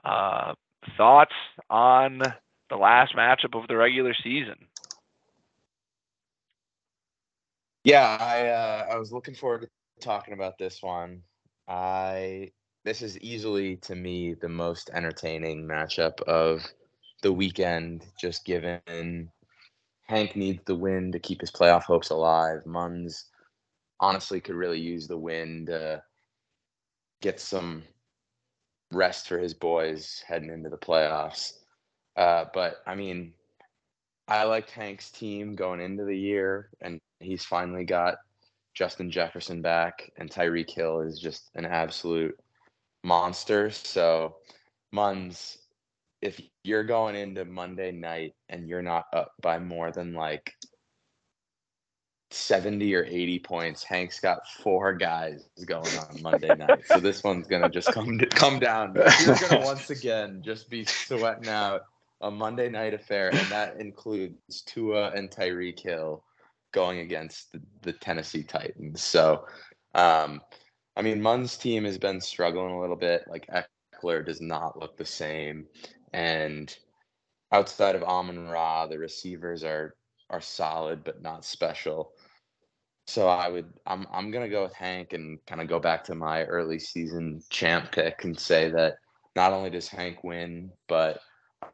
Uh, 0.05 0.55
thoughts 0.97 1.35
on 1.69 2.23
the 2.71 2.77
last 2.77 3.15
matchup 3.15 3.61
of 3.61 3.69
the 3.69 3.77
regular 3.77 4.15
season? 4.23 4.57
Yeah, 7.85 8.17
I 8.21 8.49
uh, 8.49 8.87
I 8.95 8.99
was 8.99 9.13
looking 9.13 9.35
forward 9.35 9.63
to 9.63 9.69
talking 10.01 10.35
about 10.35 10.59
this 10.59 10.83
one. 10.83 11.23
I 11.67 12.51
this 12.85 13.03
is 13.03 13.19
easily 13.19 13.77
to 13.77 13.95
me 13.95 14.35
the 14.35 14.49
most 14.49 14.91
entertaining 14.95 15.67
matchup 15.67 16.21
of 16.23 16.63
the 17.23 17.33
weekend, 17.33 18.05
just 18.21 18.45
given 18.45 19.31
Hank 20.09 20.37
needs 20.37 20.63
the 20.65 20.75
win 20.75 21.13
to 21.13 21.19
keep 21.19 21.41
his 21.41 21.51
playoff 21.51 21.83
hopes 21.83 22.11
alive. 22.11 22.61
Muns 22.67 23.25
honestly 24.01 24.41
could 24.41 24.55
really 24.55 24.81
use 24.81 25.07
the 25.07 25.19
win 25.19 25.67
to 25.67 26.03
get 27.21 27.41
some 27.41 27.83
rest 28.93 29.29
for 29.29 29.39
his 29.39 29.53
boys 29.53 30.23
heading 30.27 30.51
into 30.51 30.71
the 30.71 30.79
playoffs. 30.79 31.53
Uh, 32.17 32.47
but 32.55 32.77
I 32.87 32.95
mean, 32.95 33.35
I 34.29 34.45
liked 34.45 34.71
Hank's 34.71 35.11
team 35.11 35.55
going 35.55 35.81
into 35.81 36.05
the 36.05 36.17
year, 36.17 36.71
and 36.81 37.01
he's 37.21 37.45
finally 37.45 37.85
got 37.85 38.17
Justin 38.75 39.11
Jefferson 39.11 39.63
back, 39.63 40.11
and 40.19 40.31
Tyreek 40.31 40.71
Hill 40.71 41.01
is 41.01 41.19
just 41.19 41.51
an 41.55 41.65
absolute 41.65 42.39
monster. 43.09 43.71
So, 43.71 44.37
Muns, 44.95 45.57
if 46.21 46.41
you're 46.63 46.85
going 46.85 47.17
into 47.17 47.45
Monday 47.45 47.91
night 47.91 48.35
and 48.49 48.69
you're 48.69 48.83
not 48.83 49.07
up 49.13 49.33
by 49.41 49.59
more 49.59 49.91
than 49.91 50.13
like 50.13 50.55
70 52.31 52.95
or 52.95 53.05
80 53.05 53.39
points, 53.41 53.83
Hank's 53.83 54.21
got 54.21 54.47
four 54.63 54.93
guys 54.93 55.49
going 55.67 55.97
on 55.99 56.23
Monday 56.23 56.55
night. 56.55 56.83
So 56.87 57.01
this 57.01 57.25
one's 57.25 57.47
gonna 57.47 57.71
just 57.71 57.91
come 57.93 58.19
come 58.31 58.59
down. 58.59 58.95
You're 58.95 59.37
gonna 59.37 59.65
once 59.65 59.91
again 59.91 60.43
just 60.45 60.69
be 60.69 60.85
sweating 60.85 61.49
out 61.49 61.83
a 62.21 62.31
Monday 62.31 62.69
night 62.69 62.95
affair, 62.95 63.31
and 63.31 63.47
that 63.49 63.81
includes 63.81 64.63
Tua 64.63 65.11
and 65.13 65.31
Tyreek 65.31 65.81
Hill 65.81 66.23
going 66.73 66.99
against 66.99 67.53
the, 67.53 67.63
the 67.83 67.93
Tennessee 67.93 68.43
Titans. 68.43 69.03
So 69.03 69.47
um, 69.95 70.43
I 70.99 71.03
mean, 71.03 71.23
Munn's 71.23 71.57
team 71.57 71.85
has 71.85 71.97
been 71.97 72.21
struggling 72.21 72.75
a 72.75 72.81
little 72.81 72.97
bit. 72.97 73.23
Like 73.29 73.47
Ekeler 73.47 74.27
does 74.27 74.41
not 74.41 74.81
look 74.81 74.97
the 74.97 75.05
same, 75.05 75.69
and 76.13 76.77
outside 77.53 77.95
of 77.95 78.03
Amon 78.03 78.49
Ra, 78.49 78.89
the 78.89 78.99
receivers 78.99 79.63
are 79.63 79.95
are 80.29 80.41
solid 80.41 81.05
but 81.05 81.23
not 81.23 81.45
special. 81.45 82.11
So 83.07 83.29
I 83.29 83.49
would 83.49 83.73
I'm 83.87 84.09
I'm 84.13 84.33
gonna 84.33 84.49
go 84.49 84.65
with 84.65 84.75
Hank 84.75 85.13
and 85.13 85.39
kind 85.47 85.61
of 85.61 85.69
go 85.69 85.79
back 85.79 86.03
to 86.05 86.17
my 86.17 86.43
early 86.45 86.81
season 86.81 87.43
champ 87.49 87.93
pick 87.93 88.25
and 88.25 88.39
say 88.39 88.69
that 88.71 88.97
not 89.37 89.53
only 89.53 89.71
does 89.71 89.87
Hank 89.87 90.25
win, 90.25 90.73
but 90.89 91.21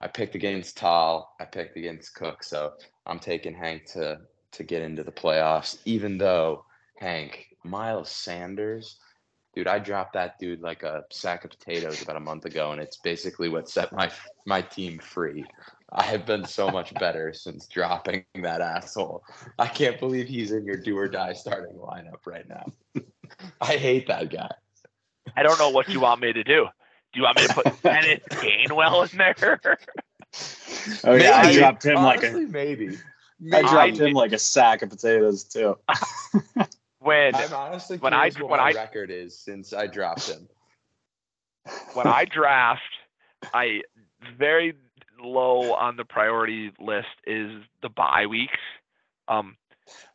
I 0.03 0.07
picked 0.07 0.35
against 0.35 0.77
Tal, 0.77 1.35
I 1.41 1.47
picked 1.47 1.79
against 1.79 2.15
Cook, 2.15 2.45
so 2.45 2.75
I'm 3.07 3.19
taking 3.19 3.55
Hank 3.55 3.87
to 3.93 4.21
to 4.53 4.63
get 4.65 4.83
into 4.83 5.03
the 5.03 5.13
playoffs, 5.13 5.79
even 5.87 6.19
though 6.19 6.67
Hank 6.99 7.47
Miles 7.65 8.11
Sanders 8.11 8.99
dude, 9.55 9.69
I 9.69 9.79
dropped 9.79 10.15
that 10.15 10.39
dude 10.39 10.61
like 10.61 10.83
a 10.83 11.05
sack 11.11 11.45
of 11.45 11.51
potatoes 11.51 12.03
about 12.03 12.17
a 12.17 12.21
month 12.21 12.45
ago, 12.45 12.73
and 12.73 12.81
it's 12.81 12.97
basically 12.99 13.49
what 13.49 13.69
set 13.69 13.93
my 13.93 14.11
my 14.47 14.63
team 14.63 14.99
free. 14.99 15.45
I 15.93 16.03
have 16.03 16.27
been 16.27 16.45
so 16.45 16.71
much 16.71 16.93
better 16.95 17.33
since 17.33 17.67
dropping 17.67 18.25
that 18.35 18.61
asshole. 18.61 19.23
I 19.59 19.69
can't 19.69 19.99
believe 20.01 20.27
he's 20.27 20.51
in 20.51 20.65
your 20.65 20.77
do 20.77 20.99
or 20.99 21.09
die 21.09 21.35
starting 21.35 21.77
lineup 21.77 22.27
right 22.27 22.49
now. 22.49 22.67
I 23.61 23.77
hate 23.77 24.09
that 24.09 24.31
guy. 24.31 24.51
I 25.37 25.43
don't 25.43 25.59
know 25.59 25.71
what 25.71 25.89
you 25.89 26.01
want 26.01 26.21
me 26.21 26.33
to 26.33 26.45
do. 26.45 26.67
Do 27.13 27.21
you 27.21 27.23
want 27.23 27.37
me 27.37 27.47
to 27.47 27.55
put 27.55 27.83
Kenneth 27.83 28.25
Gainwell 28.31 29.11
in 29.13 29.19
there? 29.19 29.79
Oh 31.05 31.15
yeah, 31.15 31.37
I 31.37 31.53
dropped 31.53 31.85
him 31.85 31.97
Honestly, 31.97 32.45
like 32.45 32.49
a 32.49 32.53
maybe. 32.53 32.99
I 33.53 33.63
dropped 33.63 33.99
him 33.99 34.13
like 34.13 34.33
a 34.33 34.39
sack 34.39 34.83
of 34.83 34.91
potatoes 34.91 35.45
too 35.45 35.77
when 37.05 37.35
I'm 37.35 37.53
honestly 37.53 37.99
when 37.99 38.15
I 38.15 38.31
what 38.31 38.51
when 38.51 38.61
my 38.61 38.71
I 38.71 38.73
record 38.73 39.11
is 39.11 39.37
since 39.39 39.73
I 39.73 39.87
dropped 39.87 40.29
him. 40.29 40.49
when 41.93 42.07
I 42.07 42.25
draft, 42.31 42.81
I 43.53 43.83
very 44.39 44.75
low 45.23 45.75
on 45.75 45.97
the 45.97 46.05
priority 46.05 46.73
list 46.81 47.09
is 47.27 47.51
the 47.83 47.89
bye 47.89 48.27
weeks. 48.27 48.59
Um, 49.29 49.57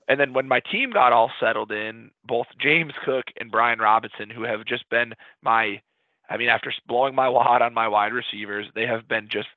and 0.07 0.19
then 0.19 0.33
when 0.33 0.47
my 0.47 0.59
team 0.59 0.91
got 0.91 1.13
all 1.13 1.31
settled 1.39 1.71
in, 1.71 2.09
both 2.25 2.47
James 2.59 2.93
Cook 3.05 3.25
and 3.39 3.51
Brian 3.51 3.79
Robinson, 3.79 4.29
who 4.29 4.43
have 4.43 4.65
just 4.65 4.89
been 4.89 5.13
my, 5.43 5.81
I 6.29 6.37
mean, 6.37 6.49
after 6.49 6.73
blowing 6.87 7.13
my 7.13 7.29
wad 7.29 7.61
on 7.61 7.73
my 7.75 7.87
wide 7.87 8.13
receivers, 8.13 8.65
they 8.73 8.87
have 8.87 9.07
been 9.07 9.29
just 9.29 9.49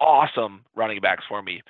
awesome 0.00 0.64
running 0.74 1.00
backs 1.00 1.24
for 1.28 1.42
me 1.42 1.60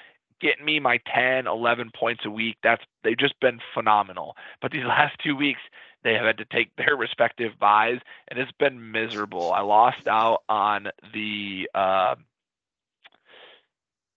getting 0.40 0.64
me 0.64 0.80
my 0.80 1.00
10, 1.14 1.46
11 1.46 1.90
points 1.94 2.24
a 2.24 2.30
week. 2.30 2.56
That's 2.62 2.82
they've 3.04 3.18
just 3.18 3.38
been 3.40 3.60
phenomenal. 3.74 4.36
But 4.60 4.72
these 4.72 4.84
last 4.86 5.16
two 5.22 5.36
weeks, 5.36 5.60
they 6.04 6.14
have 6.14 6.24
had 6.24 6.38
to 6.38 6.44
take 6.44 6.70
their 6.76 6.96
respective 6.96 7.58
byes, 7.58 7.98
and 8.28 8.38
it's 8.38 8.52
been 8.52 8.92
miserable. 8.92 9.52
I 9.52 9.60
lost 9.60 10.06
out 10.06 10.42
on 10.48 10.88
the 11.12 11.68
uh, 11.74 12.14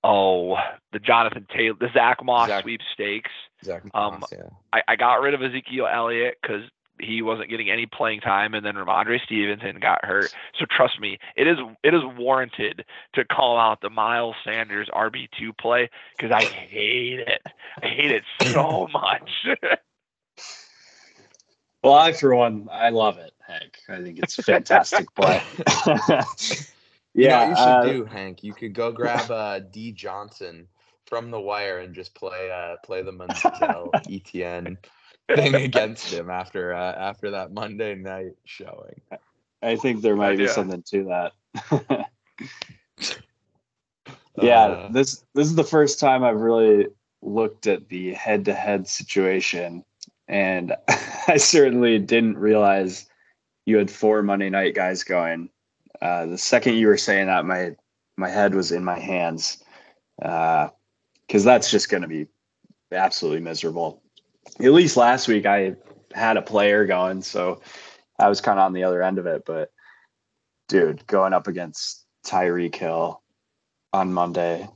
oh 0.03 0.57
the 0.91 0.99
Jonathan 0.99 1.47
Taylor, 1.55 1.77
the 1.79 1.89
Zach 1.93 2.23
Moss 2.23 2.49
Zach, 2.49 2.63
sweepstakes. 2.63 3.31
Zach 3.63 3.83
um, 3.93 4.19
Moss, 4.19 4.31
um, 4.33 4.39
yeah. 4.39 4.49
I, 4.73 4.93
I 4.93 4.95
got 4.95 5.21
rid 5.21 5.33
of 5.33 5.41
Ezekiel 5.41 5.87
Elliott 5.91 6.37
because 6.41 6.63
he 7.01 7.21
wasn't 7.21 7.49
getting 7.49 7.69
any 7.69 7.85
playing 7.85 8.21
time, 8.21 8.53
and 8.53 8.65
then 8.65 8.75
Rhamondre 8.75 9.19
Stevenson 9.23 9.79
got 9.79 10.03
hurt. 10.05 10.33
So 10.57 10.65
trust 10.69 10.99
me, 10.99 11.17
it 11.35 11.47
is 11.47 11.57
it 11.83 11.93
is 11.93 12.01
warranted 12.17 12.85
to 13.13 13.25
call 13.25 13.57
out 13.57 13.81
the 13.81 13.89
Miles 13.89 14.35
Sanders 14.43 14.89
RB 14.93 15.27
two 15.37 15.53
play 15.53 15.89
because 16.15 16.31
I 16.31 16.43
hate 16.43 17.19
it. 17.19 17.41
I 17.81 17.87
hate 17.87 18.11
it 18.11 18.23
so 18.43 18.87
much. 18.93 19.29
well, 21.83 21.93
I 21.93 22.13
for 22.13 22.35
one, 22.35 22.67
I 22.71 22.89
love 22.89 23.17
it, 23.17 23.33
Hank. 23.45 23.79
I 23.89 24.01
think 24.01 24.19
it's 24.19 24.37
a 24.39 24.43
fantastic 24.43 25.13
play. 25.15 25.41
yeah, 25.87 26.23
you, 27.13 27.27
know 27.27 27.49
you 27.49 27.55
should 27.55 27.61
uh, 27.61 27.83
do, 27.83 28.05
Hank. 28.05 28.43
You 28.43 28.53
could 28.53 28.73
go 28.73 28.91
grab 28.91 29.29
uh, 29.31 29.59
D 29.59 29.91
Johnson 29.91 30.67
from 31.05 31.29
the 31.29 31.39
wire 31.39 31.79
and 31.79 31.93
just 31.93 32.15
play 32.15 32.51
uh, 32.51 32.77
play 32.85 33.01
the 33.01 33.11
Manziel 33.11 33.91
ETN 34.07 34.77
thing 35.35 35.55
against 35.55 36.13
him 36.13 36.29
after 36.29 36.73
uh, 36.73 36.93
after 36.93 37.31
that 37.31 37.53
Monday 37.53 37.95
night 37.95 38.33
showing. 38.45 39.01
I 39.61 39.75
think 39.75 40.01
there 40.01 40.15
might 40.15 40.37
be 40.37 40.47
something 40.47 40.83
to 40.83 41.03
that. 41.05 41.33
yeah, 44.41 44.63
uh, 44.63 44.91
this 44.91 45.23
this 45.35 45.47
is 45.47 45.55
the 45.55 45.63
first 45.63 45.99
time 45.99 46.23
I've 46.23 46.41
really 46.41 46.87
looked 47.21 47.67
at 47.67 47.89
the 47.89 48.13
head 48.13 48.45
to 48.45 48.53
head 48.53 48.87
situation, 48.87 49.83
and 50.27 50.75
I 51.27 51.37
certainly 51.37 51.99
didn't 51.99 52.37
realize 52.37 53.07
you 53.65 53.77
had 53.77 53.91
four 53.91 54.23
Monday 54.23 54.49
night 54.49 54.75
guys 54.75 55.03
going. 55.03 55.49
Uh, 56.01 56.25
the 56.25 56.37
second 56.37 56.75
you 56.75 56.87
were 56.87 56.97
saying 56.97 57.27
that, 57.27 57.45
my 57.45 57.75
my 58.17 58.29
head 58.29 58.55
was 58.55 58.71
in 58.71 58.83
my 58.83 58.99
hands, 58.99 59.63
because 60.17 60.71
uh, 61.45 61.51
that's 61.51 61.69
just 61.69 61.89
going 61.89 62.01
to 62.01 62.07
be 62.07 62.27
absolutely 62.91 63.41
miserable 63.41 64.00
at 64.63 64.73
least 64.73 64.97
last 64.97 65.27
week 65.27 65.45
I 65.45 65.75
had 66.13 66.37
a 66.37 66.41
player 66.41 66.85
going, 66.85 67.21
so 67.21 67.61
I 68.19 68.29
was 68.29 68.41
kind 68.41 68.59
of 68.59 68.65
on 68.65 68.73
the 68.73 68.83
other 68.83 69.01
end 69.01 69.17
of 69.17 69.25
it. 69.25 69.43
But 69.45 69.71
dude, 70.67 71.05
going 71.07 71.33
up 71.33 71.47
against 71.47 72.05
Tyreek 72.25 72.75
Hill 72.75 73.21
on 73.93 74.13
Monday, 74.13 74.67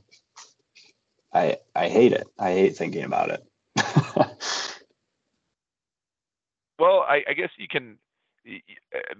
I 1.32 1.58
I 1.74 1.88
hate 1.88 2.12
it. 2.12 2.26
I 2.38 2.52
hate 2.52 2.76
thinking 2.76 3.04
about 3.04 3.30
it. 3.30 3.42
well, 6.78 7.00
I, 7.08 7.24
I 7.28 7.34
guess 7.34 7.50
you 7.56 7.68
can 7.68 7.98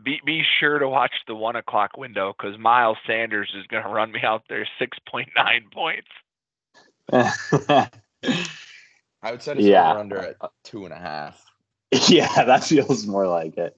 be 0.02 0.20
be 0.24 0.42
sure 0.58 0.78
to 0.78 0.88
watch 0.88 1.12
the 1.26 1.34
one 1.34 1.56
o'clock 1.56 1.96
window 1.96 2.34
because 2.36 2.58
Miles 2.58 2.98
Sanders 3.06 3.52
is 3.56 3.66
going 3.66 3.82
to 3.82 3.88
run 3.88 4.12
me 4.12 4.20
out 4.22 4.44
there 4.48 4.66
six 4.78 4.98
point 5.08 5.28
nine 5.36 5.66
points. 5.72 6.08
I 9.22 9.32
would 9.32 9.42
set 9.42 9.58
a 9.58 9.62
yeah. 9.62 9.92
under 9.92 10.18
at 10.18 10.36
two 10.64 10.84
and 10.84 10.94
a 10.94 10.98
half. 10.98 11.42
Yeah, 12.08 12.44
that 12.44 12.64
feels 12.64 13.06
more 13.06 13.26
like 13.26 13.56
it. 13.56 13.76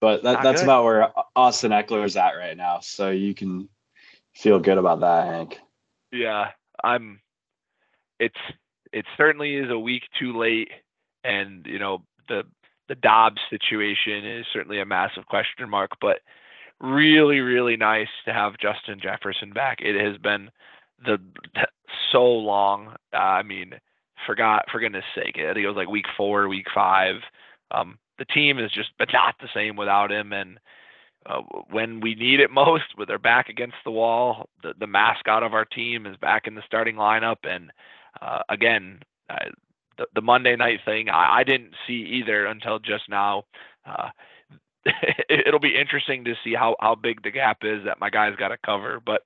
But 0.00 0.22
that, 0.22 0.42
that's 0.42 0.60
good. 0.60 0.64
about 0.64 0.84
where 0.84 1.12
Austin 1.34 1.70
Ekeler 1.70 2.04
is 2.04 2.16
at 2.16 2.32
right 2.32 2.56
now. 2.56 2.80
So 2.80 3.10
you 3.10 3.34
can 3.34 3.68
feel 4.34 4.58
good 4.58 4.78
about 4.78 5.00
that, 5.00 5.26
Hank. 5.26 5.58
Yeah, 6.12 6.50
I'm. 6.82 7.20
It's 8.20 8.38
it 8.92 9.06
certainly 9.16 9.56
is 9.56 9.70
a 9.70 9.78
week 9.78 10.02
too 10.18 10.36
late, 10.36 10.70
and 11.24 11.66
you 11.66 11.78
know 11.78 12.04
the 12.28 12.44
the 12.88 12.94
Dobbs 12.94 13.40
situation 13.48 14.26
is 14.26 14.46
certainly 14.52 14.80
a 14.80 14.86
massive 14.86 15.26
question 15.26 15.70
mark. 15.70 15.92
But 16.00 16.20
really, 16.80 17.40
really 17.40 17.76
nice 17.76 18.08
to 18.26 18.32
have 18.32 18.58
Justin 18.58 19.00
Jefferson 19.00 19.52
back. 19.52 19.78
It 19.80 19.98
has 19.98 20.18
been 20.18 20.50
the 21.04 21.18
so 22.12 22.24
long. 22.24 22.94
Uh, 23.12 23.16
I 23.16 23.42
mean, 23.42 23.74
forgot 24.26 24.66
for 24.70 24.80
goodness 24.80 25.04
sake. 25.14 25.36
I 25.36 25.52
think 25.52 25.64
it 25.64 25.68
was 25.68 25.76
like 25.76 25.88
week 25.88 26.06
four, 26.16 26.48
week 26.48 26.66
five. 26.74 27.16
Um, 27.70 27.98
the 28.18 28.24
team 28.26 28.58
is 28.58 28.70
just 28.70 28.90
but 28.98 29.08
not 29.12 29.36
the 29.40 29.48
same 29.54 29.76
without 29.76 30.12
him. 30.12 30.32
And 30.32 30.58
uh, 31.26 31.42
when 31.70 32.00
we 32.00 32.14
need 32.14 32.40
it 32.40 32.50
most, 32.52 32.96
with 32.96 33.08
their 33.08 33.18
back 33.18 33.48
against 33.48 33.76
the 33.84 33.90
wall, 33.90 34.48
the 34.62 34.74
the 34.78 34.86
mascot 34.86 35.42
of 35.42 35.54
our 35.54 35.64
team 35.64 36.06
is 36.06 36.16
back 36.16 36.46
in 36.46 36.54
the 36.54 36.62
starting 36.66 36.96
lineup. 36.96 37.38
And 37.44 37.72
uh, 38.20 38.40
again, 38.48 39.00
uh, 39.30 39.50
the, 39.98 40.06
the 40.14 40.22
Monday 40.22 40.56
night 40.56 40.80
thing, 40.84 41.08
I, 41.08 41.38
I 41.38 41.44
didn't 41.44 41.74
see 41.86 42.20
either 42.20 42.46
until 42.46 42.78
just 42.78 43.08
now. 43.08 43.44
Uh, 43.86 44.10
it, 45.30 45.50
will 45.50 45.60
be 45.60 45.78
interesting 45.78 46.24
to 46.24 46.34
see 46.44 46.54
how 46.54 46.76
how 46.80 46.94
big 46.94 47.22
the 47.22 47.30
gap 47.30 47.58
is 47.62 47.84
that 47.84 48.00
my 48.00 48.10
guys 48.10 48.36
got 48.36 48.48
to 48.48 48.58
cover. 48.64 49.00
But 49.04 49.22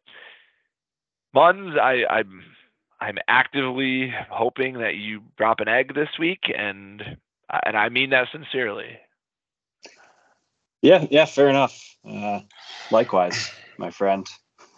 Muns, 1.35 1.79
I, 1.79 2.05
I'm 2.07 2.43
I'm 3.01 3.19
actively 3.29 4.13
hoping 4.31 4.79
that 4.79 4.97
you 4.97 5.23
drop 5.37 5.61
an 5.61 5.69
egg 5.69 5.95
this 5.95 6.09
week, 6.19 6.51
and 6.57 7.03
and 7.65 7.77
I 7.77 7.89
mean 7.89 8.11
that 8.11 8.29
sincerely. 8.33 8.99
Yeah, 10.83 11.07
yeah, 11.11 11.25
fair 11.25 11.49
enough. 11.49 11.97
Uh, 12.09 12.41
likewise, 12.91 13.51
my 13.79 13.91
friend. 13.91 14.29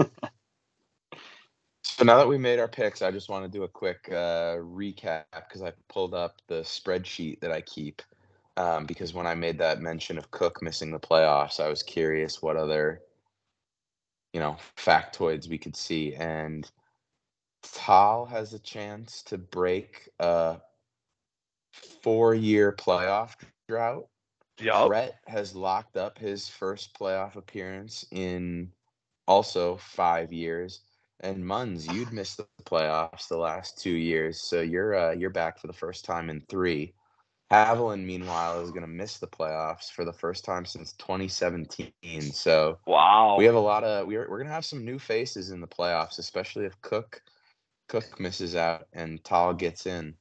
so 1.82 2.04
now 2.04 2.16
that 2.16 2.28
we 2.28 2.38
made 2.38 2.58
our 2.58 2.68
picks, 2.68 3.02
I 3.02 3.10
just 3.10 3.28
want 3.28 3.44
to 3.44 3.50
do 3.50 3.64
a 3.64 3.68
quick 3.68 4.08
uh, 4.10 4.56
recap 4.56 5.24
because 5.32 5.62
I 5.62 5.72
pulled 5.88 6.14
up 6.14 6.40
the 6.46 6.62
spreadsheet 6.62 7.40
that 7.40 7.52
I 7.52 7.60
keep. 7.60 8.02
Um, 8.56 8.84
because 8.84 9.14
when 9.14 9.26
I 9.26 9.34
made 9.34 9.58
that 9.58 9.80
mention 9.80 10.18
of 10.18 10.30
Cook 10.32 10.60
missing 10.60 10.90
the 10.90 10.98
playoffs, 10.98 11.60
I 11.60 11.68
was 11.68 11.82
curious 11.82 12.42
what 12.42 12.56
other, 12.56 13.00
you 14.32 14.40
know, 14.40 14.56
factoids 14.76 15.48
we 15.48 15.58
could 15.58 15.76
see. 15.76 16.14
And 16.14 16.70
Tal 17.62 18.26
has 18.26 18.52
a 18.52 18.58
chance 18.58 19.22
to 19.24 19.38
break 19.38 20.08
a 20.18 20.60
four-year 22.02 22.72
playoff 22.72 23.34
drought. 23.68 24.06
Yep. 24.58 24.88
Brett 24.88 25.20
has 25.26 25.54
locked 25.54 25.96
up 25.96 26.18
his 26.18 26.48
first 26.48 26.98
playoff 26.98 27.36
appearance 27.36 28.04
in 28.10 28.70
also 29.26 29.76
five 29.76 30.32
years. 30.32 30.80
And 31.20 31.44
Muns, 31.44 31.92
you'd 31.92 32.12
missed 32.12 32.38
the 32.38 32.46
playoffs 32.64 33.28
the 33.28 33.36
last 33.36 33.78
two 33.78 33.90
years, 33.90 34.40
so 34.40 34.62
you're 34.62 34.94
uh, 34.94 35.12
you're 35.12 35.30
back 35.30 35.58
for 35.58 35.66
the 35.66 35.72
first 35.72 36.04
time 36.04 36.30
in 36.30 36.40
three. 36.48 36.94
Haviland, 37.50 38.04
meanwhile, 38.04 38.60
is 38.60 38.70
going 38.70 38.82
to 38.82 38.88
miss 38.88 39.18
the 39.18 39.26
playoffs 39.26 39.90
for 39.90 40.04
the 40.04 40.12
first 40.12 40.44
time 40.44 40.64
since 40.64 40.92
2017. 40.92 41.90
So 42.32 42.78
wow, 42.86 43.36
we 43.36 43.44
have 43.44 43.56
a 43.56 43.60
lot 43.60 43.82
of 43.82 44.06
we're 44.06 44.28
we're 44.30 44.38
going 44.38 44.48
to 44.48 44.54
have 44.54 44.64
some 44.64 44.84
new 44.84 44.98
faces 44.98 45.50
in 45.50 45.60
the 45.60 45.66
playoffs, 45.66 46.18
especially 46.18 46.64
if 46.64 46.80
Cook 46.82 47.22
Cook 47.88 48.20
misses 48.20 48.54
out 48.54 48.86
and 48.92 49.22
Tal 49.24 49.52
gets 49.52 49.86
in 49.86 50.14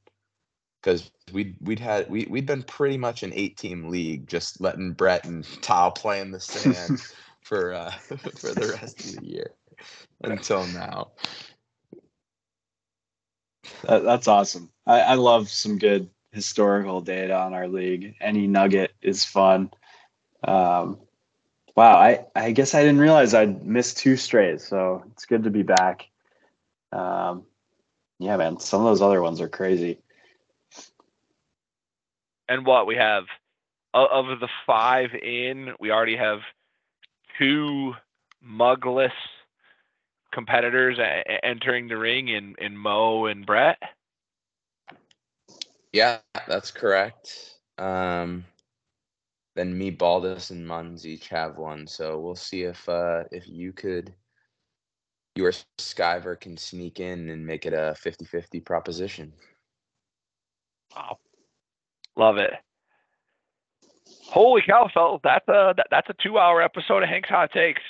because 0.82 1.10
we'd 1.32 1.56
we'd 1.60 1.78
had 1.78 2.10
we 2.10 2.26
we'd 2.30 2.46
been 2.46 2.62
pretty 2.62 2.98
much 2.98 3.22
an 3.22 3.32
eight 3.34 3.56
team 3.56 3.88
league, 3.88 4.26
just 4.26 4.60
letting 4.60 4.92
Brett 4.92 5.24
and 5.24 5.44
Tal 5.62 5.92
play 5.92 6.20
in 6.20 6.30
the 6.30 6.40
sand 6.40 7.00
for 7.42 7.72
uh, 7.74 7.90
for 8.36 8.54
the 8.54 8.76
rest 8.80 9.04
of 9.04 9.20
the 9.20 9.26
year 9.26 9.54
until 10.24 10.66
now. 10.68 11.12
That, 13.84 14.02
that's 14.02 14.26
awesome. 14.26 14.70
I, 14.86 15.00
I 15.00 15.14
love 15.14 15.48
some 15.48 15.78
good 15.78 16.10
historical 16.32 17.00
data 17.00 17.36
on 17.36 17.54
our 17.54 17.68
league. 17.68 18.14
Any 18.20 18.46
nugget 18.46 18.92
is 19.02 19.24
fun. 19.24 19.70
Um, 20.44 20.98
wow, 21.76 21.96
I, 21.96 22.26
I 22.34 22.52
guess 22.52 22.74
I 22.74 22.82
didn't 22.82 23.00
realize 23.00 23.34
I'd 23.34 23.64
missed 23.64 23.98
two 23.98 24.16
straight, 24.16 24.60
so 24.60 25.02
it's 25.12 25.26
good 25.26 25.44
to 25.44 25.50
be 25.50 25.62
back. 25.62 26.08
Um, 26.92 27.44
yeah, 28.18 28.36
man, 28.36 28.58
some 28.58 28.80
of 28.80 28.86
those 28.86 29.02
other 29.02 29.22
ones 29.22 29.40
are 29.40 29.48
crazy 29.48 29.98
and 32.50 32.66
what 32.66 32.86
we 32.86 32.96
have 32.96 33.24
of 33.94 34.40
the 34.40 34.48
five 34.66 35.10
in, 35.14 35.72
we 35.78 35.90
already 35.90 36.16
have 36.16 36.40
two 37.38 37.94
mugless 38.44 39.12
competitors 40.32 40.98
a- 40.98 41.44
entering 41.44 41.88
the 41.88 41.96
ring 41.96 42.28
in 42.28 42.56
in 42.58 42.76
Mo 42.76 43.26
and 43.26 43.46
Brett. 43.46 43.78
Yeah, 45.92 46.18
that's 46.46 46.70
correct. 46.70 47.56
Um, 47.78 48.44
then 49.56 49.76
me, 49.76 49.90
Baldus, 49.90 50.50
and 50.50 50.66
Muns 50.66 51.04
each 51.04 51.28
have 51.28 51.56
one. 51.56 51.86
So 51.86 52.18
we'll 52.20 52.36
see 52.36 52.62
if 52.62 52.88
uh, 52.88 53.24
if 53.32 53.48
you 53.48 53.72
could, 53.72 54.14
your 55.34 55.52
Skyver 55.78 56.40
can 56.40 56.56
sneak 56.56 57.00
in 57.00 57.30
and 57.30 57.44
make 57.44 57.66
it 57.66 57.72
a 57.72 57.96
50-50 58.04 58.64
proposition. 58.64 59.32
Wow. 60.94 61.18
Love 62.16 62.36
it. 62.36 62.52
Holy 64.26 64.62
cow, 64.62 64.88
fellas! 64.92 65.20
That's 65.24 65.48
a 65.48 65.74
that, 65.76 65.86
that's 65.90 66.08
a 66.08 66.14
two-hour 66.22 66.62
episode 66.62 67.02
of 67.02 67.08
Hank's 67.08 67.28
Hot 67.28 67.50
Takes. 67.52 67.82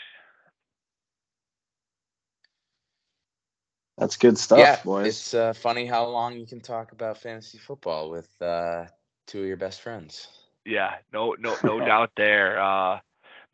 That's 4.00 4.16
good 4.16 4.38
stuff, 4.38 4.58
yeah, 4.60 4.80
boys. 4.82 5.08
It's 5.08 5.34
uh, 5.34 5.52
funny 5.52 5.84
how 5.84 6.06
long 6.06 6.34
you 6.34 6.46
can 6.46 6.62
talk 6.62 6.92
about 6.92 7.18
fantasy 7.18 7.58
football 7.58 8.08
with 8.08 8.30
uh, 8.40 8.86
two 9.26 9.42
of 9.42 9.46
your 9.46 9.58
best 9.58 9.82
friends. 9.82 10.26
Yeah, 10.64 10.94
no, 11.12 11.36
no, 11.38 11.54
no 11.62 11.78
doubt 11.86 12.12
there. 12.16 12.58
Uh, 12.58 13.00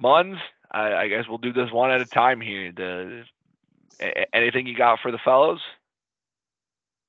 Muns, 0.01 0.39
I, 0.70 0.94
I, 0.94 1.09
guess 1.09 1.24
we'll 1.28 1.39
do 1.39 1.52
this 1.52 1.73
one 1.73 1.90
at 1.90 2.01
a 2.01 2.05
time 2.05 2.40
here. 2.40 2.70
The, 2.70 3.24
anything 4.32 4.68
you 4.68 4.77
got 4.77 5.01
for 5.01 5.10
the 5.10 5.18
fellows? 5.18 5.60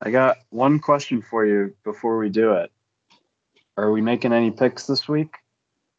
I 0.01 0.09
got 0.09 0.37
one 0.49 0.79
question 0.79 1.21
for 1.21 1.45
you 1.45 1.75
before 1.83 2.17
we 2.17 2.29
do 2.29 2.53
it. 2.53 2.71
Are 3.77 3.91
we 3.91 4.01
making 4.01 4.33
any 4.33 4.49
picks 4.49 4.87
this 4.87 5.07
week? 5.07 5.35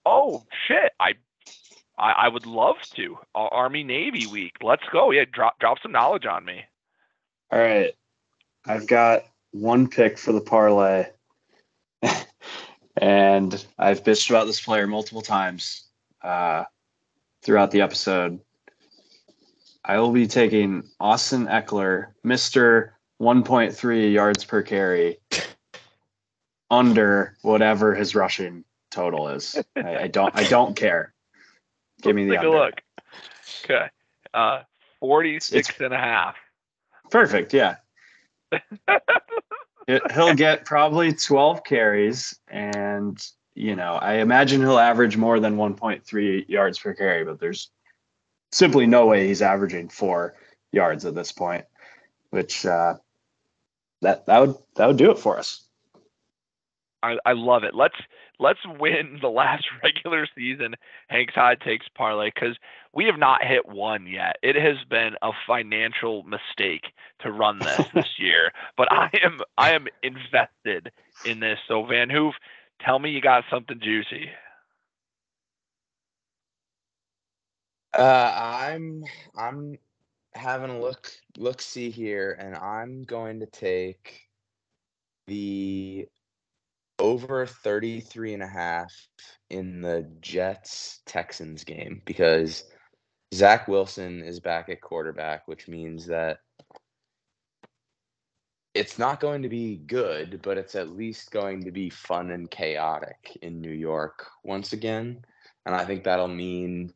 Oh 0.04 0.44
shit! 0.66 0.90
I 0.98 1.12
I, 1.96 2.10
I 2.12 2.28
would 2.28 2.46
love 2.46 2.76
to. 2.96 3.16
Army 3.36 3.84
Navy 3.84 4.26
week. 4.26 4.54
Let's 4.60 4.82
go. 4.92 5.12
Yeah, 5.12 5.24
drop 5.30 5.60
drop 5.60 5.78
some 5.80 5.92
knowledge 5.92 6.26
on 6.26 6.44
me. 6.44 6.64
All 7.50 7.58
right. 7.58 7.94
I've 8.66 8.86
got 8.86 9.24
one 9.52 9.88
pick 9.88 10.18
for 10.18 10.32
the 10.32 10.40
parlay. 10.40 11.06
and 12.96 13.66
I've 13.78 14.04
bitched 14.04 14.30
about 14.30 14.46
this 14.46 14.60
player 14.60 14.86
multiple 14.86 15.22
times 15.22 15.84
uh, 16.22 16.64
throughout 17.42 17.70
the 17.70 17.80
episode. 17.80 18.40
I 19.84 19.98
will 19.98 20.12
be 20.12 20.26
taking 20.26 20.82
Austin 21.00 21.46
Ekeler, 21.46 22.08
Mr. 22.24 22.90
1.3 23.20 24.12
yards 24.12 24.44
per 24.44 24.62
carry 24.62 25.18
under 26.70 27.36
whatever 27.42 27.94
his 27.94 28.14
rushing 28.14 28.64
total 28.90 29.28
is. 29.28 29.56
I, 29.76 29.96
I 29.96 30.06
don't 30.08 30.34
I 30.36 30.44
don't 30.44 30.76
care. 30.76 31.14
Give 32.02 32.14
me 32.14 32.26
the 32.26 32.32
take 32.32 32.40
under. 32.40 32.56
a 32.56 32.60
look. 32.60 32.82
Okay. 33.64 33.86
Uh 34.34 34.62
46 35.00 35.70
it's, 35.70 35.80
and 35.80 35.94
a 35.94 35.98
half. 35.98 36.36
Perfect, 37.10 37.52
yeah. 37.54 37.76
he'll 40.14 40.34
get 40.34 40.64
probably 40.64 41.12
12 41.12 41.64
carries 41.64 42.38
and 42.48 43.18
you 43.54 43.74
know, 43.74 43.94
I 43.94 44.14
imagine 44.14 44.60
he'll 44.60 44.78
average 44.78 45.16
more 45.16 45.40
than 45.40 45.56
1.3 45.56 46.48
yards 46.48 46.78
per 46.78 46.94
carry, 46.94 47.24
but 47.24 47.40
there's 47.40 47.70
simply 48.52 48.86
no 48.86 49.06
way 49.06 49.26
he's 49.26 49.42
averaging 49.42 49.88
4 49.88 50.34
yards 50.70 51.04
at 51.04 51.14
this 51.14 51.32
point, 51.32 51.64
which 52.30 52.64
uh 52.64 52.94
that 54.02 54.26
that 54.26 54.40
would 54.40 54.54
that 54.76 54.86
would 54.86 54.96
do 54.96 55.10
it 55.10 55.18
for 55.18 55.38
us. 55.38 55.64
I, 57.02 57.16
I 57.24 57.32
love 57.32 57.64
it. 57.64 57.74
Let's 57.74 57.96
let's 58.38 58.60
win 58.78 59.18
the 59.20 59.28
last 59.28 59.64
regular 59.82 60.26
season 60.36 60.74
Hank's 61.08 61.34
Hot 61.34 61.60
Takes 61.60 61.86
parlay 61.94 62.30
because 62.34 62.56
we 62.94 63.04
have 63.06 63.18
not 63.18 63.44
hit 63.44 63.68
one 63.68 64.06
yet. 64.06 64.36
It 64.42 64.56
has 64.56 64.76
been 64.88 65.14
a 65.22 65.32
financial 65.46 66.22
mistake 66.24 66.86
to 67.20 67.32
run 67.32 67.58
this 67.58 67.86
this 67.94 68.18
year, 68.18 68.52
but 68.76 68.90
I 68.90 69.10
am 69.22 69.40
I 69.56 69.72
am 69.72 69.86
invested 70.02 70.92
in 71.24 71.40
this. 71.40 71.58
So 71.68 71.84
Van 71.84 72.10
Hoof, 72.10 72.34
tell 72.80 72.98
me 72.98 73.10
you 73.10 73.20
got 73.20 73.44
something 73.50 73.80
juicy. 73.80 74.30
Uh, 77.96 78.32
I'm 78.36 79.04
I'm 79.36 79.78
having 80.34 80.70
a 80.70 80.80
look 80.80 81.10
look 81.36 81.60
see 81.60 81.90
here, 81.90 82.36
and 82.38 82.54
I'm 82.54 83.02
going 83.04 83.40
to 83.40 83.46
take 83.46 84.28
the 85.26 86.06
over 86.98 87.46
33 87.46 88.34
and 88.34 88.42
a 88.42 88.46
half 88.46 88.92
in 89.50 89.80
the 89.80 90.10
Jets 90.20 91.00
Texans 91.06 91.64
game 91.64 92.02
because 92.04 92.64
Zach 93.34 93.68
Wilson 93.68 94.22
is 94.22 94.40
back 94.40 94.68
at 94.68 94.80
quarterback, 94.80 95.46
which 95.46 95.68
means 95.68 96.06
that 96.06 96.40
it's 98.74 98.98
not 98.98 99.20
going 99.20 99.42
to 99.42 99.48
be 99.48 99.76
good, 99.76 100.40
but 100.42 100.56
it's 100.56 100.74
at 100.74 100.90
least 100.90 101.30
going 101.30 101.64
to 101.64 101.70
be 101.70 101.90
fun 101.90 102.30
and 102.30 102.50
chaotic 102.50 103.36
in 103.42 103.60
New 103.60 103.72
York 103.72 104.26
once 104.44 104.72
again. 104.72 105.24
And 105.66 105.74
I 105.74 105.84
think 105.84 106.04
that'll 106.04 106.28
mean 106.28 106.92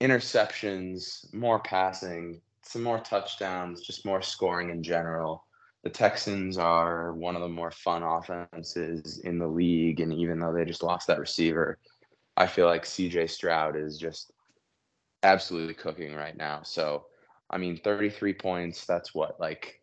interceptions, 0.00 1.32
more 1.34 1.58
passing, 1.58 2.40
some 2.62 2.82
more 2.82 3.00
touchdowns, 3.00 3.82
just 3.82 4.06
more 4.06 4.22
scoring 4.22 4.70
in 4.70 4.82
general. 4.82 5.44
The 5.82 5.90
Texans 5.90 6.56
are 6.56 7.12
one 7.12 7.36
of 7.36 7.42
the 7.42 7.48
more 7.48 7.70
fun 7.70 8.02
offenses 8.02 9.18
in 9.18 9.38
the 9.38 9.46
league. 9.46 10.00
And 10.00 10.12
even 10.12 10.38
though 10.38 10.52
they 10.52 10.64
just 10.64 10.82
lost 10.82 11.06
that 11.08 11.20
receiver, 11.20 11.78
I 12.36 12.46
feel 12.46 12.66
like 12.66 12.84
CJ 12.84 13.30
Stroud 13.30 13.76
is 13.76 13.98
just 13.98 14.32
absolutely 15.22 15.74
cooking 15.74 16.14
right 16.14 16.36
now. 16.36 16.62
So, 16.62 17.06
I 17.50 17.58
mean, 17.58 17.76
33 17.76 18.34
points, 18.34 18.86
that's 18.86 19.14
what, 19.14 19.40
like 19.40 19.80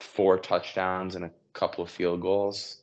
four 0.00 0.38
touchdowns 0.38 1.14
and 1.14 1.24
a 1.24 1.30
couple 1.52 1.84
of 1.84 1.90
field 1.90 2.20
goals. 2.20 2.82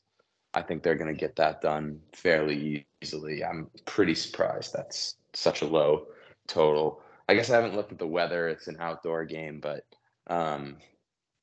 I 0.53 0.61
think 0.61 0.83
they're 0.83 0.95
going 0.95 1.13
to 1.13 1.19
get 1.19 1.35
that 1.37 1.61
done 1.61 1.99
fairly 2.13 2.85
easily. 3.01 3.43
I'm 3.43 3.69
pretty 3.85 4.15
surprised 4.15 4.73
that's 4.73 5.15
such 5.33 5.61
a 5.61 5.67
low 5.67 6.07
total. 6.47 7.01
I 7.29 7.35
guess 7.35 7.49
I 7.49 7.55
haven't 7.55 7.75
looked 7.75 7.93
at 7.93 7.99
the 7.99 8.07
weather. 8.07 8.49
It's 8.49 8.67
an 8.67 8.77
outdoor 8.79 9.23
game, 9.23 9.61
but 9.61 9.85
um, 10.27 10.77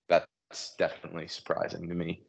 that's 0.08 0.74
definitely 0.78 1.28
surprising 1.28 1.88
to 1.88 1.94
me. 1.94 2.22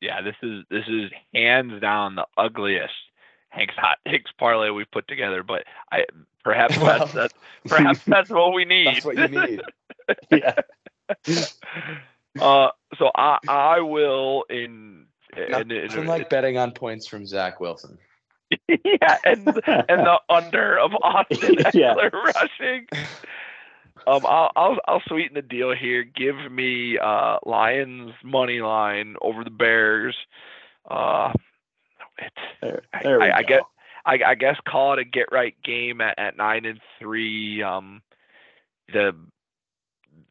Yeah, 0.00 0.22
this 0.22 0.36
is 0.42 0.64
this 0.70 0.86
is 0.88 1.10
hands 1.34 1.78
down 1.82 2.14
the 2.14 2.26
ugliest 2.38 2.94
Hank's 3.50 3.74
hot 3.76 3.98
takes 4.08 4.30
parlay 4.32 4.70
we've 4.70 4.90
put 4.90 5.06
together, 5.08 5.42
but 5.42 5.64
I 5.92 6.04
perhaps 6.42 6.78
well, 6.78 6.98
that's, 6.98 7.12
that's 7.12 7.34
perhaps 7.66 8.04
that's 8.04 8.30
what 8.30 8.54
we 8.54 8.64
need. 8.64 8.86
That's 8.86 9.04
what 9.04 9.16
you 9.16 9.28
need. 9.28 9.62
yeah. 10.30 10.54
uh, 12.40 12.70
so 12.96 13.10
I 13.14 13.38
I 13.48 13.80
will 13.80 14.44
in 14.48 15.06
and, 15.36 16.06
like 16.06 16.30
betting 16.30 16.56
on 16.58 16.72
points 16.72 17.06
from 17.06 17.26
Zach 17.26 17.60
Wilson. 17.60 17.98
yeah, 18.68 19.18
and 19.24 19.46
and 19.46 20.06
the 20.06 20.18
under 20.28 20.78
of 20.78 20.92
Austin 21.02 21.56
yeah. 21.74 21.94
rushing. 21.94 22.86
Um, 24.06 24.24
I'll, 24.26 24.50
I'll 24.56 24.78
I'll 24.88 25.02
sweeten 25.06 25.34
the 25.34 25.42
deal 25.42 25.74
here. 25.74 26.02
Give 26.02 26.50
me 26.50 26.98
uh 26.98 27.38
Lions 27.44 28.12
money 28.24 28.60
line 28.60 29.16
over 29.20 29.44
the 29.44 29.50
Bears. 29.50 30.16
Uh, 30.90 31.32
it's 32.20 32.82
there, 33.02 33.22
I, 33.22 33.30
I, 33.30 33.36
I 33.38 33.42
get 33.42 33.62
I, 34.04 34.18
I 34.26 34.34
guess 34.34 34.56
call 34.66 34.92
it 34.94 34.98
a 34.98 35.04
get 35.04 35.26
right 35.32 35.54
game 35.64 36.00
at, 36.00 36.18
at 36.18 36.36
nine 36.36 36.64
and 36.64 36.80
three. 36.98 37.62
Um, 37.62 38.02
the 38.92 39.14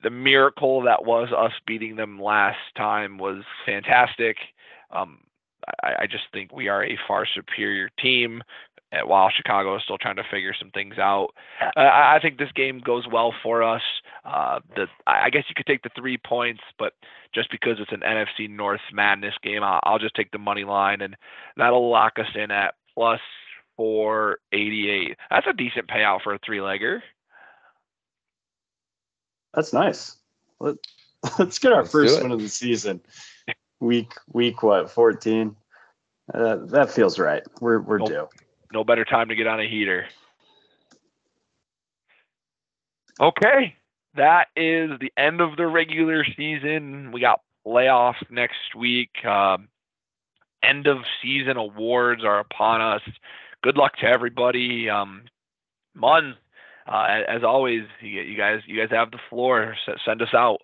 the 0.03 0.10
miracle 0.10 0.84
that 0.84 1.06
was 1.06 1.30
us 1.36 1.52
beating 1.66 1.95
them 1.95 2.22
last 2.22 2.60
time 2.78 3.18
was 3.18 3.44
fantastic. 3.66 4.38
Um, 4.91 5.20
I, 5.84 6.03
I 6.03 6.07
just 6.07 6.24
think 6.32 6.53
we 6.53 6.68
are 6.68 6.84
a 6.84 6.98
far 7.07 7.26
superior 7.26 7.90
team 7.99 8.41
while 9.06 9.30
Chicago 9.30 9.76
is 9.76 9.84
still 9.84 9.98
trying 9.98 10.16
to 10.16 10.24
figure 10.30 10.53
some 10.57 10.72
things 10.72 10.98
out. 10.98 11.30
Uh, 11.61 11.82
I 11.82 12.20
think 12.22 12.38
this 12.38 12.52
game 12.53 12.80
goes 12.80 13.07
well 13.11 13.34
for 13.44 13.61
us. 13.64 13.82
Uh, 14.26 14.60
the 14.76 14.88
I 15.06 15.30
guess 15.30 15.44
you 15.48 15.56
could 15.56 15.66
take 15.66 15.84
the 15.84 15.91
three 15.95 16.18
points, 16.18 16.61
but 16.78 16.94
just 17.34 17.52
because 17.52 17.78
it's 17.80 17.91
an 17.91 18.02
NFC 18.02 18.49
North 18.49 18.82
madness 18.91 19.36
game, 19.44 19.64
I'll, 19.64 19.80
I'll 19.84 19.99
just 19.99 20.16
take 20.16 20.32
the 20.32 20.40
money 20.40 20.64
line, 20.64 21.02
and 21.02 21.16
that'll 21.57 21.90
lock 21.90 22.14
us 22.18 22.30
in 22.36 22.52
at 22.52 22.76
plus 22.95 23.22
four 23.78 24.40
eighty 24.52 24.90
eight. 24.90 25.18
That's 25.30 25.48
a 25.48 25.53
decent 25.53 25.88
payout 25.88 26.22
for 26.24 26.34
a 26.34 26.40
three 26.40 26.60
legger. 26.60 27.02
That's 29.53 29.74
nice. 29.74 30.18
Let, 30.60 30.76
us 31.40 31.60
get 31.60 31.74
our 31.74 31.82
let's 31.82 31.91
first 31.91 32.22
one 32.22 32.32
of 32.32 32.41
the 32.41 32.49
season. 32.49 33.02
Week 33.80 34.14
week 34.34 34.64
what 34.64 34.90
fourteen? 34.90 35.56
Uh, 36.34 36.57
that 36.68 36.91
feels 36.91 37.18
right. 37.18 37.44
We're 37.61 37.80
we're 37.80 37.99
nope. 37.99 38.10
due 38.10 38.28
no 38.72 38.84
better 38.84 39.06
time 39.06 39.30
to 39.30 39.36
get 39.36 39.48
on 39.48 39.60
a 39.60 39.68
heater. 39.68 40.06
Okay, 43.20 43.76
that 44.16 44.48
is 44.56 44.91
the 45.00 45.12
end 45.18 45.41
of 45.41 45.58
the 45.58 45.68
regular 45.68 46.24
season. 46.38 47.12
We 47.12 47.20
got 47.20 47.41
playoffs 47.66 48.30
next 48.30 48.76
week. 48.78 49.24
Um, 49.26 49.68
end 50.64 50.88
of 50.88 51.00
season 51.22 51.58
awards 51.58 52.24
are 52.24 52.40
upon 52.40 52.82
us. 52.82 53.02
Good 53.62 53.78
luck 53.78 53.98
to 53.98 54.06
everybody. 54.06 54.90
Um, 54.90 55.24
Mun, 55.96 56.36
uh, 56.88 57.24
as 57.28 57.44
always, 57.44 57.84
you, 58.02 58.36
guys, 58.38 58.62
you 58.66 58.80
guys 58.80 58.90
have 58.91 59.12
the 59.12 59.20
floor. 59.30 59.76
send 60.06 60.22
us 60.22 60.34
out. 60.34 60.62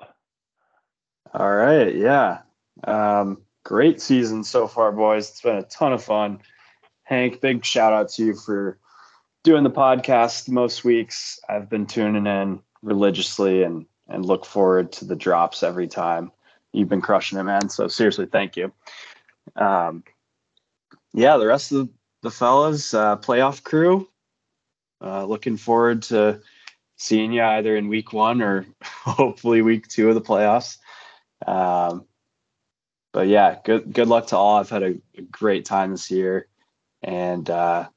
All 1.33 1.53
right, 1.53 1.93
yeah. 1.93 2.39
Um, 2.85 3.41
great 3.63 4.01
season 4.01 4.43
so 4.43 4.67
far, 4.67 4.91
boys. 4.91 5.29
It's 5.29 5.41
been 5.41 5.57
a 5.57 5.63
ton 5.63 5.91
of 5.91 6.03
fun. 6.03 6.39
Hank, 7.05 7.39
big 7.39 7.63
shout 7.63 7.93
out 7.93 8.09
to 8.09 8.25
you 8.25 8.35
for 8.35 8.77
doing 9.43 9.63
the 9.63 9.71
podcast 9.71 10.49
most 10.49 10.83
weeks. 10.83 11.39
I've 11.47 11.69
been 11.69 11.85
tuning 11.85 12.27
in 12.27 12.61
religiously 12.81 13.63
and 13.63 13.85
and 14.07 14.25
look 14.25 14.45
forward 14.45 14.91
to 14.91 15.05
the 15.05 15.15
drops 15.15 15.63
every 15.63 15.87
time. 15.87 16.31
You've 16.73 16.89
been 16.89 17.01
crushing 17.01 17.39
it, 17.39 17.43
man. 17.43 17.69
So 17.69 17.87
seriously, 17.87 18.25
thank 18.25 18.57
you. 18.57 18.71
Um, 19.55 20.03
yeah, 21.13 21.37
the 21.37 21.47
rest 21.47 21.71
of 21.71 21.89
the 22.21 22.31
fellas, 22.31 22.93
uh, 22.93 23.17
playoff 23.17 23.63
crew, 23.63 24.07
uh, 25.01 25.25
looking 25.25 25.57
forward 25.57 26.01
to 26.03 26.41
seeing 26.97 27.31
you 27.31 27.43
either 27.43 27.75
in 27.75 27.87
week 27.87 28.13
one 28.13 28.41
or 28.41 28.65
hopefully 28.83 29.61
week 29.61 29.87
two 29.87 30.09
of 30.09 30.15
the 30.15 30.21
playoffs. 30.21 30.77
Um, 31.45 32.05
but 33.13 33.27
yeah, 33.27 33.57
good 33.63 33.93
good 33.93 34.07
luck 34.07 34.27
to 34.27 34.37
all. 34.37 34.57
I've 34.57 34.69
had 34.69 34.83
a, 34.83 34.95
a 35.17 35.21
great 35.21 35.65
time 35.65 35.91
this 35.91 36.09
year. 36.09 36.47
And 37.05 37.47
uh, 37.51 37.87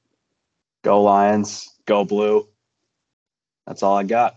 go 0.85 1.03
Lions, 1.03 1.75
go 1.87 2.05
blue. 2.05 2.47
That's 3.67 3.83
all 3.83 3.97
I 3.97 4.05
got. 4.05 4.37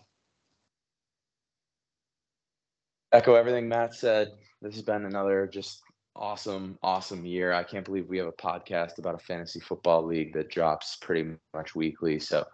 Echo 3.12 3.36
everything 3.36 3.68
Matt 3.68 3.94
said. 3.94 4.30
This 4.62 4.76
has 4.76 4.84
been 4.84 5.04
another 5.04 5.46
just 5.46 5.82
awesome, 6.16 6.80
awesome 6.82 7.26
year. 7.26 7.52
I 7.52 7.64
can't 7.64 7.84
believe 7.84 8.08
we 8.08 8.18
have 8.20 8.28
a 8.28 8.32
podcast 8.32 8.98
about 8.98 9.16
a 9.16 9.20
fantasy 9.20 9.60
football 9.60 10.06
league 10.06 10.32
that 10.34 10.50
drops 10.50 10.96
pretty 11.02 11.32
much 11.54 11.76
weekly. 11.76 12.18
So 12.18 12.46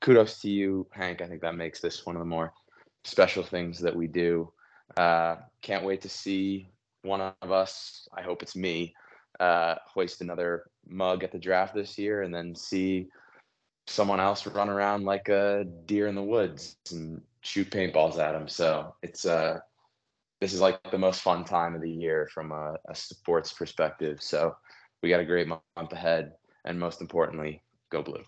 kudos 0.00 0.40
to 0.40 0.48
you, 0.48 0.86
Hank. 0.92 1.20
I 1.20 1.26
think 1.26 1.42
that 1.42 1.54
makes 1.54 1.80
this 1.80 2.06
one 2.06 2.16
of 2.16 2.20
the 2.20 2.26
more 2.26 2.54
special 3.04 3.42
things 3.42 3.78
that 3.80 3.94
we 3.94 4.06
do. 4.06 4.50
Uh, 4.96 5.36
can't 5.60 5.84
wait 5.84 6.00
to 6.00 6.08
see 6.08 6.70
one 7.02 7.20
of 7.20 7.52
us. 7.52 8.08
I 8.16 8.22
hope 8.22 8.42
it's 8.42 8.56
me 8.56 8.94
uh, 9.40 9.76
hoist 9.86 10.20
another 10.20 10.64
mug 10.88 11.24
at 11.24 11.32
the 11.32 11.38
draft 11.38 11.74
this 11.74 11.98
year 11.98 12.22
and 12.22 12.34
then 12.34 12.54
see 12.54 13.08
someone 13.86 14.20
else 14.20 14.46
run 14.46 14.68
around 14.68 15.04
like 15.04 15.28
a 15.28 15.64
deer 15.86 16.06
in 16.06 16.14
the 16.14 16.22
woods 16.22 16.76
and 16.90 17.22
shoot 17.40 17.70
paintballs 17.70 18.18
at 18.18 18.32
them. 18.32 18.48
So 18.48 18.94
it's 19.02 19.24
uh 19.24 19.60
this 20.40 20.52
is 20.52 20.60
like 20.60 20.78
the 20.90 20.98
most 20.98 21.22
fun 21.22 21.44
time 21.44 21.74
of 21.74 21.80
the 21.80 21.90
year 21.90 22.28
from 22.32 22.52
a, 22.52 22.76
a 22.88 22.94
sports 22.94 23.52
perspective. 23.52 24.18
So 24.22 24.54
we 25.02 25.08
got 25.08 25.20
a 25.20 25.24
great 25.24 25.48
month 25.48 25.92
ahead, 25.92 26.32
and 26.64 26.78
most 26.78 27.00
importantly, 27.00 27.62
go 27.90 28.02
blue. 28.02 28.22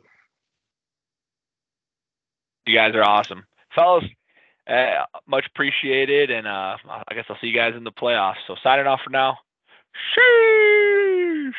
You 2.66 2.74
guys 2.74 2.95
are 2.95 3.05
awesome, 3.05 3.45
fellas. 3.74 4.05
Uh, 4.66 5.05
much 5.27 5.47
appreciated, 5.47 6.31
and 6.31 6.47
uh, 6.47 6.77
I 7.09 7.15
guess 7.15 7.24
I'll 7.28 7.39
see 7.41 7.49
you 7.49 7.55
guys 7.55 7.74
in 7.77 7.85
the 7.85 7.93
playoffs. 7.93 8.37
So 8.47 8.57
signing 8.62 8.87
off 8.87 9.01
for 9.05 9.11
now. 9.11 9.39
Sheesh. 10.16 11.53